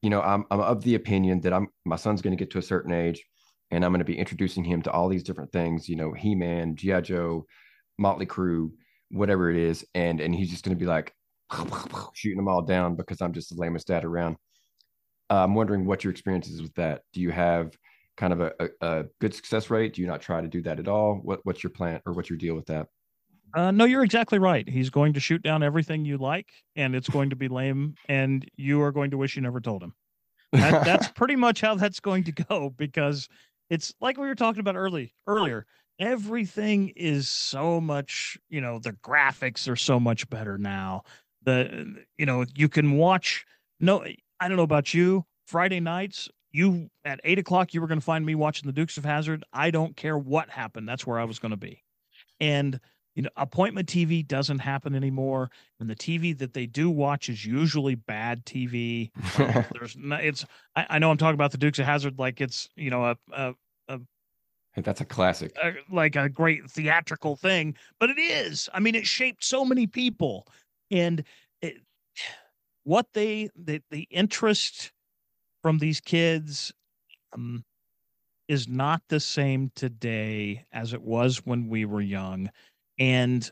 you 0.02 0.10
know, 0.10 0.20
I'm 0.20 0.44
I'm 0.50 0.60
of 0.60 0.82
the 0.82 0.94
opinion 0.94 1.40
that 1.42 1.52
I'm 1.52 1.68
my 1.84 1.96
son's 1.96 2.22
going 2.22 2.36
to 2.36 2.42
get 2.42 2.50
to 2.52 2.58
a 2.58 2.62
certain 2.62 2.92
age 2.92 3.24
and 3.70 3.84
I'm 3.84 3.92
going 3.92 4.00
to 4.00 4.04
be 4.04 4.18
introducing 4.18 4.64
him 4.64 4.82
to 4.82 4.90
all 4.90 5.08
these 5.08 5.22
different 5.22 5.52
things, 5.52 5.88
you 5.88 5.96
know, 5.96 6.12
He 6.12 6.34
Man, 6.34 6.76
G.I. 6.76 7.02
Joe, 7.02 7.46
Motley 7.98 8.26
Crue, 8.26 8.70
whatever 9.10 9.50
it 9.50 9.56
is. 9.56 9.84
And, 9.94 10.20
and 10.20 10.34
he's 10.34 10.50
just 10.50 10.64
going 10.64 10.76
to 10.76 10.80
be 10.80 10.86
like 10.86 11.12
shooting 12.14 12.38
them 12.38 12.48
all 12.48 12.62
down 12.62 12.96
because 12.96 13.20
I'm 13.20 13.32
just 13.32 13.50
the 13.50 13.60
lamest 13.60 13.88
dad 13.88 14.04
around. 14.04 14.36
Uh, 15.30 15.44
I'm 15.44 15.54
wondering 15.54 15.84
what 15.84 16.04
your 16.04 16.10
experience 16.10 16.48
is 16.48 16.62
with 16.62 16.74
that. 16.74 17.02
Do 17.12 17.20
you 17.20 17.30
have 17.30 17.76
kind 18.16 18.32
of 18.32 18.40
a, 18.40 18.52
a, 18.58 18.68
a, 18.80 19.04
good 19.20 19.34
success 19.34 19.68
rate? 19.68 19.94
Do 19.94 20.00
you 20.00 20.08
not 20.08 20.22
try 20.22 20.40
to 20.40 20.48
do 20.48 20.62
that 20.62 20.78
at 20.78 20.88
all? 20.88 21.16
What, 21.22 21.40
what's 21.44 21.62
your 21.62 21.70
plan 21.70 22.00
or 22.06 22.14
what's 22.14 22.30
your 22.30 22.38
deal 22.38 22.54
with 22.54 22.66
that? 22.66 22.86
Uh, 23.54 23.70
no, 23.70 23.84
you're 23.84 24.04
exactly 24.04 24.38
right. 24.38 24.68
He's 24.68 24.90
going 24.90 25.14
to 25.14 25.20
shoot 25.20 25.42
down 25.42 25.62
everything 25.62 26.04
you 26.04 26.18
like, 26.18 26.50
and 26.76 26.94
it's 26.94 27.08
going 27.08 27.30
to 27.30 27.36
be 27.36 27.48
lame, 27.48 27.94
and 28.08 28.48
you 28.56 28.82
are 28.82 28.92
going 28.92 29.10
to 29.12 29.16
wish 29.16 29.36
you 29.36 29.42
never 29.42 29.60
told 29.60 29.82
him. 29.82 29.94
That, 30.52 30.84
that's 30.84 31.08
pretty 31.16 31.36
much 31.36 31.60
how 31.60 31.74
that's 31.74 32.00
going 32.00 32.24
to 32.24 32.32
go 32.32 32.70
because 32.70 33.28
it's 33.70 33.92
like 34.00 34.16
we 34.18 34.26
were 34.26 34.34
talking 34.34 34.60
about 34.60 34.76
early 34.76 35.14
earlier. 35.26 35.66
Everything 35.98 36.92
is 36.94 37.28
so 37.28 37.80
much, 37.80 38.38
you 38.48 38.60
know, 38.60 38.78
the 38.78 38.92
graphics 38.92 39.68
are 39.68 39.76
so 39.76 39.98
much 39.98 40.28
better 40.30 40.56
now. 40.56 41.02
The 41.42 42.04
you 42.16 42.26
know, 42.26 42.44
you 42.54 42.68
can 42.68 42.96
watch 42.96 43.44
no 43.80 44.04
I 44.40 44.48
don't 44.48 44.56
know 44.56 44.62
about 44.62 44.94
you. 44.94 45.24
Friday 45.46 45.80
nights, 45.80 46.28
you 46.52 46.88
at 47.04 47.20
eight 47.24 47.38
o'clock, 47.38 47.74
you 47.74 47.80
were 47.80 47.86
going 47.86 48.00
to 48.00 48.04
find 48.04 48.24
me 48.24 48.34
watching 48.34 48.66
the 48.66 48.72
Dukes 48.72 48.96
of 48.96 49.04
Hazzard. 49.04 49.44
I 49.52 49.70
don't 49.70 49.96
care 49.96 50.16
what 50.16 50.50
happened. 50.50 50.88
That's 50.88 51.06
where 51.06 51.18
I 51.18 51.24
was 51.24 51.38
going 51.38 51.50
to 51.50 51.56
be. 51.56 51.82
And 52.40 52.78
you 53.18 53.24
know, 53.24 53.30
appointment 53.36 53.88
TV 53.88 54.24
doesn't 54.24 54.60
happen 54.60 54.94
anymore, 54.94 55.50
and 55.80 55.90
the 55.90 55.96
TV 55.96 56.38
that 56.38 56.54
they 56.54 56.66
do 56.66 56.88
watch 56.88 57.28
is 57.28 57.44
usually 57.44 57.96
bad 57.96 58.46
TV. 58.46 59.10
there's 59.72 59.96
no, 59.96 60.14
it's 60.14 60.46
I, 60.76 60.86
I, 60.88 60.98
know 61.00 61.10
I'm 61.10 61.16
talking 61.16 61.34
about 61.34 61.50
the 61.50 61.58
Dukes 61.58 61.80
of 61.80 61.84
Hazzard 61.86 62.16
like 62.16 62.40
it's 62.40 62.68
you 62.76 62.90
know 62.90 63.06
a, 63.06 63.16
a, 63.32 63.54
a 63.88 64.00
that's 64.84 65.00
a 65.00 65.04
classic. 65.04 65.50
A, 65.60 65.72
like 65.90 66.14
a 66.14 66.28
great 66.28 66.70
theatrical 66.70 67.34
thing, 67.34 67.74
but 67.98 68.08
it 68.08 68.20
is. 68.20 68.68
I 68.72 68.78
mean, 68.78 68.94
it 68.94 69.04
shaped 69.04 69.42
so 69.42 69.64
many 69.64 69.88
people, 69.88 70.46
and 70.92 71.24
it, 71.60 71.78
what 72.84 73.06
they 73.14 73.50
the 73.56 73.82
the 73.90 74.06
interest 74.12 74.92
from 75.60 75.78
these 75.78 76.00
kids 76.00 76.72
um, 77.32 77.64
is 78.46 78.68
not 78.68 79.02
the 79.08 79.18
same 79.18 79.72
today 79.74 80.66
as 80.72 80.92
it 80.92 81.02
was 81.02 81.44
when 81.44 81.68
we 81.68 81.84
were 81.84 82.00
young 82.00 82.48
and 82.98 83.50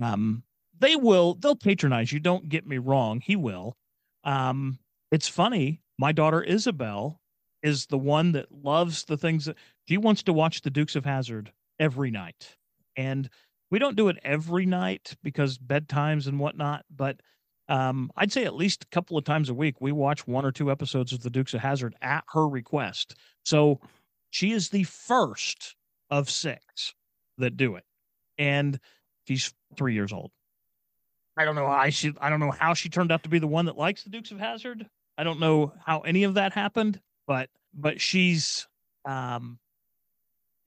um, 0.00 0.42
they 0.78 0.96
will 0.96 1.34
they'll 1.34 1.56
patronize 1.56 2.12
you. 2.12 2.20
Don't 2.20 2.48
get 2.48 2.66
me 2.66 2.78
wrong, 2.78 3.20
he 3.20 3.36
will. 3.36 3.76
Um, 4.24 4.78
it's 5.10 5.28
funny. 5.28 5.82
My 5.98 6.12
daughter 6.12 6.42
Isabel 6.42 7.20
is 7.62 7.86
the 7.86 7.98
one 7.98 8.32
that 8.32 8.50
loves 8.52 9.04
the 9.04 9.16
things 9.16 9.44
that 9.44 9.56
she 9.88 9.98
wants 9.98 10.22
to 10.24 10.32
watch 10.32 10.62
the 10.62 10.70
Dukes 10.70 10.96
of 10.96 11.04
Hazzard 11.04 11.52
every 11.78 12.10
night, 12.10 12.56
and 12.96 13.28
we 13.70 13.78
don't 13.78 13.96
do 13.96 14.08
it 14.08 14.18
every 14.24 14.66
night 14.66 15.14
because 15.22 15.58
bedtimes 15.58 16.26
and 16.26 16.38
whatnot. 16.40 16.84
But 16.94 17.20
um, 17.68 18.10
I'd 18.16 18.32
say 18.32 18.44
at 18.44 18.56
least 18.56 18.84
a 18.84 18.88
couple 18.88 19.16
of 19.16 19.24
times 19.24 19.48
a 19.48 19.54
week 19.54 19.80
we 19.80 19.92
watch 19.92 20.26
one 20.26 20.44
or 20.44 20.52
two 20.52 20.70
episodes 20.70 21.12
of 21.12 21.22
the 21.22 21.30
Dukes 21.30 21.54
of 21.54 21.60
Hazzard 21.60 21.94
at 22.02 22.24
her 22.32 22.48
request. 22.48 23.14
So 23.44 23.80
She 24.30 24.52
is 24.52 24.68
the 24.70 24.84
first 24.84 25.76
of 26.08 26.30
six 26.30 26.94
that 27.38 27.56
do 27.56 27.76
it. 27.76 27.84
And 28.40 28.80
she's 29.28 29.54
three 29.76 29.94
years 29.94 30.12
old. 30.12 30.32
I 31.36 31.44
don't 31.44 31.54
know 31.54 31.68
how 31.68 31.88
she 31.90 32.12
I 32.20 32.28
don't 32.28 32.40
know 32.40 32.50
how 32.50 32.74
she 32.74 32.88
turned 32.88 33.12
out 33.12 33.22
to 33.22 33.28
be 33.28 33.38
the 33.38 33.46
one 33.46 33.66
that 33.66 33.78
likes 33.78 34.02
the 34.02 34.10
Dukes 34.10 34.32
of 34.32 34.38
Hazzard. 34.40 34.86
I 35.16 35.24
don't 35.24 35.38
know 35.38 35.72
how 35.84 36.00
any 36.00 36.24
of 36.24 36.34
that 36.34 36.52
happened, 36.52 37.00
but 37.26 37.50
but 37.72 38.00
she's 38.00 38.66
um 39.04 39.58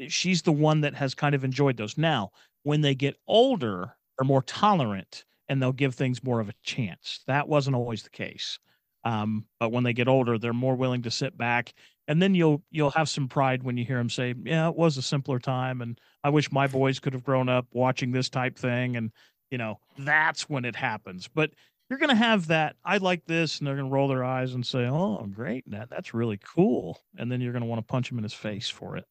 she's 0.08 0.42
the 0.42 0.52
one 0.52 0.82
that 0.82 0.96
has 0.96 1.14
kind 1.14 1.36
of 1.36 1.44
enjoyed 1.44 1.78
those. 1.78 1.98
Now, 1.98 2.32
when 2.64 2.82
they 2.82 2.96
get 2.96 3.18
older, 3.28 3.94
they're 4.18 4.26
more 4.26 4.44
tolerant 4.44 5.26
and 5.50 5.62
they'll 5.62 5.72
give 5.72 5.96
things 5.96 6.24
more 6.24 6.40
of 6.40 6.50
a 6.50 6.54
chance. 6.64 7.22
That 7.28 7.48
wasn't 7.48 7.76
always 7.76 8.04
the 8.04 8.10
case. 8.10 8.60
Um, 9.04 9.46
but 9.60 9.72
when 9.72 9.84
they 9.84 9.94
get 9.94 10.08
older, 10.08 10.38
they're 10.38 10.54
more 10.54 10.76
willing 10.76 11.02
to 11.04 11.12
sit 11.12 11.38
back. 11.38 11.74
And 12.08 12.22
then 12.22 12.36
you'll 12.36 12.62
you'll 12.70 12.92
have 12.92 13.08
some 13.08 13.28
pride 13.30 13.64
when 13.64 13.78
you 13.78 13.86
hear 13.86 14.00
him 14.00 14.10
say, 14.10 14.36
"Yeah, 14.44 14.70
it 14.70 14.76
was 14.76 14.98
a 14.98 15.02
simpler 15.02 15.40
time, 15.40 15.82
and 15.82 16.00
I 16.24 16.30
wish 16.30 16.52
my 16.52 16.68
boys 16.68 17.00
could 17.00 17.14
have 17.14 17.24
grown 17.24 17.48
up 17.48 17.68
watching 17.72 18.12
this 18.12 18.30
type 18.30 18.58
thing." 18.58 18.98
And 18.98 19.12
you 19.50 19.58
know, 19.58 19.80
that's 19.98 20.50
when 20.50 20.66
it 20.66 20.76
happens. 20.76 21.30
But 21.34 21.52
you're 21.90 22.00
going 22.00 22.10
to 22.10 22.16
have 22.16 22.48
that. 22.48 22.76
I 22.84 22.98
like 22.98 23.26
this, 23.26 23.60
and 23.60 23.68
they're 23.68 23.76
going 23.76 23.88
to 23.88 23.94
roll 23.94 24.08
their 24.08 24.24
eyes 24.24 24.54
and 24.54 24.66
say, 24.66 24.86
"Oh, 24.86 25.26
great, 25.34 25.64
that 25.70 25.90
that's 25.90 26.14
really 26.14 26.40
cool." 26.44 27.00
And 27.18 27.32
then 27.32 27.40
you're 27.40 27.54
going 27.54 27.62
to 27.64 27.70
want 27.70 27.80
to 27.80 27.92
punch 27.92 28.12
him 28.12 28.18
in 28.18 28.24
his 28.24 28.34
face 28.34 28.70
for 28.70 28.98
it, 28.98 29.06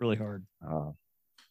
really 0.00 0.16
hard. 0.16 0.44
Uh, 0.66 0.92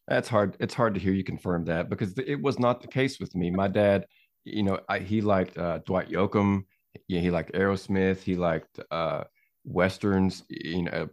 that's 0.08 0.28
hard. 0.28 0.58
It's 0.60 0.74
hard 0.74 0.94
to 0.96 1.00
hear 1.00 1.14
you 1.14 1.24
confirm 1.24 1.66
that 1.66 1.90
because 1.90 2.18
it 2.18 2.42
was 2.42 2.60
not 2.60 2.82
the 2.82 2.88
case 2.88 3.20
with 3.20 3.36
me. 3.36 3.52
My 3.52 3.68
dad, 3.68 4.06
you 4.44 4.64
know, 4.64 4.80
I, 4.90 5.00
he 5.00 5.22
liked 5.22 5.58
uh, 5.58 5.80
Dwight 5.86 6.10
Yoakam. 6.10 6.64
Yeah, 7.08 7.22
he 7.22 7.32
liked 7.32 7.54
Aerosmith. 7.54 8.22
He 8.22 8.36
liked 8.36 8.80
uh, 8.90 9.24
westerns, 9.64 10.44
you 10.50 10.84
know, 10.84 11.10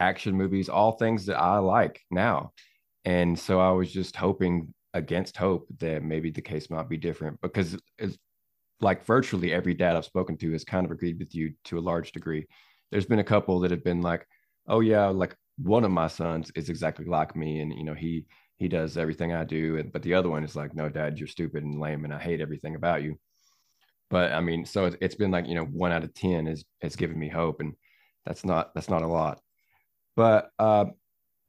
action 0.00 0.34
movies, 0.34 0.68
all 0.68 0.92
things 0.92 1.26
that 1.26 1.38
I 1.38 1.58
like 1.58 2.00
now. 2.10 2.52
And 3.04 3.38
so 3.38 3.60
I 3.60 3.70
was 3.70 3.92
just 3.92 4.16
hoping 4.16 4.72
against 4.94 5.36
hope 5.36 5.66
that 5.78 6.02
maybe 6.02 6.30
the 6.30 6.42
case 6.42 6.70
might 6.70 6.88
be 6.88 6.96
different 6.96 7.40
because 7.40 7.76
it's 7.98 8.18
like 8.80 9.04
virtually 9.06 9.52
every 9.52 9.74
dad 9.74 9.96
I've 9.96 10.04
spoken 10.04 10.36
to 10.38 10.52
has 10.52 10.64
kind 10.64 10.84
of 10.84 10.92
agreed 10.92 11.18
with 11.18 11.34
you 11.34 11.54
to 11.64 11.78
a 11.78 11.80
large 11.80 12.12
degree. 12.12 12.46
There's 12.90 13.06
been 13.06 13.20
a 13.20 13.24
couple 13.24 13.60
that 13.60 13.70
have 13.70 13.84
been 13.84 14.02
like, 14.02 14.26
oh 14.68 14.80
yeah, 14.80 15.06
like 15.06 15.34
one 15.56 15.84
of 15.84 15.90
my 15.90 16.08
sons 16.08 16.50
is 16.54 16.68
exactly 16.68 17.06
like 17.06 17.36
me, 17.36 17.60
and 17.60 17.72
you 17.72 17.84
know 17.84 17.94
he 17.94 18.26
he 18.56 18.68
does 18.68 18.98
everything 18.98 19.32
I 19.32 19.44
do, 19.44 19.78
and 19.78 19.92
but 19.92 20.02
the 20.02 20.14
other 20.14 20.28
one 20.28 20.44
is 20.44 20.56
like, 20.56 20.74
no, 20.74 20.88
dad, 20.88 21.18
you're 21.18 21.28
stupid 21.28 21.64
and 21.64 21.80
lame, 21.80 22.04
and 22.04 22.12
I 22.12 22.18
hate 22.18 22.40
everything 22.40 22.74
about 22.74 23.02
you. 23.02 23.18
But 24.10 24.32
I 24.32 24.40
mean, 24.40 24.66
so 24.66 24.92
it's 25.00 25.14
been 25.14 25.30
like 25.30 25.46
you 25.46 25.54
know 25.54 25.64
one 25.64 25.92
out 25.92 26.04
of 26.04 26.12
ten 26.14 26.46
is 26.46 26.64
has 26.82 26.96
given 26.96 27.18
me 27.18 27.28
hope, 27.28 27.60
and 27.60 27.74
that's 28.26 28.44
not 28.44 28.74
that's 28.74 28.90
not 28.90 29.02
a 29.02 29.06
lot. 29.06 29.40
But 30.16 30.50
uh, 30.58 30.86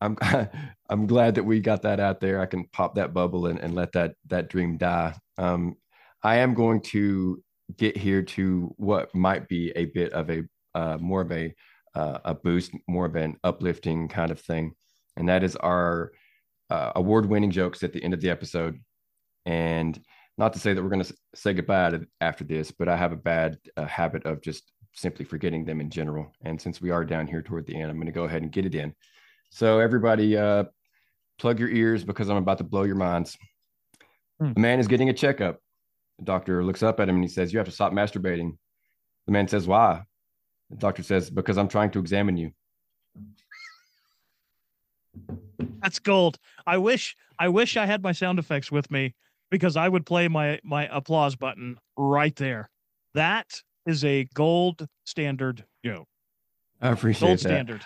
I'm 0.02 0.18
I'm 0.90 1.08
glad 1.08 1.36
that 1.36 1.44
we 1.44 1.60
got 1.60 1.84
that 1.84 2.00
out 2.00 2.20
there. 2.20 2.41
I 2.41 2.45
can 2.45 2.66
pop 2.74 2.95
that 2.95 3.14
bubble 3.14 3.48
and, 3.48 3.60
and 3.60 3.76
let 3.76 3.91
that 3.94 4.16
that 4.28 4.50
dream 4.50 4.78
die. 4.78 5.16
Um, 5.38 5.76
I 6.24 6.38
am 6.38 6.54
going 6.54 6.82
to 6.82 7.41
get 7.78 7.98
here 7.98 8.22
to 8.22 8.74
what 8.78 9.14
might 9.16 9.48
be 9.48 9.72
a 9.76 9.86
bit 9.86 10.14
of 10.14 10.30
a 10.30 10.44
uh, 10.76 10.98
more 11.00 11.22
of 11.22 11.32
a 11.32 11.54
uh, 11.95 12.20
a 12.26 12.34
boost, 12.34 12.72
more 12.88 13.06
of 13.06 13.16
an 13.16 13.38
uplifting 13.44 14.08
kind 14.08 14.32
of 14.32 14.40
thing, 14.40 14.74
and 15.16 15.30
that 15.30 15.44
is 15.44 15.56
our 15.58 16.12
uh, 16.70 16.91
award-winning 16.95 17.52
jokes 17.52 17.84
at 17.84 17.94
the 17.94 18.04
end 18.04 18.14
of 18.14 18.22
the 18.22 18.30
episode. 18.30 18.80
And 19.45 20.00
not 20.38 20.54
to 20.54 20.60
say 20.60 20.74
that 20.74 20.82
we're 20.82 20.90
going 20.90 21.04
to 21.04 21.14
say 21.36 21.54
goodbye 21.54 22.00
after 22.20 22.44
this, 22.44 22.72
but 22.72 22.88
I 22.88 22.98
have 22.98 23.12
a 23.12 23.18
bad 23.18 23.58
uh, 23.78 23.86
habit 23.86 24.26
of 24.26 24.41
just 24.41 24.72
simply 24.94 25.26
forgetting 25.26 25.65
them 25.65 25.82
in 25.82 25.90
general. 25.90 26.32
And 26.44 26.60
since 26.60 26.82
we 26.82 26.91
are 26.91 27.03
down 27.03 27.28
here 27.28 27.41
toward 27.41 27.65
the 27.65 27.76
end, 27.76 27.90
I'm 27.90 27.98
going 27.98 28.06
to 28.06 28.11
go 28.11 28.24
ahead 28.24 28.41
and 28.41 28.52
get 28.52 28.65
it 28.65 28.76
in. 28.76 28.94
So 29.49 29.80
everybody, 29.80 30.38
uh, 30.38 30.65
plug 31.38 31.60
your 31.60 31.70
ears 31.70 32.03
because 32.03 32.30
I'm 32.30 32.38
about 32.38 32.60
to 32.60 32.64
blow 32.64 32.84
your 32.84 32.95
minds. 32.95 33.38
Hmm. 34.40 34.53
The 34.53 34.60
man 34.60 34.80
is 34.80 34.88
getting 34.88 35.10
a 35.10 35.14
checkup. 35.14 35.60
The 36.20 36.26
doctor 36.26 36.64
looks 36.64 36.84
up 36.84 36.99
at 36.99 37.10
him 37.10 37.15
and 37.15 37.24
he 37.24 37.30
says, 37.30 37.52
"You 37.52 37.60
have 37.60 37.68
to 37.68 37.74
stop 37.74 37.91
masturbating." 37.91 38.57
The 39.26 39.32
man 39.32 39.48
says, 39.48 39.68
"Why?" 39.68 40.03
The 40.70 40.78
doctor 40.78 41.03
says, 41.03 41.30
"Because 41.30 41.57
I'm 41.57 41.68
trying 41.68 41.91
to 41.91 41.99
examine 41.99 42.38
you." 42.38 42.52
That's 45.82 45.99
gold. 45.99 46.40
I 46.65 46.78
wish 46.78 47.15
I 47.40 47.49
wish 47.49 47.78
I 47.78 47.86
had 47.86 48.03
my 48.03 48.11
sound 48.11 48.40
effects 48.40 48.72
with 48.72 48.90
me 48.91 49.15
because 49.49 49.76
I 49.76 49.90
would 49.90 50.06
play 50.06 50.28
my 50.28 50.60
my 50.64 50.88
applause 50.95 51.36
button 51.36 51.78
right 51.98 52.36
there. 52.36 52.70
That 53.14 53.61
is 53.85 54.05
a 54.05 54.27
gold 54.34 54.88
standard 55.05 55.65
joke. 55.85 56.07
I 56.81 56.89
appreciate 56.89 57.27
gold 57.27 57.39
that. 57.39 57.41
standard. 57.41 57.85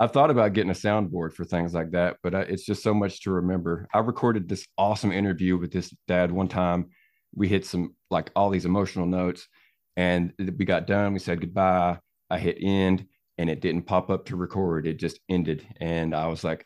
I've 0.00 0.12
thought 0.12 0.30
about 0.30 0.52
getting 0.52 0.70
a 0.70 0.74
soundboard 0.74 1.32
for 1.32 1.44
things 1.44 1.74
like 1.74 1.90
that, 1.90 2.18
but 2.22 2.34
I, 2.34 2.42
it's 2.42 2.64
just 2.64 2.82
so 2.82 2.94
much 2.94 3.22
to 3.22 3.32
remember. 3.32 3.88
I 3.92 3.98
recorded 3.98 4.48
this 4.48 4.66
awesome 4.76 5.10
interview 5.10 5.58
with 5.58 5.72
this 5.72 5.92
dad 6.06 6.30
one 6.30 6.48
time. 6.48 6.90
We 7.34 7.48
hit 7.48 7.66
some 7.66 7.94
like 8.10 8.30
all 8.36 8.50
these 8.50 8.64
emotional 8.64 9.06
notes, 9.06 9.48
and 9.96 10.32
we 10.38 10.64
got 10.64 10.86
done. 10.86 11.12
We 11.12 11.18
said 11.18 11.40
goodbye. 11.40 11.98
I 12.30 12.38
hit 12.38 12.58
end, 12.60 13.06
and 13.38 13.50
it 13.50 13.60
didn't 13.60 13.82
pop 13.82 14.08
up 14.08 14.26
to 14.26 14.36
record. 14.36 14.86
It 14.86 14.98
just 14.98 15.18
ended, 15.28 15.66
and 15.80 16.14
I 16.14 16.28
was 16.28 16.44
like, 16.44 16.64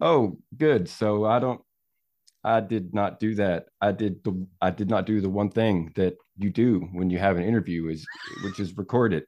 "Oh, 0.00 0.38
good." 0.56 0.88
So 0.88 1.24
I 1.24 1.38
don't. 1.38 1.60
I 2.42 2.60
did 2.60 2.94
not 2.94 3.20
do 3.20 3.36
that. 3.36 3.66
I 3.80 3.92
did 3.92 4.24
the. 4.24 4.44
I 4.60 4.70
did 4.70 4.90
not 4.90 5.06
do 5.06 5.20
the 5.20 5.30
one 5.30 5.50
thing 5.50 5.92
that 5.94 6.16
you 6.38 6.50
do 6.50 6.88
when 6.92 7.10
you 7.10 7.18
have 7.18 7.36
an 7.36 7.42
interview 7.42 7.88
is, 7.88 8.06
which 8.42 8.60
is 8.60 8.76
record 8.76 9.12
it 9.12 9.26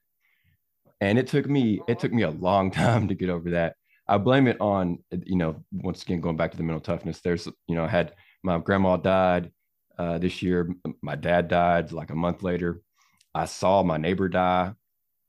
and 1.01 1.19
it 1.19 1.27
took 1.27 1.49
me 1.49 1.81
it 1.89 1.99
took 1.99 2.13
me 2.13 2.23
a 2.23 2.31
long 2.31 2.71
time 2.83 3.09
to 3.09 3.15
get 3.15 3.31
over 3.31 3.51
that. 3.51 3.77
I 4.07 4.19
blame 4.19 4.47
it 4.47 4.61
on 4.61 4.99
you 5.25 5.37
know 5.37 5.63
once 5.73 6.03
again 6.03 6.21
going 6.21 6.37
back 6.37 6.51
to 6.53 6.57
the 6.57 6.63
mental 6.63 6.81
toughness. 6.81 7.21
There's 7.21 7.47
you 7.67 7.77
know 7.77 7.85
i 7.85 7.89
had 7.89 8.15
my 8.43 8.59
grandma 8.59 8.97
died 8.97 9.51
uh, 9.99 10.19
this 10.19 10.43
year. 10.43 10.73
My 11.03 11.17
dad 11.17 11.49
died 11.49 11.93
like 11.93 12.11
a 12.11 12.17
month 12.17 12.43
later. 12.43 12.81
I 13.35 13.47
saw 13.47 13.83
my 13.83 13.97
neighbor 13.97 14.29
die 14.29 14.73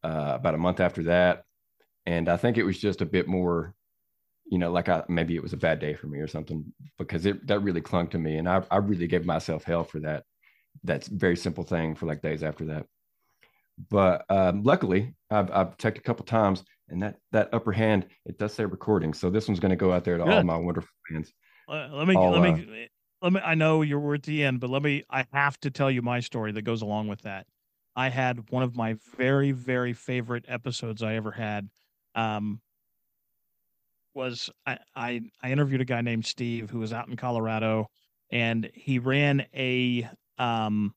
uh, 0.04 0.32
about 0.36 0.56
a 0.56 0.60
month 0.60 0.80
after 0.80 1.04
that. 1.04 1.44
And 2.06 2.30
i 2.30 2.38
think 2.38 2.58
it 2.58 2.64
was 2.64 2.80
just 2.80 3.02
a 3.02 3.06
bit 3.06 3.28
more 3.28 3.74
you 4.46 4.58
know 4.58 4.72
like 4.72 4.90
i 4.90 5.04
maybe 5.08 5.36
it 5.36 5.44
was 5.44 5.54
a 5.54 5.58
bad 5.58 5.80
day 5.80 5.94
for 5.94 6.08
me 6.08 6.18
or 6.20 6.28
something 6.28 6.74
because 6.98 7.26
it 7.26 7.46
that 7.48 7.60
really 7.60 7.82
clung 7.82 8.08
to 8.08 8.18
me. 8.18 8.38
And 8.38 8.50
i, 8.50 8.64
I 8.72 8.78
really 8.78 9.08
gave 9.08 9.26
myself 9.26 9.64
hell 9.64 9.84
for 9.84 10.00
that 10.00 10.24
that's 10.84 11.08
very 11.08 11.36
simple 11.36 11.64
thing 11.64 11.96
for 11.96 12.06
like 12.06 12.22
days 12.22 12.44
after 12.44 12.66
that 12.66 12.86
but 13.90 14.26
um, 14.30 14.64
luckily, 14.64 15.14
I've, 15.30 15.50
I've 15.52 15.78
checked 15.78 15.98
a 15.98 16.02
couple 16.02 16.26
times, 16.26 16.64
and 16.90 17.02
that 17.02 17.18
that 17.32 17.50
upper 17.54 17.72
hand 17.72 18.08
it 18.26 18.38
does 18.38 18.54
say 18.54 18.66
recording. 18.66 19.14
So 19.14 19.30
this 19.30 19.48
one's 19.48 19.60
going 19.60 19.70
to 19.70 19.76
go 19.76 19.94
out 19.94 20.04
there 20.04 20.18
to 20.18 20.24
Good. 20.24 20.34
all 20.34 20.44
my 20.44 20.58
wonderful 20.58 20.90
fans. 21.10 21.32
Uh, 21.68 21.88
let 21.92 22.08
me 22.08 22.16
all, 22.16 22.32
let 22.32 22.42
me 22.42 22.50
uh, 22.50 22.88
let 23.22 23.34
me. 23.34 23.40
I 23.42 23.56
know 23.56 23.82
you're 23.82 24.16
at 24.16 24.24
the 24.24 24.44
end, 24.44 24.60
but 24.60 24.70
let 24.70 24.82
me. 24.82 25.04
I 25.10 25.26
have 25.32 25.60
to 25.62 25.72
tell 25.72 25.90
you 25.90 26.02
my 26.02 26.20
story 26.20 26.52
that 26.54 26.64
goes 26.64 26.82
along 26.82 27.08
with 27.08 27.22
that. 27.22 27.46
I 27.96 28.10
had 28.10 28.50
one 28.50 28.64
of 28.64 28.76
my 28.76 28.96
very 29.18 29.52
very 29.52 29.94
favorite 29.94 30.46
episodes 30.48 31.02
I 31.02 31.16
ever 31.16 31.32
had. 31.32 31.70
Um, 32.16 32.60
was 34.14 34.50
I, 34.66 34.80
I 34.96 35.22
I 35.42 35.52
interviewed 35.52 35.82
a 35.82 35.86
guy 35.86 36.02
named 36.02 36.26
Steve 36.26 36.70
who 36.70 36.80
was 36.80 36.92
out 36.92 37.08
in 37.08 37.16
Colorado, 37.16 37.88
and 38.30 38.70
he 38.74 39.00
ran 39.00 39.46
a 39.56 40.10
um 40.40 40.94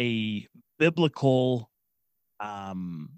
a 0.00 0.46
biblical 0.78 1.70
um 2.40 3.10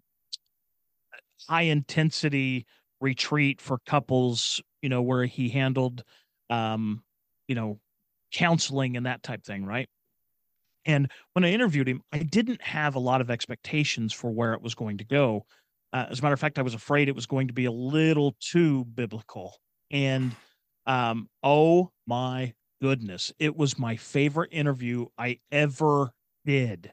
high 1.48 1.62
intensity 1.62 2.66
retreat 3.00 3.60
for 3.60 3.78
couples 3.86 4.62
you 4.82 4.88
know 4.88 5.02
where 5.02 5.24
he 5.24 5.48
handled 5.48 6.04
um 6.50 7.02
you 7.48 7.54
know 7.54 7.78
counseling 8.32 8.96
and 8.96 9.06
that 9.06 9.22
type 9.22 9.44
thing 9.44 9.64
right? 9.64 9.88
And 10.86 11.10
when 11.32 11.44
i 11.44 11.50
interviewed 11.50 11.88
him 11.88 12.02
i 12.12 12.18
didn't 12.18 12.60
have 12.62 12.94
a 12.94 12.98
lot 13.00 13.20
of 13.20 13.30
expectations 13.30 14.12
for 14.12 14.30
where 14.30 14.54
it 14.54 14.62
was 14.62 14.74
going 14.74 14.98
to 14.98 15.04
go. 15.04 15.46
Uh, 15.92 16.06
as 16.10 16.18
a 16.18 16.22
matter 16.22 16.34
of 16.34 16.40
fact 16.40 16.58
i 16.58 16.62
was 16.62 16.74
afraid 16.74 17.08
it 17.08 17.14
was 17.14 17.26
going 17.26 17.48
to 17.48 17.54
be 17.54 17.66
a 17.66 17.72
little 17.72 18.34
too 18.40 18.84
biblical. 18.86 19.56
And 19.90 20.34
um 20.86 21.28
oh 21.42 21.90
my 22.06 22.52
goodness 22.82 23.32
it 23.38 23.56
was 23.56 23.78
my 23.78 23.96
favorite 23.96 24.50
interview 24.52 25.06
i 25.18 25.38
ever 25.50 26.12
did. 26.44 26.92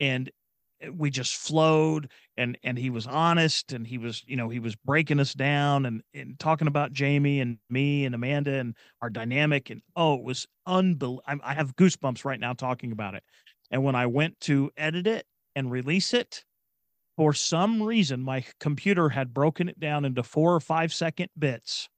And 0.00 0.30
eh, 0.80 0.88
we 0.88 1.10
just 1.10 1.36
flowed 1.36 2.10
and 2.36 2.58
and 2.62 2.78
he 2.78 2.90
was 2.90 3.06
honest 3.06 3.72
and 3.72 3.86
he 3.86 3.98
was 3.98 4.22
you 4.26 4.36
know 4.36 4.48
he 4.48 4.58
was 4.58 4.76
breaking 4.76 5.20
us 5.20 5.34
down 5.34 5.86
and, 5.86 6.02
and 6.14 6.38
talking 6.38 6.68
about 6.68 6.92
jamie 6.92 7.40
and 7.40 7.58
me 7.70 8.04
and 8.04 8.14
amanda 8.14 8.54
and 8.54 8.76
our 9.00 9.10
dynamic 9.10 9.70
and 9.70 9.82
oh 9.96 10.14
it 10.14 10.22
was 10.22 10.46
unbelievable 10.66 11.22
i 11.44 11.54
have 11.54 11.76
goosebumps 11.76 12.24
right 12.24 12.40
now 12.40 12.52
talking 12.52 12.92
about 12.92 13.14
it. 13.14 13.22
And 13.70 13.82
when 13.84 13.94
i 13.94 14.06
went 14.06 14.38
to 14.40 14.70
edit 14.76 15.06
it 15.06 15.26
and 15.54 15.70
release 15.70 16.14
it 16.14 16.44
for 17.16 17.32
some 17.32 17.82
reason 17.82 18.22
my 18.22 18.44
computer 18.58 19.08
had 19.08 19.34
broken 19.34 19.68
it 19.68 19.78
down 19.78 20.04
into 20.04 20.22
four 20.22 20.54
or 20.54 20.60
five 20.60 20.92
second 20.92 21.28
bits 21.38 21.88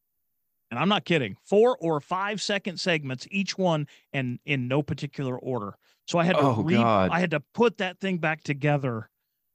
and 0.74 0.82
i'm 0.82 0.88
not 0.88 1.04
kidding 1.04 1.36
four 1.44 1.76
or 1.80 2.00
five 2.00 2.40
second 2.42 2.78
segments 2.78 3.26
each 3.30 3.56
one 3.56 3.86
and 4.12 4.38
in 4.44 4.68
no 4.68 4.82
particular 4.82 5.38
order 5.38 5.76
so 6.06 6.18
I 6.18 6.24
had 6.24 6.36
to 6.36 6.42
oh, 6.42 6.62
re- 6.62 6.74
God. 6.74 7.10
I 7.10 7.20
had 7.20 7.30
to 7.30 7.40
put 7.54 7.78
that 7.78 7.98
thing 7.98 8.18
back 8.18 8.42
together 8.42 9.08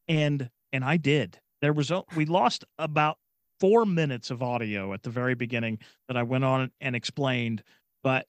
and 0.07 0.49
and 0.71 0.83
I 0.83 0.97
did. 0.97 1.39
There 1.61 1.73
was 1.73 1.91
a, 1.91 2.03
we 2.15 2.25
lost 2.25 2.63
about 2.77 3.17
four 3.59 3.85
minutes 3.85 4.31
of 4.31 4.41
audio 4.41 4.93
at 4.93 5.03
the 5.03 5.09
very 5.09 5.35
beginning 5.35 5.79
that 6.07 6.15
I 6.15 6.23
went 6.23 6.43
on 6.43 6.71
and 6.79 6.95
explained. 6.95 7.63
But 8.03 8.27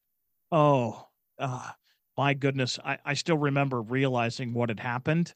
oh, 0.50 1.06
uh, 1.38 1.70
my 2.16 2.34
goodness, 2.34 2.78
I, 2.84 2.98
I 3.04 3.14
still 3.14 3.38
remember 3.38 3.82
realizing 3.82 4.52
what 4.52 4.68
had 4.68 4.80
happened. 4.80 5.34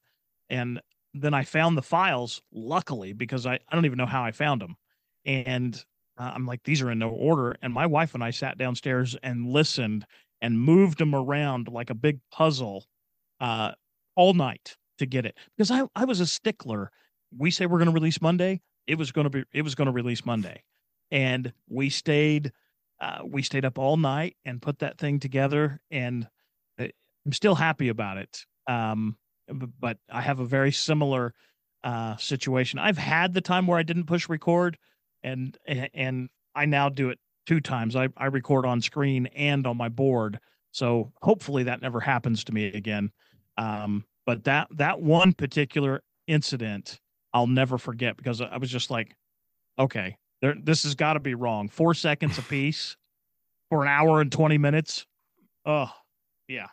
And 0.51 0.81
then 1.13 1.35
I 1.35 1.45
found 1.45 1.77
the 1.77 1.83
files, 1.83 2.43
luckily, 2.53 3.13
because 3.13 3.47
I, 3.47 3.55
I 3.69 3.75
don't 3.75 3.85
even 3.85 3.99
know 3.99 4.07
how 4.07 4.25
I 4.25 4.33
found 4.33 4.61
them. 4.61 4.77
And 5.25 5.83
uh, 6.19 6.33
I'm 6.35 6.47
like, 6.47 6.63
these 6.65 6.83
are 6.83 6.91
in 6.91 6.99
no 6.99 7.11
order. 7.11 7.57
And 7.63 7.73
my 7.73 7.87
wife 7.87 8.15
and 8.15 8.23
I 8.23 8.31
sat 8.31 8.59
downstairs 8.59 9.17
and 9.23 9.47
listened 9.47 10.07
and 10.41 10.61
moved 10.61 10.99
them 10.99 11.15
around 11.15 11.69
like 11.69 11.91
a 11.91 11.95
big 11.95 12.21
puzzle 12.31 12.87
uh, 13.41 13.73
all 14.17 14.35
night 14.35 14.77
to 14.99 15.07
get 15.07 15.27
it 15.27 15.37
because 15.57 15.71
I, 15.71 15.85
I 15.95 16.05
was 16.05 16.21
a 16.21 16.27
stickler. 16.27 16.91
We 17.37 17.51
say 17.51 17.67
we're 17.67 17.79
going 17.79 17.87
to 17.87 17.95
release 17.95 18.23
Monday. 18.23 18.61
It 18.87 18.97
was 18.97 19.11
going 19.11 19.25
to 19.25 19.31
be, 19.31 19.45
it 19.53 19.63
was 19.63 19.75
going 19.75 19.87
to 19.87 19.93
release 19.93 20.25
Monday. 20.25 20.63
And 21.11 21.53
we 21.69 21.91
stayed, 21.91 22.53
uh, 23.01 23.21
we 23.25 23.43
stayed 23.43 23.65
up 23.65 23.79
all 23.79 23.97
night 23.97 24.37
and 24.45 24.63
put 24.63 24.79
that 24.81 24.99
thing 24.99 25.19
together. 25.19 25.81
And 25.91 26.29
uh, 26.79 26.89
I'm 27.27 27.33
still 27.33 27.55
happy 27.55 27.89
about 27.89 28.19
it. 28.19 28.45
Um, 28.69 29.17
but 29.49 29.99
I 30.11 30.21
have 30.23 30.41
a 30.41 30.45
very 30.45 30.73
similar 30.73 31.35
uh, 31.83 32.17
situation. 32.17 32.79
I've 32.79 32.99
had 32.99 33.35
the 33.35 33.41
time 33.41 33.67
where 33.67 33.79
I 33.79 33.83
didn't 33.83 34.07
push 34.07 34.29
record 34.29 34.79
and, 35.25 35.59
and 35.67 36.29
I 36.55 36.67
now 36.67 36.89
do 36.89 37.11
it 37.11 37.19
two 37.47 37.61
times. 37.61 37.97
I, 37.97 38.09
I 38.17 38.27
record 38.27 38.67
on 38.67 38.81
screen 38.81 39.27
and 39.35 39.67
on 39.67 39.77
my 39.77 39.89
board. 39.89 40.39
So 40.73 41.13
hopefully 41.23 41.65
that 41.65 41.83
never 41.83 42.01
happens 42.01 42.45
to 42.45 42.53
me 42.53 42.67
again. 42.67 43.11
Um, 43.57 44.05
but 44.27 44.45
that 44.45 44.69
that 44.73 45.01
one 45.01 45.33
particular 45.33 46.03
incident 46.27 47.01
I'll 47.35 47.49
never 47.49 47.79
forget 47.79 48.17
because 48.17 48.41
I 48.41 48.57
was 48.57 48.71
just 48.71 48.91
like, 48.91 49.15
okay, 49.79 50.17
there, 50.41 50.55
this 50.63 50.85
has 50.85 50.95
got 50.95 51.15
to 51.15 51.21
be 51.21 51.35
wrong. 51.35 51.69
Four 51.69 51.93
seconds 51.93 52.39
a 52.39 52.43
piece 52.43 52.97
for 53.69 53.83
an 53.83 53.89
hour 53.89 54.21
and 54.21 54.31
20 54.31 54.57
minutes. 54.57 55.07
Oh, 55.67 55.91
yeah. 56.49 56.69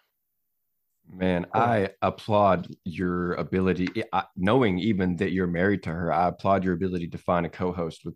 Man, 1.14 1.48
I 1.54 1.90
applaud 2.02 2.74
your 2.86 3.34
ability, 3.34 3.90
knowing 4.38 4.80
even 4.80 5.18
that 5.18 5.32
you're 5.32 5.48
married 5.48 5.84
to 5.84 5.90
her. 5.90 6.14
I 6.14 6.28
applaud 6.30 6.64
your 6.64 6.74
ability 6.74 7.10
to 7.10 7.18
find 7.18 7.46
a 7.46 7.50
co 7.50 7.74
host 7.74 8.06
with 8.06 8.16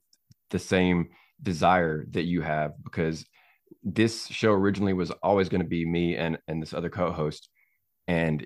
the 0.51 0.59
same 0.59 1.09
desire 1.41 2.05
that 2.11 2.23
you 2.23 2.41
have 2.41 2.71
because 2.83 3.25
this 3.83 4.27
show 4.27 4.51
originally 4.51 4.93
was 4.93 5.11
always 5.11 5.49
going 5.49 5.61
to 5.61 5.67
be 5.67 5.85
me 5.85 6.15
and 6.15 6.37
and 6.47 6.61
this 6.61 6.73
other 6.73 6.89
co-host. 6.89 7.49
And 8.07 8.45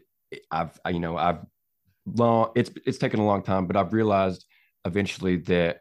i've 0.52 0.80
I, 0.86 0.92
you 0.92 1.00
know 1.00 1.18
i've 1.18 1.40
long 2.06 2.52
it's 2.56 2.72
it's 2.86 2.98
taken 2.98 3.20
a 3.20 3.26
long 3.26 3.44
time 3.44 3.66
but 3.68 3.76
i've 3.76 3.94
realized 3.94 4.46
eventually 4.86 5.38
that 5.38 5.80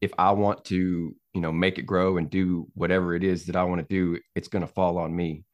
if 0.00 0.12
i 0.18 0.30
want 0.30 0.64
to 0.66 1.14
you 1.34 1.40
know 1.40 1.52
make 1.52 1.78
it 1.78 1.86
grow 1.86 2.16
and 2.18 2.30
do 2.30 2.68
whatever 2.74 3.14
it 3.14 3.24
is 3.24 3.46
that 3.46 3.56
i 3.56 3.64
want 3.64 3.80
to 3.80 3.86
do 3.86 4.20
it's 4.34 4.48
going 4.48 4.66
to 4.66 4.72
fall 4.72 4.98
on 4.98 5.14
me. 5.14 5.44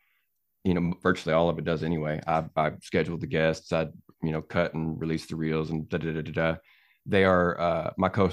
You 0.65 0.75
know 0.75 0.95
virtually 1.03 1.35
all 1.35 1.51
of 1.51 1.59
it 1.59 1.65
does 1.65 1.83
anyway. 1.83 2.21
I 2.27 2.45
i 2.57 2.73
scheduled 2.83 3.21
the 3.21 3.27
guests 3.27 3.73
i 3.73 3.87
you 4.23 4.33
know 4.33 4.43
cut 4.43 4.75
and 4.75 4.99
release 5.01 5.27
the 5.27 5.37
reels 5.37 5.71
and 5.71 5.89
da 5.89 5.99
da 5.99 6.13
da 6.13 6.23
da, 6.23 6.33
da. 6.33 6.57
they 7.05 7.25
are 7.25 7.61
uh 7.61 7.91
my 7.99 8.09
co 8.09 8.31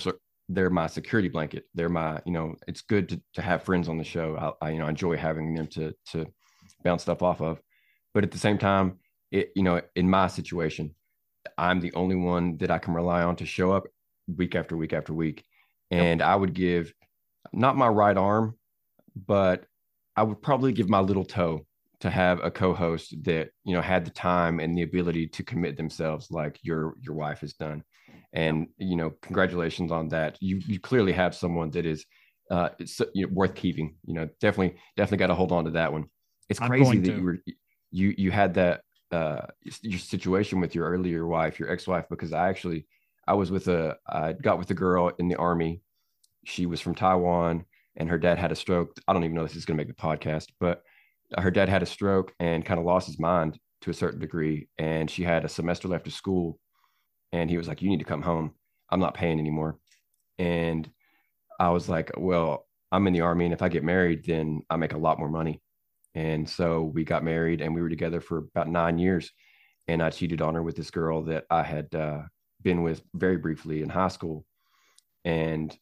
they're 0.54 0.70
my 0.70 0.88
security 0.88 1.30
blanket. 1.30 1.66
They're 1.74 1.90
my, 1.90 2.22
you 2.26 2.32
know, 2.32 2.56
it's 2.68 2.82
good 2.82 3.10
to, 3.10 3.22
to 3.36 3.42
have 3.42 3.64
friends 3.64 3.88
on 3.88 3.98
the 3.98 4.04
show. 4.04 4.56
I, 4.62 4.68
I, 4.68 4.70
you 4.72 4.80
know, 4.80 4.88
enjoy 4.88 5.18
having 5.18 5.54
them 5.56 5.68
to, 5.68 5.94
to 6.12 6.28
bounce 6.84 7.04
stuff 7.04 7.22
off 7.22 7.42
of. 7.42 7.62
But 8.14 8.24
at 8.24 8.32
the 8.32 8.38
same 8.38 8.58
time, 8.58 9.00
it, 9.32 9.52
you 9.56 9.64
know, 9.64 9.82
in 9.96 10.10
my 10.10 10.28
situation, 10.28 10.94
I'm 11.58 11.80
the 11.80 11.94
only 11.94 12.16
one 12.16 12.58
that 12.58 12.70
I 12.70 12.80
can 12.80 12.94
rely 12.94 13.24
on 13.24 13.38
to 13.38 13.46
show 13.46 13.72
up 13.72 13.88
week 14.28 14.56
after 14.56 14.76
week 14.76 14.94
after 14.94 15.14
week. 15.14 15.46
And 15.90 16.20
yep. 16.20 16.28
I 16.28 16.36
would 16.36 16.54
give 16.54 16.94
not 17.54 17.78
my 17.78 17.88
right 17.88 18.18
arm, 18.18 18.58
but 19.16 19.66
I 20.16 20.24
would 20.24 20.42
probably 20.42 20.74
give 20.74 20.90
my 20.90 21.00
little 21.00 21.26
toe 21.26 21.66
to 22.02 22.10
have 22.10 22.44
a 22.44 22.52
co-host 22.52 23.16
that, 23.24 23.52
you 23.64 23.74
know, 23.74 23.82
had 23.82 24.06
the 24.06 24.12
time 24.12 24.60
and 24.60 24.78
the 24.78 24.82
ability 24.82 25.28
to 25.28 25.44
commit 25.44 25.78
themselves 25.78 26.32
like 26.32 26.60
your 26.64 26.96
your 27.00 27.14
wife 27.14 27.42
has 27.42 27.54
done 27.54 27.84
and 28.34 28.68
you 28.78 28.96
know 28.96 29.12
congratulations 29.22 29.92
on 29.92 30.10
that. 30.10 30.38
You 30.42 30.62
you 30.66 30.80
clearly 30.80 31.12
have 31.14 31.36
someone 31.36 31.70
that 31.72 31.86
is 31.86 32.06
uh 32.50 32.70
it's 32.80 33.00
you 33.14 33.28
know, 33.28 33.34
worth 33.34 33.56
keeping 33.56 33.96
you 34.06 34.14
know 34.14 34.28
definitely 34.40 34.78
definitely 34.98 35.18
got 35.18 35.28
to 35.28 35.36
hold 35.36 35.52
on 35.52 35.66
to 35.66 35.72
that 35.72 35.92
one. 35.92 36.06
It's 36.50 36.60
crazy 36.60 37.00
that 37.00 37.12
to. 37.12 37.18
you 37.18 37.24
were 37.24 37.38
you 37.92 38.14
you 38.18 38.32
had 38.32 38.54
that 38.56 38.82
uh 39.12 39.42
your 39.82 40.00
situation 40.00 40.60
with 40.60 40.74
your 40.74 40.90
earlier 40.90 41.28
wife 41.28 41.60
your 41.60 41.70
ex-wife 41.70 42.06
because 42.10 42.32
i 42.32 42.48
actually 42.48 42.88
i 43.28 43.34
was 43.34 43.52
with 43.52 43.68
a 43.68 43.98
i 44.08 44.32
got 44.32 44.58
with 44.58 44.72
a 44.72 44.74
girl 44.74 45.12
in 45.20 45.28
the 45.28 45.36
army. 45.36 45.82
She 46.46 46.66
was 46.66 46.82
from 46.82 46.96
taiwan 46.96 47.66
and 47.98 48.10
her 48.10 48.18
dad 48.18 48.40
had 48.40 48.52
a 48.52 48.56
stroke. 48.56 48.96
I 49.08 49.14
don't 49.14 49.24
even 49.26 49.36
know 49.36 49.44
if 49.44 49.50
this 49.50 49.58
is 49.58 49.66
going 49.66 49.78
to 49.78 49.84
make 49.86 49.96
the 49.96 50.02
podcast 50.02 50.48
but 50.60 50.84
her 51.38 51.52
dad 51.52 51.70
had 51.70 51.84
a 51.84 51.86
stroke 51.86 52.34
and 52.40 52.66
kind 52.66 52.80
of 52.80 52.86
lost 52.86 53.08
his 53.08 53.20
mind 53.20 53.60
to 53.82 53.90
a 53.90 53.94
certain 53.94 54.20
degree. 54.20 54.68
And 54.78 55.10
she 55.10 55.24
had 55.24 55.46
a 55.46 55.50
semester 55.50 55.88
left 55.88 56.08
of 56.08 56.14
school 56.14 56.60
and 57.32 57.50
he 57.50 57.58
was 57.58 57.68
like, 57.68 57.82
"You 57.82 57.90
need 57.90 58.00
to 58.00 58.06
come 58.06 58.22
home. 58.22 58.54
I'm 58.90 59.00
not 59.00 59.14
paying 59.14 59.40
anymore." 59.40 59.78
And 60.38 60.90
I 61.60 61.70
was 61.70 61.90
like, 61.90 62.12
"Well, 62.18 62.68
I'm 62.92 63.08
in 63.08 63.14
the 63.14 63.22
army, 63.22 63.46
and 63.46 63.54
if 63.54 63.62
I 63.62 63.70
get 63.70 63.84
married, 63.84 64.26
then 64.26 64.62
I 64.70 64.78
make 64.78 64.94
a 64.94 64.98
lot 64.98 65.20
more 65.20 65.30
money." 65.30 65.62
And 66.16 66.50
so 66.50 66.84
we 66.84 67.04
got 67.04 67.24
married, 67.24 67.62
and 67.62 67.74
we 67.76 67.82
were 67.82 67.90
together 67.90 68.22
for 68.22 68.40
about 68.40 68.70
nine 68.70 68.98
years. 69.00 69.32
And 69.88 70.02
I 70.04 70.10
cheated 70.10 70.42
on 70.42 70.56
her 70.56 70.64
with 70.64 70.76
this 70.76 70.92
girl 70.92 71.24
that 71.24 71.46
I 71.50 71.64
had 71.64 71.94
uh, 71.96 72.24
been 72.62 72.84
with 72.84 73.02
very 73.14 73.38
briefly 73.38 73.82
in 73.82 73.90
high 73.90 74.10
school, 74.10 74.46
and 75.26 75.76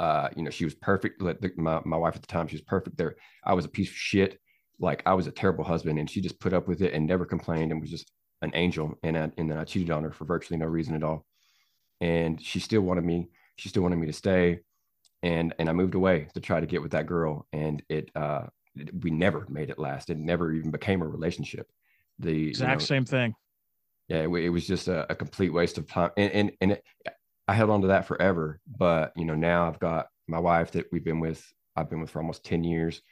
uh, 0.00 0.30
you 0.34 0.42
know, 0.42 0.50
she 0.50 0.64
was 0.64 0.74
perfect. 0.74 1.20
My 1.58 1.80
my 1.84 1.96
wife 1.98 2.16
at 2.16 2.22
the 2.22 2.26
time, 2.26 2.48
she 2.48 2.56
was 2.56 2.62
perfect. 2.62 2.96
There, 2.96 3.16
I 3.44 3.52
was 3.52 3.66
a 3.66 3.68
piece 3.68 3.90
of 3.90 3.96
shit. 3.96 4.40
Like 4.78 5.02
I 5.04 5.12
was 5.12 5.26
a 5.26 5.32
terrible 5.32 5.64
husband, 5.64 5.98
and 5.98 6.08
she 6.08 6.22
just 6.22 6.40
put 6.40 6.54
up 6.54 6.66
with 6.66 6.80
it 6.80 6.94
and 6.94 7.06
never 7.06 7.26
complained, 7.26 7.70
and 7.70 7.80
was 7.80 7.90
just 7.90 8.10
an 8.42 8.52
angel 8.54 8.98
and 9.02 9.16
I, 9.16 9.30
and 9.36 9.50
then 9.50 9.58
I 9.58 9.64
cheated 9.64 9.90
on 9.90 10.04
her 10.04 10.12
for 10.12 10.24
virtually 10.24 10.58
no 10.58 10.66
reason 10.66 10.94
at 10.94 11.02
all. 11.02 11.26
And 12.00 12.40
she 12.40 12.60
still 12.60 12.80
wanted 12.80 13.04
me, 13.04 13.28
she 13.56 13.68
still 13.68 13.82
wanted 13.82 13.96
me 13.96 14.06
to 14.06 14.12
stay. 14.12 14.60
And, 15.22 15.54
and 15.58 15.68
I 15.68 15.72
moved 15.72 15.94
away 15.94 16.28
to 16.34 16.40
try 16.40 16.60
to 16.60 16.66
get 16.66 16.80
with 16.80 16.92
that 16.92 17.06
girl. 17.06 17.46
And 17.52 17.82
it, 17.88 18.10
uh, 18.14 18.46
we 19.02 19.10
never 19.10 19.46
made 19.50 19.68
it 19.68 19.78
last. 19.78 20.08
It 20.08 20.16
never 20.16 20.52
even 20.52 20.70
became 20.70 21.02
a 21.02 21.08
relationship. 21.08 21.70
The 22.18 22.48
exact 22.48 22.70
you 22.70 22.74
know, 22.74 22.86
same 22.86 23.04
thing. 23.04 23.34
Yeah. 24.08 24.22
It, 24.22 24.28
it 24.28 24.48
was 24.48 24.66
just 24.66 24.88
a, 24.88 25.10
a, 25.12 25.14
complete 25.14 25.50
waste 25.50 25.76
of 25.76 25.86
time. 25.86 26.10
And, 26.16 26.32
and, 26.32 26.52
and 26.62 26.72
it, 26.72 26.84
I 27.46 27.52
held 27.52 27.70
on 27.70 27.82
to 27.82 27.88
that 27.88 28.06
forever. 28.06 28.60
But, 28.66 29.12
you 29.16 29.26
know, 29.26 29.34
now 29.34 29.68
I've 29.68 29.78
got 29.78 30.08
my 30.26 30.38
wife 30.38 30.70
that 30.72 30.86
we've 30.90 31.04
been 31.04 31.20
with, 31.20 31.44
I've 31.76 31.90
been 31.90 32.00
with 32.00 32.10
for 32.10 32.20
almost 32.20 32.44
10 32.44 32.64
years. 32.64 33.02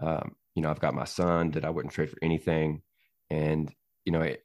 Um, 0.00 0.36
you 0.54 0.62
know, 0.62 0.70
I've 0.70 0.80
got 0.80 0.94
my 0.94 1.04
son 1.04 1.50
that 1.52 1.64
I 1.64 1.70
wouldn't 1.70 1.92
trade 1.92 2.10
for 2.10 2.18
anything. 2.22 2.82
And, 3.30 3.72
you 4.04 4.12
know, 4.12 4.22
it, 4.22 4.42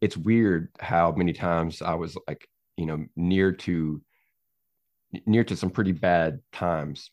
it's 0.00 0.16
weird 0.16 0.68
how 0.80 1.12
many 1.12 1.32
times 1.32 1.82
I 1.82 1.94
was 1.94 2.16
like, 2.26 2.48
you 2.76 2.86
know, 2.86 3.04
near 3.16 3.52
to 3.52 4.00
near 5.26 5.44
to 5.44 5.56
some 5.56 5.70
pretty 5.70 5.92
bad 5.92 6.40
times 6.52 7.10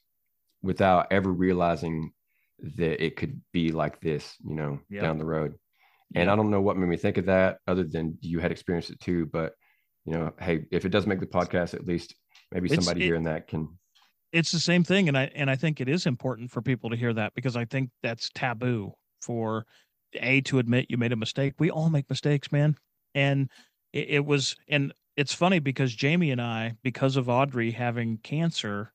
without 0.61 1.07
ever 1.11 1.31
realizing 1.31 2.11
that 2.59 3.03
it 3.03 3.15
could 3.15 3.41
be 3.51 3.71
like 3.71 3.99
this, 4.01 4.35
you 4.45 4.55
know, 4.55 4.79
down 4.91 5.17
the 5.17 5.25
road. 5.25 5.55
And 6.15 6.29
I 6.29 6.35
don't 6.35 6.49
know 6.49 6.61
what 6.61 6.77
made 6.77 6.87
me 6.87 6.97
think 6.97 7.17
of 7.17 7.25
that 7.25 7.59
other 7.67 7.83
than 7.83 8.17
you 8.21 8.39
had 8.39 8.51
experienced 8.51 8.89
it 8.89 8.99
too. 8.99 9.25
But, 9.25 9.53
you 10.05 10.13
know, 10.13 10.33
hey, 10.39 10.65
if 10.71 10.85
it 10.85 10.89
does 10.89 11.05
make 11.05 11.19
the 11.19 11.25
podcast, 11.25 11.73
at 11.73 11.85
least 11.85 12.15
maybe 12.51 12.69
somebody 12.69 13.01
it, 13.01 13.05
hearing 13.05 13.25
that 13.25 13.47
can. 13.47 13.67
It's 14.31 14.51
the 14.51 14.59
same 14.59 14.83
thing. 14.83 15.09
And 15.09 15.17
I, 15.17 15.29
and 15.35 15.49
I 15.49 15.55
think 15.55 15.81
it 15.81 15.89
is 15.89 16.05
important 16.05 16.51
for 16.51 16.61
people 16.61 16.89
to 16.89 16.95
hear 16.95 17.13
that 17.13 17.33
because 17.35 17.57
I 17.57 17.65
think 17.65 17.89
that's 18.03 18.29
taboo 18.33 18.93
for 19.21 19.65
a 20.13 20.41
to 20.41 20.59
admit 20.59 20.87
you 20.89 20.97
made 20.97 21.11
a 21.11 21.17
mistake. 21.17 21.53
We 21.59 21.69
all 21.69 21.89
make 21.89 22.09
mistakes, 22.09 22.51
man. 22.51 22.75
And 23.15 23.49
it, 23.93 24.09
it 24.09 24.25
was, 24.25 24.55
and 24.67 24.93
it's 25.15 25.33
funny 25.33 25.59
because 25.59 25.93
Jamie 25.93 26.31
and 26.31 26.41
I, 26.41 26.75
because 26.83 27.15
of 27.17 27.29
Audrey 27.29 27.71
having 27.71 28.17
cancer, 28.17 28.93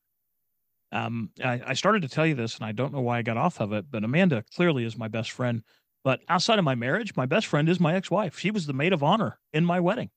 um, 0.93 1.31
I, 1.43 1.61
I 1.69 1.75
started 1.75 2.03
to 2.03 2.09
tell 2.09 2.27
you 2.27 2.35
this, 2.35 2.57
and 2.57 2.65
I 2.65 2.73
don't 2.73 2.93
know 2.93 3.01
why 3.01 3.19
I 3.19 3.23
got 3.23 3.37
off 3.37 3.61
of 3.61 3.73
it, 3.73 3.87
but 3.91 4.05
Amanda 4.05 4.45
clearly 4.55 4.85
is 4.85 4.97
my 4.97 5.09
best 5.09 5.31
friend. 5.31 5.63
But 6.05 6.21
outside 6.29 6.59
of 6.59 6.65
my 6.65 6.75
marriage, 6.75 7.17
my 7.17 7.27
best 7.27 7.47
friend 7.47 7.69
is 7.69 7.81
my 7.81 7.95
ex-wife. 7.95 8.39
She 8.39 8.51
was 8.51 8.67
the 8.67 8.73
maid 8.73 8.93
of 8.93 9.03
honor 9.03 9.39
in 9.53 9.65
my 9.65 9.81
wedding 9.81 10.11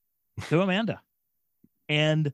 to 0.49 0.61
Amanda. 0.61 1.01
and, 1.89 2.33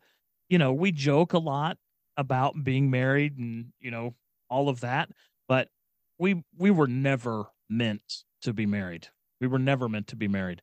you 0.50 0.58
know, 0.58 0.74
we 0.74 0.92
joke 0.92 1.34
a 1.34 1.38
lot 1.38 1.78
about 2.18 2.64
being 2.64 2.90
married 2.90 3.38
and, 3.38 3.72
you 3.80 3.92
know, 3.92 4.14
all 4.50 4.70
of 4.70 4.82
that, 4.82 5.10
but 5.48 5.70
we 6.18 6.44
we 6.58 6.72
were 6.72 6.88
never 6.88 7.46
meant 7.70 8.24
to 8.42 8.54
be 8.54 8.66
married. 8.66 9.08
We 9.40 9.48
were 9.48 9.60
never 9.60 9.90
meant 9.90 10.08
to 10.08 10.16
be 10.16 10.28
married. 10.28 10.62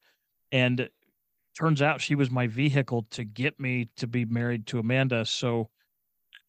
And 0.53 0.89
turns 1.59 1.83
out 1.83 2.01
she 2.01 2.15
was 2.15 2.31
my 2.31 2.47
vehicle 2.47 3.07
to 3.11 3.25
get 3.25 3.59
me 3.59 3.89
to 3.97 4.07
be 4.07 4.25
married 4.25 4.67
to 4.69 4.79
Amanda. 4.79 5.25
So 5.25 5.71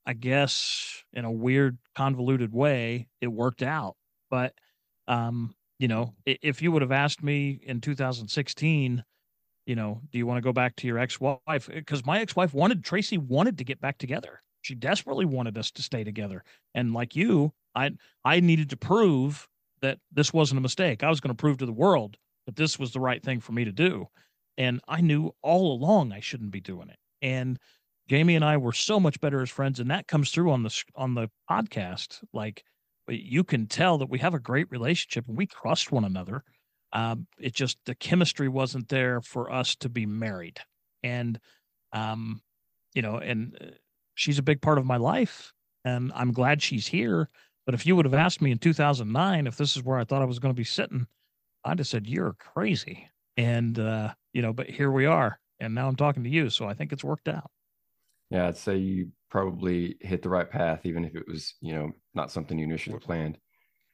I 0.05 0.13
guess 0.13 1.03
in 1.13 1.25
a 1.25 1.31
weird, 1.31 1.77
convoluted 1.95 2.53
way, 2.53 3.07
it 3.21 3.27
worked 3.27 3.63
out. 3.63 3.95
But, 4.29 4.53
um, 5.07 5.55
you 5.79 5.87
know, 5.87 6.13
if 6.25 6.61
you 6.61 6.71
would 6.71 6.81
have 6.81 6.91
asked 6.91 7.23
me 7.23 7.59
in 7.63 7.81
2016, 7.81 9.03
you 9.65 9.75
know, 9.75 10.01
do 10.11 10.17
you 10.17 10.25
want 10.27 10.37
to 10.37 10.41
go 10.41 10.53
back 10.53 10.75
to 10.77 10.87
your 10.87 10.97
ex 10.99 11.19
wife? 11.19 11.69
Because 11.71 12.05
my 12.05 12.19
ex 12.21 12.35
wife 12.35 12.53
wanted, 12.53 12.83
Tracy 12.83 13.17
wanted 13.17 13.57
to 13.57 13.63
get 13.63 13.79
back 13.81 13.97
together. 13.97 14.41
she 14.61 14.75
desperately 14.75 15.25
wanted 15.25 15.57
us 15.57 15.71
to 15.71 15.81
stay 15.81 16.03
together. 16.03 16.43
And 16.75 16.93
like 16.93 17.15
you, 17.15 17.53
I 17.75 17.91
I 18.25 18.39
needed 18.39 18.69
to 18.71 18.77
prove 18.77 19.47
that 19.81 19.99
this 20.11 20.33
wasn't 20.33 20.59
a 20.59 20.61
mistake. 20.61 21.03
I 21.03 21.09
was 21.09 21.19
going 21.19 21.35
to 21.35 21.39
prove 21.39 21.57
to 21.59 21.65
the 21.65 21.73
world 21.73 22.17
that 22.45 22.55
this 22.55 22.79
was 22.79 22.91
the 22.91 22.99
right 22.99 23.23
thing 23.23 23.39
for 23.39 23.51
me 23.51 23.65
to 23.65 23.71
do. 23.71 24.07
And 24.57 24.81
I 24.87 25.01
knew 25.01 25.31
all 25.41 25.73
along 25.73 26.11
I 26.11 26.19
shouldn't 26.19 26.51
be 26.51 26.61
doing 26.61 26.89
it. 26.89 26.97
And 27.21 27.59
Jamie 28.09 28.35
and 28.35 28.43
I 28.43 28.57
were 28.57 28.73
so 28.73 28.99
much 28.99 29.21
better 29.21 29.41
as 29.41 29.51
friends, 29.51 29.79
and 29.79 29.91
that 29.91 30.07
comes 30.07 30.31
through 30.31 30.51
on 30.51 30.63
the 30.63 30.83
on 30.95 31.13
the 31.13 31.29
podcast. 31.49 32.23
Like 32.33 32.63
you 33.07 33.43
can 33.43 33.67
tell 33.67 33.99
that 33.99 34.09
we 34.09 34.17
have 34.19 34.33
a 34.33 34.39
great 34.39 34.69
relationship 34.71 35.27
and 35.27 35.37
we 35.37 35.45
trust 35.45 35.91
one 35.91 36.05
another. 36.05 36.43
Um, 36.91 37.27
it 37.37 37.53
just 37.53 37.77
the 37.85 37.93
chemistry 37.93 38.47
wasn't 38.49 38.89
there 38.89 39.21
for 39.21 39.51
us 39.51 39.75
to 39.77 39.89
be 39.89 40.07
married, 40.07 40.59
and 41.03 41.39
um, 41.93 42.41
you 42.95 43.03
know, 43.03 43.17
and 43.17 43.55
uh, 43.61 43.65
she's 44.15 44.39
a 44.39 44.43
big 44.43 44.59
part 44.59 44.79
of 44.79 44.85
my 44.85 44.97
life, 44.97 45.53
and 45.85 46.11
I'm 46.15 46.31
glad 46.31 46.63
she's 46.63 46.87
here. 46.87 47.29
But 47.69 47.75
if 47.75 47.85
you 47.85 47.95
would 47.95 48.05
have 48.05 48.15
asked 48.15 48.41
me 48.41 48.49
in 48.49 48.57
2009 48.57 49.45
if 49.45 49.55
this 49.55 49.77
is 49.77 49.83
where 49.83 49.99
I 49.99 50.03
thought 50.03 50.23
I 50.23 50.25
was 50.25 50.39
going 50.39 50.51
to 50.51 50.57
be 50.57 50.63
sitting, 50.63 51.05
I'd 51.63 51.77
have 51.77 51.87
said 51.87 52.07
you're 52.07 52.33
crazy. 52.39 53.07
And 53.37 53.77
uh, 53.77 54.11
you 54.33 54.41
know, 54.41 54.53
but 54.53 54.67
here 54.67 54.89
we 54.89 55.05
are, 55.05 55.39
and 55.59 55.75
now 55.75 55.87
I'm 55.87 55.95
talking 55.95 56.23
to 56.23 56.31
you, 56.31 56.49
so 56.49 56.67
I 56.67 56.73
think 56.73 56.91
it's 56.91 57.03
worked 57.03 57.27
out. 57.27 57.51
Yeah, 58.31 58.47
I'd 58.47 58.57
say 58.57 58.77
you 58.77 59.11
probably 59.29 59.97
hit 60.01 60.23
the 60.23 60.29
right 60.29 60.49
path, 60.49 60.79
even 60.83 61.05
if 61.05 61.15
it 61.15 61.27
was, 61.27 61.53
you 61.61 61.75
know, 61.75 61.91
not 62.15 62.31
something 62.31 62.57
you 62.57 62.65
initially 62.65 62.97
planned. 62.97 63.37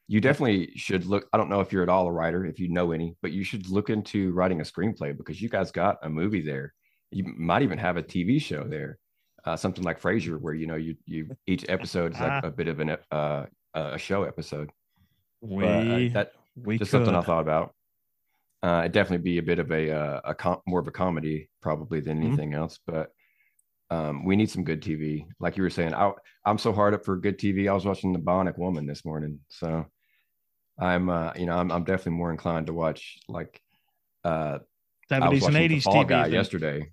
You 0.08 0.22
definitely 0.22 0.70
should 0.76 1.04
look. 1.04 1.26
I 1.34 1.36
don't 1.36 1.50
know 1.50 1.60
if 1.60 1.70
you're 1.70 1.82
at 1.82 1.90
all 1.90 2.06
a 2.06 2.12
writer, 2.12 2.46
if 2.46 2.58
you 2.58 2.70
know 2.70 2.92
any, 2.92 3.14
but 3.20 3.32
you 3.32 3.44
should 3.44 3.68
look 3.68 3.90
into 3.90 4.32
writing 4.32 4.62
a 4.62 4.64
screenplay 4.64 5.14
because 5.14 5.42
you 5.42 5.50
guys 5.50 5.70
got 5.70 5.98
a 6.02 6.08
movie 6.08 6.40
there. 6.40 6.72
You 7.10 7.24
might 7.36 7.60
even 7.60 7.76
have 7.76 7.98
a 7.98 8.02
TV 8.02 8.40
show 8.40 8.64
there, 8.64 8.96
uh, 9.44 9.54
something 9.54 9.84
like 9.84 10.00
Frasier, 10.00 10.40
where 10.40 10.54
you 10.54 10.66
know 10.66 10.76
you 10.76 10.96
you 11.04 11.28
each 11.46 11.66
episode 11.68 12.14
is 12.14 12.20
like 12.20 12.42
a 12.42 12.50
bit 12.50 12.68
of 12.68 12.80
an 12.80 12.96
uh, 13.10 13.44
a 13.76 13.98
show 13.98 14.24
episode. 14.24 14.70
We 15.40 15.62
but, 15.62 15.68
uh, 15.68 16.08
that 16.14 16.32
we 16.56 16.78
just 16.78 16.90
could. 16.90 16.98
something 16.98 17.14
I 17.14 17.20
thought 17.20 17.40
about. 17.40 17.74
Uh, 18.62 18.80
it'd 18.80 18.92
definitely 18.92 19.22
be 19.22 19.38
a 19.38 19.42
bit 19.42 19.58
of 19.58 19.70
a 19.70 19.90
uh, 19.90 20.20
a 20.24 20.34
com- 20.34 20.62
more 20.66 20.80
of 20.80 20.88
a 20.88 20.92
comedy 20.92 21.50
probably 21.60 22.00
than 22.00 22.18
mm-hmm. 22.18 22.28
anything 22.28 22.50
mm-hmm. 22.50 22.60
else, 22.60 22.78
but 22.86 23.10
um, 23.90 24.24
we 24.24 24.36
need 24.36 24.50
some 24.50 24.64
good 24.64 24.82
TV. 24.82 25.26
Like 25.38 25.56
you 25.56 25.62
were 25.62 25.70
saying, 25.70 25.94
I, 25.94 26.10
I'm 26.44 26.58
so 26.58 26.72
hard 26.72 26.94
up 26.94 27.04
for 27.04 27.16
good 27.16 27.38
TV. 27.38 27.68
I 27.68 27.74
was 27.74 27.84
watching 27.84 28.12
The 28.12 28.18
Bionic 28.18 28.58
Woman 28.58 28.86
this 28.86 29.04
morning, 29.04 29.40
so 29.48 29.86
I'm, 30.78 31.08
uh, 31.08 31.32
you 31.36 31.46
know, 31.46 31.56
I'm, 31.56 31.70
I'm 31.70 31.84
definitely 31.84 32.12
more 32.12 32.32
inclined 32.32 32.66
to 32.66 32.72
watch 32.72 33.18
like 33.28 33.60
uh, 34.24 34.58
70s 35.10 35.46
and 35.46 35.56
80s 35.56 35.84
TV 35.84 36.08
guy 36.08 36.26
yesterday. 36.26 36.90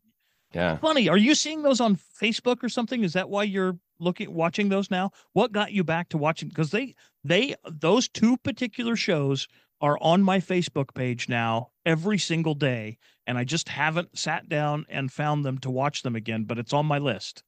Yeah, 0.54 0.78
funny. 0.78 1.10
Are 1.10 1.18
you 1.18 1.36
seeing 1.36 1.64
those 1.64 1.82
on 1.82 1.98
Facebook 2.22 2.64
or 2.64 2.70
something? 2.70 3.04
Is 3.04 3.14
that 3.14 3.30
why 3.30 3.44
you're 3.44 3.78
looking 4.00 4.34
watching 4.34 4.70
those 4.70 4.92
now? 4.92 5.12
What 5.34 5.52
got 5.52 5.72
you 5.72 5.84
back 5.84 6.10
to 6.10 6.18
watching? 6.18 6.50
Because 6.50 6.72
they 6.72 6.96
they 7.24 7.56
those 7.70 8.08
two 8.08 8.38
particular 8.38 8.96
shows 8.96 9.48
are 9.82 9.98
on 10.02 10.24
my 10.24 10.40
Facebook 10.40 10.94
page 10.94 11.28
now 11.28 11.70
every 11.86 12.18
single 12.18 12.54
day, 12.54 12.98
and 13.28 13.38
I 13.38 13.44
just 13.44 13.68
haven't 13.68 14.18
sat 14.18 14.48
down 14.48 14.86
and 14.90 15.12
found 15.12 15.44
them 15.44 15.58
to 15.60 15.72
watch 15.72 16.04
them 16.04 16.16
again, 16.16 16.44
but 16.44 16.60
it's 16.60 16.74
on 16.74 16.86
my 16.86 17.00
list. 17.00 17.44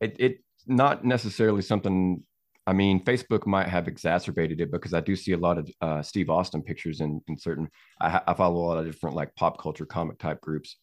It 0.00 0.16
it's 0.18 0.42
not 0.66 1.04
necessarily 1.04 1.62
something 1.62 2.22
I 2.66 2.72
mean, 2.72 3.02
Facebook 3.02 3.46
might 3.46 3.66
have 3.66 3.88
exacerbated 3.88 4.60
it 4.60 4.70
because 4.70 4.94
I 4.94 5.00
do 5.00 5.16
see 5.16 5.32
a 5.32 5.36
lot 5.36 5.58
of 5.58 5.70
uh, 5.80 6.02
Steve 6.02 6.30
Austin 6.30 6.62
pictures 6.62 7.00
in, 7.00 7.20
in 7.26 7.36
certain. 7.36 7.68
I, 8.00 8.20
I, 8.26 8.34
follow 8.34 8.60
a 8.60 8.66
lot 8.66 8.78
of 8.78 8.86
different 8.86 9.16
like 9.16 9.34
pop 9.34 9.60
culture 9.60 9.84
comic 9.84 10.18
type 10.18 10.40
groups, 10.40 10.76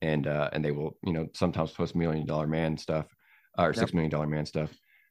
and 0.00 0.26
uh, 0.26 0.50
and 0.52 0.64
they 0.64 0.72
will 0.72 0.96
you 1.04 1.12
know 1.12 1.28
sometimes 1.34 1.72
post 1.72 1.94
Million 1.94 2.26
Dollar 2.26 2.46
Man 2.46 2.76
stuff 2.76 3.06
or 3.58 3.66
yep. 3.66 3.76
Six 3.76 3.92
Million 3.92 4.10
Dollar 4.10 4.26
Man 4.26 4.46
stuff. 4.46 4.70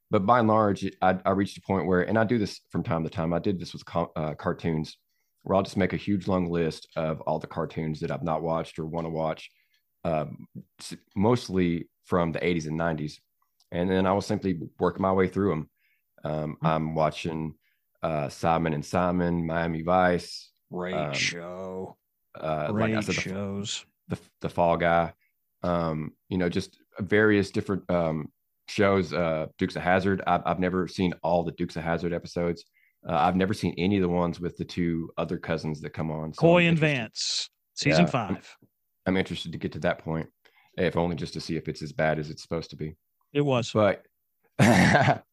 But 0.09 0.25
by 0.25 0.39
and 0.39 0.47
large, 0.47 0.85
I, 1.01 1.17
I 1.25 1.31
reached 1.31 1.57
a 1.57 1.61
point 1.61 1.87
where, 1.87 2.01
and 2.01 2.19
I 2.19 2.25
do 2.25 2.37
this 2.37 2.59
from 2.69 2.83
time 2.83 3.05
to 3.05 3.09
time. 3.09 3.33
I 3.33 3.39
did 3.39 3.59
this 3.59 3.71
with 3.71 3.83
uh, 4.17 4.33
cartoons 4.33 4.97
where 5.43 5.55
I'll 5.55 5.63
just 5.63 5.77
make 5.77 5.93
a 5.93 5.97
huge 5.97 6.27
long 6.27 6.49
list 6.51 6.87
of 6.97 7.21
all 7.21 7.39
the 7.39 7.47
cartoons 7.47 8.01
that 8.01 8.11
I've 8.11 8.21
not 8.21 8.43
watched 8.43 8.77
or 8.77 8.85
want 8.85 9.05
to 9.05 9.09
watch, 9.09 9.49
um, 10.03 10.47
mostly 11.15 11.87
from 12.03 12.33
the 12.33 12.39
80s 12.39 12.67
and 12.67 12.77
90s. 12.77 13.13
And 13.71 13.89
then 13.89 14.05
I 14.05 14.11
will 14.11 14.21
simply 14.21 14.59
work 14.79 14.99
my 14.99 15.13
way 15.13 15.29
through 15.29 15.49
them. 15.49 15.69
Um, 16.23 16.33
mm-hmm. 16.33 16.67
I'm 16.67 16.93
watching 16.93 17.55
uh, 18.03 18.27
Simon 18.27 18.73
and 18.73 18.85
Simon, 18.85 19.45
Miami 19.45 19.81
Vice, 19.81 20.51
Great 20.71 20.93
um, 20.93 21.13
show, 21.13 21.97
uh, 22.35 22.71
Great 22.71 22.95
like 22.95 23.03
said, 23.05 23.15
shows, 23.15 23.85
the, 24.07 24.19
the 24.41 24.49
Fall 24.49 24.77
Guy, 24.77 25.13
um, 25.63 26.11
you 26.29 26.37
know, 26.37 26.49
just 26.49 26.77
various 26.99 27.51
different 27.51 27.89
um, 27.89 28.27
shows. 28.67 29.13
Uh, 29.13 29.47
Dukes 29.57 29.75
of 29.75 29.83
Hazzard. 29.83 30.21
I've, 30.25 30.41
I've 30.45 30.59
never 30.59 30.87
seen 30.87 31.13
all 31.23 31.43
the 31.43 31.51
Dukes 31.53 31.75
of 31.75 31.83
Hazzard 31.83 32.13
episodes. 32.13 32.65
Uh, 33.07 33.15
I've 33.15 33.35
never 33.35 33.53
seen 33.53 33.73
any 33.77 33.97
of 33.97 34.03
the 34.03 34.09
ones 34.09 34.39
with 34.39 34.57
the 34.57 34.65
two 34.65 35.09
other 35.17 35.37
cousins 35.37 35.81
that 35.81 35.91
come 35.91 36.11
on. 36.11 36.33
So 36.33 36.41
Coy 36.41 36.63
and 36.67 36.77
Vance, 36.77 37.49
season 37.73 38.05
yeah, 38.05 38.11
5 38.11 38.29
I'm, 38.29 38.37
I'm, 39.07 39.17
interested 39.17 39.51
to 39.51 39.57
get 39.57 39.71
to 39.73 39.79
that 39.79 39.99
point, 39.99 40.29
if 40.77 40.95
only 40.95 41.15
just 41.15 41.33
to 41.33 41.41
see 41.41 41.55
if 41.55 41.67
it's 41.67 41.81
as 41.81 41.91
bad 41.91 42.19
as 42.19 42.29
it's 42.29 42.43
supposed 42.43 42.69
to 42.71 42.75
be. 42.75 42.95
It 43.33 43.41
was, 43.41 43.71
but 43.71 44.03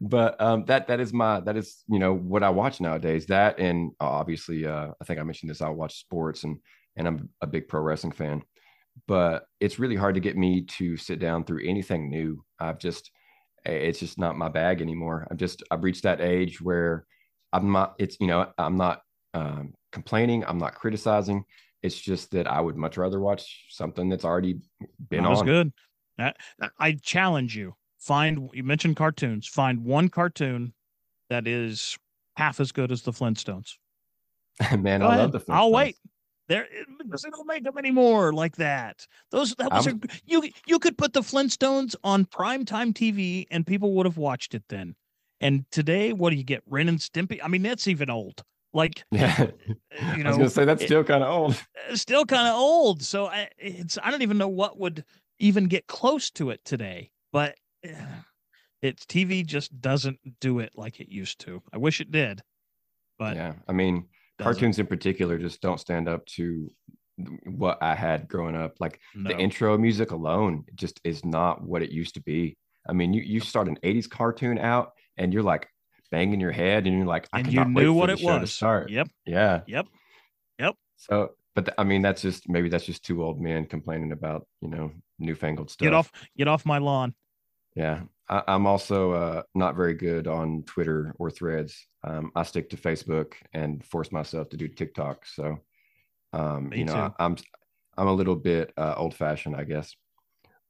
but 0.00 0.40
um, 0.40 0.64
that 0.66 0.88
that 0.88 1.00
is 1.00 1.12
my 1.12 1.40
that 1.40 1.56
is 1.56 1.84
you 1.88 1.98
know 1.98 2.14
what 2.14 2.42
I 2.42 2.50
watch 2.50 2.80
nowadays. 2.80 3.26
That 3.26 3.58
and 3.58 3.92
uh, 4.00 4.08
obviously, 4.08 4.66
uh, 4.66 4.88
I 5.00 5.04
think 5.04 5.20
I 5.20 5.22
mentioned 5.22 5.50
this. 5.50 5.60
I 5.60 5.68
watch 5.68 6.00
sports 6.00 6.44
and 6.44 6.58
and 6.96 7.06
I'm 7.06 7.28
a 7.40 7.46
big 7.46 7.68
pro 7.68 7.80
wrestling 7.80 8.12
fan, 8.12 8.42
but 9.06 9.46
it's 9.60 9.78
really 9.78 9.96
hard 9.96 10.14
to 10.14 10.20
get 10.20 10.36
me 10.36 10.62
to 10.62 10.96
sit 10.96 11.18
down 11.18 11.44
through 11.44 11.66
anything 11.66 12.08
new. 12.08 12.44
I've 12.58 12.78
just 12.78 13.10
it's 13.64 14.00
just 14.00 14.18
not 14.18 14.36
my 14.36 14.48
bag 14.48 14.80
anymore. 14.80 15.26
I'm 15.30 15.36
just 15.36 15.62
I've 15.70 15.84
reached 15.84 16.02
that 16.02 16.20
age 16.20 16.60
where 16.60 17.06
I'm 17.52 17.72
not. 17.72 17.94
It's 17.98 18.16
you 18.20 18.26
know 18.26 18.50
I'm 18.58 18.76
not 18.76 19.02
um, 19.34 19.74
complaining. 19.92 20.44
I'm 20.46 20.58
not 20.58 20.74
criticizing. 20.74 21.44
It's 21.82 22.00
just 22.00 22.30
that 22.32 22.46
I 22.46 22.60
would 22.60 22.76
much 22.76 22.96
rather 22.96 23.20
watch 23.20 23.66
something 23.70 24.08
that's 24.08 24.24
already 24.24 24.60
been 25.08 25.24
that 25.24 25.30
on. 25.30 25.46
good. 25.46 25.72
I, 26.18 26.32
I 26.78 26.92
challenge 26.92 27.56
you. 27.56 27.74
Find 27.98 28.50
you 28.52 28.64
mentioned 28.64 28.96
cartoons. 28.96 29.46
Find 29.46 29.84
one 29.84 30.08
cartoon 30.08 30.74
that 31.30 31.46
is 31.46 31.96
half 32.36 32.60
as 32.60 32.72
good 32.72 32.90
as 32.92 33.02
the 33.02 33.12
Flintstones. 33.12 33.76
Man, 34.78 35.00
Go 35.00 35.06
I 35.06 35.10
ahead. 35.10 35.20
love 35.20 35.32
the 35.32 35.40
Flintstones. 35.40 35.54
I'll 35.54 35.72
wait. 35.72 35.96
There, 36.52 36.68
they 37.08 37.30
don't 37.30 37.46
make 37.46 37.64
them 37.64 37.78
anymore 37.78 38.34
like 38.34 38.56
that. 38.56 39.06
Those 39.30 39.54
that 39.54 39.72
was 39.72 39.86
a, 39.86 39.98
you. 40.26 40.50
You 40.66 40.78
could 40.78 40.98
put 40.98 41.14
the 41.14 41.22
Flintstones 41.22 41.94
on 42.04 42.26
primetime 42.26 42.92
TV 42.92 43.46
and 43.50 43.66
people 43.66 43.94
would 43.94 44.04
have 44.04 44.18
watched 44.18 44.54
it 44.54 44.62
then. 44.68 44.94
And 45.40 45.64
today, 45.70 46.12
what 46.12 46.28
do 46.28 46.36
you 46.36 46.44
get? 46.44 46.62
Ren 46.66 46.90
and 46.90 46.98
Stimpy. 46.98 47.40
I 47.42 47.48
mean, 47.48 47.62
that's 47.62 47.88
even 47.88 48.10
old. 48.10 48.44
Like, 48.74 49.02
yeah, 49.10 49.46
you 50.14 50.24
know, 50.24 50.26
I 50.26 50.28
was 50.28 50.36
gonna 50.36 50.50
say 50.50 50.66
that's 50.66 50.84
still 50.84 51.02
kind 51.04 51.24
of 51.24 51.30
old. 51.30 51.56
Uh, 51.90 51.96
still 51.96 52.26
kind 52.26 52.46
of 52.46 52.54
old. 52.54 53.02
So 53.02 53.28
I, 53.28 53.48
it's 53.56 53.96
I 54.02 54.10
don't 54.10 54.20
even 54.20 54.36
know 54.36 54.48
what 54.48 54.78
would 54.78 55.06
even 55.38 55.68
get 55.68 55.86
close 55.86 56.30
to 56.32 56.50
it 56.50 56.62
today. 56.66 57.12
But 57.32 57.54
it's 58.82 59.06
TV 59.06 59.46
just 59.46 59.80
doesn't 59.80 60.18
do 60.38 60.58
it 60.58 60.72
like 60.76 61.00
it 61.00 61.08
used 61.08 61.40
to. 61.46 61.62
I 61.72 61.78
wish 61.78 62.02
it 62.02 62.12
did. 62.12 62.42
But 63.18 63.36
yeah, 63.36 63.54
I 63.66 63.72
mean, 63.72 64.06
cartoons 64.42 64.78
in 64.78 64.86
particular 64.86 65.38
just 65.38 65.60
don't 65.60 65.80
stand 65.80 66.08
up 66.08 66.24
to 66.26 66.70
what 67.44 67.78
I 67.82 67.94
had 67.94 68.28
growing 68.28 68.56
up. 68.56 68.76
Like 68.80 69.00
no. 69.14 69.30
the 69.30 69.38
intro 69.38 69.76
music 69.78 70.10
alone 70.10 70.64
just 70.74 71.00
is 71.04 71.24
not 71.24 71.62
what 71.62 71.82
it 71.82 71.90
used 71.90 72.14
to 72.14 72.22
be. 72.22 72.56
I 72.88 72.92
mean, 72.92 73.12
you 73.12 73.22
you 73.22 73.40
start 73.40 73.68
an 73.68 73.78
80s 73.82 74.08
cartoon 74.10 74.58
out 74.58 74.92
and 75.16 75.32
you're 75.32 75.42
like 75.42 75.68
banging 76.10 76.40
your 76.40 76.52
head 76.52 76.86
and 76.86 76.96
you're 76.96 77.06
like, 77.06 77.28
I 77.32 77.40
and 77.40 77.52
you 77.52 77.64
knew 77.64 77.92
what 77.92 78.10
it 78.10 78.20
was. 78.22 78.40
To 78.40 78.46
start. 78.46 78.90
Yep. 78.90 79.08
Yeah. 79.26 79.60
Yep. 79.66 79.86
Yep. 80.58 80.76
So, 80.96 81.30
but 81.54 81.74
I 81.78 81.84
mean, 81.84 82.02
that's 82.02 82.22
just 82.22 82.48
maybe 82.48 82.68
that's 82.68 82.84
just 82.84 83.04
two 83.04 83.22
old 83.22 83.40
men 83.40 83.66
complaining 83.66 84.12
about, 84.12 84.46
you 84.60 84.68
know, 84.68 84.92
newfangled 85.18 85.70
stuff. 85.70 85.84
Get 85.84 85.94
off, 85.94 86.12
get 86.36 86.48
off 86.48 86.64
my 86.64 86.78
lawn. 86.78 87.14
Yeah. 87.74 88.00
I, 88.32 88.54
am 88.54 88.66
also 88.66 89.12
uh, 89.12 89.42
not 89.54 89.76
very 89.76 89.92
good 89.92 90.26
on 90.26 90.62
Twitter 90.62 91.14
or 91.18 91.30
threads. 91.30 91.86
Um, 92.02 92.32
I 92.34 92.44
stick 92.44 92.70
to 92.70 92.76
Facebook 92.78 93.34
and 93.52 93.84
force 93.84 94.10
myself 94.10 94.48
to 94.50 94.56
do 94.56 94.68
TikTok. 94.68 95.26
So, 95.26 95.58
um, 96.32 96.72
you 96.72 96.86
know, 96.86 96.94
I, 96.94 97.04
am 97.06 97.12
I'm, 97.18 97.36
I'm 97.98 98.06
a 98.08 98.12
little 98.14 98.36
bit 98.36 98.72
uh, 98.78 98.94
old 98.96 99.14
fashioned, 99.14 99.54
I 99.54 99.64
guess. 99.64 99.94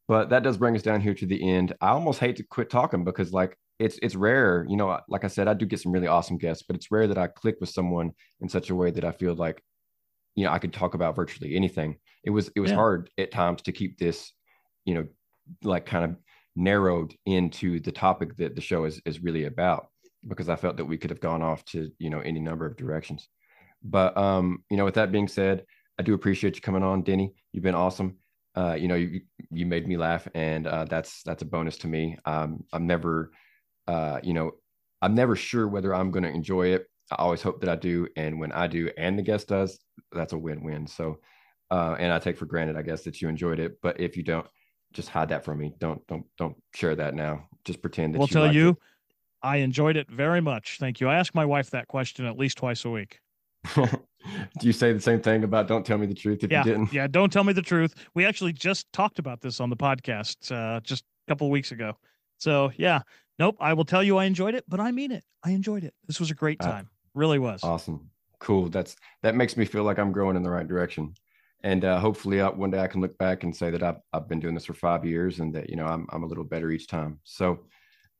But 0.09 0.31
that 0.31 0.43
does 0.43 0.57
bring 0.57 0.75
us 0.75 0.83
down 0.83 1.01
here 1.01 1.15
to 1.15 1.27
the 1.27 1.49
end. 1.49 1.75
I 1.81 1.91
almost 1.91 2.19
hate 2.19 2.37
to 2.37 2.43
quit 2.43 2.69
talking 2.69 3.05
because, 3.05 3.33
like, 3.33 3.57
it's 3.79 3.97
it's 4.03 4.17
rare. 4.17 4.67
You 4.69 4.77
know, 4.77 4.99
like 5.09 5.23
I 5.23 5.29
said, 5.29 5.47
I 5.47 5.55
do 5.55 5.65
get 5.65 5.81
some 5.81 5.93
really 5.93 6.09
awesome 6.09 6.39
guests, 6.39 6.65
but 6.67 6.75
it's 6.75 6.91
rare 6.91 7.07
that 7.07 7.19
I 7.19 7.29
click 7.29 7.57
with 7.61 7.71
someone 7.71 8.11
in 8.41 8.49
such 8.49 8.71
a 8.71 8.75
way 8.75 8.91
that 8.91 9.05
I 9.05 9.13
feel 9.13 9.35
like, 9.35 9.63
you 10.35 10.45
know, 10.45 10.51
I 10.51 10.59
could 10.59 10.73
talk 10.73 10.95
about 10.95 11.15
virtually 11.15 11.55
anything. 11.55 11.99
It 12.25 12.31
was 12.31 12.51
it 12.57 12.61
was 12.61 12.73
yeah. 12.73 12.77
hard 12.77 13.11
at 13.19 13.31
times 13.31 13.63
to 13.63 13.73
keep 13.73 13.99
this, 13.99 14.33
you 14.85 14.95
know, 14.95 15.07
like 15.63 15.87
kind 15.87 16.05
of 16.05 16.17
narrowed 16.57 17.15
into 17.27 17.81
the 17.81 17.93
topic 17.93 18.37
that 18.37 18.55
the 18.55 18.61
show 18.61 18.85
is 18.85 19.01
is 19.07 19.23
really 19.23 19.45
about 19.45 19.89
because 20.29 20.49
I 20.49 20.57
felt 20.57 20.77
that 20.77 20.85
we 20.85 20.99
could 20.99 21.11
have 21.11 21.21
gone 21.21 21.43
off 21.43 21.65
to 21.67 21.91
you 21.99 22.11
know 22.11 22.21
any 22.21 22.41
number 22.41 22.67
of 22.67 22.77
directions. 22.77 23.29
But 23.83 24.17
um, 24.17 24.65
you 24.71 24.77
know, 24.77 24.85
with 24.85 24.95
that 24.95 25.13
being 25.13 25.29
said, 25.29 25.65
I 25.99 26.03
do 26.03 26.15
appreciate 26.15 26.57
you 26.57 26.63
coming 26.63 26.83
on, 26.83 27.03
Denny. 27.03 27.35
You've 27.53 27.65
been 27.65 27.75
awesome. 27.75 28.19
uh, 28.55 28.75
you 28.75 28.89
know, 28.89 28.95
you 28.95 29.23
you 29.51 29.67
made 29.67 29.87
me 29.89 29.97
laugh, 29.97 30.29
and 30.35 30.67
uh, 30.67 30.85
that's 30.85 31.23
that's 31.23 31.43
a 31.43 31.47
bonus 31.47 31.79
to 31.79 31.89
me. 31.89 32.19
Um, 32.27 32.65
I'm 32.73 32.87
never, 32.87 33.31
uh, 33.89 34.21
you 34.23 34.35
know, 34.35 34.53
I'm 35.01 35.15
never 35.15 35.37
sure 35.37 35.67
whether 35.69 35.95
I'm 35.95 36.11
going 36.11 36.25
to 36.25 36.31
enjoy 36.31 36.69
it. 36.69 36.87
I 37.11 37.17
always 37.17 37.43
hope 37.43 37.61
that 37.61 37.71
I 37.71 37.77
do, 37.77 38.09
and 38.17 38.39
when 38.41 38.53
I 38.53 38.67
do, 38.67 38.91
and 38.97 39.19
the 39.19 39.23
guest 39.23 39.49
does, 39.49 39.79
that's 40.13 40.33
a 40.33 40.39
win-win. 40.39 40.87
So, 40.87 41.19
uh, 41.71 41.97
and 41.99 42.13
I 42.13 42.19
take 42.19 42.39
for 42.39 42.47
granted, 42.47 42.77
I 42.77 42.83
guess, 42.83 43.03
that 43.05 43.21
you 43.21 43.29
enjoyed 43.29 43.59
it. 43.59 43.79
But 43.83 44.01
if 44.01 44.17
you 44.17 44.23
don't, 44.23 44.47
just 44.93 45.09
hide 45.09 45.29
that 45.31 45.45
from 45.45 45.59
me. 45.59 45.75
Don't 45.79 46.07
don't 46.07 46.25
don't 46.39 46.57
share 46.75 46.95
that 46.97 47.15
now. 47.15 47.49
Just 47.65 47.81
pretend 47.83 48.15
that. 48.15 48.19
We'll 48.19 48.29
tell 48.29 48.53
you, 48.53 48.71
it. 48.71 48.77
I 49.43 49.57
enjoyed 49.59 49.97
it 49.97 50.09
very 50.11 50.41
much. 50.41 50.79
Thank 50.79 51.01
you. 51.01 51.09
I 51.09 51.17
ask 51.17 51.35
my 51.35 51.45
wife 51.45 51.71
that 51.71 51.89
question 51.89 52.27
at 52.27 52.39
least 52.39 52.59
twice 52.59 52.85
a 52.85 52.91
week. 52.91 53.21
Do 53.77 53.89
you 54.67 54.73
say 54.73 54.93
the 54.93 55.01
same 55.01 55.21
thing 55.21 55.43
about 55.45 55.67
don't 55.67 55.85
tell 55.85 55.99
me 55.99 56.07
the 56.07 56.15
truth 56.15 56.45
if 56.45 56.51
Yeah, 56.51 56.65
you 56.65 56.71
didn't? 56.73 56.93
yeah. 56.93 57.07
Don't 57.09 57.33
tell 57.33 57.43
me 57.45 57.53
the 57.53 57.63
truth. 57.63 57.95
We 58.15 58.25
actually 58.25 58.53
just 58.53 58.93
talked 58.93 59.19
about 59.19 59.41
this 59.41 59.59
on 59.61 59.69
the 59.71 59.77
podcast 59.77 60.53
uh, 60.53 60.81
just 60.81 61.05
a 61.27 61.31
couple 61.31 61.47
of 61.47 61.51
weeks 61.51 61.73
ago. 61.73 61.97
So 62.39 62.71
yeah, 62.77 63.01
nope. 63.39 63.57
I 63.61 63.73
will 63.75 63.85
tell 63.85 64.03
you 64.03 64.19
I 64.19 64.25
enjoyed 64.25 64.55
it, 64.55 64.65
but 64.69 64.79
I 64.81 64.93
mean 64.93 65.11
it. 65.13 65.25
I 65.45 65.51
enjoyed 65.51 65.83
it. 65.85 65.95
This 66.07 66.21
was 66.21 66.31
a 66.31 66.35
great 66.35 66.61
Uh, 66.61 66.67
time. 66.71 66.89
really 67.15 67.39
was. 67.41 67.65
Awesome. 67.65 68.11
Cool. 68.39 68.69
That's 68.69 68.97
that 69.23 69.35
makes 69.35 69.57
me 69.57 69.65
feel 69.65 69.83
like 69.85 69.99
I'm 69.99 70.13
growing 70.13 70.37
in 70.37 70.43
the 70.43 70.51
right 70.51 70.67
direction. 70.67 71.15
And 71.63 71.85
uh, 71.85 72.01
hopefully 72.01 72.41
uh, 72.41 72.51
one 72.51 72.71
day 72.71 72.81
I 72.81 72.87
can 72.89 73.01
look 73.01 73.17
back 73.19 73.45
and 73.45 73.55
say 73.55 73.71
that 73.71 73.83
I've, 73.83 74.01
I've 74.13 74.29
been 74.29 74.41
doing 74.41 74.55
this 74.55 74.65
for 74.65 74.75
five 74.75 75.05
years 75.05 75.39
and 75.39 75.55
that, 75.55 75.71
you 75.71 75.77
know, 75.77 75.87
I'm, 75.87 76.07
I'm 76.11 76.25
a 76.25 76.27
little 76.27 76.45
better 76.45 76.71
each 76.71 76.89
time. 76.89 77.21
So 77.25 77.61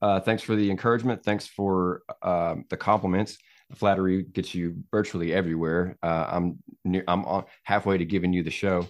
uh, 0.01 0.21
thanks 0.21 0.43
for 0.43 0.55
the 0.55 0.71
encouragement. 0.71 1.25
Thanks 1.25 1.47
for 1.47 2.03
um, 2.23 2.65
the 2.71 2.77
compliments. 2.77 3.39
Flattery 3.75 4.25
gets 4.25 4.55
you 4.55 4.77
virtually 4.91 5.33
everywhere. 5.33 5.97
Uh, 6.03 6.27
I'm 6.29 6.59
near, 6.85 7.05
I'm 7.09 7.25
on 7.25 7.45
halfway 7.63 7.99
to 7.99 8.05
giving 8.05 8.33
you 8.33 8.43
the 8.43 8.51
show. 8.51 8.87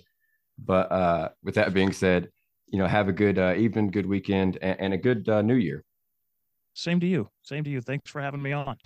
But 0.59 0.91
uh, 0.93 1.29
with 1.43 1.55
that 1.55 1.73
being 1.73 1.93
said, 1.93 2.31
you 2.66 2.79
know, 2.79 2.87
have 2.87 3.09
a 3.09 3.12
good 3.12 3.39
uh, 3.39 3.55
evening, 3.57 3.91
good 3.91 4.07
weekend, 4.07 4.59
and, 4.61 4.81
and 4.81 4.95
a 4.95 4.99
good 4.99 5.29
uh, 5.29 5.43
new 5.43 5.55
year. 5.55 5.85
Same 6.74 7.01
to 7.01 7.07
you. 7.07 7.29
Same 7.43 7.65
to 7.65 7.70
you. 7.70 7.81
Thanks 7.81 8.11
for 8.11 8.20
having 8.20 8.43
me 8.43 8.53
on. 8.53 8.77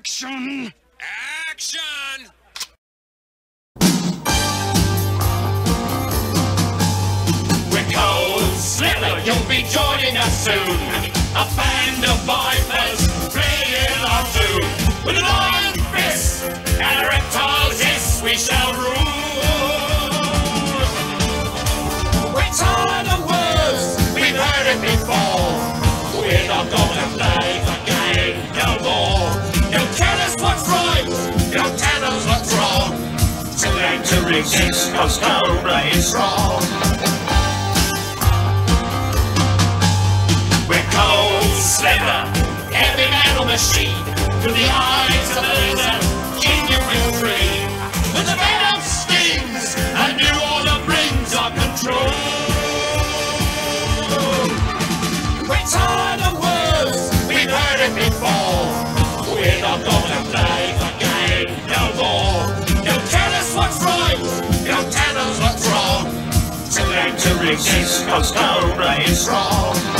Action! 0.00 0.72
Action! 1.50 2.24
We're 7.70 7.90
cold 7.92 8.40
Slither, 8.56 9.20
you'll 9.26 9.46
be 9.46 9.60
joining 9.68 10.16
us 10.16 10.44
soon. 10.44 10.56
A 11.36 11.44
band 11.54 12.02
of 12.08 12.16
vipers 12.24 13.08
playing 13.28 14.00
our 14.08 14.24
tune. 14.32 14.70
With 15.04 15.18
an 15.18 15.24
iron 15.26 15.74
fist 15.92 16.44
and 16.80 17.04
a 17.04 17.06
reptile's 17.06 17.78
hiss, 17.78 18.22
we 18.24 18.36
shall 18.36 18.72
rule. 18.72 18.94
We're 22.32 22.54
tired 22.56 23.08
of 23.12 23.20
words, 23.28 24.14
we've 24.14 24.34
heard 24.34 24.66
it 24.66 24.80
before. 24.80 26.22
We're 26.22 26.48
not 26.48 26.70
gonna 26.70 26.89
resist, 34.30 34.92
cause 34.94 35.18
Cobra 35.18 35.80
is 35.90 36.08
strong. 36.08 36.62
We're 40.68 40.86
cold 40.94 41.52
slither, 41.58 42.20
heavy 42.70 43.10
metal 43.10 43.44
machine. 43.44 44.04
Through 44.40 44.54
the 44.54 44.70
eyes 44.70 45.28
of 45.36 45.42
the 45.42 45.54
laser, 45.60 45.96
will 46.90 47.12
free. 47.18 47.58
With 48.14 48.26
the 48.30 48.36
venom 48.38 48.80
stings, 48.80 49.74
a 49.98 50.06
new 50.14 50.36
order 50.54 50.78
brings 50.86 51.34
our 51.34 51.50
control. 51.50 52.10
We're 55.48 55.66
tired 55.66 56.09
Cisco's 67.56 68.30
Cobra 68.30 69.00
is 69.02 69.22
strong. 69.22 69.99